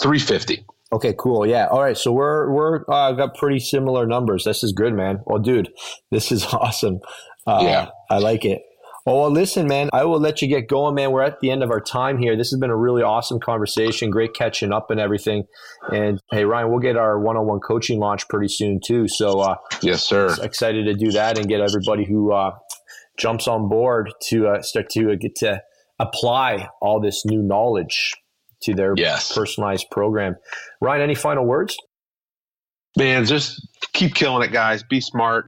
350. 0.00 0.64
Okay, 0.92 1.14
cool. 1.18 1.46
Yeah. 1.46 1.66
All 1.66 1.80
right. 1.80 1.96
So 1.96 2.12
we're 2.12 2.50
we're 2.52 2.84
uh, 2.88 3.12
got 3.12 3.34
pretty 3.34 3.58
similar 3.58 4.06
numbers. 4.06 4.44
This 4.44 4.62
is 4.62 4.72
good, 4.72 4.94
man. 4.94 5.20
Well, 5.26 5.40
dude, 5.40 5.68
this 6.10 6.30
is 6.30 6.44
awesome. 6.52 7.00
Uh, 7.46 7.60
Yeah. 7.62 7.88
I 8.10 8.18
like 8.18 8.44
it. 8.44 8.62
Oh, 9.06 9.20
well, 9.20 9.30
listen, 9.30 9.66
man, 9.66 9.90
I 9.92 10.04
will 10.04 10.18
let 10.18 10.40
you 10.40 10.48
get 10.48 10.66
going, 10.66 10.94
man. 10.94 11.10
We're 11.10 11.22
at 11.22 11.40
the 11.40 11.50
end 11.50 11.62
of 11.62 11.70
our 11.70 11.80
time 11.80 12.16
here. 12.16 12.36
This 12.38 12.50
has 12.52 12.58
been 12.58 12.70
a 12.70 12.76
really 12.76 13.02
awesome 13.02 13.38
conversation. 13.38 14.08
Great 14.10 14.32
catching 14.32 14.72
up 14.72 14.90
and 14.90 14.98
everything. 14.98 15.44
And 15.92 16.18
hey, 16.30 16.44
Ryan, 16.46 16.70
we'll 16.70 16.80
get 16.80 16.96
our 16.96 17.20
one 17.20 17.36
on 17.36 17.46
one 17.46 17.60
coaching 17.60 18.00
launch 18.00 18.26
pretty 18.28 18.48
soon, 18.48 18.80
too. 18.82 19.06
So 19.06 19.40
uh, 19.40 19.56
Yes, 19.82 20.02
sir. 20.02 20.34
excited 20.42 20.84
to 20.86 20.94
do 20.94 21.10
that 21.12 21.36
and 21.38 21.46
get 21.46 21.60
everybody 21.60 22.06
who 22.06 22.32
uh, 22.32 22.52
jumps 23.18 23.46
on 23.46 23.68
board 23.68 24.10
to 24.28 24.48
uh, 24.48 24.62
start 24.62 24.88
to 24.90 25.12
uh, 25.12 25.16
get 25.20 25.34
to 25.36 25.60
apply 25.98 26.68
all 26.80 26.98
this 26.98 27.26
new 27.26 27.42
knowledge 27.42 28.14
to 28.62 28.72
their 28.74 28.94
Yes. 28.96 29.34
personalized 29.34 29.84
program. 29.90 30.36
Ryan, 30.80 31.02
any 31.02 31.14
final 31.14 31.44
words? 31.44 31.76
Man, 32.96 33.24
just 33.26 33.66
keep 33.92 34.14
killing 34.14 34.48
it, 34.48 34.52
guys. 34.52 34.84
Be 34.84 35.00
smart, 35.00 35.46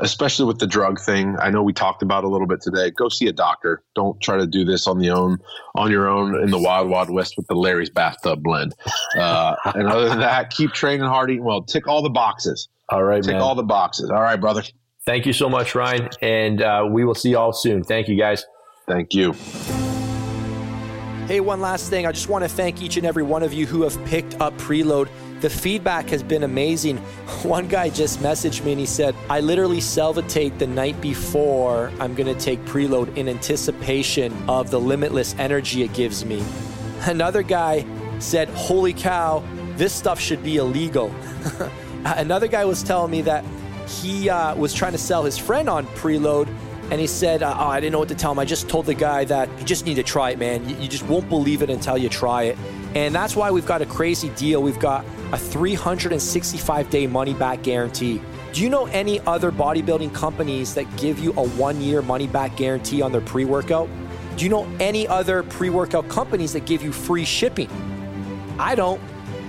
especially 0.00 0.46
with 0.46 0.58
the 0.58 0.66
drug 0.66 0.98
thing. 0.98 1.36
I 1.38 1.50
know 1.50 1.62
we 1.62 1.74
talked 1.74 2.02
about 2.02 2.24
a 2.24 2.28
little 2.28 2.46
bit 2.46 2.62
today. 2.62 2.90
Go 2.90 3.10
see 3.10 3.26
a 3.26 3.32
doctor. 3.32 3.82
Don't 3.94 4.18
try 4.22 4.38
to 4.38 4.46
do 4.46 4.64
this 4.64 4.86
on 4.86 4.98
the 4.98 5.10
own, 5.10 5.36
on 5.74 5.90
your 5.90 6.08
own 6.08 6.42
in 6.42 6.50
the 6.50 6.58
wild, 6.58 6.88
wild 6.88 7.10
west 7.10 7.34
with 7.36 7.46
the 7.48 7.54
Larry's 7.54 7.90
bathtub 7.90 8.42
blend. 8.42 8.74
Uh, 9.18 9.56
and 9.74 9.88
other 9.88 10.08
than 10.08 10.20
that, 10.20 10.48
keep 10.48 10.72
training 10.72 11.06
hard, 11.06 11.30
eating 11.30 11.44
well. 11.44 11.62
Tick 11.62 11.86
all 11.86 12.00
the 12.00 12.08
boxes. 12.08 12.68
All 12.88 13.02
right, 13.02 13.22
Tick 13.22 13.32
man. 13.32 13.42
all 13.42 13.54
the 13.54 13.62
boxes. 13.62 14.08
All 14.08 14.22
right, 14.22 14.40
brother. 14.40 14.62
Thank 15.04 15.26
you 15.26 15.34
so 15.34 15.50
much, 15.50 15.74
Ryan. 15.74 16.08
And 16.22 16.62
uh, 16.62 16.88
we 16.90 17.04
will 17.04 17.14
see 17.14 17.30
you 17.30 17.38
all 17.38 17.52
soon. 17.52 17.84
Thank 17.84 18.08
you, 18.08 18.16
guys. 18.16 18.44
Thank 18.88 19.12
you. 19.12 19.34
Hey, 21.26 21.40
one 21.40 21.60
last 21.60 21.90
thing. 21.90 22.06
I 22.06 22.12
just 22.12 22.28
want 22.28 22.44
to 22.44 22.48
thank 22.48 22.80
each 22.80 22.96
and 22.96 23.04
every 23.04 23.24
one 23.24 23.42
of 23.42 23.52
you 23.52 23.66
who 23.66 23.82
have 23.82 24.02
picked 24.06 24.40
up 24.40 24.56
preload. 24.58 25.08
The 25.40 25.50
feedback 25.50 26.08
has 26.08 26.22
been 26.22 26.42
amazing. 26.42 26.96
One 27.42 27.68
guy 27.68 27.90
just 27.90 28.20
messaged 28.20 28.64
me 28.64 28.72
and 28.72 28.80
he 28.80 28.86
said, 28.86 29.14
I 29.28 29.40
literally 29.40 29.80
salivate 29.80 30.58
the 30.58 30.66
night 30.66 31.00
before 31.00 31.92
I'm 32.00 32.14
going 32.14 32.34
to 32.34 32.40
take 32.40 32.64
preload 32.64 33.16
in 33.16 33.28
anticipation 33.28 34.32
of 34.48 34.70
the 34.70 34.80
limitless 34.80 35.34
energy 35.38 35.82
it 35.82 35.92
gives 35.92 36.24
me. 36.24 36.42
Another 37.02 37.42
guy 37.42 37.84
said, 38.18 38.48
Holy 38.50 38.92
cow, 38.92 39.44
this 39.76 39.92
stuff 39.92 40.18
should 40.18 40.42
be 40.42 40.56
illegal. 40.56 41.14
Another 42.04 42.48
guy 42.48 42.64
was 42.64 42.82
telling 42.82 43.10
me 43.10 43.20
that 43.22 43.44
he 43.86 44.30
uh, 44.30 44.54
was 44.54 44.72
trying 44.72 44.92
to 44.92 44.98
sell 44.98 45.22
his 45.22 45.36
friend 45.36 45.68
on 45.68 45.86
preload 45.88 46.48
and 46.90 47.00
he 47.00 47.06
said, 47.08 47.42
uh, 47.42 47.56
oh, 47.58 47.66
I 47.66 47.80
didn't 47.80 47.92
know 47.92 47.98
what 47.98 48.08
to 48.08 48.14
tell 48.14 48.30
him. 48.30 48.38
I 48.38 48.44
just 48.44 48.68
told 48.68 48.86
the 48.86 48.94
guy 48.94 49.24
that 49.24 49.48
you 49.58 49.64
just 49.64 49.86
need 49.86 49.96
to 49.96 50.04
try 50.04 50.30
it, 50.30 50.38
man. 50.38 50.68
You 50.80 50.88
just 50.88 51.04
won't 51.04 51.28
believe 51.28 51.62
it 51.62 51.68
until 51.68 51.98
you 51.98 52.08
try 52.08 52.44
it. 52.44 52.58
And 52.94 53.12
that's 53.12 53.34
why 53.34 53.50
we've 53.50 53.66
got 53.66 53.82
a 53.82 53.86
crazy 53.86 54.28
deal. 54.30 54.62
We've 54.62 54.78
got 54.78 55.04
a 55.32 55.38
365 55.38 56.90
day 56.90 57.06
money 57.06 57.34
back 57.34 57.62
guarantee. 57.62 58.20
Do 58.52 58.62
you 58.62 58.70
know 58.70 58.86
any 58.86 59.20
other 59.20 59.50
bodybuilding 59.52 60.14
companies 60.14 60.74
that 60.74 60.84
give 60.96 61.18
you 61.18 61.32
a 61.32 61.46
one 61.46 61.80
year 61.80 62.00
money 62.00 62.26
back 62.26 62.56
guarantee 62.56 63.02
on 63.02 63.12
their 63.12 63.20
pre 63.20 63.44
workout? 63.44 63.88
Do 64.36 64.44
you 64.44 64.50
know 64.50 64.66
any 64.80 65.06
other 65.08 65.42
pre 65.42 65.70
workout 65.70 66.08
companies 66.08 66.52
that 66.52 66.64
give 66.64 66.82
you 66.82 66.92
free 66.92 67.24
shipping? 67.24 67.70
I 68.58 68.74
don't. 68.74 69.00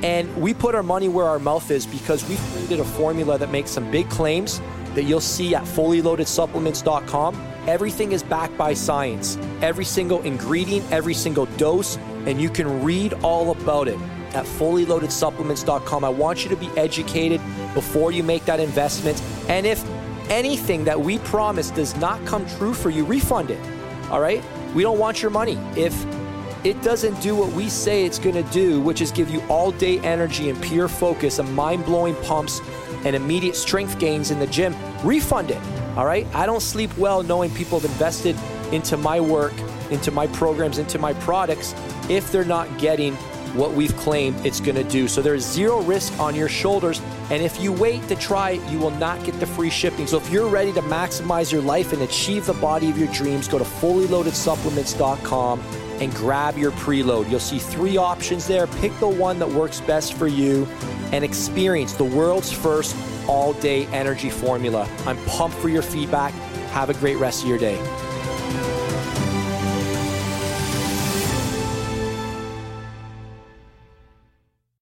And 0.04 0.36
we 0.38 0.54
put 0.54 0.76
our 0.76 0.84
money 0.84 1.10
where 1.10 1.26
our 1.26 1.40
mouth 1.40 1.72
is 1.72 1.86
because 1.86 2.28
we've 2.28 2.41
created 2.52 2.80
a 2.80 2.86
formula 2.86 3.38
that 3.38 3.49
makes 3.52 3.72
some 3.72 3.90
big 3.90 4.10
claims 4.10 4.62
that 4.94 5.04
you'll 5.04 5.22
see 5.22 5.56
at 5.56 5.64
fullyloadedsupplements.com. 5.64 7.36
Everything 7.68 8.12
is 8.12 8.24
backed 8.24 8.58
by 8.58 8.74
science. 8.74 9.38
Every 9.62 9.86
single 9.86 10.22
ingredient, 10.22 10.91
every 10.91 11.14
single 11.14 11.45
dose, 11.58 11.98
and 12.26 12.41
you 12.41 12.49
can 12.49 12.84
read 12.84 13.14
all 13.24 13.52
about 13.52 13.88
it 13.88 13.98
at 14.36 14.45
fullyloadedsupplements.com. 14.45 16.04
I 16.04 16.10
want 16.10 16.44
you 16.44 16.49
to 16.49 16.56
be 16.56 16.68
educated 16.78 17.41
before 17.74 18.12
you 18.12 18.24
make 18.24 18.45
that 18.45 18.60
investment. 18.60 19.22
And 19.48 19.66
if 19.66 19.84
anything 20.30 20.84
that 20.86 20.99
we 20.99 21.20
promise 21.20 21.70
does 21.70 21.95
not 21.98 22.24
come 22.26 22.45
true 22.58 22.74
for 22.74 22.90
you, 22.90 23.06
refund 23.06 23.52
it. 23.52 23.60
All 24.10 24.20
right? 24.20 24.44
We 24.74 24.84
don't 24.84 24.99
want 24.99 25.22
your 25.22 25.32
money. 25.32 25.58
If 25.76 26.06
it 26.64 26.82
doesn't 26.82 27.22
do 27.22 27.36
what 27.36 27.52
we 27.54 27.70
say 27.70 28.06
it's 28.06 28.20
going 28.20 28.36
to 28.36 28.52
do, 28.52 28.82
which 28.82 29.02
is 29.02 29.12
give 29.12 29.30
you 29.30 29.41
all 29.48 29.72
day 29.72 29.99
energy 29.99 30.49
and 30.49 30.62
pure 30.62 30.88
focus 30.88 31.40
and 31.40 31.54
mind 31.56 31.86
blowing 31.86 32.16
pumps 32.24 32.62
and 33.06 33.16
immediate 33.16 33.56
strength 33.56 33.99
gains 33.99 34.32
in 34.32 34.40
the 34.40 34.48
gym, 34.48 34.76
refund 35.04 35.52
it. 35.52 35.62
All 35.95 36.06
right. 36.06 36.28
I 36.36 36.45
don't 36.45 36.62
sleep 36.62 36.95
well 36.98 37.24
knowing 37.24 37.49
people 37.52 37.80
have 37.80 37.90
invested 37.90 38.36
into 38.72 38.98
my 38.98 39.20
work, 39.20 39.54
into 39.91 40.12
my 40.12 40.28
programs, 40.28 40.78
into 40.78 40.99
my 40.99 41.14
products 41.14 41.74
if 42.10 42.32
they're 42.32 42.45
not 42.45 42.78
getting 42.78 43.18
what 43.57 43.73
we've 43.73 43.95
claimed 43.97 44.45
it's 44.45 44.59
going 44.59 44.75
to 44.75 44.84
do. 44.84 45.07
So 45.07 45.21
there's 45.21 45.43
zero 45.43 45.81
risk 45.81 46.17
on 46.19 46.35
your 46.35 46.47
shoulders. 46.47 47.01
And 47.29 47.41
if 47.43 47.59
you 47.59 47.73
wait 47.73 48.07
to 48.07 48.15
try, 48.15 48.51
it, 48.51 48.61
you 48.71 48.77
will 48.79 48.91
not 48.91 49.23
get 49.23 49.39
the 49.39 49.47
free 49.47 49.69
shipping. 49.69 50.07
So 50.07 50.17
if 50.17 50.29
you're 50.29 50.47
ready 50.47 50.71
to 50.73 50.81
maximize 50.84 51.51
your 51.51 51.61
life 51.61 51.91
and 51.93 52.03
achieve 52.03 52.45
the 52.45 52.53
body 52.53 52.89
of 52.89 52.97
your 52.97 53.11
dreams, 53.11 53.47
go 53.47 53.57
to 53.57 53.65
fullyloadedsupplements.com 53.65 55.59
and 55.99 56.13
grab 56.13 56.57
your 56.57 56.71
preload. 56.73 57.29
You'll 57.29 57.39
see 57.39 57.59
three 57.59 57.97
options 57.97 58.47
there. 58.47 58.67
Pick 58.67 58.97
the 58.99 59.07
one 59.07 59.39
that 59.39 59.49
works 59.49 59.81
best 59.81 60.13
for 60.13 60.27
you 60.27 60.65
and 61.11 61.23
experience 61.23 61.93
the 61.93 62.03
world's 62.03 62.51
first 62.51 62.95
all 63.27 63.53
day 63.53 63.88
energy 63.88 64.29
formula. 64.29 64.88
I'm 65.05 65.17
pumped 65.25 65.57
for 65.57 65.69
your 65.69 65.81
feedback. 65.81 66.34
Have 66.71 66.89
a 66.89 66.93
great 66.93 67.17
rest 67.17 67.43
of 67.43 67.49
your 67.49 67.57
day. 67.57 67.77